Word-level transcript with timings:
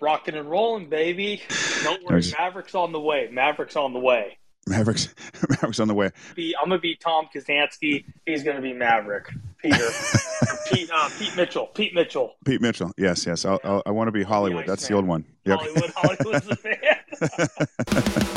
rocking 0.00 0.34
and 0.34 0.50
rolling, 0.50 0.88
baby. 0.88 1.42
Don't 1.82 2.04
worry, 2.04 2.22
Maverick's 2.38 2.74
on 2.74 2.92
the 2.92 3.00
way. 3.00 3.28
Maverick's 3.30 3.76
on 3.76 3.92
the 3.92 4.00
way. 4.00 4.38
Mavericks, 4.68 5.14
Mavericks 5.48 5.78
on 5.78 5.86
the 5.86 5.94
way. 5.94 6.10
Be, 6.34 6.56
I'm 6.60 6.68
gonna 6.68 6.80
be 6.80 6.96
Tom 6.96 7.28
Kazansky. 7.32 8.04
He's 8.24 8.42
gonna 8.42 8.60
be 8.60 8.72
Maverick. 8.72 9.30
Peter, 9.58 9.88
Pete, 10.72 10.90
uh, 10.92 11.08
Pete 11.18 11.36
Mitchell. 11.36 11.66
Pete 11.68 11.94
Mitchell. 11.94 12.34
Pete 12.44 12.60
Mitchell. 12.60 12.92
Yes, 12.98 13.24
yes. 13.26 13.44
I'll, 13.44 13.60
I'll, 13.62 13.82
I 13.86 13.90
want 13.92 14.08
to 14.08 14.12
be 14.12 14.24
Hollywood. 14.24 14.64
Iceman. 14.64 14.72
That's 14.72 14.88
the 14.88 14.94
old 14.94 15.06
one. 15.06 15.24
Yep. 15.44 15.60
Hollywood. 15.60 15.92
Hollywood's 15.94 16.48
a 16.48 16.56
fan. 18.26 18.36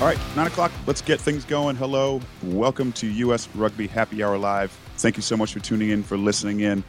All 0.00 0.06
right, 0.06 0.18
nine 0.36 0.46
o'clock. 0.48 0.72
Let's 0.86 1.00
get 1.00 1.20
things 1.20 1.44
going. 1.44 1.74
Hello, 1.76 2.20
welcome 2.42 2.92
to 2.94 3.06
U.S. 3.06 3.48
Rugby 3.54 3.86
Happy 3.86 4.22
Hour 4.22 4.36
Live. 4.36 4.76
Thank 4.98 5.16
you 5.16 5.22
so 5.22 5.36
much 5.36 5.52
for 5.52 5.60
tuning 5.60 5.90
in, 5.90 6.02
for 6.02 6.16
listening 6.16 6.60
in. 6.60 6.82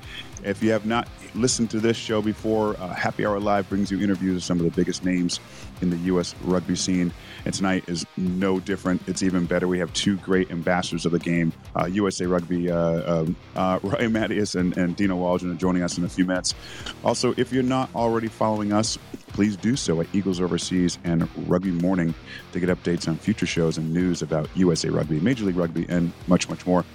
If 0.44 0.64
you 0.64 0.72
have 0.72 0.86
not 0.86 1.10
listened 1.36 1.70
to 1.72 1.80
this 1.80 1.98
show 1.98 2.22
before, 2.22 2.78
uh, 2.80 2.94
Happy 2.94 3.26
Hour 3.26 3.40
Live 3.40 3.68
brings 3.68 3.92
you 3.92 4.02
interviews 4.02 4.36
with 4.36 4.44
some 4.44 4.60
of 4.60 4.66
the 4.66 4.72
biggest 4.72 5.04
names 5.04 5.42
in 5.82 5.90
the 5.90 5.98
U.S. 5.98 6.34
rugby 6.44 6.76
scene. 6.76 7.12
And 7.44 7.54
tonight 7.54 7.84
is 7.88 8.06
no 8.16 8.60
different. 8.62 9.02
It's 9.08 9.24
even 9.24 9.46
better. 9.46 9.68
We 9.68 9.80
have 9.80 9.92
two 9.94 10.18
great 10.18 10.52
ambassadors 10.52 11.06
of 11.06 11.12
the 11.12 11.20
game, 11.20 11.52
uh, 11.76 11.86
USA 11.88 12.26
Rugby, 12.26 12.72
uh, 12.72 13.22
um, 13.22 13.36
uh, 13.56 13.80
Matyas 13.84 14.56
and, 14.58 14.78
and 14.78 14.96
Dino 14.96 15.18
Waldren 15.18 15.52
are 15.52 15.58
joining 15.58 15.84
us 15.84 15.98
in 15.98 16.06
a 16.06 16.10
few 16.10 16.26
minutes. 16.26 16.56
Also, 17.04 17.34
if 17.36 17.52
you're 17.52 17.64
not 17.64 17.90
already 17.94 18.28
following 18.28 18.72
us, 18.72 18.98
please 19.28 19.58
do 19.58 19.76
so 19.76 20.02
at 20.02 20.08
Eagles 20.14 20.40
Overseas 20.40 20.98
and 21.04 21.28
Rugby 21.48 21.72
Morning 21.72 22.14
to 22.54 22.60
get 22.60 22.70
updates 22.70 23.08
on 23.08 23.18
future 23.18 23.46
shows 23.46 23.78
and 23.78 23.94
news 23.94 24.22
about 24.22 24.50
USA 24.56 24.90
Rugby, 24.90 25.20
Major 25.20 25.46
League 25.46 25.58
Rugby, 25.58 25.86
and 25.90 26.12
much, 26.28 26.50
much 26.50 26.66
more. 26.66 26.86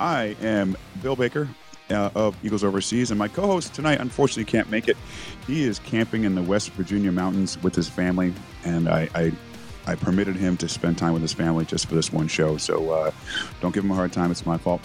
I 0.00 0.36
am 0.42 0.76
Bill 1.02 1.16
Baker. 1.16 1.48
Uh, 1.90 2.10
of 2.14 2.34
Eagles 2.42 2.64
Overseas, 2.64 3.10
and 3.10 3.18
my 3.18 3.28
co 3.28 3.46
host 3.46 3.74
tonight 3.74 4.00
unfortunately 4.00 4.50
can't 4.50 4.70
make 4.70 4.88
it. 4.88 4.96
He 5.46 5.64
is 5.64 5.78
camping 5.80 6.24
in 6.24 6.34
the 6.34 6.40
West 6.40 6.70
Virginia 6.70 7.12
mountains 7.12 7.62
with 7.62 7.74
his 7.74 7.86
family, 7.86 8.32
and 8.64 8.88
I, 8.88 9.10
I 9.14 9.32
I 9.86 9.94
permitted 9.94 10.36
him 10.36 10.56
to 10.58 10.68
spend 10.68 10.98
time 10.98 11.12
with 11.12 11.22
his 11.22 11.32
family 11.32 11.64
just 11.64 11.86
for 11.86 11.94
this 11.94 12.12
one 12.12 12.28
show. 12.28 12.56
So 12.56 12.90
uh, 12.90 13.10
don't 13.60 13.74
give 13.74 13.84
him 13.84 13.90
a 13.90 13.94
hard 13.94 14.12
time. 14.12 14.30
It's 14.30 14.46
my 14.46 14.58
fault. 14.58 14.80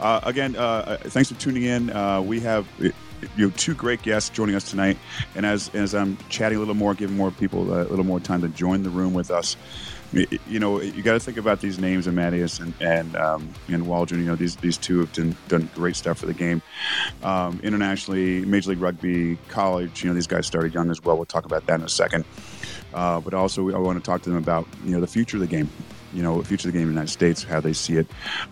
Uh, 0.00 0.20
again, 0.24 0.56
uh, 0.56 0.98
thanks 1.00 1.30
for 1.30 1.38
tuning 1.38 1.62
in. 1.62 1.90
Uh, 1.90 2.20
we 2.20 2.40
have 2.40 2.66
you 2.80 2.92
know, 3.36 3.50
two 3.50 3.74
great 3.74 4.02
guests 4.02 4.30
joining 4.30 4.56
us 4.56 4.68
tonight. 4.68 4.98
And 5.36 5.46
as, 5.46 5.72
as 5.74 5.94
I'm 5.94 6.18
chatting 6.28 6.56
a 6.56 6.58
little 6.58 6.74
more, 6.74 6.94
giving 6.94 7.16
more 7.16 7.30
people 7.30 7.72
a 7.72 7.84
little 7.84 8.04
more 8.04 8.20
time 8.20 8.40
to 8.42 8.48
join 8.48 8.82
the 8.82 8.90
room 8.90 9.14
with 9.14 9.30
us, 9.30 9.56
you 10.12 10.60
know, 10.60 10.80
you 10.80 11.02
got 11.02 11.14
to 11.14 11.20
think 11.20 11.38
about 11.38 11.60
these 11.60 11.78
names 11.78 12.06
Matyas 12.06 12.60
and 12.60 12.74
and 12.80 13.16
um, 13.16 13.48
and 13.68 13.84
Waldren. 13.86 14.18
You 14.18 14.26
know, 14.26 14.36
these 14.36 14.56
these 14.56 14.76
two 14.76 15.00
have 15.00 15.12
done, 15.12 15.36
done 15.48 15.70
great 15.74 15.96
stuff 15.96 16.18
for 16.18 16.26
the 16.26 16.34
game 16.34 16.62
um, 17.22 17.60
internationally, 17.62 18.44
Major 18.44 18.70
League 18.70 18.80
Rugby, 18.80 19.38
college. 19.48 20.02
You 20.02 20.10
know, 20.10 20.14
these 20.14 20.26
guys 20.26 20.46
started 20.46 20.74
young 20.74 20.90
as 20.90 21.02
well. 21.02 21.16
We'll 21.16 21.24
talk 21.24 21.46
about 21.46 21.66
that 21.66 21.80
in 21.80 21.86
a 21.86 21.88
second. 21.88 22.24
Uh, 22.92 23.20
but 23.20 23.32
also, 23.34 23.70
I 23.74 23.78
want 23.78 23.98
to 23.98 24.04
talk 24.04 24.22
to 24.22 24.30
them 24.30 24.38
about 24.38 24.66
you 24.84 24.92
know 24.92 25.00
the 25.00 25.06
future 25.06 25.36
of 25.36 25.40
the 25.40 25.46
game. 25.46 25.68
You 26.12 26.22
know, 26.22 26.42
the 26.42 26.46
future 26.46 26.68
of 26.68 26.74
the 26.74 26.78
game 26.78 26.88
in 26.88 26.94
the 26.94 27.00
United 27.00 27.12
States, 27.12 27.42
how 27.42 27.60
they 27.60 27.72
see 27.72 27.96
it, 27.96 28.06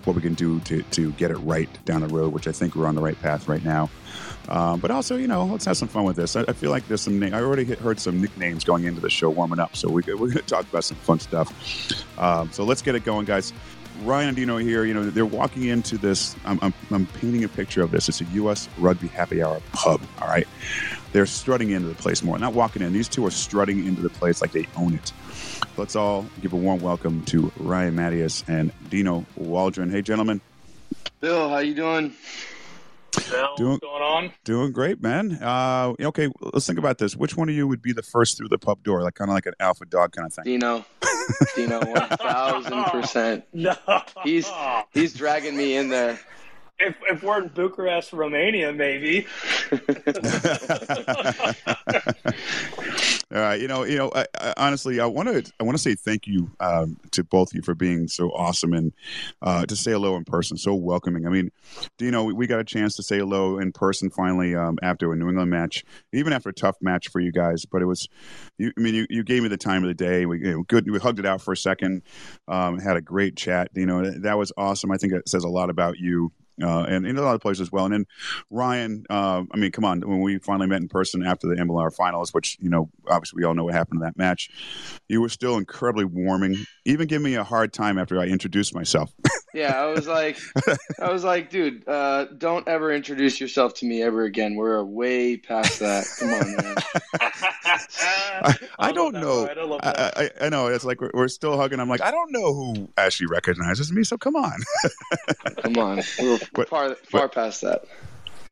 what 0.05 0.17
we 0.17 0.23
can 0.23 0.35
do 0.35 0.61
to 0.61 0.83
to 0.83 1.13
get 1.13 1.31
it 1.31 1.37
right 1.39 1.69
down 1.85 2.01
the 2.01 2.09
road. 2.09 2.33
Which 2.33 2.49
I 2.49 2.53
think 2.53 2.75
we're 2.75 2.87
on 2.87 2.95
the 2.95 3.03
right 3.03 3.21
path 3.21 3.49
right 3.49 3.65
now. 3.65 3.91
Um, 4.49 4.81
but 4.81 4.91
also, 4.91 5.17
you 5.17 5.29
know, 5.29 5.45
let's 5.45 5.65
have 5.67 5.77
some 5.77 5.89
fun 5.89 6.05
with 6.05 6.17
this. 6.17 6.35
I, 6.35 6.43
I 6.43 6.53
feel 6.53 6.71
like 6.71 6.87
there's 6.89 7.03
some. 7.03 7.19
Na- 7.19 7.37
I 7.37 7.41
already 7.41 7.65
heard 7.65 8.01
some 8.01 8.21
nicknames 8.21 8.65
going 8.65 8.85
into 8.85 9.01
the 9.01 9.11
show 9.11 9.31
warming 9.31 9.61
up, 9.61 9.77
so 9.77 9.89
we, 9.89 10.03
we're 10.07 10.17
going 10.17 10.33
to 10.33 10.43
talk 10.43 10.69
about 10.69 10.85
some 10.85 10.97
fun 10.99 11.21
stuff. 11.21 11.53
Um, 12.19 12.51
so 12.53 12.65
let's 12.65 12.83
get 12.83 12.95
it 12.95 13.05
going, 13.05 13.27
guys. 13.27 13.53
Ryan 14.03 14.29
and 14.29 14.37
Dino 14.37 14.57
here. 14.57 14.85
You 14.85 14.95
know, 14.95 15.05
they're 15.05 15.27
walking 15.27 15.65
into 15.65 15.99
this. 15.99 16.35
I'm, 16.45 16.59
I'm, 16.63 16.75
I'm 16.91 17.07
painting 17.07 17.45
a 17.45 17.49
picture 17.49 17.83
of 17.83 17.91
this. 17.91 18.09
It's 18.09 18.21
a 18.21 18.25
U.S. 18.25 18.69
Rugby 18.79 19.09
Happy 19.09 19.43
Hour 19.43 19.61
pub. 19.73 20.01
All 20.21 20.29
right, 20.29 20.49
they're 21.13 21.27
strutting 21.27 21.71
into 21.71 21.89
the 21.89 21.95
place 21.95 22.23
more, 22.23 22.39
not 22.39 22.55
walking 22.55 22.83
in. 22.83 22.93
These 22.93 23.09
two 23.09 23.25
are 23.27 23.31
strutting 23.31 23.87
into 23.87 24.01
the 24.03 24.11
place 24.11 24.41
like 24.41 24.53
they 24.53 24.67
own 24.77 24.95
it. 24.95 25.13
Let's 25.77 25.97
all 25.97 26.27
give 26.41 26.53
a 26.53 26.57
warm 26.57 26.81
welcome 26.81 27.25
to 27.27 27.53
Ryan 27.59 27.95
Matyas 27.95 28.45
and 28.49 28.73
Dino 28.89 29.25
Waldren. 29.39 29.91
Hey, 29.91 30.03
gentlemen. 30.03 30.41
Bill, 31.21 31.49
how 31.49 31.59
you 31.59 31.75
doing? 31.75 32.15
Bill, 33.31 33.57
Doing- 33.57 33.71
what's 33.73 33.81
going 33.81 34.03
on? 34.03 34.33
Doing 34.45 34.73
great, 34.73 35.01
man. 35.03 35.39
Uh, 35.43 35.95
okay, 36.01 36.29
let's 36.53 36.67
think 36.67 36.79
about 36.79 36.99
this. 36.99 37.17
Which 37.17 37.37
one 37.37 37.49
of 37.49 37.55
you 37.55 37.67
would 37.69 37.83
be 37.83 37.93
the 37.93 38.03
first 38.03 38.37
through 38.37 38.49
the 38.49 38.59
pub 38.59 38.83
door, 38.83 39.03
like 39.03 39.15
kind 39.15 39.31
of 39.31 39.35
like 39.35 39.47
an 39.47 39.55
alpha 39.61 39.85
dog 39.87 40.13
kind 40.13 40.27
of 40.27 40.33
thing? 40.35 40.45
Dino. 40.45 40.85
Dino, 41.57 41.79
one 41.87 42.09
thousand 42.09 42.85
percent. 42.85 43.45
No. 43.53 43.75
He's 44.25 44.51
he's 44.93 45.15
dragging 45.15 45.57
me 45.57 45.77
in 45.77 45.89
there. 45.89 46.19
if, 46.79 46.97
if 47.11 47.23
we're 47.23 47.43
in 47.43 47.49
Bucharest, 47.49 48.13
Romania, 48.13 48.73
maybe. 48.73 49.27
All 53.33 53.41
right, 53.41 53.61
you 53.61 53.69
know, 53.69 53.85
you 53.85 53.97
know. 53.97 54.11
I, 54.13 54.27
I, 54.41 54.55
honestly, 54.57 54.99
I 54.99 55.07
want 55.07 55.29
to, 55.29 55.53
I 55.61 55.63
want 55.63 55.77
to 55.77 55.83
say 55.83 55.95
thank 55.95 56.27
you 56.27 56.51
um, 56.59 56.97
to 57.13 57.23
both 57.23 57.53
of 57.53 57.55
you 57.55 57.63
for 57.63 57.77
being 57.77 58.09
so 58.09 58.31
awesome 58.33 58.73
and 58.73 58.93
uh, 59.41 59.65
to 59.67 59.77
say 59.77 59.93
hello 59.93 60.17
in 60.17 60.25
person, 60.25 60.57
so 60.57 60.75
welcoming. 60.75 61.25
I 61.29 61.31
mean, 61.31 61.53
Dino, 61.97 62.25
we, 62.25 62.33
we 62.33 62.47
got 62.49 62.59
a 62.59 62.65
chance 62.65 62.97
to 62.97 63.05
say 63.05 63.19
hello 63.19 63.61
in 63.61 63.71
person 63.71 64.11
finally 64.11 64.57
um, 64.57 64.81
after 64.83 65.13
a 65.13 65.17
New 65.17 65.29
England 65.29 65.49
match, 65.49 65.85
even 66.13 66.33
after 66.33 66.49
a 66.49 66.53
tough 66.53 66.77
match 66.81 67.07
for 67.07 67.21
you 67.21 67.31
guys. 67.31 67.65
But 67.65 67.83
it 67.83 67.87
was, 67.87 68.09
you, 68.59 68.73
I 68.77 68.81
mean, 68.81 68.97
you, 68.97 69.07
you 69.09 69.23
gave 69.23 69.45
me 69.45 69.49
the 69.49 69.57
time 69.57 69.85
of 69.85 69.89
the 69.89 69.95
day. 69.95 70.27
We 70.27 70.41
you 70.41 70.51
know, 70.51 70.63
good, 70.65 70.91
we 70.91 70.99
hugged 70.99 71.21
it 71.21 71.27
out 71.27 71.41
for 71.41 71.53
a 71.53 71.57
second, 71.57 72.03
um, 72.49 72.81
had 72.81 72.97
a 72.97 73.01
great 73.01 73.37
chat. 73.37 73.69
You 73.75 73.87
know, 73.87 74.11
that 74.11 74.39
was 74.39 74.51
awesome. 74.57 74.91
I 74.91 74.97
think 74.97 75.13
it 75.13 75.29
says 75.29 75.45
a 75.45 75.49
lot 75.49 75.71
about 75.71 75.99
you. 75.99 76.33
Uh, 76.63 76.85
and 76.85 77.07
in 77.07 77.17
a 77.17 77.23
lot 77.23 77.35
of 77.35 77.41
places 77.41 77.63
as 77.63 77.73
well. 77.73 77.85
And 77.85 77.95
then 77.95 78.07
Ryan, 78.51 79.05
uh, 79.11 79.43
I 79.53 79.57
mean, 79.57 79.73
come 79.73 79.85
on, 79.85 80.01
when 80.01 80.21
we 80.21 80.39
finally 80.39 80.67
met 80.67 80.81
in 80.81 80.89
person 80.89 81.25
after 81.25 81.49
the 81.49 81.57
MLR 81.57 81.95
finals, 81.95 82.33
which, 82.33 82.57
you 82.61 82.71
know, 82.71 82.91
obviously 83.09 83.39
we 83.39 83.45
all 83.45 83.55
know 83.55 83.65
what 83.65 83.75
happened 83.75 84.01
in 84.01 84.05
that 84.05 84.17
match, 84.17 84.51
you 85.09 85.21
were 85.21 85.29
still 85.29 85.57
incredibly 85.57 86.05
warming, 86.05 86.57
even 86.85 87.07
giving 87.07 87.25
me 87.25 87.35
a 87.35 87.45
hard 87.45 87.73
time 87.73 87.99
after 87.99 88.21
I 88.21 88.25
introduced 88.25 88.75
myself. 88.75 89.13
Yeah, 89.53 89.81
I 89.83 89.87
was 89.87 90.07
like, 90.07 90.39
I 91.01 91.11
was 91.11 91.25
like, 91.25 91.51
dude, 91.51 91.87
uh, 91.89 92.27
don't 92.39 92.67
ever 92.69 92.93
introduce 92.93 93.41
yourself 93.41 93.75
to 93.75 93.87
me 93.87 94.03
ever 94.03 94.25
again. 94.25 94.55
We're 94.55 94.83
way 94.85 95.37
past 95.37 95.81
that. 95.81 96.07
Come 96.19 96.31
on, 96.35 96.57
man. 96.57 96.77
I, 98.43 98.55
I 98.79 98.93
don't 98.93 99.13
that, 99.13 99.21
know. 99.21 99.43
I 99.49 99.55
that. 99.55 100.19
I, 100.19 100.23
I, 100.45 100.47
I 100.47 100.49
know. 100.49 100.69
It's 100.69 100.85
like 100.85 101.01
we're, 101.01 101.11
we're 101.15 101.29
still 101.29 101.57
hugging. 101.57 101.81
I'm 101.81 101.89
like, 101.89 102.01
I 102.03 102.11
don't 102.11 102.33
know 102.33 102.55
who 102.55 102.89
actually 102.97 103.27
recognizes 103.27 103.93
me, 103.93 104.05
so 104.05 104.17
come 104.17 104.37
on. 104.37 104.61
Come 105.63 105.77
on. 105.79 106.03
We're 106.21 106.39
But- 106.55 106.69
far 106.69 106.95
far 106.95 107.29
past 107.29 107.61
that. 107.63 107.85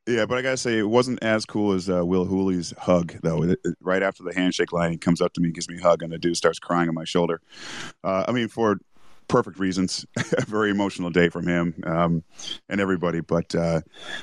Yeah, 0.06 0.24
but 0.24 0.38
I 0.38 0.42
gotta 0.42 0.56
say, 0.56 0.78
it 0.78 0.88
wasn't 0.88 1.22
as 1.22 1.44
cool 1.44 1.72
as 1.74 1.90
uh, 1.90 2.02
Will 2.04 2.24
Hooley's 2.24 2.72
hug, 2.78 3.14
though. 3.22 3.42
It, 3.42 3.60
it- 3.62 3.76
right 3.82 4.02
after 4.02 4.22
the 4.22 4.32
handshake 4.34 4.72
line, 4.72 4.90
he 4.90 4.96
comes 4.96 5.20
up 5.20 5.34
to 5.34 5.40
me, 5.42 5.50
gives 5.50 5.68
me 5.68 5.76
a 5.78 5.82
hug, 5.82 6.02
and 6.02 6.10
the 6.10 6.16
dude 6.18 6.34
starts 6.34 6.58
crying 6.58 6.88
on 6.88 6.94
my 6.94 7.04
shoulder. 7.04 7.42
Uh, 8.02 8.24
I 8.26 8.32
mean, 8.32 8.48
for 8.48 8.78
perfect 9.28 9.58
reasons, 9.58 10.04
a 10.36 10.44
very 10.44 10.70
emotional 10.70 11.10
day 11.10 11.28
from 11.28 11.46
him 11.46 11.74
um, 11.84 12.24
and 12.68 12.80
everybody. 12.80 13.20
But 13.20 13.54
uh, 13.54 13.82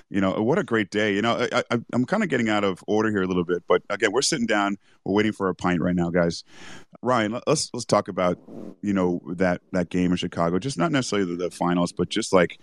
you 0.09 0.19
know, 0.21 0.41
what 0.41 0.59
a 0.59 0.63
great 0.63 0.89
day! 0.89 1.13
You 1.13 1.21
know, 1.21 1.47
I, 1.51 1.63
I'm 1.93 2.05
kind 2.05 2.23
of 2.23 2.29
getting 2.29 2.49
out 2.49 2.63
of 2.63 2.83
order 2.87 3.09
here 3.09 3.23
a 3.23 3.27
little 3.27 3.45
bit, 3.45 3.63
but 3.67 3.81
again, 3.89 4.11
we're 4.11 4.21
sitting 4.21 4.45
down, 4.47 4.77
we're 5.03 5.13
waiting 5.13 5.31
for 5.31 5.49
a 5.49 5.55
pint 5.55 5.81
right 5.81 5.95
now, 5.95 6.09
guys. 6.09 6.43
Ryan, 7.01 7.33
let- 7.33 7.47
let's 7.47 7.69
let's 7.73 7.85
talk 7.85 8.07
about 8.07 8.37
you 8.81 8.93
know 8.93 9.21
that 9.35 9.61
that 9.71 9.89
game 9.89 10.11
in 10.11 10.17
Chicago, 10.17 10.59
just 10.59 10.77
not 10.77 10.91
necessarily 10.91 11.35
the, 11.35 11.45
the 11.45 11.51
finals, 11.51 11.91
but 11.91 12.09
just 12.09 12.33
like 12.33 12.59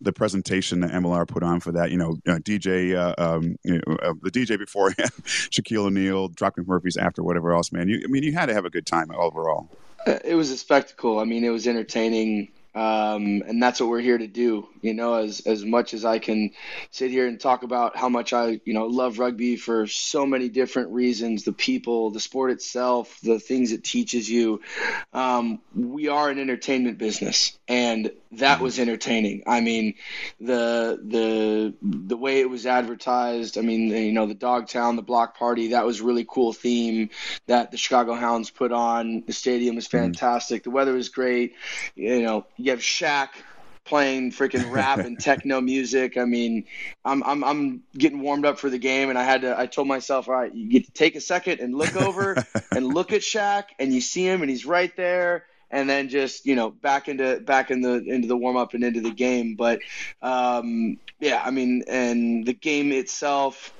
the 0.00 0.12
presentation 0.12 0.80
that 0.80 0.92
MLR 0.92 1.28
put 1.28 1.42
on 1.42 1.60
for 1.60 1.72
that. 1.72 1.90
You 1.90 1.98
know, 1.98 2.16
uh, 2.26 2.36
DJ, 2.38 2.94
uh, 2.94 3.14
um, 3.18 3.56
you 3.64 3.74
know, 3.86 3.96
uh, 4.02 4.14
the 4.22 4.30
DJ 4.30 4.58
beforehand, 4.58 5.10
Shaquille 5.24 5.86
O'Neal, 5.86 6.30
Dropkick 6.30 6.66
Murphys 6.66 6.96
after, 6.96 7.22
whatever 7.22 7.52
else, 7.52 7.70
man. 7.70 7.88
You, 7.88 8.00
I 8.04 8.08
mean, 8.08 8.22
you 8.22 8.32
had 8.32 8.46
to 8.46 8.54
have 8.54 8.64
a 8.64 8.70
good 8.70 8.86
time 8.86 9.10
overall. 9.14 9.68
It 10.06 10.34
was 10.34 10.50
a 10.50 10.56
spectacle. 10.56 11.18
I 11.18 11.24
mean, 11.24 11.44
it 11.44 11.50
was 11.50 11.66
entertaining. 11.66 12.48
Um, 12.72 13.42
and 13.46 13.60
that's 13.60 13.80
what 13.80 13.90
we're 13.90 14.00
here 14.00 14.16
to 14.16 14.28
do. 14.28 14.68
You 14.80 14.94
know, 14.94 15.14
as 15.14 15.40
as 15.40 15.64
much 15.64 15.92
as 15.92 16.04
I 16.04 16.20
can 16.20 16.52
sit 16.92 17.10
here 17.10 17.26
and 17.26 17.40
talk 17.40 17.64
about 17.64 17.96
how 17.96 18.08
much 18.08 18.32
I, 18.32 18.60
you 18.64 18.74
know, 18.74 18.86
love 18.86 19.18
rugby 19.18 19.56
for 19.56 19.88
so 19.88 20.24
many 20.24 20.48
different 20.48 20.90
reasons, 20.90 21.42
the 21.42 21.52
people, 21.52 22.12
the 22.12 22.20
sport 22.20 22.52
itself, 22.52 23.18
the 23.24 23.40
things 23.40 23.72
it 23.72 23.82
teaches 23.82 24.30
you. 24.30 24.60
Um, 25.12 25.60
we 25.74 26.06
are 26.06 26.30
an 26.30 26.38
entertainment 26.38 26.98
business, 26.98 27.58
and 27.66 28.12
that 28.32 28.54
mm-hmm. 28.54 28.64
was 28.64 28.78
entertaining. 28.78 29.42
I 29.46 29.60
mean, 29.60 29.94
the 30.40 31.00
the 31.02 31.74
the 31.82 32.16
way 32.16 32.40
it 32.40 32.48
was 32.48 32.66
advertised. 32.66 33.58
I 33.58 33.62
mean, 33.62 33.88
you 33.88 34.12
know, 34.12 34.26
the 34.26 34.34
Dogtown, 34.34 34.96
the 34.96 35.02
block 35.02 35.36
party. 35.36 35.68
That 35.68 35.84
was 35.84 36.00
a 36.00 36.04
really 36.04 36.26
cool 36.28 36.52
theme 36.52 37.10
that 37.46 37.70
the 37.70 37.76
Chicago 37.76 38.14
Hounds 38.14 38.50
put 38.50 38.72
on. 38.72 39.24
The 39.26 39.32
stadium 39.32 39.76
was 39.76 39.88
mm-hmm. 39.88 39.98
fantastic. 39.98 40.62
The 40.62 40.70
weather 40.70 40.92
was 40.92 41.08
great. 41.08 41.54
You 41.96 42.22
know, 42.22 42.46
you 42.56 42.70
have 42.70 42.80
Shaq 42.80 43.30
playing 43.84 44.30
freaking 44.30 44.70
rap 44.70 44.98
and 44.98 45.18
techno 45.20 45.60
music. 45.60 46.16
I 46.16 46.24
mean, 46.24 46.64
I'm 47.04 47.22
I'm 47.24 47.42
I'm 47.42 47.82
getting 47.96 48.20
warmed 48.20 48.46
up 48.46 48.58
for 48.58 48.70
the 48.70 48.78
game, 48.78 49.10
and 49.10 49.18
I 49.18 49.24
had 49.24 49.42
to. 49.42 49.58
I 49.58 49.66
told 49.66 49.88
myself, 49.88 50.28
all 50.28 50.34
right, 50.34 50.54
you 50.54 50.70
get 50.70 50.86
to 50.86 50.92
take 50.92 51.16
a 51.16 51.20
second 51.20 51.60
and 51.60 51.74
look 51.74 51.96
over 51.96 52.36
and 52.70 52.86
look 52.86 53.12
at 53.12 53.22
Shaq, 53.22 53.64
and 53.78 53.92
you 53.92 54.00
see 54.00 54.26
him, 54.26 54.42
and 54.42 54.50
he's 54.50 54.64
right 54.64 54.94
there. 54.96 55.44
And 55.70 55.88
then 55.88 56.08
just 56.08 56.46
you 56.46 56.56
know 56.56 56.70
back 56.70 57.08
into 57.08 57.40
back 57.40 57.70
in 57.70 57.80
the 57.80 57.94
into 57.94 58.26
the 58.28 58.36
warm 58.36 58.56
up 58.56 58.74
and 58.74 58.82
into 58.82 59.00
the 59.00 59.12
game, 59.12 59.54
but 59.54 59.80
um, 60.20 60.98
yeah, 61.20 61.40
I 61.44 61.50
mean, 61.50 61.84
and 61.86 62.44
the 62.46 62.54
game 62.54 62.92
itself, 62.92 63.72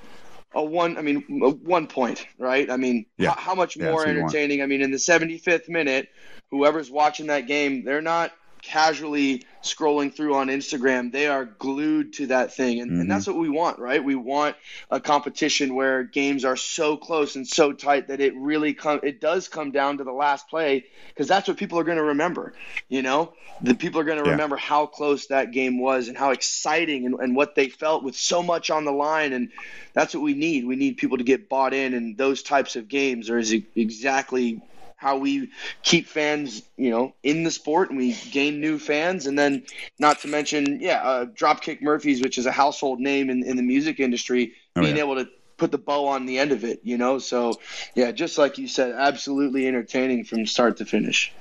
a 0.55 0.63
one, 0.63 0.99
I 0.99 1.03
mean, 1.03 1.25
a 1.43 1.51
one 1.51 1.87
point, 1.87 2.27
right? 2.39 2.71
I 2.71 2.77
mean, 2.77 3.07
Yeah. 3.17 3.31
how, 3.31 3.41
how 3.41 3.55
much 3.55 3.77
more 3.79 3.87
that's 3.87 4.05
what 4.05 4.15
you 4.15 4.21
want. 4.21 4.35
entertaining? 4.35 4.63
I 4.63 4.67
mean, 4.67 4.83
in 4.83 4.91
the 4.91 4.99
75th 4.99 5.69
minute, 5.69 6.09
whoever's 6.51 6.91
watching 6.91 7.29
that 7.29 7.47
game, 7.47 7.85
they're 7.85 8.03
not 8.03 8.33
casually 8.63 9.45
scrolling 9.63 10.15
through 10.15 10.35
on 10.35 10.49
Instagram. 10.49 11.13
They 11.13 11.27
are 11.27 11.45
glued 11.45 12.15
to 12.15 12.27
that 12.29 12.55
thing. 12.55 12.81
And, 12.81 12.91
Mhm. 12.93 13.01
and 13.03 13.11
that's 13.11 13.27
what 13.27 13.37
we 13.37 13.49
want, 13.49 13.79
right? 13.79 14.03
We 14.03 14.15
want 14.15 14.57
a 14.91 15.01
competition 15.01 15.75
where 15.75 16.03
games 16.03 16.45
are 16.45 16.57
so 16.57 16.97
close 16.97 17.37
and 17.37 17.47
so 17.47 17.73
tight 17.73 18.09
that 18.09 18.21
it 18.21 18.35
really 18.37 18.73
come 18.75 19.01
it 19.03 19.21
does 19.21 19.49
come 19.49 19.71
down 19.71 19.99
to 19.99 20.05
the 20.05 20.13
last 20.13 20.49
play 20.49 20.85
because 21.09 21.29
that's 21.29 21.49
what 21.49 21.57
people 21.57 21.79
are 21.79 21.85
going 21.85 21.99
to 21.99 22.05
remember, 22.05 22.55
you 22.89 23.03
know? 23.03 23.33
The 23.63 23.75
people 23.75 24.01
are 24.01 24.05
going 24.05 24.19
to 24.19 24.25
Yeah. 24.25 24.33
remember 24.33 24.57
how 24.57 24.87
close 24.87 25.27
that 25.27 25.53
game 25.53 25.79
was 25.79 26.09
and 26.09 26.17
how 26.17 26.31
exciting 26.31 27.05
and, 27.07 27.15
and 27.21 27.37
what 27.37 27.55
they 27.55 27.69
felt 27.69 28.03
with 28.03 28.17
so 28.17 28.43
much 28.43 28.71
on 28.71 28.85
the 28.85 28.93
line 28.93 29.33
and 29.33 29.51
that's 29.93 30.15
what 30.15 30.23
we 30.23 30.35
need. 30.35 30.65
We 30.67 30.77
need 30.77 30.97
people 30.97 31.19
to 31.19 31.25
get 31.25 31.49
bought 31.49 31.75
in 31.75 31.95
and 31.95 32.17
those 32.17 32.43
types 32.43 32.77
of 32.77 32.89
games 32.89 33.29
are 33.29 33.39
is 33.39 33.53
exactly 33.77 34.63
how 35.01 35.17
we 35.17 35.51
keep 35.83 36.07
fans, 36.07 36.63
you 36.77 36.91
know, 36.91 37.15
in 37.23 37.43
the 37.43 37.51
sport 37.51 37.89
and 37.89 37.99
we 37.99 38.15
gain 38.31 38.61
new 38.61 38.79
fans. 38.79 39.27
And 39.27 39.39
then, 39.39 39.63
not 39.99 40.21
to 40.21 40.29
mention, 40.29 40.79
yeah, 40.79 41.01
uh, 41.03 41.25
Dropkick 41.25 41.81
Murphys, 41.81 42.21
which 42.21 42.37
is 42.37 42.45
a 42.45 42.53
household 42.53 43.01
name 43.01 43.31
in, 43.31 43.43
in 43.43 43.57
the 43.57 43.63
music 43.63 43.99
industry, 43.99 44.53
Oh, 44.77 44.83
being 44.83 44.97
yeah. 44.97 45.03
able 45.03 45.15
to 45.17 45.27
put 45.57 45.71
the 45.73 45.79
bow 45.79 46.07
on 46.07 46.27
the 46.27 46.39
end 46.39 46.53
of 46.53 46.65
it, 46.65 46.81
you 46.85 46.99
know? 46.99 47.19
So, 47.19 47.59
yeah, 47.95 48.13
just 48.13 48.37
like 48.37 48.59
you 48.59 48.69
said, 48.69 48.93
absolutely 48.93 49.67
entertaining 49.67 50.25
from 50.25 50.45
start 50.45 50.77
to 50.77 50.85
finish. 50.85 51.33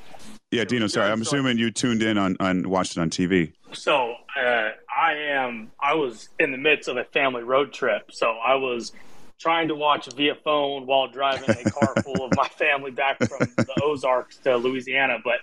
Yeah, 0.51 0.63
Dino. 0.63 0.87
Sorry, 0.87 1.11
I'm 1.11 1.21
So- 1.25 1.29
assuming 1.35 1.57
you 1.57 1.69
tuned 1.69 2.01
in 2.01 2.17
on 2.17 2.37
on 2.39 2.67
watched 2.69 2.95
it 2.97 3.01
on 3.01 3.09
TV. 3.09 3.51
So 3.73 4.15
uh, 4.41 4.69
I 4.89 5.13
am. 5.31 5.69
I 5.81 5.93
was 5.95 6.29
in 6.39 6.51
the 6.51 6.57
midst 6.57 6.87
of 6.87 6.95
a 6.97 7.03
family 7.03 7.43
road 7.43 7.71
trip, 7.73 8.09
so 8.11 8.31
I 8.31 8.55
was 8.55 8.93
trying 9.39 9.69
to 9.69 9.75
watch 9.75 10.07
via 10.15 10.35
phone 10.35 10.85
while 10.85 11.07
driving 11.07 11.49
a 11.49 11.65
car 11.65 11.95
full 12.03 12.25
of 12.25 12.35
my 12.35 12.47
family 12.49 12.91
back 12.91 13.17
from 13.27 13.47
the 13.57 13.73
Ozarks 13.81 14.37
to 14.39 14.57
Louisiana. 14.57 15.17
But 15.23 15.39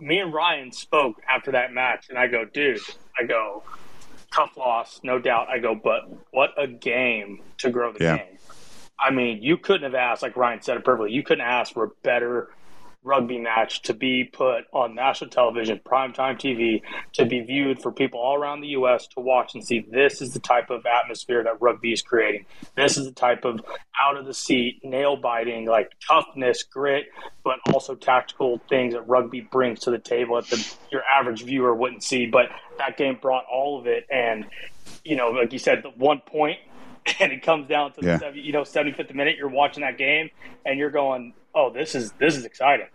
me 0.00 0.18
and 0.18 0.32
Ryan 0.32 0.72
spoke 0.72 1.20
after 1.28 1.52
that 1.52 1.72
match, 1.72 2.06
and 2.08 2.18
I 2.18 2.26
go, 2.28 2.44
dude, 2.44 2.80
I 3.18 3.24
go, 3.24 3.62
tough 4.32 4.56
loss, 4.56 5.00
no 5.02 5.18
doubt. 5.18 5.48
I 5.48 5.58
go, 5.58 5.74
but 5.74 6.08
what 6.30 6.50
a 6.56 6.66
game 6.66 7.42
to 7.58 7.70
grow 7.70 7.92
the 7.92 8.02
Yeah. 8.02 8.16
game. 8.18 8.38
I 8.98 9.10
mean, 9.10 9.42
you 9.42 9.56
couldn't 9.56 9.84
have 9.84 9.94
asked, 9.94 10.22
like 10.22 10.36
Ryan 10.36 10.60
said 10.62 10.76
it 10.76 10.84
perfectly, 10.84 11.12
you 11.12 11.22
couldn't 11.22 11.44
ask 11.44 11.72
for 11.72 11.84
a 11.84 11.88
better 12.02 12.50
rugby 13.02 13.38
match 13.38 13.82
to 13.82 13.94
be 13.94 14.24
put 14.24 14.64
on 14.72 14.94
national 14.94 15.30
television, 15.30 15.80
primetime 15.84 16.38
TV, 16.38 16.82
to 17.14 17.24
be 17.24 17.40
viewed 17.40 17.80
for 17.80 17.90
people 17.90 18.20
all 18.20 18.36
around 18.36 18.60
the 18.60 18.68
U.S. 18.68 19.06
to 19.08 19.20
watch 19.20 19.54
and 19.54 19.64
see 19.64 19.84
this 19.90 20.20
is 20.20 20.32
the 20.34 20.40
type 20.40 20.68
of 20.70 20.84
atmosphere 20.84 21.42
that 21.44 21.60
rugby 21.60 21.92
is 21.92 22.02
creating. 22.02 22.44
This 22.76 22.98
is 22.98 23.06
the 23.06 23.12
type 23.12 23.44
of 23.44 23.60
out 24.00 24.16
of 24.16 24.26
the 24.26 24.34
seat, 24.34 24.80
nail 24.84 25.16
biting, 25.16 25.66
like 25.66 25.92
toughness, 26.06 26.62
grit, 26.62 27.06
but 27.42 27.58
also 27.72 27.94
tactical 27.94 28.60
things 28.68 28.92
that 28.94 29.08
rugby 29.08 29.40
brings 29.40 29.80
to 29.80 29.90
the 29.90 29.98
table 29.98 30.36
that 30.40 30.50
the, 30.50 30.74
your 30.92 31.02
average 31.04 31.42
viewer 31.44 31.74
wouldn't 31.74 32.02
see. 32.02 32.26
But 32.26 32.46
that 32.78 32.96
game 32.98 33.18
brought 33.20 33.44
all 33.50 33.78
of 33.80 33.86
it. 33.86 34.06
And, 34.10 34.46
you 35.04 35.16
know, 35.16 35.30
like 35.30 35.52
you 35.52 35.58
said, 35.58 35.82
the 35.82 35.90
one 35.90 36.20
point 36.20 36.58
and 37.18 37.32
it 37.32 37.42
comes 37.42 37.66
down 37.66 37.92
to 37.94 38.04
Yeah. 38.04 38.18
the 38.18 38.32
you 38.38 38.52
know 38.52 38.60
75th 38.62 39.14
minute 39.14 39.36
you're 39.38 39.48
watching 39.48 39.80
that 39.82 39.96
game 39.96 40.28
and 40.66 40.78
you're 40.78 40.90
going 40.90 41.32
oh 41.54 41.70
this 41.72 41.94
is 41.94 42.12
this 42.12 42.36
is 42.36 42.44
exciting. 42.44 42.86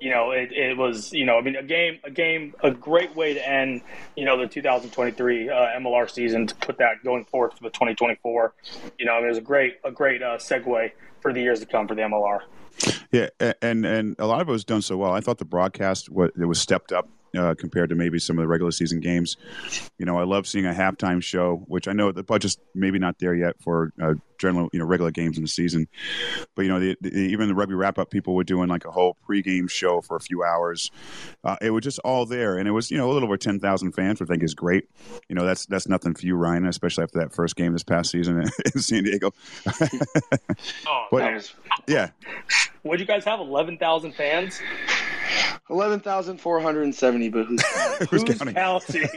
You 0.00 0.10
know 0.10 0.30
it, 0.30 0.52
it 0.52 0.76
was 0.78 1.12
you 1.12 1.26
know 1.26 1.36
i 1.36 1.42
mean 1.42 1.56
a 1.56 1.62
game 1.62 1.98
a 2.04 2.10
game 2.10 2.54
a 2.62 2.70
great 2.70 3.14
way 3.14 3.34
to 3.34 3.46
end 3.46 3.82
you 4.16 4.24
know 4.24 4.38
the 4.38 4.46
2023 4.46 5.50
uh, 5.50 5.54
mlr 5.78 6.10
season 6.10 6.46
to 6.46 6.54
put 6.54 6.78
that 6.78 7.04
going 7.04 7.26
forward 7.26 7.52
for 7.52 7.62
the 7.64 7.68
2024 7.68 8.54
you 8.98 9.04
know 9.04 9.12
I 9.12 9.16
mean, 9.16 9.26
it 9.26 9.28
was 9.28 9.38
a 9.38 9.42
great 9.42 9.74
a 9.84 9.90
great 9.90 10.22
uh, 10.22 10.38
segue 10.38 10.92
for 11.20 11.34
the 11.34 11.42
years 11.42 11.60
to 11.60 11.66
come 11.66 11.86
for 11.86 11.94
the 11.94 12.00
mlr 12.02 12.40
Yeah, 13.12 13.28
and 13.60 13.84
and 13.84 14.16
a 14.18 14.26
lot 14.26 14.40
of 14.40 14.48
it 14.48 14.52
was 14.52 14.64
done 14.64 14.80
so 14.80 14.96
well. 14.96 15.12
I 15.12 15.20
thought 15.20 15.36
the 15.36 15.44
broadcast 15.44 16.08
was 16.08 16.30
it 16.40 16.46
was 16.46 16.58
stepped 16.58 16.92
up 16.92 17.08
uh, 17.36 17.54
compared 17.58 17.88
to 17.90 17.94
maybe 17.94 18.18
some 18.18 18.38
of 18.38 18.42
the 18.42 18.48
regular 18.48 18.70
season 18.72 19.00
games. 19.00 19.36
You 19.98 20.06
know, 20.06 20.18
I 20.18 20.24
love 20.24 20.46
seeing 20.46 20.66
a 20.66 20.72
halftime 20.72 21.22
show, 21.22 21.62
which 21.66 21.88
I 21.88 21.92
know 21.92 22.12
the 22.12 22.22
budget's 22.22 22.56
maybe 22.74 22.98
not 22.98 23.18
there 23.18 23.34
yet 23.34 23.56
for 23.62 23.92
uh, 24.02 24.14
general 24.38 24.70
you 24.72 24.78
know 24.78 24.86
regular 24.86 25.10
games 25.10 25.36
in 25.36 25.42
the 25.44 25.48
season, 25.48 25.86
but 26.54 26.62
you 26.62 26.68
know 26.68 26.80
the, 26.80 26.96
the, 27.00 27.10
even 27.10 27.48
the 27.48 27.54
rugby 27.54 27.74
wrap 27.74 27.98
up 27.98 28.10
people 28.10 28.34
were 28.34 28.44
doing 28.44 28.68
like 28.68 28.84
a 28.84 28.90
whole 28.90 29.16
pregame 29.28 29.68
show 29.70 30.00
for 30.00 30.16
a 30.16 30.20
few 30.20 30.42
hours. 30.42 30.90
Uh, 31.44 31.56
it 31.60 31.70
was 31.70 31.84
just 31.84 31.98
all 32.00 32.24
there, 32.26 32.56
and 32.58 32.66
it 32.66 32.72
was 32.72 32.90
you 32.90 32.96
know 32.98 33.10
a 33.10 33.12
little 33.12 33.26
over 33.28 33.36
ten 33.36 33.60
thousand 33.60 33.92
fans, 33.92 34.20
which 34.20 34.28
I 34.28 34.32
think 34.32 34.42
is 34.42 34.54
great. 34.54 34.88
You 35.28 35.34
know, 35.34 35.44
that's 35.44 35.66
that's 35.66 35.86
nothing 35.88 36.14
for 36.14 36.24
you, 36.26 36.36
Ryan, 36.36 36.66
especially 36.66 37.04
after 37.04 37.18
that 37.20 37.34
first 37.34 37.54
game 37.56 37.72
this 37.72 37.82
past 37.82 38.10
season 38.10 38.40
in 38.74 38.80
San 38.80 39.04
Diego. 39.04 39.32
oh 40.86 41.06
But- 41.10 41.18
man. 41.18 41.34
Was 41.34 41.54
yeah, 41.86 42.10
would 42.84 43.00
you 43.00 43.06
guys 43.06 43.24
have 43.24 43.40
11000 43.40 44.12
fans 44.12 44.60
11,470, 47.20 47.28
but 47.28 47.46
who's 47.46 47.62
who's 48.10 48.24
counting? 48.24 48.54
counting 48.54 49.08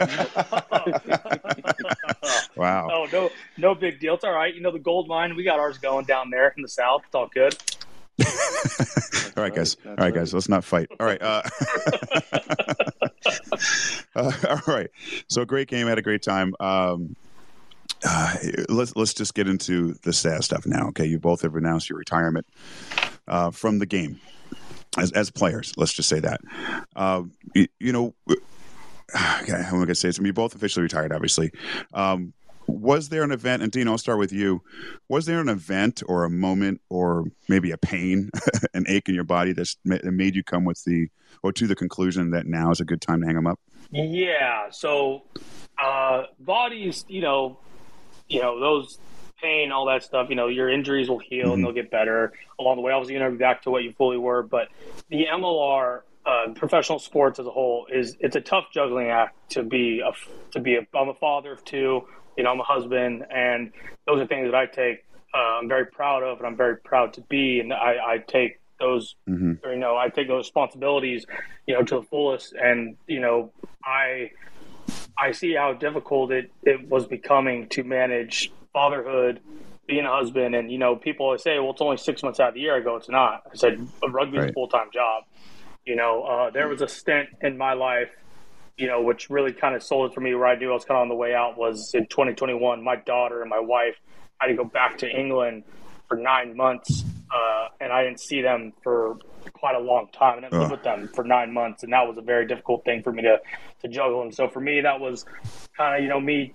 Wow. 2.55 2.89
Oh 2.91 3.07
no, 3.11 3.31
no 3.57 3.75
big 3.75 3.99
deal. 3.99 4.13
It's 4.15 4.23
all 4.23 4.33
right. 4.33 4.53
You 4.53 4.61
know 4.61 4.71
the 4.71 4.79
gold 4.79 5.07
mine. 5.07 5.35
We 5.35 5.43
got 5.43 5.59
ours 5.59 5.77
going 5.77 6.05
down 6.05 6.29
there 6.29 6.53
in 6.55 6.61
the 6.61 6.69
south. 6.69 7.01
It's 7.05 7.15
all 7.15 7.29
good. 7.33 7.55
All 9.35 9.43
right, 9.43 9.53
guys. 9.53 9.75
That's 9.75 9.85
All 9.99 10.05
right, 10.05 10.13
guys. 10.13 10.33
Let's 10.33 10.47
not 10.49 10.63
fight. 10.63 10.87
All 10.99 11.07
right. 11.07 11.21
Uh, 11.21 11.41
uh, 14.15 14.31
all 14.47 14.61
right. 14.67 14.91
So 15.27 15.43
great 15.45 15.67
game. 15.67 15.87
Had 15.87 15.97
a 15.97 16.03
great 16.03 16.21
time. 16.21 16.53
Um, 16.59 17.15
uh, 18.05 18.35
let's 18.69 18.95
let's 18.95 19.13
just 19.15 19.33
get 19.33 19.47
into 19.47 19.93
the 20.03 20.13
sad 20.13 20.43
stuff 20.43 20.67
now. 20.67 20.89
Okay, 20.89 21.05
you 21.05 21.17
both 21.19 21.41
have 21.41 21.55
announced 21.55 21.89
your 21.89 21.97
retirement 21.97 22.45
uh, 23.27 23.49
from 23.49 23.79
the 23.79 23.85
game 23.87 24.19
as 24.97 25.11
as 25.11 25.31
players. 25.31 25.73
Let's 25.77 25.93
just 25.93 26.09
say 26.09 26.19
that. 26.19 26.41
Uh, 26.95 27.23
you, 27.53 27.67
you 27.79 27.91
know, 27.91 28.13
okay, 28.29 29.53
I'm 29.53 29.71
going 29.71 29.87
to 29.87 29.95
say 29.95 30.09
it. 30.09 30.19
You 30.19 30.33
both 30.33 30.55
officially 30.55 30.83
retired, 30.83 31.13
obviously. 31.13 31.51
Um, 31.93 32.33
was 32.67 33.09
there 33.09 33.23
an 33.23 33.31
event, 33.31 33.61
and 33.61 33.71
Dean, 33.71 33.87
I'll 33.87 33.97
start 33.97 34.19
with 34.19 34.31
you. 34.31 34.61
Was 35.09 35.25
there 35.25 35.41
an 35.41 35.49
event 35.49 36.01
or 36.07 36.23
a 36.23 36.29
moment 36.29 36.81
or 36.89 37.25
maybe 37.49 37.71
a 37.71 37.77
pain, 37.77 38.29
an 38.73 38.85
ache 38.87 39.09
in 39.09 39.15
your 39.15 39.25
body 39.25 39.51
that 39.53 39.75
made 39.83 40.35
you 40.35 40.43
come 40.43 40.63
with 40.63 40.81
the 40.85 41.09
or 41.41 41.51
to 41.51 41.67
the 41.67 41.75
conclusion 41.75 42.31
that 42.31 42.45
now 42.45 42.71
is 42.71 42.79
a 42.79 42.85
good 42.85 43.01
time 43.01 43.19
to 43.19 43.25
hang 43.25 43.35
them 43.35 43.47
up? 43.47 43.59
Yeah. 43.91 44.69
So, 44.71 45.23
uh, 45.81 46.23
bodies, 46.39 47.03
you 47.09 47.21
know, 47.21 47.57
you 48.29 48.41
know 48.41 48.59
those 48.59 48.97
pain, 49.43 49.71
all 49.71 49.85
that 49.85 50.03
stuff. 50.03 50.29
You 50.29 50.35
know, 50.35 50.47
your 50.47 50.69
injuries 50.69 51.09
will 51.09 51.19
heal 51.19 51.49
Mhm. 51.49 51.53
and 51.53 51.63
they'll 51.63 51.71
get 51.73 51.91
better 51.91 52.33
along 52.59 52.77
the 52.77 52.81
way. 52.81 52.91
Obviously, 52.91 53.15
you're 53.15 53.29
be 53.29 53.37
back 53.37 53.61
to 53.63 53.69
what 53.69 53.83
you 53.83 53.91
fully 53.93 54.17
were, 54.17 54.41
but 54.43 54.69
the 55.09 55.27
MLR. 55.27 56.03
Uh, 56.25 56.53
professional 56.55 56.99
sports 56.99 57.37
as 57.37 57.45
a 57.45 57.51
whole 57.51 57.85
is 57.91 58.15
it's 58.21 58.37
a 58.37 58.39
tough 58.39 58.63
juggling 58.73 59.09
act 59.09 59.35
to 59.49 59.61
be 59.61 59.99
a 59.99 60.13
to 60.51 60.61
be 60.61 60.75
a 60.75 60.87
I'm 60.95 61.09
a 61.09 61.13
father 61.13 61.51
of 61.51 61.65
two 61.65 62.07
you 62.37 62.43
know 62.45 62.49
I'm 62.49 62.61
a 62.61 62.63
husband 62.63 63.25
and 63.29 63.73
those 64.07 64.21
are 64.21 64.25
things 64.25 64.49
that 64.49 64.55
I 64.55 64.65
take 64.65 65.03
uh, 65.33 65.59
I'm 65.59 65.67
very 65.67 65.85
proud 65.85 66.23
of 66.23 66.37
and 66.37 66.47
I'm 66.47 66.55
very 66.55 66.77
proud 66.77 67.11
to 67.15 67.21
be 67.23 67.59
and 67.59 67.73
I, 67.73 67.97
I 68.13 68.17
take 68.25 68.61
those 68.79 69.15
hmm 69.27 69.53
or, 69.65 69.73
you 69.73 69.79
know, 69.79 69.97
I 69.97 70.07
take 70.07 70.29
those 70.29 70.45
responsibilities, 70.45 71.25
you 71.67 71.73
know, 71.73 71.83
to 71.83 71.95
the 71.95 72.03
fullest. 72.03 72.53
And, 72.53 72.95
you 73.07 73.19
know, 73.19 73.51
I, 73.83 74.31
I 75.17 75.31
see 75.31 75.53
how 75.55 75.73
difficult 75.73 76.31
it, 76.31 76.51
it 76.63 76.87
was 76.89 77.05
becoming 77.05 77.67
to 77.69 77.83
manage 77.83 78.51
fatherhood, 78.73 79.39
being 79.87 80.05
a 80.05 80.11
husband. 80.11 80.55
And, 80.55 80.71
you 80.71 80.77
know, 80.77 80.95
people 80.95 81.27
always 81.27 81.43
say, 81.43 81.59
well, 81.59 81.71
it's 81.71 81.81
only 81.81 81.97
six 81.97 82.23
months 82.23 82.39
out 82.39 82.49
of 82.49 82.53
the 82.55 82.61
year. 82.61 82.75
I 82.75 82.79
go, 82.81 82.95
it's 82.95 83.09
not. 83.09 83.43
I 83.51 83.55
said, 83.55 83.87
"Rugby's 84.01 84.39
Right. 84.39 84.49
a 84.49 84.53
full 84.53 84.67
time 84.67 84.87
job. 84.93 85.23
You 85.85 85.95
know, 85.95 86.23
uh, 86.23 86.49
there 86.49 86.67
was 86.67 86.81
a 86.81 86.87
stint 86.87 87.29
in 87.41 87.57
my 87.57 87.73
life, 87.73 88.09
you 88.77 88.87
know, 88.87 89.01
which 89.01 89.29
really 89.29 89.51
kind 89.53 89.75
of 89.75 89.83
sold 89.83 90.11
it 90.11 90.13
for 90.15 90.21
me 90.21 90.33
where 90.33 90.47
I 90.47 90.55
knew 90.55 90.71
I 90.71 90.73
was 90.73 90.85
kind 90.85 90.97
of 90.97 91.01
on 91.03 91.09
the 91.09 91.15
way 91.15 91.35
out 91.35 91.57
was 91.57 91.91
in 91.93 92.07
2021, 92.07 92.83
my 92.83 92.95
daughter 92.95 93.41
and 93.41 93.49
my 93.49 93.59
wife 93.59 93.95
had 94.39 94.47
to 94.47 94.55
go 94.55 94.63
back 94.63 94.97
to 94.99 95.09
England 95.09 95.63
for 96.07 96.17
nine 96.17 96.55
months. 96.55 97.03
Uh, 97.33 97.67
and 97.81 97.91
I 97.91 98.03
didn't 98.03 98.19
see 98.21 98.41
them 98.41 98.73
for 98.83 99.17
quite 99.53 99.75
a 99.75 99.79
long 99.79 100.07
time. 100.13 100.37
And 100.37 100.45
I 100.45 100.49
didn't 100.49 100.71
with 100.71 100.83
them 100.83 101.09
for 101.13 101.23
nine 101.23 101.51
months. 101.53 101.83
And 101.83 101.91
that 101.91 102.07
was 102.07 102.17
a 102.17 102.21
very 102.21 102.45
difficult 102.45 102.85
thing 102.85 103.03
for 103.03 103.11
me 103.11 103.23
to, 103.23 103.39
to 103.81 103.87
juggle. 103.87 104.21
And 104.21 104.33
so 104.33 104.47
for 104.47 104.59
me, 104.61 104.81
that 104.81 104.99
was 104.99 105.25
kind 105.75 105.97
of, 105.97 106.03
you 106.03 106.09
know, 106.09 106.19
me 106.19 106.53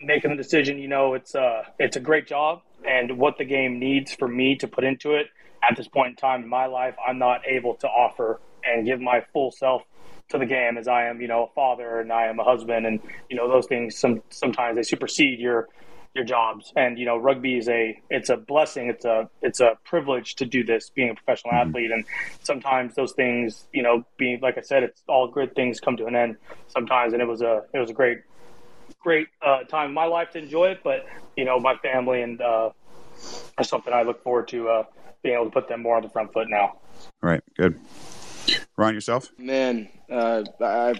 making 0.00 0.30
the 0.30 0.36
decision, 0.36 0.78
you 0.78 0.88
know, 0.88 1.14
it's 1.14 1.34
uh 1.34 1.62
it's 1.78 1.96
a 1.96 2.00
great 2.00 2.26
job 2.26 2.62
and 2.88 3.18
what 3.18 3.38
the 3.38 3.44
game 3.44 3.78
needs 3.78 4.12
for 4.12 4.28
me 4.28 4.56
to 4.56 4.68
put 4.68 4.84
into 4.84 5.14
it. 5.14 5.26
At 5.68 5.76
this 5.76 5.88
point 5.88 6.10
in 6.10 6.16
time 6.16 6.44
in 6.44 6.48
my 6.48 6.66
life, 6.66 6.94
I'm 7.06 7.18
not 7.18 7.40
able 7.46 7.74
to 7.76 7.88
offer 7.88 8.40
and 8.64 8.86
give 8.86 9.00
my 9.00 9.22
full 9.32 9.50
self 9.50 9.82
to 10.28 10.38
the 10.38 10.46
game 10.46 10.76
as 10.78 10.86
I 10.86 11.06
am, 11.06 11.20
you 11.20 11.26
know, 11.28 11.44
a 11.44 11.48
father 11.54 12.00
and 12.00 12.12
I 12.12 12.26
am 12.26 12.38
a 12.38 12.44
husband 12.44 12.86
and 12.86 13.00
you 13.28 13.36
know 13.36 13.48
those 13.48 13.66
things 13.66 13.96
some 13.98 14.22
sometimes 14.30 14.76
they 14.76 14.82
supersede 14.82 15.40
your 15.40 15.68
your 16.14 16.24
jobs. 16.24 16.72
And 16.76 16.96
you 16.98 17.04
know 17.04 17.16
rugby 17.16 17.58
is 17.58 17.68
a 17.68 18.00
it's 18.08 18.28
a 18.28 18.36
blessing. 18.36 18.88
It's 18.88 19.04
a 19.04 19.28
it's 19.42 19.58
a 19.60 19.72
privilege 19.84 20.36
to 20.36 20.44
do 20.46 20.62
this 20.62 20.90
being 20.90 21.10
a 21.10 21.14
professional 21.14 21.54
Mhm. 21.54 21.66
athlete. 21.68 21.90
And 21.90 22.04
sometimes 22.42 22.94
those 22.94 23.12
things 23.14 23.66
you 23.72 23.82
know 23.82 24.04
being 24.16 24.38
like 24.40 24.58
I 24.58 24.60
said 24.62 24.84
it's 24.84 25.02
all 25.08 25.26
good 25.28 25.56
things 25.56 25.80
come 25.80 25.96
to 25.96 26.06
an 26.06 26.14
end 26.14 26.36
sometimes. 26.68 27.14
And 27.14 27.20
it 27.20 27.26
was 27.26 27.42
a 27.42 27.62
it 27.74 27.78
was 27.80 27.90
a 27.90 27.94
great 27.94 28.18
great 29.00 29.28
uh, 29.42 29.64
time 29.64 29.88
in 29.88 29.94
my 29.94 30.04
life 30.04 30.30
to 30.30 30.38
enjoy 30.38 30.68
it, 30.68 30.80
but 30.82 31.06
you 31.36 31.44
know, 31.44 31.58
my 31.58 31.76
family 31.76 32.22
and 32.22 32.40
uh, 32.40 32.70
are 33.56 33.64
something 33.64 33.92
I 33.92 34.02
look 34.02 34.22
forward 34.22 34.48
to 34.48 34.68
uh, 34.68 34.84
being 35.22 35.34
able 35.34 35.46
to 35.46 35.50
put 35.50 35.68
them 35.68 35.82
more 35.82 35.96
on 35.96 36.02
the 36.02 36.08
front 36.08 36.32
foot 36.32 36.48
now. 36.48 36.78
Right. 37.20 37.42
Good. 37.56 37.78
Ron, 38.76 38.94
yourself? 38.94 39.30
Man, 39.38 39.88
uh, 40.10 40.44
I, 40.60 40.94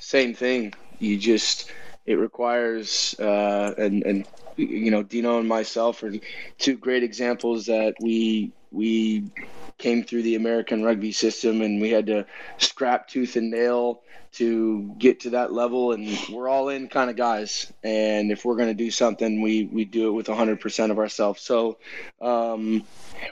same 0.00 0.34
thing. 0.34 0.74
You 0.98 1.18
just 1.18 1.70
it 2.06 2.14
requires 2.14 3.14
uh, 3.20 3.74
and 3.78 4.02
and 4.04 4.26
you 4.56 4.90
know 4.90 5.02
Dino 5.02 5.38
and 5.38 5.48
myself 5.48 6.02
are 6.02 6.12
two 6.58 6.76
great 6.76 7.02
examples 7.02 7.66
that 7.66 7.94
we 8.00 8.52
we 8.70 9.30
came 9.78 10.02
through 10.02 10.22
the 10.22 10.34
American 10.34 10.82
rugby 10.82 11.12
system 11.12 11.62
and 11.62 11.80
we 11.80 11.90
had 11.90 12.06
to 12.06 12.26
scrap 12.58 13.08
tooth 13.08 13.36
and 13.36 13.50
nail 13.50 14.02
to 14.32 14.94
get 14.98 15.20
to 15.20 15.30
that 15.30 15.52
level. 15.52 15.92
And 15.92 16.18
we're 16.30 16.48
all 16.48 16.68
in 16.68 16.88
kind 16.88 17.10
of 17.10 17.16
guys. 17.16 17.72
And 17.82 18.30
if 18.30 18.44
we're 18.44 18.56
going 18.56 18.68
to 18.68 18.74
do 18.74 18.90
something 18.90 19.40
we 19.40 19.64
we 19.64 19.84
do 19.84 20.08
it 20.08 20.12
with 20.12 20.26
100% 20.26 20.90
of 20.90 20.98
ourselves. 20.98 21.40
So 21.42 21.78
um, 22.20 22.84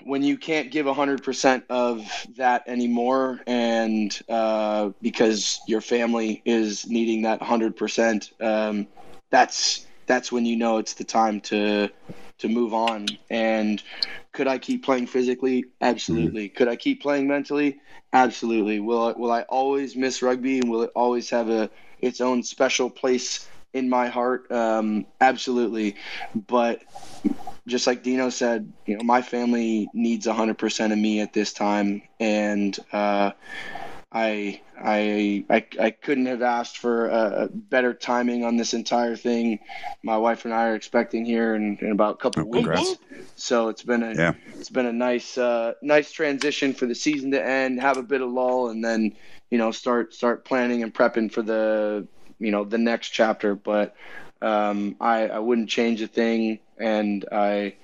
when 0.04 0.22
you 0.22 0.38
can't 0.38 0.70
give 0.70 0.86
100% 0.86 1.62
of 1.68 2.10
that 2.36 2.64
anymore 2.66 3.40
and 3.46 4.18
uh, 4.28 4.90
because 5.02 5.60
your 5.66 5.80
family 5.80 6.42
is 6.44 6.88
needing 6.88 7.22
that 7.22 7.40
100% 7.40 8.42
um, 8.42 8.86
that's 9.30 9.85
that's 10.06 10.30
when 10.32 10.46
you 10.46 10.56
know 10.56 10.78
it's 10.78 10.94
the 10.94 11.04
time 11.04 11.40
to 11.40 11.88
to 12.38 12.48
move 12.48 12.74
on 12.74 13.06
and 13.30 13.82
could 14.32 14.46
I 14.46 14.58
keep 14.58 14.84
playing 14.84 15.06
physically? 15.06 15.64
Absolutely. 15.80 16.48
Mm-hmm. 16.48 16.56
Could 16.56 16.68
I 16.68 16.76
keep 16.76 17.00
playing 17.00 17.26
mentally? 17.26 17.80
Absolutely. 18.12 18.80
Will 18.80 19.06
I, 19.06 19.12
will 19.12 19.32
I 19.32 19.42
always 19.42 19.96
miss 19.96 20.20
rugby 20.20 20.58
and 20.58 20.70
will 20.70 20.82
it 20.82 20.90
always 20.94 21.30
have 21.30 21.48
a 21.48 21.70
its 22.00 22.20
own 22.20 22.42
special 22.42 22.90
place 22.90 23.48
in 23.72 23.88
my 23.88 24.08
heart? 24.08 24.52
Um, 24.52 25.06
absolutely. 25.22 25.96
But 26.34 26.82
just 27.66 27.86
like 27.86 28.02
Dino 28.02 28.28
said, 28.28 28.70
you 28.84 28.96
know, 28.96 29.04
my 29.04 29.22
family 29.22 29.88
needs 29.92 30.26
100% 30.26 30.92
of 30.92 30.98
me 30.98 31.20
at 31.20 31.32
this 31.32 31.52
time, 31.52 32.02
and 32.20 32.78
uh, 32.92 33.32
I, 34.12 34.60
I, 34.80 35.44
I, 35.50 35.66
I 35.80 35.90
couldn't 35.90 36.26
have 36.26 36.40
asked 36.40 36.78
for 36.78 37.08
a 37.08 37.48
better 37.52 37.92
timing 37.92 38.44
on 38.44 38.56
this 38.56 38.72
entire 38.72 39.16
thing. 39.16 39.58
My 40.02 40.16
wife 40.16 40.44
and 40.44 40.54
I 40.54 40.68
are 40.68 40.74
expecting 40.74 41.24
here 41.24 41.54
in, 41.54 41.76
in 41.80 41.90
about 41.90 42.14
a 42.14 42.18
couple 42.18 42.42
oh, 42.42 42.46
weeks. 42.46 42.96
So 43.34 43.68
it's 43.68 43.82
been 43.82 44.02
a 44.02 44.14
yeah. 44.14 44.32
it's 44.54 44.70
been 44.70 44.86
a 44.86 44.92
nice 44.92 45.36
uh, 45.36 45.74
nice 45.82 46.12
transition 46.12 46.72
for 46.72 46.86
the 46.86 46.94
season 46.94 47.32
to 47.32 47.44
end, 47.44 47.80
have 47.80 47.96
a 47.96 48.02
bit 48.02 48.22
of 48.22 48.30
lull, 48.30 48.68
and 48.68 48.84
then 48.84 49.14
you 49.50 49.58
know 49.58 49.72
start 49.72 50.14
start 50.14 50.44
planning 50.44 50.82
and 50.82 50.94
prepping 50.94 51.30
for 51.30 51.42
the 51.42 52.06
you 52.38 52.52
know 52.52 52.64
the 52.64 52.78
next 52.78 53.10
chapter. 53.10 53.54
But 53.54 53.96
um, 54.40 54.96
I 55.00 55.28
I 55.28 55.38
wouldn't 55.40 55.68
change 55.68 56.00
a 56.00 56.06
thing, 56.06 56.60
and 56.78 57.24
I 57.32 57.74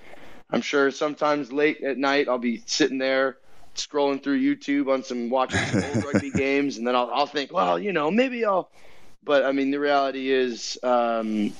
I'm 0.50 0.62
sure 0.62 0.90
sometimes 0.90 1.52
late 1.52 1.82
at 1.82 1.98
night 1.98 2.28
I'll 2.28 2.38
be 2.38 2.62
sitting 2.66 2.98
there 2.98 3.38
scrolling 3.74 4.22
through 4.22 4.40
YouTube 4.40 4.92
on 4.92 5.02
some 5.02 5.30
watching 5.30 5.60
some 5.60 5.84
old 5.84 6.04
rugby 6.04 6.30
games, 6.34 6.78
and 6.78 6.86
then 6.86 6.94
I'll, 6.94 7.10
I'll 7.12 7.26
think, 7.26 7.52
well, 7.52 7.78
you 7.78 7.92
know, 7.92 8.10
maybe 8.10 8.44
I'll. 8.44 8.70
But 9.24 9.44
I 9.44 9.52
mean, 9.52 9.70
the 9.70 9.78
reality 9.78 10.30
is, 10.30 10.78
um, 10.82 11.52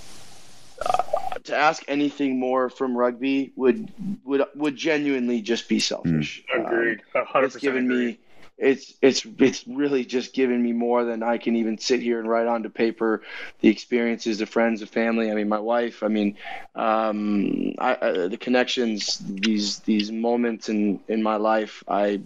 uh, 0.85 1.02
to 1.45 1.57
ask 1.57 1.85
anything 1.87 2.38
more 2.38 2.69
from 2.69 2.97
rugby 2.97 3.52
would 3.57 3.92
would 4.25 4.45
would 4.54 4.76
genuinely 4.76 5.40
just 5.42 5.69
be 5.69 5.78
selfish. 5.78 6.42
Mm. 6.54 6.66
Agreed. 6.66 7.02
100% 7.14 7.45
it's 7.45 7.57
given 7.57 7.85
agreed. 7.85 8.07
me 8.07 8.19
it's 8.59 8.95
it's 9.03 9.27
it's 9.39 9.67
really 9.67 10.05
just 10.05 10.35
given 10.35 10.63
me 10.63 10.73
more 10.73 11.05
than 11.05 11.23
I 11.23 11.39
can 11.39 11.57
even 11.57 11.79
sit 11.79 12.01
here 12.01 12.21
and 12.21 12.29
write 12.29 12.47
onto 12.47 12.69
paper. 12.69 13.23
The 13.61 13.69
experiences, 13.69 14.39
the 14.39 14.47
friends, 14.47 14.81
the 14.81 14.87
family. 14.87 15.31
I 15.31 15.35
mean, 15.35 15.49
my 15.49 15.59
wife. 15.59 16.03
I 16.03 16.09
mean, 16.09 16.37
um, 16.75 17.75
I, 17.79 17.93
uh, 17.95 18.29
the 18.29 18.37
connections. 18.37 19.19
These 19.19 19.81
these 19.81 20.13
moments 20.13 20.69
in 20.69 21.01
in 21.09 21.23
my 21.23 21.37
life. 21.37 21.83
I, 21.89 22.21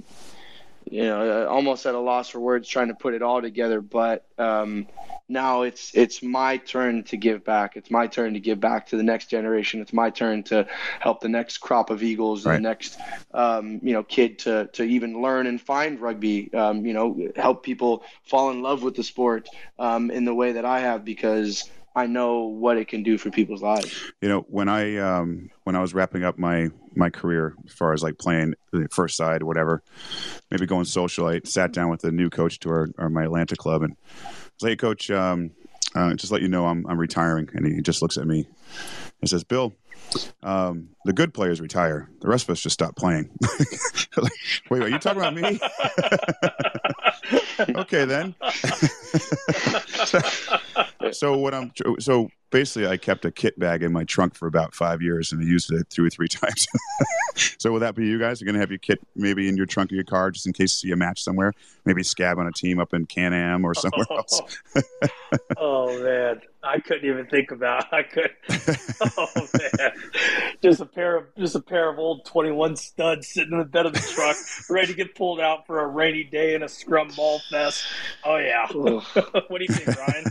you 0.90 1.02
know, 1.02 1.46
almost 1.48 1.84
at 1.86 1.94
a 1.94 1.98
loss 1.98 2.28
for 2.28 2.40
words 2.40 2.68
trying 2.68 2.88
to 2.88 2.94
put 2.94 3.14
it 3.14 3.22
all 3.22 3.42
together. 3.42 3.80
But 3.80 4.24
um, 4.38 4.86
now 5.28 5.62
it's 5.62 5.90
it's 5.94 6.22
my 6.22 6.58
turn 6.58 7.02
to 7.04 7.16
give 7.16 7.44
back. 7.44 7.76
It's 7.76 7.90
my 7.90 8.06
turn 8.06 8.34
to 8.34 8.40
give 8.40 8.60
back 8.60 8.86
to 8.88 8.96
the 8.96 9.02
next 9.02 9.26
generation. 9.26 9.80
It's 9.80 9.92
my 9.92 10.10
turn 10.10 10.44
to 10.44 10.66
help 11.00 11.20
the 11.20 11.28
next 11.28 11.58
crop 11.58 11.90
of 11.90 12.02
Eagles, 12.02 12.46
right. 12.46 12.54
the 12.54 12.60
next 12.60 12.98
um, 13.34 13.80
you 13.82 13.92
know 13.92 14.04
kid 14.04 14.38
to 14.40 14.68
to 14.74 14.84
even 14.84 15.20
learn 15.20 15.46
and 15.46 15.60
find 15.60 16.00
rugby. 16.00 16.52
Um, 16.54 16.86
you 16.86 16.92
know, 16.92 17.30
help 17.34 17.64
people 17.64 18.04
fall 18.22 18.50
in 18.50 18.62
love 18.62 18.82
with 18.82 18.94
the 18.94 19.04
sport 19.04 19.48
um, 19.78 20.10
in 20.10 20.24
the 20.24 20.34
way 20.34 20.52
that 20.52 20.64
I 20.64 20.80
have 20.80 21.04
because. 21.04 21.68
I 21.98 22.06
know 22.06 22.42
what 22.42 22.76
it 22.76 22.88
can 22.88 23.02
do 23.02 23.16
for 23.16 23.30
people's 23.30 23.62
lives. 23.62 24.12
You 24.20 24.28
know, 24.28 24.40
when 24.50 24.68
I 24.68 24.98
um, 24.98 25.48
when 25.64 25.74
I 25.74 25.80
was 25.80 25.94
wrapping 25.94 26.24
up 26.24 26.36
my 26.36 26.70
my 26.96 27.10
career 27.10 27.54
as 27.66 27.72
far 27.72 27.92
as 27.92 28.02
like 28.02 28.18
playing 28.18 28.54
the 28.72 28.88
first 28.90 29.16
side 29.16 29.42
whatever, 29.42 29.82
maybe 30.50 30.66
going 30.66 30.84
social, 30.84 31.26
I 31.26 31.40
sat 31.44 31.72
down 31.72 31.90
with 31.90 32.00
the 32.00 32.12
new 32.12 32.30
coach 32.30 32.58
to 32.60 32.70
our, 32.70 32.88
our 32.98 33.08
my 33.08 33.24
Atlanta 33.24 33.56
club 33.56 33.82
and 33.82 33.96
I 34.24 34.28
say, 34.58 34.68
hey, 34.70 34.76
coach, 34.76 35.10
um, 35.10 35.50
uh, 35.94 36.14
just 36.14 36.32
let 36.32 36.42
you 36.42 36.48
know 36.48 36.66
I'm, 36.66 36.86
I'm 36.86 36.98
retiring. 36.98 37.48
And 37.54 37.66
he 37.66 37.80
just 37.80 38.02
looks 38.02 38.16
at 38.18 38.26
me 38.26 38.46
and 39.20 39.30
says, 39.30 39.44
Bill, 39.44 39.74
um, 40.42 40.90
the 41.04 41.12
good 41.12 41.32
players 41.34 41.60
retire. 41.60 42.08
The 42.20 42.28
rest 42.28 42.44
of 42.44 42.50
us 42.50 42.60
just 42.60 42.74
stop 42.74 42.96
playing. 42.96 43.30
like, 44.16 44.32
wait, 44.70 44.82
are 44.82 44.88
you 44.88 44.98
talking 44.98 45.20
about 45.20 45.34
me? 45.34 45.58
okay, 47.80 48.04
then. 48.04 48.34
so, 50.04 50.20
so 51.12 51.36
what 51.36 51.54
I'm 51.54 51.72
so 51.98 52.28
basically 52.56 52.88
I 52.88 52.96
kept 52.96 53.26
a 53.26 53.30
kit 53.30 53.58
bag 53.58 53.82
in 53.82 53.92
my 53.92 54.04
trunk 54.04 54.34
for 54.34 54.46
about 54.46 54.74
five 54.74 55.02
years 55.02 55.30
and 55.30 55.42
I 55.42 55.44
used 55.44 55.70
it 55.70 55.90
two 55.90 56.02
or 56.02 56.08
three 56.08 56.28
times. 56.42 56.66
so 57.58 57.70
will 57.70 57.80
that 57.80 57.94
be 57.94 58.06
you 58.06 58.18
guys? 58.18 58.40
You're 58.40 58.46
gonna 58.46 58.60
have 58.60 58.70
your 58.70 58.78
kit 58.78 58.98
maybe 59.14 59.46
in 59.46 59.58
your 59.58 59.66
trunk 59.66 59.90
of 59.90 59.94
your 59.94 60.04
car 60.04 60.30
just 60.30 60.46
in 60.46 60.54
case 60.54 60.82
you 60.82 60.88
see 60.88 60.92
a 60.92 60.96
match 60.96 61.22
somewhere, 61.22 61.52
maybe 61.84 62.02
scab 62.02 62.38
on 62.38 62.46
a 62.46 62.52
team 62.52 62.78
up 62.78 62.94
in 62.94 63.04
Can 63.04 63.34
Am 63.34 63.62
or 63.62 63.74
somewhere 63.74 64.06
oh. 64.08 64.16
else. 64.16 64.40
oh 65.58 66.02
man, 66.02 66.40
I 66.62 66.80
couldn't 66.80 67.04
even 67.04 67.26
think 67.26 67.50
about. 67.50 67.92
I 67.92 68.02
could. 68.02 68.30
Oh 69.18 69.28
man, 69.36 69.90
just 70.62 70.80
a 70.80 70.86
pair 70.86 71.18
of 71.18 71.24
just 71.36 71.56
a 71.56 71.60
pair 71.60 71.90
of 71.90 71.98
old 71.98 72.24
twenty 72.24 72.52
one 72.52 72.74
studs 72.76 73.28
sitting 73.28 73.52
in 73.52 73.58
the 73.58 73.66
bed 73.66 73.84
of 73.84 73.92
the 73.92 74.00
truck, 74.14 74.36
ready 74.70 74.86
to 74.86 74.94
get 74.94 75.14
pulled 75.14 75.40
out 75.40 75.66
for 75.66 75.80
a 75.80 75.86
rainy 75.86 76.24
day 76.24 76.54
in 76.54 76.62
a 76.62 76.68
scrum 76.68 77.08
ball 77.14 77.38
fest. 77.50 77.84
Oh 78.24 78.38
yeah. 78.38 78.66
what 78.72 79.58
do 79.58 79.60
you 79.60 79.74
think, 79.74 79.98
Ryan? 79.98 80.24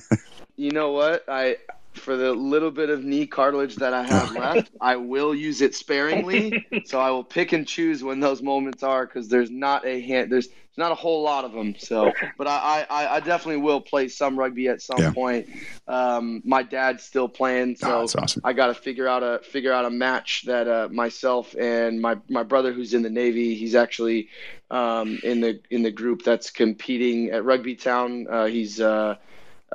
You 0.57 0.71
know 0.71 0.91
what 0.91 1.25
I 1.27 1.57
for 1.95 2.17
the 2.17 2.33
little 2.33 2.71
bit 2.71 2.89
of 2.89 3.03
knee 3.03 3.25
cartilage 3.25 3.75
that 3.77 3.93
I 3.93 4.03
have 4.03 4.31
left, 4.35 4.71
I 4.81 4.95
will 4.95 5.33
use 5.33 5.61
it 5.61 5.75
sparingly. 5.75 6.65
so 6.85 6.99
I 6.99 7.09
will 7.09 7.23
pick 7.23 7.53
and 7.53 7.67
choose 7.67 8.03
when 8.03 8.19
those 8.19 8.41
moments 8.41 8.83
are 8.83 9.05
because 9.05 9.27
there's 9.27 9.51
not 9.51 9.85
a 9.85 10.01
hand, 10.01 10.31
there's 10.31 10.49
not 10.77 10.91
a 10.91 10.95
whole 10.95 11.21
lot 11.21 11.45
of 11.45 11.53
them. 11.53 11.75
So, 11.77 12.11
but 12.37 12.47
I, 12.47 12.85
I, 12.89 13.15
I 13.15 13.19
definitely 13.19 13.61
will 13.61 13.81
play 13.81 14.07
some 14.07 14.37
rugby 14.37 14.67
at 14.67 14.81
some 14.81 14.97
yeah. 14.99 15.13
point. 15.13 15.47
Um, 15.87 16.41
my 16.43 16.63
dad's 16.63 17.03
still 17.03 17.29
playing, 17.29 17.77
so 17.77 18.01
oh, 18.01 18.03
awesome. 18.03 18.41
I 18.43 18.53
got 18.53 18.67
to 18.67 18.73
figure 18.73 19.07
out 19.07 19.23
a 19.23 19.39
figure 19.43 19.71
out 19.71 19.85
a 19.85 19.89
match 19.89 20.43
that 20.47 20.67
uh, 20.67 20.89
myself 20.91 21.55
and 21.57 22.01
my 22.01 22.17
my 22.29 22.43
brother 22.43 22.73
who's 22.73 22.93
in 22.93 23.03
the 23.03 23.09
Navy, 23.09 23.55
he's 23.55 23.75
actually 23.75 24.29
um, 24.69 25.19
in 25.23 25.41
the 25.41 25.61
in 25.69 25.83
the 25.83 25.91
group 25.91 26.23
that's 26.23 26.49
competing 26.49 27.29
at 27.31 27.43
Rugby 27.45 27.75
Town. 27.75 28.27
Uh, 28.29 28.45
he's 28.45 28.81
uh, 28.81 29.15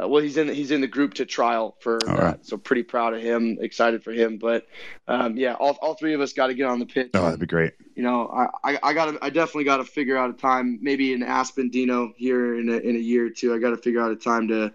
uh, 0.00 0.08
well, 0.08 0.22
he's 0.22 0.36
in 0.36 0.48
he's 0.48 0.70
in 0.70 0.80
the 0.80 0.86
group 0.86 1.14
to 1.14 1.26
trial 1.26 1.76
for 1.80 1.98
all 2.08 2.16
that, 2.16 2.22
right. 2.22 2.46
so 2.46 2.56
pretty 2.56 2.82
proud 2.82 3.14
of 3.14 3.20
him, 3.20 3.58
excited 3.60 4.02
for 4.02 4.12
him. 4.12 4.38
But 4.38 4.66
um, 5.08 5.36
yeah, 5.36 5.54
all, 5.54 5.78
all 5.82 5.94
three 5.94 6.14
of 6.14 6.20
us 6.20 6.32
got 6.32 6.48
to 6.48 6.54
get 6.54 6.66
on 6.66 6.78
the 6.78 6.86
pitch. 6.86 7.10
Oh, 7.14 7.24
that'd 7.24 7.40
be 7.40 7.46
great. 7.46 7.74
You 7.94 8.02
know, 8.02 8.28
I, 8.28 8.72
I, 8.72 8.78
I 8.82 8.92
got 8.94 9.22
I 9.22 9.30
definitely 9.30 9.64
got 9.64 9.78
to 9.78 9.84
figure 9.84 10.16
out 10.16 10.30
a 10.30 10.34
time, 10.34 10.78
maybe 10.80 11.12
in 11.12 11.22
Aspen, 11.22 11.70
Dino 11.70 12.12
here 12.16 12.58
in 12.58 12.68
a, 12.68 12.76
in 12.76 12.96
a 12.96 13.00
year 13.00 13.26
or 13.26 13.30
two. 13.30 13.54
I 13.54 13.58
got 13.58 13.70
to 13.70 13.76
figure 13.76 14.00
out 14.00 14.12
a 14.12 14.16
time 14.16 14.48
to 14.48 14.72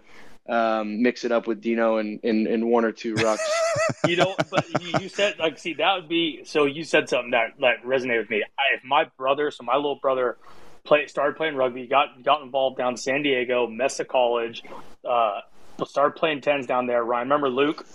um, 0.48 1.02
mix 1.02 1.24
it 1.24 1.32
up 1.32 1.46
with 1.46 1.60
Dino 1.60 1.96
and 1.96 2.20
in, 2.22 2.46
in 2.46 2.68
one 2.68 2.84
or 2.84 2.92
two 2.92 3.14
rucks. 3.14 3.38
you 4.06 4.16
know, 4.16 4.36
but 4.50 4.66
you, 4.80 4.92
you, 5.00 5.08
said 5.08 5.38
like, 5.38 5.58
see, 5.58 5.74
that 5.74 5.94
would 5.94 6.08
be 6.08 6.42
so. 6.44 6.66
You 6.66 6.84
said 6.84 7.08
something 7.08 7.32
that 7.32 7.54
that 7.60 7.82
resonated 7.84 8.20
with 8.20 8.30
me. 8.30 8.44
I, 8.58 8.76
if 8.76 8.84
my 8.84 9.04
brother, 9.16 9.50
so 9.50 9.64
my 9.64 9.76
little 9.76 9.96
brother 9.96 10.38
play, 10.86 11.06
started 11.06 11.36
playing 11.36 11.56
rugby, 11.56 11.86
got 11.86 12.22
got 12.22 12.42
involved 12.42 12.78
down 12.78 12.92
in 12.92 12.96
San 12.96 13.22
Diego, 13.22 13.66
Mesa 13.66 14.04
College, 14.04 14.62
uh, 15.04 15.40
started 15.86 16.16
playing 16.16 16.40
tens 16.40 16.66
down 16.66 16.86
there. 16.86 17.04
Ryan, 17.04 17.28
remember 17.28 17.48
Luke, 17.48 17.86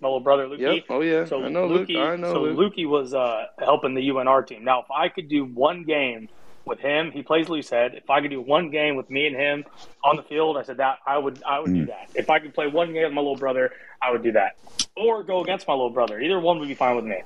my 0.00 0.08
little 0.08 0.20
brother 0.20 0.48
Luke? 0.48 0.60
Yep. 0.60 0.84
Oh 0.90 1.00
yeah, 1.00 1.24
so 1.24 1.42
I 1.42 1.48
know 1.48 1.68
Lukey, 1.68 1.94
Luke. 1.94 2.08
I 2.08 2.16
know 2.16 2.32
so 2.32 2.42
Luke. 2.42 2.74
Lukey 2.74 2.88
was 2.88 3.14
uh, 3.14 3.46
helping 3.58 3.94
the 3.94 4.08
UNR 4.08 4.46
team. 4.46 4.64
Now, 4.64 4.80
if 4.80 4.90
I 4.90 5.08
could 5.08 5.28
do 5.28 5.44
one 5.44 5.84
game 5.84 6.28
with 6.64 6.80
him, 6.80 7.10
he 7.10 7.22
plays 7.22 7.48
loose 7.48 7.70
head. 7.70 7.94
If 7.94 8.10
I 8.10 8.20
could 8.20 8.30
do 8.30 8.40
one 8.40 8.70
game 8.70 8.96
with 8.96 9.10
me 9.10 9.26
and 9.26 9.36
him 9.36 9.64
on 10.02 10.16
the 10.16 10.22
field, 10.22 10.56
I 10.56 10.62
said 10.62 10.78
that 10.78 10.98
I 11.06 11.18
would 11.18 11.42
I 11.44 11.60
would 11.60 11.70
mm. 11.70 11.80
do 11.80 11.86
that. 11.86 12.10
If 12.14 12.30
I 12.30 12.38
could 12.38 12.54
play 12.54 12.66
one 12.66 12.92
game 12.92 13.04
with 13.04 13.12
my 13.12 13.20
little 13.20 13.36
brother, 13.36 13.70
I 14.02 14.10
would 14.10 14.22
do 14.22 14.32
that. 14.32 14.56
Or 14.96 15.22
go 15.22 15.40
against 15.42 15.66
my 15.66 15.74
little 15.74 15.90
brother. 15.90 16.20
Either 16.20 16.38
one 16.38 16.58
would 16.58 16.68
be 16.68 16.74
fine 16.74 16.96
with 16.96 17.04
me. 17.04 17.22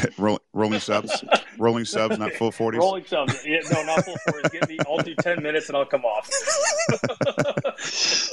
Roll, 0.18 0.40
rolling 0.52 0.80
subs, 0.80 1.24
rolling 1.58 1.84
subs, 1.84 2.18
not 2.18 2.32
full 2.32 2.50
forties. 2.50 2.78
Rolling 2.78 3.04
subs, 3.04 3.44
yeah, 3.44 3.60
no, 3.70 3.82
not 3.84 4.04
full 4.04 4.16
forties. 4.28 4.50
Give 4.50 4.68
me, 4.68 4.78
I'll 4.88 4.98
do 4.98 5.14
ten 5.16 5.42
minutes 5.42 5.68
and 5.68 5.76
I'll 5.76 5.84
come 5.84 6.04
off. 6.04 6.30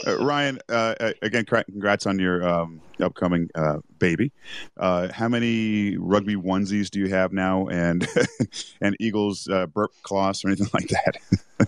uh, 0.08 0.24
Ryan, 0.24 0.60
uh, 0.70 0.96
again, 1.22 1.46
congrats 1.46 2.06
on 2.06 2.20
your 2.20 2.48
um, 2.48 2.82
upcoming 3.01 3.50
uh, 3.56 3.80
baby. 3.98 4.32
Uh, 4.78 5.12
how 5.12 5.28
many 5.28 5.98
rugby 5.98 6.36
onesies 6.36 6.89
do 6.89 7.00
you 7.00 7.10
have 7.10 7.34
now, 7.34 7.68
and 7.68 8.08
and 8.82 8.96
Eagles 9.00 9.48
uh, 9.48 9.66
burp 9.68 9.92
cloths 10.04 10.46
or 10.46 10.50
anything 10.50 10.70
like 10.74 10.89
that? 10.89 11.68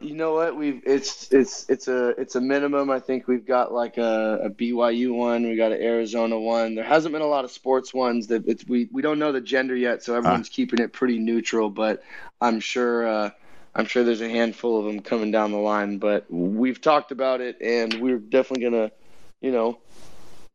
You 0.00 0.14
know 0.14 0.34
what? 0.34 0.56
We've 0.56 0.80
it's 0.86 1.32
it's 1.32 1.68
it's 1.68 1.88
a 1.88 2.10
it's 2.10 2.36
a 2.36 2.40
minimum. 2.40 2.88
I 2.88 3.00
think 3.00 3.26
we've 3.26 3.44
got 3.44 3.72
like 3.72 3.98
a, 3.98 4.42
a 4.44 4.50
BYU 4.50 5.12
one. 5.12 5.48
We 5.48 5.56
got 5.56 5.72
an 5.72 5.82
Arizona 5.82 6.38
one. 6.38 6.76
There 6.76 6.84
hasn't 6.84 7.12
been 7.12 7.22
a 7.22 7.26
lot 7.26 7.44
of 7.44 7.50
sports 7.50 7.92
ones 7.92 8.28
that 8.28 8.46
it's, 8.46 8.64
we 8.64 8.88
we 8.92 9.02
don't 9.02 9.18
know 9.18 9.32
the 9.32 9.40
gender 9.40 9.74
yet, 9.74 10.04
so 10.04 10.14
everyone's 10.14 10.48
keeping 10.48 10.78
it 10.78 10.92
pretty 10.92 11.18
neutral. 11.18 11.68
But 11.68 12.04
I'm 12.40 12.60
sure 12.60 13.08
uh, 13.08 13.30
I'm 13.74 13.86
sure 13.86 14.04
there's 14.04 14.20
a 14.20 14.28
handful 14.28 14.78
of 14.78 14.84
them 14.84 15.00
coming 15.00 15.32
down 15.32 15.50
the 15.50 15.58
line. 15.58 15.98
But 15.98 16.26
we've 16.30 16.80
talked 16.80 17.10
about 17.10 17.40
it, 17.40 17.60
and 17.60 17.94
we're 17.94 18.18
definitely 18.18 18.70
gonna, 18.70 18.92
you 19.40 19.50
know, 19.50 19.78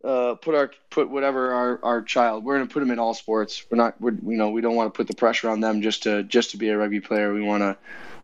uh, 0.05 0.35
put 0.35 0.55
our 0.55 0.71
put 0.89 1.09
whatever 1.09 1.51
our, 1.51 1.79
our 1.83 2.01
child. 2.01 2.45
We're 2.45 2.57
gonna 2.59 2.69
put 2.69 2.79
them 2.79 2.91
in 2.91 2.99
all 2.99 3.13
sports. 3.13 3.65
We're 3.69 3.77
not. 3.77 3.99
We're, 3.99 4.11
you 4.11 4.37
know, 4.37 4.51
we 4.51 4.61
don't 4.61 4.75
want 4.75 4.93
to 4.93 4.97
put 4.97 5.07
the 5.07 5.15
pressure 5.15 5.49
on 5.49 5.59
them 5.59 5.81
just 5.81 6.03
to 6.03 6.23
just 6.23 6.51
to 6.51 6.57
be 6.57 6.69
a 6.69 6.77
rugby 6.77 7.01
player. 7.01 7.33
We 7.33 7.41
want 7.41 7.61
to 7.61 7.77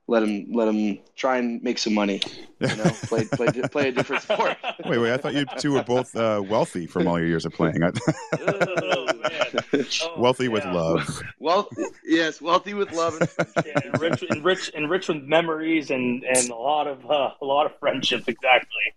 let 0.09 0.23
him 0.23 0.51
let 0.51 0.67
him 0.67 0.97
try 1.15 1.37
and 1.37 1.61
make 1.61 1.77
some 1.77 1.93
money. 1.93 2.19
You 2.59 2.75
know, 2.75 2.83
play 3.03 3.25
play 3.25 3.47
play 3.71 3.89
a 3.89 3.91
different 3.91 4.23
sport. 4.23 4.57
Wait, 4.85 4.97
wait. 4.97 5.13
I 5.13 5.17
thought 5.17 5.33
you 5.33 5.45
two 5.57 5.73
were 5.73 5.83
both 5.83 6.15
uh, 6.15 6.41
wealthy 6.47 6.87
from 6.87 7.07
all 7.07 7.19
your 7.19 7.27
years 7.27 7.45
of 7.45 7.53
playing. 7.53 7.83
oh, 7.83 7.91
oh, 8.41 9.07
wealthy 10.17 10.45
yeah. 10.45 10.49
with 10.49 10.65
love. 10.65 11.21
Well, 11.39 11.69
yes, 12.03 12.41
wealthy 12.41 12.73
with 12.73 12.91
love 12.93 13.19
and 13.19 13.29
yeah, 13.65 13.79
enrich, 13.85 14.23
enrich, 14.23 14.69
enrich 14.69 15.07
with 15.09 15.23
memories 15.23 15.91
and 15.91 16.23
and 16.23 16.49
a 16.49 16.55
lot 16.55 16.87
of 16.87 17.05
uh, 17.09 17.31
a 17.41 17.45
lot 17.45 17.65
of 17.65 17.77
friendship. 17.77 18.23
Exactly. 18.27 18.93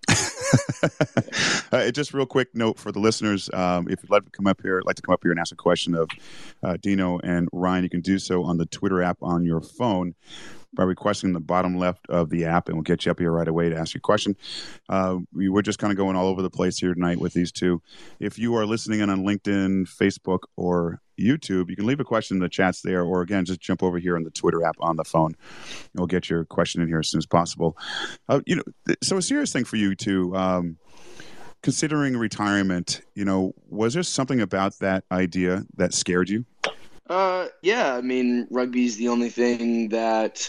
uh, 1.73 1.91
just 1.91 2.15
real 2.15 2.27
quick 2.27 2.55
note 2.55 2.79
for 2.79 2.91
the 2.93 3.01
listeners: 3.01 3.51
um, 3.53 3.89
if 3.89 4.03
you'd 4.03 4.11
like 4.11 4.25
to 4.25 4.31
come 4.31 4.47
up 4.47 4.63
here, 4.63 4.83
like 4.85 4.97
to 4.97 5.03
come 5.03 5.13
up 5.13 5.21
here 5.23 5.33
and 5.33 5.41
ask 5.41 5.53
a 5.53 5.57
question 5.57 5.95
of 5.95 6.09
uh, 6.63 6.77
Dino 6.81 7.19
and 7.19 7.49
Ryan, 7.53 7.85
you 7.85 7.91
can 7.91 8.01
do 8.01 8.19
so 8.19 8.45
on 8.45 8.57
the 8.57 8.67
Twitter 8.67 9.03
app 9.03 9.19
on 9.21 9.45
your 9.45 9.61
phone 9.61 10.15
by 10.75 10.85
requesting 10.85 11.33
the 11.33 11.41
bottom 11.41 11.77
left 11.77 12.07
of 12.09 12.31
the 12.31 12.45
app, 12.45 12.69
and 12.69 12.77
we'll 12.77 12.83
get 12.83 13.05
you 13.05 13.11
up 13.11 13.19
here 13.19 13.31
right 13.31 13.49
away 13.49 13.69
to 13.69 13.77
ask 13.77 13.95
your 13.95 14.01
question. 14.01 14.37
Uh, 14.89 15.19
we, 15.33 15.49
we're 15.49 15.63
just 15.63 15.79
kind 15.79 15.91
of 15.91 15.97
going 15.97 16.17
all 16.17 16.27
over 16.27 16.43
the 16.43 16.51
place 16.51 16.79
here 16.79 16.95
tonight 16.95 17.21
with 17.21 17.33
these 17.33 17.53
two. 17.53 17.83
If 18.21 18.39
you 18.39 18.55
are 18.57 18.67
listening 18.67 19.01
in 19.01 19.11
on 19.11 19.25
LinkedIn, 19.25 19.89
Facebook, 19.89 20.41
or 20.57 21.01
YouTube, 21.19 21.69
you 21.69 21.77
can 21.77 21.87
leave 21.87 22.01
a 22.01 22.05
question 22.05 22.39
in 22.39 22.43
the 22.43 22.49
chats 22.49 22.81
there, 22.81 23.05
or 23.05 23.21
again, 23.23 23.45
just 23.45 23.61
jump 23.61 23.83
over 23.83 23.99
here 23.99 24.17
on 24.17 24.25
the 24.25 24.31
Twitter 24.31 24.65
app 24.65 24.77
on 24.81 24.97
the 24.97 25.05
phone. 25.05 25.37
We'll 25.95 26.07
get 26.07 26.31
your 26.31 26.45
question 26.45 26.81
in 26.81 26.89
here 26.89 27.01
as 27.01 27.09
soon 27.09 27.19
as 27.19 27.27
possible. 27.27 27.77
Uh, 28.29 28.41
you 28.47 28.57
know, 28.57 28.95
so 29.03 29.19
a 29.19 29.23
serious 29.23 29.53
thing 29.53 29.65
for 29.65 29.77
you 29.77 29.95
too. 29.95 30.35
Um, 30.35 30.79
considering 31.63 32.17
retirement, 32.17 33.03
you 33.15 33.25
know, 33.25 33.55
was 33.69 33.95
there 33.95 34.03
something 34.03 34.41
about 34.41 34.79
that 34.81 35.05
idea 35.13 35.65
that 35.77 35.95
scared 35.95 36.29
you? 36.29 36.45
Uh, 37.09 37.49
yeah. 37.63 37.95
I 37.95 38.01
mean, 38.01 38.47
rugby 38.51 38.87
is 38.87 38.97
the 38.97 39.09
only 39.09 39.29
thing 39.29 39.89
that 39.91 40.49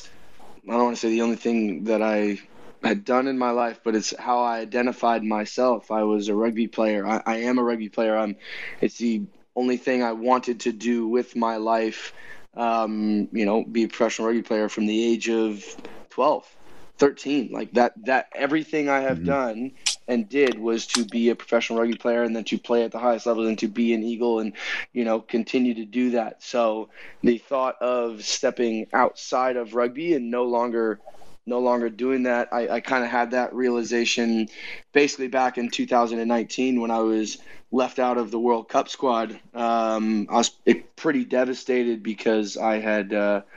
I 0.67 0.71
don't 0.71 0.83
want 0.83 0.95
to 0.95 0.99
say 0.99 1.09
the 1.09 1.21
only 1.21 1.35
thing 1.35 1.85
that 1.85 2.01
I 2.01 2.39
had 2.83 3.05
done 3.05 3.27
in 3.27 3.37
my 3.37 3.51
life, 3.51 3.81
but 3.83 3.95
it's 3.95 4.13
how 4.17 4.41
I 4.41 4.59
identified 4.59 5.23
myself. 5.23 5.91
I 5.91 6.03
was 6.03 6.27
a 6.27 6.35
rugby 6.35 6.67
player. 6.67 7.05
I, 7.05 7.21
I 7.25 7.37
am 7.37 7.57
a 7.57 7.63
rugby 7.63 7.89
player. 7.89 8.17
I'm. 8.17 8.35
It's 8.81 8.97
the 8.97 9.23
only 9.55 9.77
thing 9.77 10.03
I 10.03 10.13
wanted 10.13 10.61
to 10.61 10.71
do 10.71 11.07
with 11.07 11.35
my 11.35 11.57
life. 11.57 12.13
Um, 12.55 13.29
you 13.31 13.45
know, 13.45 13.63
be 13.63 13.83
a 13.83 13.87
professional 13.87 14.27
rugby 14.27 14.43
player 14.43 14.69
from 14.69 14.85
the 14.85 15.03
age 15.03 15.29
of 15.29 15.63
12, 16.11 16.55
13. 16.97 17.49
Like 17.51 17.73
that. 17.73 17.93
That 18.05 18.29
everything 18.33 18.89
I 18.89 19.01
have 19.01 19.17
mm-hmm. 19.17 19.25
done 19.25 19.71
and 20.07 20.27
did 20.27 20.59
was 20.59 20.87
to 20.87 21.05
be 21.05 21.29
a 21.29 21.35
professional 21.35 21.79
rugby 21.79 21.95
player 21.95 22.23
and 22.23 22.35
then 22.35 22.43
to 22.45 22.57
play 22.57 22.83
at 22.83 22.91
the 22.91 22.99
highest 22.99 23.25
level 23.25 23.47
and 23.47 23.57
to 23.59 23.67
be 23.67 23.93
an 23.93 24.03
Eagle 24.03 24.39
and, 24.39 24.53
you 24.91 25.05
know, 25.05 25.19
continue 25.19 25.73
to 25.75 25.85
do 25.85 26.11
that. 26.11 26.43
So 26.43 26.89
the 27.21 27.37
thought 27.37 27.81
of 27.81 28.23
stepping 28.23 28.87
outside 28.93 29.55
of 29.55 29.75
rugby 29.75 30.13
and 30.13 30.31
no 30.31 30.43
longer 30.43 30.99
no 31.45 31.59
longer 31.59 31.89
doing 31.89 32.23
that, 32.23 32.47
I, 32.53 32.69
I 32.69 32.79
kind 32.79 33.03
of 33.03 33.09
had 33.09 33.31
that 33.31 33.53
realization 33.53 34.47
basically 34.93 35.27
back 35.27 35.57
in 35.57 35.69
2019 35.69 36.79
when 36.79 36.89
I 36.89 36.99
was 36.99 37.37
left 37.69 37.99
out 37.99 38.17
of 38.17 38.31
the 38.31 38.39
World 38.39 38.69
Cup 38.69 38.87
squad. 38.87 39.37
Um, 39.53 40.27
I 40.29 40.37
was 40.37 40.51
pretty 40.95 41.25
devastated 41.25 42.01
because 42.01 42.55
I 42.55 42.79
had 42.79 43.13
uh,– 43.13 43.41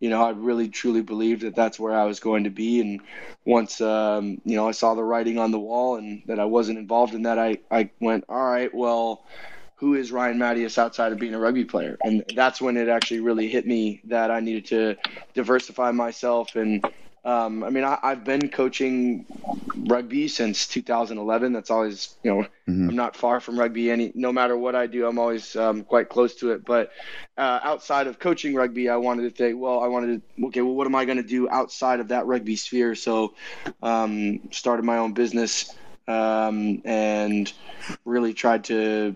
you 0.00 0.10
know, 0.10 0.22
I 0.22 0.30
really 0.30 0.68
truly 0.68 1.02
believed 1.02 1.42
that 1.42 1.54
that's 1.54 1.78
where 1.78 1.94
I 1.94 2.04
was 2.04 2.20
going 2.20 2.44
to 2.44 2.50
be. 2.50 2.80
And 2.80 3.00
once, 3.44 3.80
um, 3.80 4.40
you 4.44 4.56
know, 4.56 4.66
I 4.68 4.72
saw 4.72 4.94
the 4.94 5.04
writing 5.04 5.38
on 5.38 5.52
the 5.52 5.58
wall 5.58 5.96
and 5.96 6.22
that 6.26 6.40
I 6.40 6.46
wasn't 6.46 6.78
involved 6.78 7.14
in 7.14 7.22
that, 7.22 7.38
I, 7.38 7.58
I 7.70 7.90
went, 8.00 8.24
all 8.28 8.44
right, 8.44 8.74
well, 8.74 9.24
who 9.76 9.94
is 9.94 10.12
Ryan 10.12 10.38
Matyas 10.38 10.78
outside 10.78 11.12
of 11.12 11.18
being 11.18 11.34
a 11.34 11.38
rugby 11.38 11.64
player? 11.64 11.96
And 12.04 12.24
that's 12.34 12.60
when 12.60 12.76
it 12.76 12.88
actually 12.88 13.20
really 13.20 13.48
hit 13.48 13.66
me 13.66 14.00
that 14.04 14.30
I 14.30 14.40
needed 14.40 14.66
to 14.66 14.96
diversify 15.34 15.90
myself 15.92 16.56
and 16.56 16.84
um, 17.24 17.62
I 17.62 17.70
mean, 17.70 17.84
I, 17.84 17.98
have 18.02 18.24
been 18.24 18.48
coaching 18.48 19.26
rugby 19.76 20.26
since 20.26 20.66
2011. 20.68 21.52
That's 21.52 21.70
always, 21.70 22.14
you 22.22 22.30
know, 22.30 22.40
mm-hmm. 22.66 22.88
I'm 22.88 22.96
not 22.96 23.14
far 23.14 23.40
from 23.40 23.58
rugby. 23.58 23.90
Any, 23.90 24.10
no 24.14 24.32
matter 24.32 24.56
what 24.56 24.74
I 24.74 24.86
do, 24.86 25.06
I'm 25.06 25.18
always 25.18 25.54
um, 25.54 25.84
quite 25.84 26.08
close 26.08 26.34
to 26.36 26.52
it. 26.52 26.64
But 26.64 26.92
uh, 27.36 27.60
outside 27.62 28.06
of 28.06 28.18
coaching 28.18 28.54
rugby, 28.54 28.88
I 28.88 28.96
wanted 28.96 29.22
to 29.24 29.30
think, 29.30 29.60
well, 29.60 29.80
I 29.80 29.88
wanted 29.88 30.22
to, 30.36 30.46
okay, 30.46 30.62
well, 30.62 30.74
what 30.74 30.86
am 30.86 30.94
I 30.94 31.04
going 31.04 31.18
to 31.18 31.22
do 31.22 31.48
outside 31.50 32.00
of 32.00 32.08
that 32.08 32.26
rugby 32.26 32.56
sphere? 32.56 32.94
So, 32.94 33.34
um, 33.82 34.40
started 34.50 34.84
my 34.84 34.96
own 34.96 35.12
business 35.12 35.74
um, 36.08 36.80
and 36.86 37.52
really 38.06 38.32
tried 38.32 38.64
to 38.64 39.14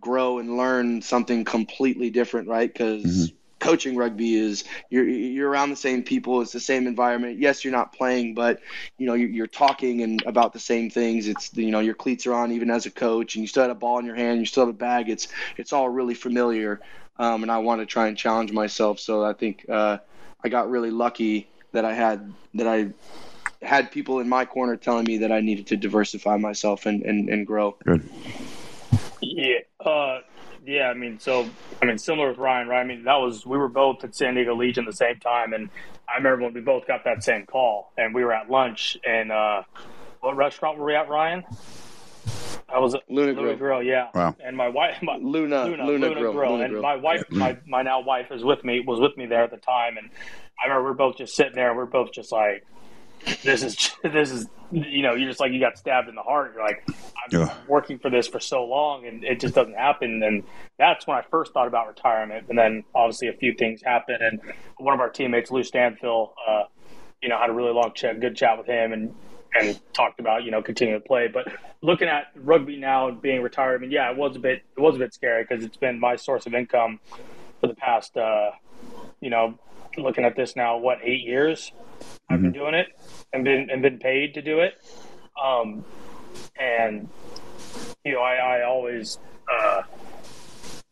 grow 0.00 0.38
and 0.40 0.56
learn 0.56 1.02
something 1.02 1.44
completely 1.44 2.10
different, 2.10 2.48
right? 2.48 2.72
Because 2.72 3.04
mm-hmm 3.04 3.36
coaching 3.58 3.96
rugby 3.96 4.34
is 4.34 4.64
you're 4.90 5.08
you're 5.08 5.48
around 5.48 5.70
the 5.70 5.76
same 5.76 6.02
people 6.02 6.40
it's 6.42 6.52
the 6.52 6.60
same 6.60 6.86
environment. 6.86 7.38
Yes 7.38 7.64
you're 7.64 7.72
not 7.72 7.92
playing 7.92 8.34
but 8.34 8.60
you 8.98 9.06
know 9.06 9.14
you're, 9.14 9.30
you're, 9.30 9.46
talking 9.46 10.02
and 10.02 10.22
about 10.26 10.52
the 10.52 10.58
same 10.58 10.90
things. 10.90 11.28
It's 11.28 11.54
you 11.56 11.70
know 11.70 11.80
your 11.80 11.94
cleats 11.94 12.26
are 12.26 12.34
on 12.34 12.52
even 12.52 12.70
as 12.70 12.86
a 12.86 12.90
coach 12.90 13.36
and 13.36 13.42
you 13.42 13.48
still 13.48 13.62
have 13.62 13.70
a 13.70 13.74
ball 13.74 13.98
in 13.98 14.06
your 14.06 14.16
hand 14.16 14.40
you 14.40 14.46
still 14.46 14.66
have 14.66 14.74
a 14.74 14.78
bag. 14.78 15.08
It's 15.08 15.28
it's 15.56 15.72
all 15.72 15.88
really 15.88 16.14
familiar 16.14 16.80
um, 17.18 17.42
and 17.42 17.50
i 17.50 17.58
want 17.58 17.80
to 17.80 17.86
try 17.86 18.08
and 18.08 18.16
challenge 18.16 18.52
myself. 18.52 18.98
So 19.00 19.24
i 19.24 19.32
think 19.32 19.66
uh, 19.68 19.98
i 20.42 20.48
got 20.48 20.70
really 20.70 20.90
lucky 20.90 21.48
that 21.72 21.84
i 21.84 21.94
had 21.94 22.32
that 22.54 22.66
i 22.66 22.90
had 23.62 23.90
people 23.90 24.20
in 24.20 24.28
my 24.28 24.44
corner 24.44 24.76
telling 24.76 25.04
me 25.04 25.18
that 25.18 25.32
i 25.32 25.40
needed 25.40 25.66
to 25.68 25.76
diversify 25.76 26.36
myself 26.36 26.86
and 26.86 27.02
and, 27.02 27.28
and 27.28 27.46
grow. 27.46 27.76
Good. 27.84 28.08
Yeah 29.20 29.60
uh 29.80 30.20
yeah, 30.66 30.88
I 30.88 30.94
mean, 30.94 31.18
so 31.18 31.48
I 31.82 31.86
mean, 31.86 31.98
similar 31.98 32.28
with 32.28 32.38
Ryan, 32.38 32.68
right? 32.68 32.80
I 32.80 32.84
mean, 32.84 33.04
that 33.04 33.16
was 33.16 33.44
we 33.44 33.58
were 33.58 33.68
both 33.68 34.04
at 34.04 34.14
San 34.14 34.34
Diego 34.34 34.54
Legion 34.54 34.84
the 34.84 34.92
same 34.92 35.18
time, 35.20 35.52
and 35.52 35.70
I 36.08 36.16
remember 36.16 36.44
when 36.44 36.54
we 36.54 36.60
both 36.60 36.86
got 36.86 37.04
that 37.04 37.22
same 37.24 37.46
call, 37.46 37.92
and 37.96 38.14
we 38.14 38.24
were 38.24 38.32
at 38.32 38.50
lunch, 38.50 38.96
and 39.04 39.30
uh, 39.30 39.62
what 40.20 40.36
restaurant 40.36 40.78
were 40.78 40.86
we 40.86 40.94
at, 40.94 41.08
Ryan? 41.08 41.44
I 42.68 42.78
was 42.78 42.94
at 42.94 43.02
Luna, 43.08 43.32
Luna 43.32 43.42
Grill. 43.42 43.56
Grill, 43.56 43.82
yeah. 43.82 44.08
Wow. 44.14 44.34
And 44.42 44.56
my 44.56 44.68
wife, 44.68 44.96
my, 45.02 45.16
Luna, 45.16 45.64
Luna, 45.64 45.84
Luna, 45.84 45.84
Luna 45.86 46.20
Grill, 46.20 46.32
Grill, 46.32 46.52
Luna 46.52 46.64
and 46.64 46.72
Grill. 46.72 46.82
my 46.82 46.96
wife, 46.96 47.24
my 47.30 47.56
my 47.66 47.82
now 47.82 48.00
wife 48.00 48.32
is 48.32 48.42
with 48.42 48.64
me, 48.64 48.80
was 48.80 49.00
with 49.00 49.16
me 49.16 49.26
there 49.26 49.44
at 49.44 49.50
the 49.50 49.58
time, 49.58 49.96
and 49.96 50.10
I 50.62 50.68
remember 50.68 50.84
we 50.84 50.90
are 50.92 50.94
both 50.94 51.18
just 51.18 51.36
sitting 51.36 51.54
there, 51.54 51.72
we 51.72 51.78
we're 51.78 51.86
both 51.86 52.12
just 52.12 52.32
like, 52.32 52.66
this 53.42 53.62
is 53.62 53.92
this 54.02 54.30
is 54.30 54.48
you 54.70 55.02
know 55.02 55.14
you're 55.14 55.28
just 55.28 55.40
like 55.40 55.52
you 55.52 55.60
got 55.60 55.78
stabbed 55.78 56.08
in 56.08 56.14
the 56.14 56.22
heart. 56.22 56.52
You're 56.54 56.64
like 56.64 56.84
i've 56.88 57.30
been 57.30 57.40
yeah. 57.40 57.54
working 57.68 57.98
for 57.98 58.10
this 58.10 58.26
for 58.26 58.40
so 58.40 58.64
long 58.64 59.06
and 59.06 59.24
it 59.24 59.40
just 59.40 59.54
doesn't 59.54 59.74
happen. 59.74 60.22
And 60.22 60.44
that's 60.78 61.06
when 61.06 61.16
i 61.16 61.22
first 61.30 61.52
thought 61.52 61.68
about 61.68 61.88
retirement 61.88 62.46
and 62.48 62.58
then 62.58 62.84
obviously 62.94 63.28
a 63.28 63.34
few 63.34 63.54
things 63.54 63.82
happened. 63.82 64.18
And 64.20 64.40
one 64.78 64.94
of 64.94 65.00
our 65.00 65.10
teammates 65.10 65.50
lou 65.50 65.62
stanfill 65.62 66.30
uh, 66.46 66.64
you 67.22 67.28
know 67.28 67.38
had 67.38 67.50
a 67.50 67.54
really 67.54 67.72
long 67.72 67.92
chat 67.94 68.20
good 68.20 68.36
chat 68.36 68.58
with 68.58 68.66
him 68.66 68.92
and 68.92 69.14
and 69.54 69.80
talked 69.92 70.18
about 70.18 70.44
you 70.44 70.50
know 70.50 70.62
continuing 70.62 71.00
to 71.00 71.06
play. 71.06 71.28
But 71.32 71.48
looking 71.82 72.08
at 72.08 72.28
rugby 72.36 72.76
now 72.76 73.08
and 73.08 73.20
being 73.20 73.42
retired 73.42 73.76
i 73.76 73.78
mean 73.78 73.90
yeah 73.90 74.10
it 74.10 74.16
was 74.16 74.34
a 74.36 74.38
bit 74.38 74.62
it 74.74 74.80
was 74.80 74.96
a 74.96 74.98
bit 74.98 75.12
scary 75.12 75.44
because 75.44 75.62
it's 75.62 75.76
been 75.76 76.00
my 76.00 76.16
source 76.16 76.46
of 76.46 76.54
income 76.54 76.98
for 77.60 77.66
the 77.66 77.74
past 77.74 78.16
uh, 78.16 78.50
you 79.20 79.28
know 79.28 79.58
looking 80.02 80.24
at 80.24 80.36
this 80.36 80.56
now 80.56 80.76
what 80.76 80.98
eight 81.02 81.22
years 81.22 81.72
I've 82.28 82.40
been 82.40 82.52
mm-hmm. 82.52 82.60
doing 82.60 82.74
it 82.74 82.88
and 83.32 83.44
been 83.44 83.70
and 83.70 83.82
been 83.82 83.98
paid 83.98 84.34
to 84.34 84.42
do 84.42 84.60
it. 84.60 84.74
Um, 85.42 85.84
and 86.58 87.08
you 88.04 88.12
know, 88.12 88.20
I, 88.20 88.34
I 88.34 88.64
always 88.64 89.18
uh, 89.50 89.82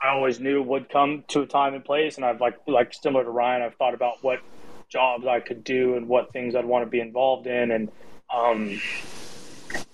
I 0.01 0.09
always 0.09 0.41
knew 0.41 0.62
would 0.62 0.88
come 0.88 1.25
to 1.29 1.43
a 1.43 1.47
time 1.47 1.75
and 1.75 1.85
place, 1.85 2.17
and 2.17 2.25
I've 2.25 2.41
like 2.41 2.59
like 2.67 2.93
similar 2.95 3.25
to 3.25 3.31
Ryan, 3.31 3.62
I've 3.62 3.77
thought 3.77 3.95
about 3.95 4.23
what 4.23 4.41
jobs 4.88 5.27
I 5.27 5.41
could 5.41 5.65
do 5.65 5.97
and 5.97 6.09
what 6.09 6.33
things 6.33 6.55
I'd 6.55 6.65
want 6.65 6.85
to 6.85 6.91
be 6.91 7.01
involved 7.01 7.47
in, 7.47 7.71
and 7.71 7.91
um, 8.35 8.81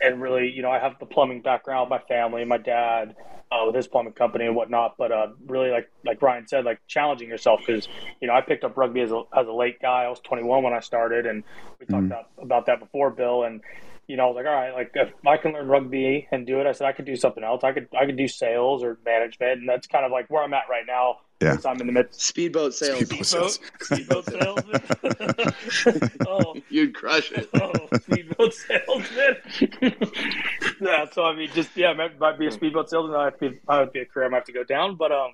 and 0.01 0.21
really, 0.21 0.51
you 0.51 0.62
know, 0.62 0.71
I 0.71 0.79
have 0.79 0.99
the 0.99 1.07
plumbing 1.07 1.42
background, 1.42 1.90
my 1.90 1.99
family, 1.99 2.44
my 2.44 2.59
dad, 2.59 3.16
uh, 3.50 3.64
with 3.66 3.74
his 3.74 3.87
plumbing 3.88 4.12
company 4.12 4.46
and 4.46 4.54
whatnot. 4.54 4.96
But 4.98 5.12
uh, 5.12 5.28
really, 5.46 5.70
like 5.70 5.90
like 6.04 6.20
Ryan 6.22 6.46
said, 6.46 6.64
like 6.64 6.80
challenging 6.87 7.28
yourself 7.28 7.61
because 7.66 7.88
you 8.20 8.28
know 8.28 8.34
I 8.34 8.40
picked 8.40 8.64
up 8.64 8.76
rugby 8.76 9.00
as 9.00 9.11
a 9.11 9.22
as 9.37 9.46
a 9.46 9.52
late 9.52 9.80
guy. 9.80 10.04
I 10.04 10.08
was 10.08 10.20
21 10.20 10.62
when 10.62 10.72
I 10.72 10.80
started, 10.80 11.26
and 11.26 11.44
we 11.80 11.87
talked 11.87 12.04
Mhm. 12.04 12.06
about, 12.06 12.26
about 12.40 12.66
that 12.66 12.80
before, 12.80 13.11
Bill. 13.11 13.44
And 13.44 13.61
you 14.06 14.16
know, 14.16 14.24
I 14.24 14.26
was 14.28 14.37
like, 14.37 14.46
all 14.46 14.52
right, 14.52 14.72
like 14.72 14.90
if 14.94 15.12
I 15.26 15.37
can 15.37 15.52
learn 15.52 15.68
rugby 15.68 16.26
and 16.32 16.46
do 16.46 16.61
it, 16.61 16.66
I 16.66 16.72
said 16.72 16.87
I 16.87 16.92
could 16.92 17.04
do 17.04 17.16
something 17.16 17.44
else. 17.44 17.62
I 17.64 17.72
could 17.72 17.88
I 17.98 18.06
could 18.06 18.16
do 18.16 18.28
sales 18.28 18.82
or 18.82 18.98
management, 19.04 19.61
and 19.61 19.68
that's 19.68 19.87
kind 19.87 20.04
of 20.04 20.12
like 20.12 20.28
where 20.30 20.42
I'm 20.42 20.54
at 20.54 20.64
right 20.70 20.84
now. 20.87 21.18
Yeah. 21.40 21.53
since 21.53 21.66
I'm 21.66 21.81
in 21.81 21.87
the 21.87 21.92
midst. 21.92 22.20
Speedboat 22.20 22.74
sales. 22.74 22.98
Speedboat 23.07 23.27
Speedboat, 23.27 24.24
sales. 24.24 24.61
speedboat 24.64 25.55
salesman. 25.70 26.11
oh, 26.27 26.57
You'd 26.68 26.94
crush 26.94 27.31
it. 27.31 27.48
oh, 27.55 27.72
speedboat 28.01 28.55
salesman. 28.55 29.37
yeah, 30.81 31.05
so 31.12 31.24
I 31.24 31.37
mean, 31.37 31.48
just 31.55 31.77
yeah, 31.77 31.92
might, 31.92 32.18
might 32.18 32.38
be 32.38 32.48
a 32.48 32.51
speedboat 32.51 32.90
salesman. 32.90 33.12
That 33.12 33.18
might 33.18 33.38
be, 33.38 33.61
might 33.68 33.92
be 33.92 34.01
a 34.01 34.05
career 34.07 34.27
I 34.27 34.29
might 34.31 34.38
have 34.38 34.46
to 34.46 34.53
go 34.53 34.64
down. 34.64 34.96
But 34.96 35.12
um, 35.12 35.31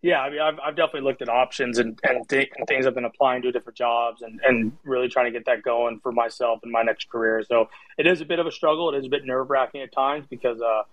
yeah, 0.00 0.20
I 0.20 0.30
mean, 0.30 0.40
I've, 0.40 0.58
I've 0.58 0.76
definitely 0.76 1.02
looked 1.02 1.20
at 1.20 1.28
options 1.28 1.78
and 1.78 2.00
and, 2.02 2.26
th- 2.26 2.50
and 2.56 2.66
things 2.66 2.86
I've 2.86 2.94
been 2.94 3.04
applying 3.04 3.42
to 3.42 3.52
different 3.52 3.76
jobs 3.76 4.22
and 4.22 4.40
and 4.46 4.72
really 4.84 5.08
trying 5.08 5.26
to 5.26 5.32
get 5.32 5.44
that 5.46 5.62
going 5.62 6.00
for 6.00 6.12
myself 6.12 6.60
and 6.62 6.72
my 6.72 6.82
next 6.82 7.10
career. 7.10 7.44
So 7.46 7.68
it 7.98 8.06
is 8.06 8.22
a 8.22 8.24
bit 8.24 8.38
of 8.38 8.46
a 8.46 8.52
struggle. 8.52 8.94
It 8.94 8.98
is 8.98 9.04
a 9.04 9.10
bit 9.10 9.26
nerve 9.26 9.50
wracking 9.50 9.82
at 9.82 9.92
times 9.92 10.26
because 10.30 10.62
uh, 10.62 10.84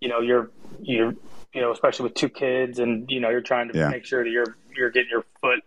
you 0.00 0.10
know, 0.10 0.20
you're 0.20 0.50
you're 0.82 1.14
you 1.54 1.60
know, 1.60 1.72
especially 1.72 2.04
with 2.04 2.14
two 2.14 2.28
kids 2.28 2.78
and 2.78 3.06
you 3.08 3.20
know, 3.20 3.30
you're 3.30 3.40
trying 3.40 3.68
to 3.72 3.78
Yeah. 3.78 3.88
make 3.88 4.04
sure 4.04 4.22
that 4.24 4.30
you're 4.30 4.56
you're 4.76 4.90
getting 4.90 5.10
your 5.10 5.24
foot 5.40 5.60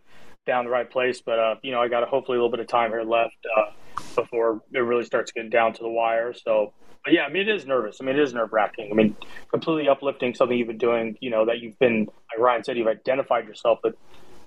down 0.46 0.66
the 0.66 0.72
right 0.72 0.90
place. 0.90 1.22
But 1.22 1.40
uh, 1.40 1.56
you 1.64 1.72
know, 1.72 1.82
I 1.82 1.88
got 1.88 2.04
a, 2.04 2.06
hopefully 2.06 2.38
a 2.38 2.42
little 2.42 2.52
bit 2.52 2.60
of 2.60 2.68
time 2.68 2.92
here 2.92 3.04
left 3.04 3.36
uh, 3.58 3.72
before 4.16 4.62
it 4.74 4.80
really 4.80 5.06
starts 5.06 5.32
getting 5.32 5.50
down 5.50 5.74
to 5.74 5.82
the 5.82 5.90
wire. 5.90 6.34
So, 6.34 6.74
but 7.04 7.14
yeah, 7.14 7.24
I 7.24 7.30
mean, 7.30 7.48
it 7.48 7.56
is 7.56 7.66
nervous. 7.66 7.98
I 8.02 8.04
mean, 8.06 8.16
it 8.18 8.22
is 8.22 8.34
nerve 8.34 8.52
wracking. 8.52 8.90
I 8.92 8.96
mean, 8.96 9.16
completely 9.50 9.88
uplifting 9.88 10.36
something 10.36 10.58
you've 10.58 10.68
been 10.68 10.78
doing. 10.78 11.18
You 11.22 11.30
know, 11.30 11.46
that 11.46 11.60
you've 11.60 11.80
been, 11.80 12.02
like 12.06 12.40
Ryan 12.40 12.64
said, 12.64 12.78
you've 12.78 12.88
identified 12.88 13.48
yourself 13.48 13.80
with 13.84 13.96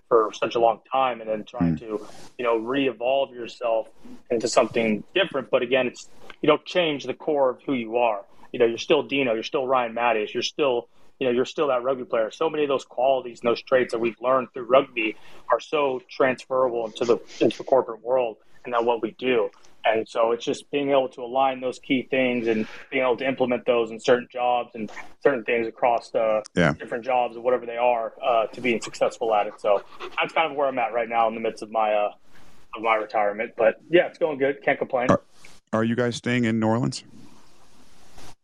for 0.09 0.31
such 0.35 0.57
a 0.57 0.59
long 0.59 0.81
time, 0.92 1.20
and 1.20 1.31
then 1.31 1.44
trying 1.44 1.76
to, 1.76 2.05
you 2.37 2.44
know, 2.44 2.57
re-evolve 2.57 3.33
yourself 3.33 3.88
into 4.29 4.48
something 4.48 5.05
different. 5.14 5.50
But 5.50 5.62
again, 5.62 5.87
it's 5.87 6.09
you 6.42 6.48
don't 6.48 6.64
change 6.66 7.05
the 7.05 7.14
core 7.14 7.50
of 7.50 7.62
who 7.64 7.74
you 7.74 7.96
are. 7.96 8.22
You 8.53 8.59
know, 8.59 8.66
you're 8.66 8.79
still 8.79 9.05
Dino. 9.05 9.35
You're 9.35 9.44
still 9.44 9.66
Ryan 9.68 9.94
Matyas. 9.94 10.35
You're 10.35 10.42
still 10.42 10.88
you 11.20 11.26
know, 11.26 11.33
you're 11.33 11.44
still 11.44 11.68
that 11.68 11.83
rugby 11.83 12.04
player. 12.04 12.30
So 12.30 12.50
many 12.50 12.64
of 12.64 12.68
those 12.68 12.85
qualities 12.85 13.40
and 13.40 13.48
those 13.48 13.62
traits 13.62 13.92
that 13.92 13.98
we've 13.98 14.16
learned 14.20 14.48
through 14.52 14.64
rugby 14.64 15.16
are 15.52 15.61
so 15.61 16.00
transferable 16.11 16.87
into 16.87 17.04
the 17.04 17.18
into 17.40 17.59
the 17.59 17.64
corporate 17.64 18.02
world 18.02 18.38
and 18.64 18.74
that 18.74 18.85
what 18.85 19.02
we 19.02 19.12
do. 19.12 19.50
And 19.85 20.06
so 20.09 20.33
it's 20.33 20.44
just 20.44 20.70
being 20.70 20.90
able 20.90 21.09
to 21.11 21.22
align 21.22 21.61
those 21.61 21.78
key 21.78 22.06
things 22.11 22.46
and 22.48 22.66
being 22.90 23.02
able 23.02 23.16
to 23.18 23.26
implement 23.26 23.64
those 23.64 23.90
in 23.90 23.98
certain 24.00 24.28
jobs 24.30 24.72
and 24.74 24.90
certain 25.22 25.44
things 25.44 25.66
across 25.66 26.11
the 26.11 26.42
Yeah. 26.54 26.74
different 26.74 27.04
jobs 27.04 27.37
or 27.37 27.40
whatever 27.40 27.64
they 27.64 27.78
are 27.78 28.12
uh, 28.22 28.46
to 28.48 28.61
being 28.61 28.80
successful 28.83 29.35
at 29.35 29.46
it. 29.46 29.59
So 29.59 29.83
that's 30.00 30.33
kind 30.35 30.50
of 30.50 30.56
where 30.56 30.68
I'm 30.68 30.78
at 30.78 30.92
right 30.92 31.09
now 31.09 31.28
in 31.28 31.35
the 31.35 31.40
midst 31.40 31.62
of 31.62 31.70
my 31.70 31.92
uh, 31.92 32.12
of 32.74 32.83
my 32.83 32.94
retirement. 32.94 33.52
But 33.56 33.80
yeah, 33.90 34.06
it's 34.06 34.18
going 34.18 34.38
good. 34.38 34.62
Can't 34.62 34.78
complain. 34.78 35.09
Are 35.72 35.85
you 35.85 35.96
guys 35.96 36.16
staying 36.16 36.44
in 36.44 36.61
New 36.61 36.66
Orleans? 36.66 37.04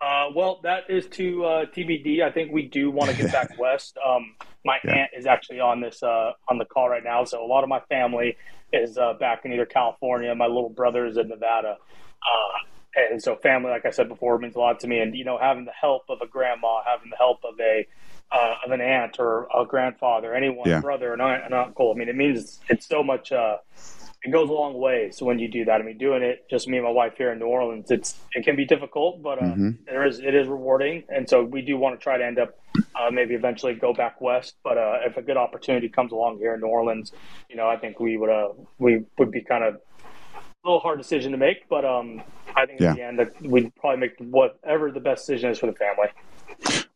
Uh, 0.01 0.27
well, 0.35 0.61
that 0.63 0.85
is 0.91 1.07
to 1.09 1.45
uh, 1.45 1.65
TBD. 1.67 2.23
I 2.23 2.31
think 2.31 2.53
we 2.53 2.69
do 2.69 2.91
want 2.91 3.11
to 3.11 3.17
get 3.17 3.33
back 3.33 3.49
west. 3.59 3.97
Um, 4.05 4.35
my 4.65 4.79
Yeah. 4.85 4.95
aunt 4.95 5.11
is 5.17 5.27
actually 5.27 5.61
on 5.61 5.81
this 5.81 6.03
uh, 6.03 6.33
on 6.49 6.59
the 6.59 6.65
call 6.65 6.89
right 6.89 7.05
now, 7.05 7.25
so 7.25 7.43
a 7.43 7.47
lot 7.47 7.63
of 7.63 7.69
my 7.71 7.81
family 7.89 8.37
is 8.73 8.99
uh, 8.99 9.15
back 9.19 9.45
in 9.45 9.53
either 9.53 9.65
California. 9.67 10.35
My 10.35 10.47
little 10.47 10.69
brother 10.71 11.07
is 11.07 11.17
in 11.17 11.29
Nevada, 11.29 11.77
uh, 11.79 13.01
and 13.11 13.23
so 13.23 13.37
family, 13.37 13.71
like 13.71 13.87
I 13.87 13.91
said 13.91 14.09
before, 14.09 14.39
means 14.39 14.57
a 14.57 14.59
lot 14.59 14.81
to 14.81 14.89
me. 14.89 14.99
And 14.99 15.15
you 15.15 15.25
know, 15.25 15.39
having 15.41 15.65
the 15.65 15.73
help 15.73 16.03
of 16.09 16.21
a 16.21 16.27
grandma, 16.27 16.81
having 16.85 17.11
the 17.11 17.17
help 17.17 17.39
of 17.45 17.59
a 17.61 17.87
uh, 18.33 18.55
of 18.67 18.73
an 18.73 18.81
aunt 18.81 19.17
or 19.21 19.47
a 19.57 19.65
grandfather, 19.65 20.35
anyone, 20.35 20.69
Yeah. 20.69 20.81
brother, 20.81 21.15
an 21.15 21.21
aunt, 21.21 21.45
an 21.47 21.53
uncle. 21.53 21.93
I 21.95 21.99
mean, 21.99 22.09
it 22.09 22.17
means 22.17 22.61
it's 22.69 22.87
so 22.87 23.03
much. 23.03 23.33
It 24.27 24.33
goes 24.33 24.49
a 24.51 24.53
long 24.53 24.75
way. 24.75 25.11
So 25.13 25.25
when 25.25 25.39
you 25.39 25.47
do 25.47 25.65
that, 25.67 25.81
I 25.81 25.85
mean, 25.85 25.99
doing 25.99 26.25
it 26.25 26.47
just 26.51 26.67
me 26.67 26.79
and 26.79 26.85
my 26.85 26.91
wife 26.91 27.13
here 27.17 27.31
in 27.31 27.39
New 27.39 27.47
Orleans, 27.47 27.93
it's 27.93 28.19
it 28.35 28.45
can 28.45 28.57
be 28.57 28.65
difficult, 28.65 29.23
but 29.23 29.39
uh, 29.39 29.43
Mhm. 29.55 29.85
there 29.87 30.05
is 30.05 30.19
it 30.19 30.35
is 30.35 30.49
rewarding, 30.49 31.05
and 31.09 31.31
so 31.31 31.45
we 31.45 31.63
do 31.63 31.77
want 31.79 31.97
to 31.97 32.03
try 32.03 32.19
to 32.19 32.25
end 32.27 32.41
up 32.41 32.59
uh, 32.97 33.09
maybe 33.13 33.35
eventually 33.35 33.75
go 33.75 33.93
back 33.95 34.21
west. 34.21 34.57
But 34.65 34.79
uh, 34.79 34.99
if 35.07 35.17
a 35.17 35.23
good 35.23 35.37
opportunity 35.37 35.89
comes 35.89 36.11
along 36.11 36.39
here 36.39 36.55
in 36.55 36.61
New 36.61 36.67
Orleans, 36.67 37.13
you 37.49 37.55
know, 37.55 37.69
I 37.69 37.77
think 37.77 38.01
we 38.01 38.17
would 38.17 38.29
uh, 38.31 38.49
we 38.79 39.05
would 39.17 39.31
be 39.31 39.43
kind 39.43 39.63
of 39.63 39.75
a 39.77 40.41
little 40.65 40.81
hard 40.81 40.99
decision 40.99 41.31
to 41.31 41.39
make, 41.39 41.69
but 41.69 41.85
um, 41.85 42.21
I 42.57 42.67
think 42.67 42.81
Yeah. 42.81 42.91
at 42.91 42.97
the 42.97 43.03
end 43.03 43.19
that 43.21 43.41
we'd 43.43 43.73
probably 43.77 44.01
make 44.01 44.15
whatever 44.19 44.91
the 44.91 44.99
best 44.99 45.25
decision 45.25 45.51
is 45.53 45.61
for 45.61 45.67
the 45.67 45.75
family. 45.85 46.09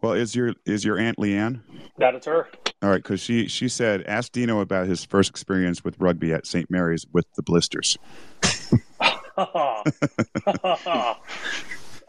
Well, 0.00 0.12
is 0.14 0.34
your 0.34 0.54
is 0.64 0.84
your 0.84 0.98
aunt 0.98 1.18
Leanne? 1.18 1.60
That 1.98 2.14
is 2.14 2.24
her. 2.24 2.48
All 2.82 2.88
right, 2.88 3.02
because 3.02 3.20
she 3.20 3.48
she 3.48 3.68
said 3.68 4.02
ask 4.06 4.32
Dino 4.32 4.60
about 4.60 4.86
his 4.86 5.04
first 5.04 5.30
experience 5.30 5.84
with 5.84 5.96
rugby 5.98 6.32
at 6.32 6.46
St. 6.46 6.70
Mary's 6.70 7.06
with 7.12 7.26
the 7.34 7.42
blisters. 7.42 7.98
uh, 9.36 9.44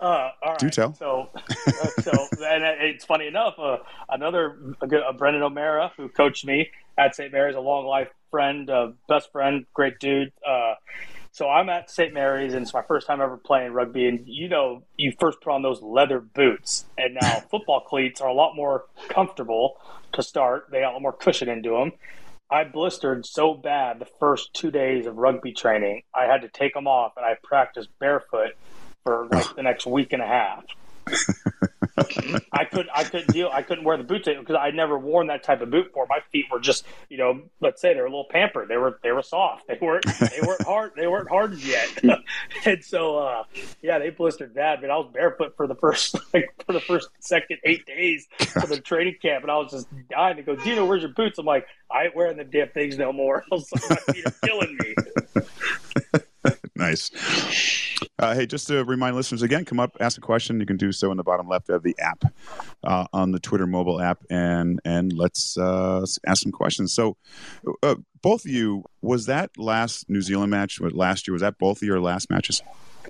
all 0.02 0.32
right. 0.46 0.60
Do 0.60 0.70
tell. 0.70 0.94
So, 0.94 1.30
uh, 1.36 1.88
so, 2.02 2.12
and 2.46 2.64
it's 2.82 3.06
funny 3.06 3.28
enough. 3.28 3.56
Uh, 3.60 3.78
another 4.10 4.58
a, 4.82 4.88
good- 4.88 5.04
a 5.08 5.14
Brendan 5.14 5.44
O'Mara 5.44 5.92
who 5.98 6.10
coached 6.10 6.46
me 6.46 6.70
at 6.98 7.16
St. 7.16 7.32
Mary's, 7.32 7.56
a 7.56 7.60
long 7.60 7.86
life 7.86 8.10
friend, 8.30 8.70
uh, 8.70 8.92
best 9.08 9.32
friend, 9.32 9.66
great 9.74 10.00
dude. 10.00 10.32
So 11.34 11.50
I'm 11.50 11.70
at 11.70 11.90
St. 11.90 12.14
Mary's, 12.14 12.54
and 12.54 12.64
it's 12.64 12.74
my 12.74 12.82
first 12.82 13.08
time 13.08 13.22
ever 13.22 13.38
playing 13.38 13.72
rugby. 13.72 14.08
And 14.08 14.28
you 14.28 14.50
know, 14.50 14.84
you 14.98 15.14
first 15.18 15.40
put 15.42 15.54
on 15.54 15.62
those 15.62 15.82
leather 15.82 16.20
boots, 16.20 16.86
and 16.98 17.18
now 17.22 17.40
football 17.52 17.82
cleats 17.82 18.20
are 18.20 18.28
a 18.28 18.34
lot 18.34 18.56
more 18.56 18.86
comfortable 19.10 19.78
to 20.14 20.24
start. 20.24 20.68
They 20.72 20.82
got 20.82 20.92
a 20.92 20.94
lot 20.94 21.02
more 21.02 21.14
cushion 21.14 21.48
into 21.48 21.70
them. 21.70 21.94
I 22.50 22.66
blistered 22.66 23.26
so 23.26 23.54
bad 23.54 24.00
the 24.00 24.08
first 24.20 24.54
two 24.54 24.72
days 24.72 25.06
of 25.06 25.16
rugby 25.16 25.54
training, 25.54 26.04
I 26.14 26.26
had 26.26 26.42
to 26.42 26.50
take 26.50 26.74
them 26.74 26.86
off, 26.86 27.14
and 27.16 27.26
I 27.26 27.38
practiced 27.42 27.88
barefoot 27.98 28.58
for 29.06 29.28
like 29.32 29.56
the 29.56 29.64
next 29.64 29.86
week 29.86 30.12
and 30.12 30.22
a 30.22 30.28
half. 30.28 30.66
I 32.52 32.66
could 32.66 32.88
I 32.94 33.04
couldn't 33.04 33.34
deal 33.34 33.50
I 33.52 33.62
couldn't 33.62 33.84
wear 33.84 33.98
the 33.98 34.04
boots 34.04 34.28
because 34.28 34.56
I'd 34.56 34.76
never 34.76 34.98
worn 34.98 35.28
that 35.28 35.44
type 35.44 35.62
of 35.62 35.70
boot 35.70 35.88
before. 35.88 36.06
My 36.10 36.20
feet 36.32 36.46
were 36.52 36.60
just 36.60 36.86
you 37.10 37.18
know 37.18 37.42
let's 37.60 37.82
say 37.82 37.94
they 37.94 38.00
were 38.00 38.08
a 38.08 38.10
little 38.10 38.28
pampered. 38.30 38.70
They 38.70 38.78
were 38.78 39.00
they 39.04 39.12
were 39.12 39.22
soft. 39.22 39.68
They 39.68 39.78
weren't 39.82 40.06
they 40.06 40.40
weren't 40.42 40.62
hard 40.64 40.92
they 40.96 41.08
weren't 41.08 41.30
hardened 41.30 41.64
yet. 41.64 41.90
and 42.66 42.84
so 42.84 43.18
uh, 43.18 43.44
yeah, 43.82 44.00
they 44.00 44.10
blistered 44.10 44.54
bad. 44.54 44.82
But 44.82 44.90
I 44.90 44.98
was 44.98 45.10
barefoot 45.14 45.56
for 45.56 45.68
the 45.68 45.76
first 45.76 46.16
like 46.34 46.54
for 46.66 46.74
the 46.74 46.82
first 46.82 47.10
second 47.20 47.60
eight 47.64 47.86
days 47.86 48.28
of 48.56 48.70
the 48.70 48.80
training 48.80 49.18
camp, 49.22 49.44
and 49.44 49.52
I 49.52 49.58
was 49.58 49.72
just 49.72 49.88
dying. 50.10 50.38
to 50.38 50.44
go, 50.44 50.56
Dino, 50.56 50.86
where's 50.86 51.02
your 51.02 51.12
boots? 51.12 51.40
I'm 51.40 51.46
like, 51.46 51.68
I 51.90 52.06
ain't 52.06 52.16
wearing 52.16 52.38
the 52.38 52.44
damn 52.44 52.70
things 52.70 52.98
no 52.98 53.12
more. 53.12 53.44
I 53.52 53.56
was 53.56 53.72
like, 53.72 53.90
my 53.90 54.14
feet 54.14 54.26
are 54.26 54.48
killing 54.48 54.78
me. 54.78 54.96
Nice. 56.76 57.12
Uh, 58.18 58.34
hey, 58.34 58.46
just 58.46 58.68
to 58.68 58.84
remind 58.86 59.16
listeners 59.16 59.42
again, 59.42 59.66
come 59.66 59.80
up, 59.80 59.98
ask 60.00 60.18
a 60.18 60.22
question. 60.22 60.60
You 60.60 60.66
can 60.66 60.78
do 60.78 60.92
so 60.92 61.12
in 61.12 61.18
the 61.18 61.24
bottom 61.24 61.48
left 61.48 61.70
of 61.70 61.84
the 61.84 61.96
app, 62.00 62.24
uh, 62.84 63.06
on 63.14 63.32
the 63.32 63.40
Twitter 63.40 63.68
mobile 63.68 64.02
app, 64.02 64.24
and 64.30 64.80
and 64.86 65.14
let's 65.14 65.58
uh, 65.58 66.06
ask 66.26 66.44
some 66.44 66.52
questions. 66.52 66.94
So, 66.94 67.18
uh, 67.84 67.96
both 68.22 68.46
of 68.46 68.52
you, 68.52 68.86
was 69.02 69.26
that 69.26 69.52
last 69.58 70.10
New 70.10 70.22
Zealand 70.22 70.52
match 70.52 70.80
last 70.80 71.28
year? 71.28 71.34
Was 71.34 71.42
that 71.42 71.58
both 71.58 71.78
of 71.78 71.84
your 71.84 72.00
last 72.00 72.30
matches, 72.30 72.62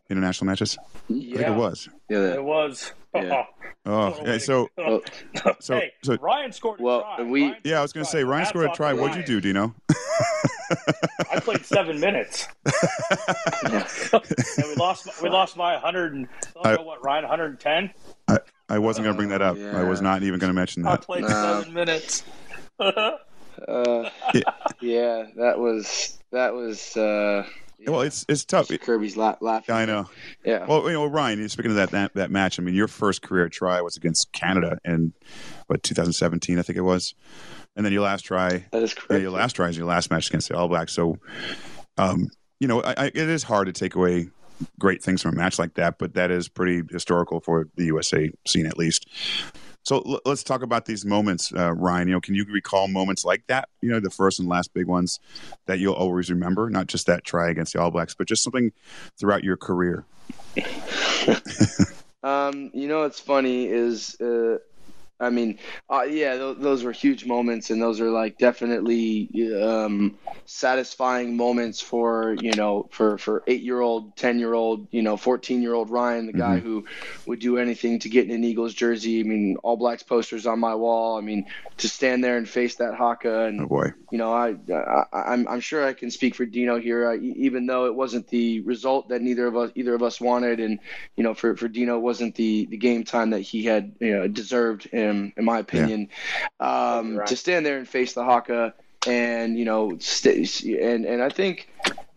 international 0.09 0.47
matches? 0.47 0.77
I 0.79 0.83
think 1.07 1.23
Yeah. 1.25 1.53
it 1.53 1.57
was. 1.57 1.89
Yeah. 2.09 2.33
It 2.35 2.43
was. 2.43 2.93
Yeah. 3.13 3.43
Oh, 3.85 4.17
yeah, 4.25 4.37
so 4.37 4.69
Well, 4.77 5.01
so 5.59 5.75
hey, 5.75 5.91
so 6.01 6.15
Ryan 6.21 6.53
scored 6.53 6.79
a 6.79 6.83
Well, 6.83 7.01
try. 7.17 7.23
we- 7.25 7.41
Ryan 7.49 7.55
yeah, 7.65 7.79
I 7.79 7.81
was 7.81 7.91
going 7.91 8.05
to 8.05 8.09
say 8.09 8.23
Ryan 8.23 8.39
Hats 8.39 8.49
scored 8.51 8.69
a 8.71 8.73
try. 8.73 8.93
What'd 8.93 9.17
you 9.17 9.23
do? 9.25 9.41
Dino? 9.41 9.75
I 11.29 11.41
played 11.41 11.65
seven 11.65 11.99
minutes, 11.99 12.47
and 13.63 13.83
we 14.65 14.75
lost. 14.75 15.09
We 15.21 15.27
lost 15.27 15.57
by 15.57 15.73
100. 15.73 16.13
And, 16.13 16.27
I 16.63 16.69
don't 16.69 16.81
know 16.81 16.85
what 16.87 17.03
Ryan 17.03 17.23
110. 17.23 17.91
I 18.29 18.37
I 18.69 18.79
wasn't 18.79 19.03
going 19.03 19.13
to 19.13 19.17
bring 19.17 19.29
that 19.29 19.41
up. 19.41 19.57
I 19.57 19.83
was 19.83 20.01
not 20.01 20.23
even 20.23 20.39
going 20.39 20.49
to 20.49 20.53
mention 20.55 20.83
that. 20.83 20.91
I 20.91 20.95
played 20.97 21.23
No. 21.23 21.27
seven 21.27 21.73
minutes. 21.73 22.23
Uh, 22.79 23.11
Yeah. 24.33 24.41
yeah, 24.79 25.25
that 25.35 25.59
was 25.59 26.17
that 26.31 26.53
was. 26.53 26.95
Uh, 26.95 27.45
Well, 27.87 28.01
it's 28.01 28.25
it's 28.29 28.45
tough. 28.45 28.67
Mr. 28.67 28.79
Kirby's 28.79 29.17
la- 29.17 29.37
laughing. 29.41 29.73
I 29.73 29.85
know. 29.85 30.09
Yeah. 30.45 30.65
Well, 30.65 30.83
you 30.87 30.93
know, 30.93 31.05
Ryan, 31.05 31.47
speaking 31.49 31.71
of 31.71 31.77
that, 31.77 31.91
that 31.91 32.13
that 32.13 32.31
match, 32.31 32.59
I 32.59 32.63
mean, 32.63 32.75
your 32.75 32.87
first 32.87 33.21
career 33.21 33.49
try 33.49 33.81
was 33.81 33.97
against 33.97 34.31
Canada 34.31 34.77
in 34.85 35.13
what 35.67 35.83
2017, 35.83 36.59
I 36.59 36.61
think 36.61 36.77
it 36.77 36.81
was, 36.81 37.15
and 37.75 37.85
then 37.85 37.93
your 37.93 38.03
last 38.03 38.23
try, 38.23 38.65
that 38.71 38.83
is 38.83 38.93
yeah, 38.93 39.01
correct. 39.01 39.21
your 39.21 39.31
last 39.31 39.53
try 39.53 39.69
is 39.69 39.77
your 39.77 39.87
last 39.87 40.11
match 40.11 40.27
against 40.27 40.49
the 40.49 40.57
All 40.57 40.67
Blacks. 40.67 40.93
So, 40.93 41.17
um, 41.97 42.27
you 42.59 42.67
know, 42.67 42.81
I, 42.81 42.93
I, 42.97 43.05
it 43.07 43.17
is 43.17 43.43
hard 43.43 43.67
to 43.67 43.73
take 43.73 43.95
away 43.95 44.29
great 44.79 45.01
things 45.01 45.21
from 45.21 45.33
a 45.33 45.37
match 45.37 45.57
like 45.57 45.73
that, 45.75 45.97
but 45.97 46.13
that 46.13 46.31
is 46.31 46.47
pretty 46.47 46.83
historical 46.91 47.39
for 47.39 47.67
the 47.75 47.85
USA 47.85 48.29
scene 48.45 48.65
at 48.65 48.77
least. 48.77 49.07
So 49.83 49.97
l- 49.97 50.21
let's 50.25 50.43
talk 50.43 50.61
about 50.61 50.85
these 50.85 51.05
moments, 51.05 51.51
uh, 51.53 51.73
Ryan. 51.73 52.07
You 52.07 52.13
know, 52.15 52.21
can 52.21 52.35
you 52.35 52.45
recall 52.51 52.87
moments 52.87 53.25
like 53.25 53.45
that? 53.47 53.69
You 53.81 53.91
know, 53.91 53.99
the 53.99 54.09
first 54.09 54.39
and 54.39 54.47
last 54.47 54.73
big 54.73 54.87
ones 54.87 55.19
that 55.65 55.79
you'll 55.79 55.93
always 55.93 56.29
remember, 56.29 56.69
not 56.69 56.87
just 56.87 57.07
that 57.07 57.23
try 57.23 57.49
against 57.49 57.73
the 57.73 57.81
All 57.81 57.91
Blacks, 57.91 58.13
but 58.13 58.27
just 58.27 58.43
something 58.43 58.71
throughout 59.19 59.43
your 59.43 59.57
career. 59.57 60.05
Um, 62.23 62.69
you 62.73 62.87
know 62.87 62.99
what's 62.99 63.19
funny 63.19 63.65
is 63.65 64.19
uh, 64.21 64.59
I 65.21 65.29
mean, 65.29 65.59
uh, 65.89 66.03
yeah, 66.03 66.37
th- 66.37 66.57
those 66.59 66.83
were 66.83 66.91
huge 66.91 67.25
moments, 67.25 67.69
and 67.69 67.81
those 67.81 68.01
are 68.01 68.09
like 68.09 68.37
definitely 68.37 69.29
um, 69.61 70.17
satisfying 70.45 71.37
moments 71.37 71.81
for 71.81 72.33
you 72.33 72.55
know 72.55 72.89
for 72.91 73.17
for 73.17 73.43
eight 73.47 73.61
year 73.61 73.79
old, 73.79 74.15
ten 74.17 74.39
year 74.39 74.53
old, 74.53 74.87
you 74.91 75.03
know, 75.03 75.17
fourteen 75.17 75.61
year 75.61 75.73
old 75.73 75.89
Ryan, 75.89 76.25
the 76.27 76.33
guy 76.33 76.59
Mhm. 76.59 76.61
who 76.61 76.85
would 77.25 77.39
do 77.39 77.57
anything 77.57 77.99
to 77.99 78.09
get 78.09 78.25
in 78.25 78.31
an 78.31 78.43
Eagles 78.43 78.73
jersey. 78.73 79.19
I 79.19 79.23
mean, 79.23 79.57
All 79.63 79.77
Blacks 79.77 80.03
posters 80.03 80.47
on 80.47 80.59
my 80.59 80.75
wall. 80.75 81.17
I 81.17 81.21
mean, 81.21 81.45
to 81.77 81.89
stand 81.89 82.23
there 82.23 82.37
and 82.37 82.47
face 82.49 82.77
that 82.77 82.95
haka 82.95 83.45
and 83.45 83.63
Oh 83.63 83.67
boy. 83.67 83.93
you 84.09 84.17
know, 84.17 84.33
I, 84.33 84.55
I 84.73 85.05
I'm 85.33 85.47
I'm 85.47 85.59
sure 85.61 85.85
I 85.85 85.93
can 85.93 86.11
speak 86.11 86.35
for 86.35 86.45
Dino 86.45 86.79
here, 86.79 87.09
I, 87.09 87.15
even 87.17 87.65
though 87.65 87.85
it 87.85 87.95
wasn't 87.95 88.27
the 88.27 88.61
result 88.61 89.09
that 89.09 89.21
neither 89.21 89.47
of 89.47 89.55
us 89.55 89.71
either 89.75 89.93
of 89.93 90.03
us 90.03 90.19
wanted, 90.19 90.59
and 90.59 90.79
you 91.15 91.23
know, 91.23 91.33
for 91.33 91.55
for 91.55 91.67
Dino 91.67 91.97
it 91.97 92.01
wasn't 92.01 92.35
the 92.35 92.67
the 92.69 92.77
game 92.77 93.03
time 93.03 93.31
that 93.31 93.41
he 93.41 93.63
had 93.63 93.93
you 93.99 94.17
know, 94.17 94.27
deserved, 94.27 94.87
in 95.11 95.33
in 95.37 95.45
my 95.45 95.59
opinion. 95.59 96.09
Um, 96.59 97.17
Right. 97.17 97.27
To 97.27 97.35
stand 97.35 97.65
there 97.65 97.77
and 97.77 97.87
face 97.87 98.13
the 98.13 98.23
haka, 98.23 98.73
and 99.07 99.57
you 99.57 99.65
know, 99.65 99.97
st- 99.99 100.63
and 100.63 101.05
and 101.05 101.21
I 101.21 101.29
think. 101.29 101.67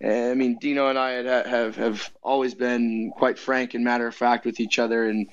I 0.04 0.34
mean, 0.34 0.58
Dino 0.58 0.88
and 0.88 0.98
I 0.98 1.12
had, 1.12 1.46
have 1.46 1.76
have 1.76 2.10
always 2.22 2.54
been 2.54 3.10
quite 3.16 3.38
frank 3.38 3.72
and 3.74 3.84
matter 3.84 4.06
of 4.06 4.14
fact 4.14 4.44
with 4.44 4.60
each 4.60 4.78
other, 4.78 5.08
and 5.08 5.28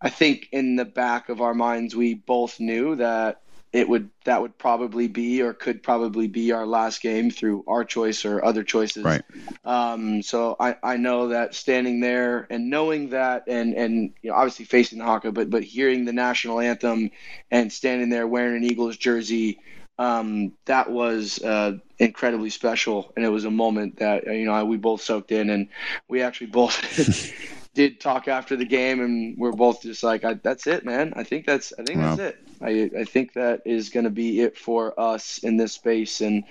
I 0.00 0.08
think 0.08 0.48
in 0.52 0.76
the 0.76 0.84
back 0.84 1.28
of 1.30 1.40
our 1.40 1.54
minds 1.54 1.96
we 1.96 2.14
both 2.14 2.60
knew 2.60 2.94
that 2.96 3.40
it 3.72 3.88
would 3.88 4.08
that 4.24 4.40
would 4.40 4.56
probably 4.56 5.08
be 5.08 5.42
or 5.42 5.52
could 5.52 5.82
probably 5.82 6.26
be 6.26 6.52
our 6.52 6.66
last 6.66 7.02
game 7.02 7.30
through 7.30 7.64
our 7.68 7.84
choice 7.84 8.24
or 8.24 8.44
other 8.44 8.62
choices. 8.64 9.04
Right. 9.04 9.22
Um, 9.64 10.22
so 10.22 10.56
I, 10.58 10.76
I 10.82 10.96
know 10.96 11.28
that 11.28 11.54
standing 11.54 12.00
there 12.00 12.46
and 12.50 12.70
knowing 12.70 13.10
that 13.10 13.44
and 13.46 13.74
and 13.74 14.14
you 14.22 14.30
know 14.30 14.36
obviously 14.36 14.64
facing 14.64 14.98
the 14.98 15.04
Haka, 15.04 15.32
but 15.32 15.50
but 15.50 15.62
hearing 15.62 16.04
the 16.04 16.12
national 16.12 16.60
anthem 16.60 17.10
and 17.50 17.70
standing 17.72 18.08
there 18.08 18.26
wearing 18.26 18.56
an 18.56 18.64
Eagles 18.64 18.96
jersey, 18.96 19.58
um, 19.98 20.52
that 20.64 20.90
was 20.90 21.42
uh, 21.42 21.78
incredibly 21.98 22.50
special, 22.50 23.12
and 23.16 23.24
it 23.24 23.28
was 23.28 23.44
a 23.44 23.50
moment 23.50 23.98
that 23.98 24.26
you 24.26 24.46
know 24.46 24.64
we 24.64 24.78
both 24.78 25.02
soaked 25.02 25.32
in, 25.32 25.50
and 25.50 25.68
we 26.08 26.22
actually 26.22 26.48
both. 26.48 27.34
Did 27.74 28.00
talk 28.00 28.26
after 28.26 28.56
the 28.56 28.64
game, 28.64 29.00
and 29.00 29.38
we're 29.38 29.52
both 29.52 29.82
just 29.82 30.02
like, 30.02 30.24
I, 30.24 30.34
"That's 30.34 30.66
it, 30.66 30.84
man. 30.84 31.12
I 31.14 31.22
think 31.22 31.46
that's, 31.46 31.72
I 31.78 31.84
think 31.84 31.98
Wow. 31.98 32.16
that's 32.16 32.34
it. 32.34 32.47
I, 32.62 32.90
I 32.98 33.04
think 33.04 33.34
that 33.34 33.62
is 33.64 33.90
going 33.90 34.04
to 34.04 34.10
be 34.10 34.40
it 34.40 34.56
for 34.56 34.98
us 34.98 35.38
in 35.38 35.56
this 35.56 35.72
space." 35.72 36.20
And 36.20 36.44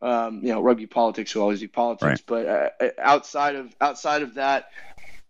um, 0.00 0.40
you 0.42 0.52
know, 0.52 0.60
rugby 0.60 0.86
politics 0.86 1.34
will 1.34 1.42
always 1.42 1.60
be 1.60 1.68
politics, 1.68 2.22
but 2.26 2.46
uh, 2.46 2.90
outside 2.98 3.56
of 3.56 3.74
outside 3.80 4.22
of 4.22 4.34
that, 4.34 4.66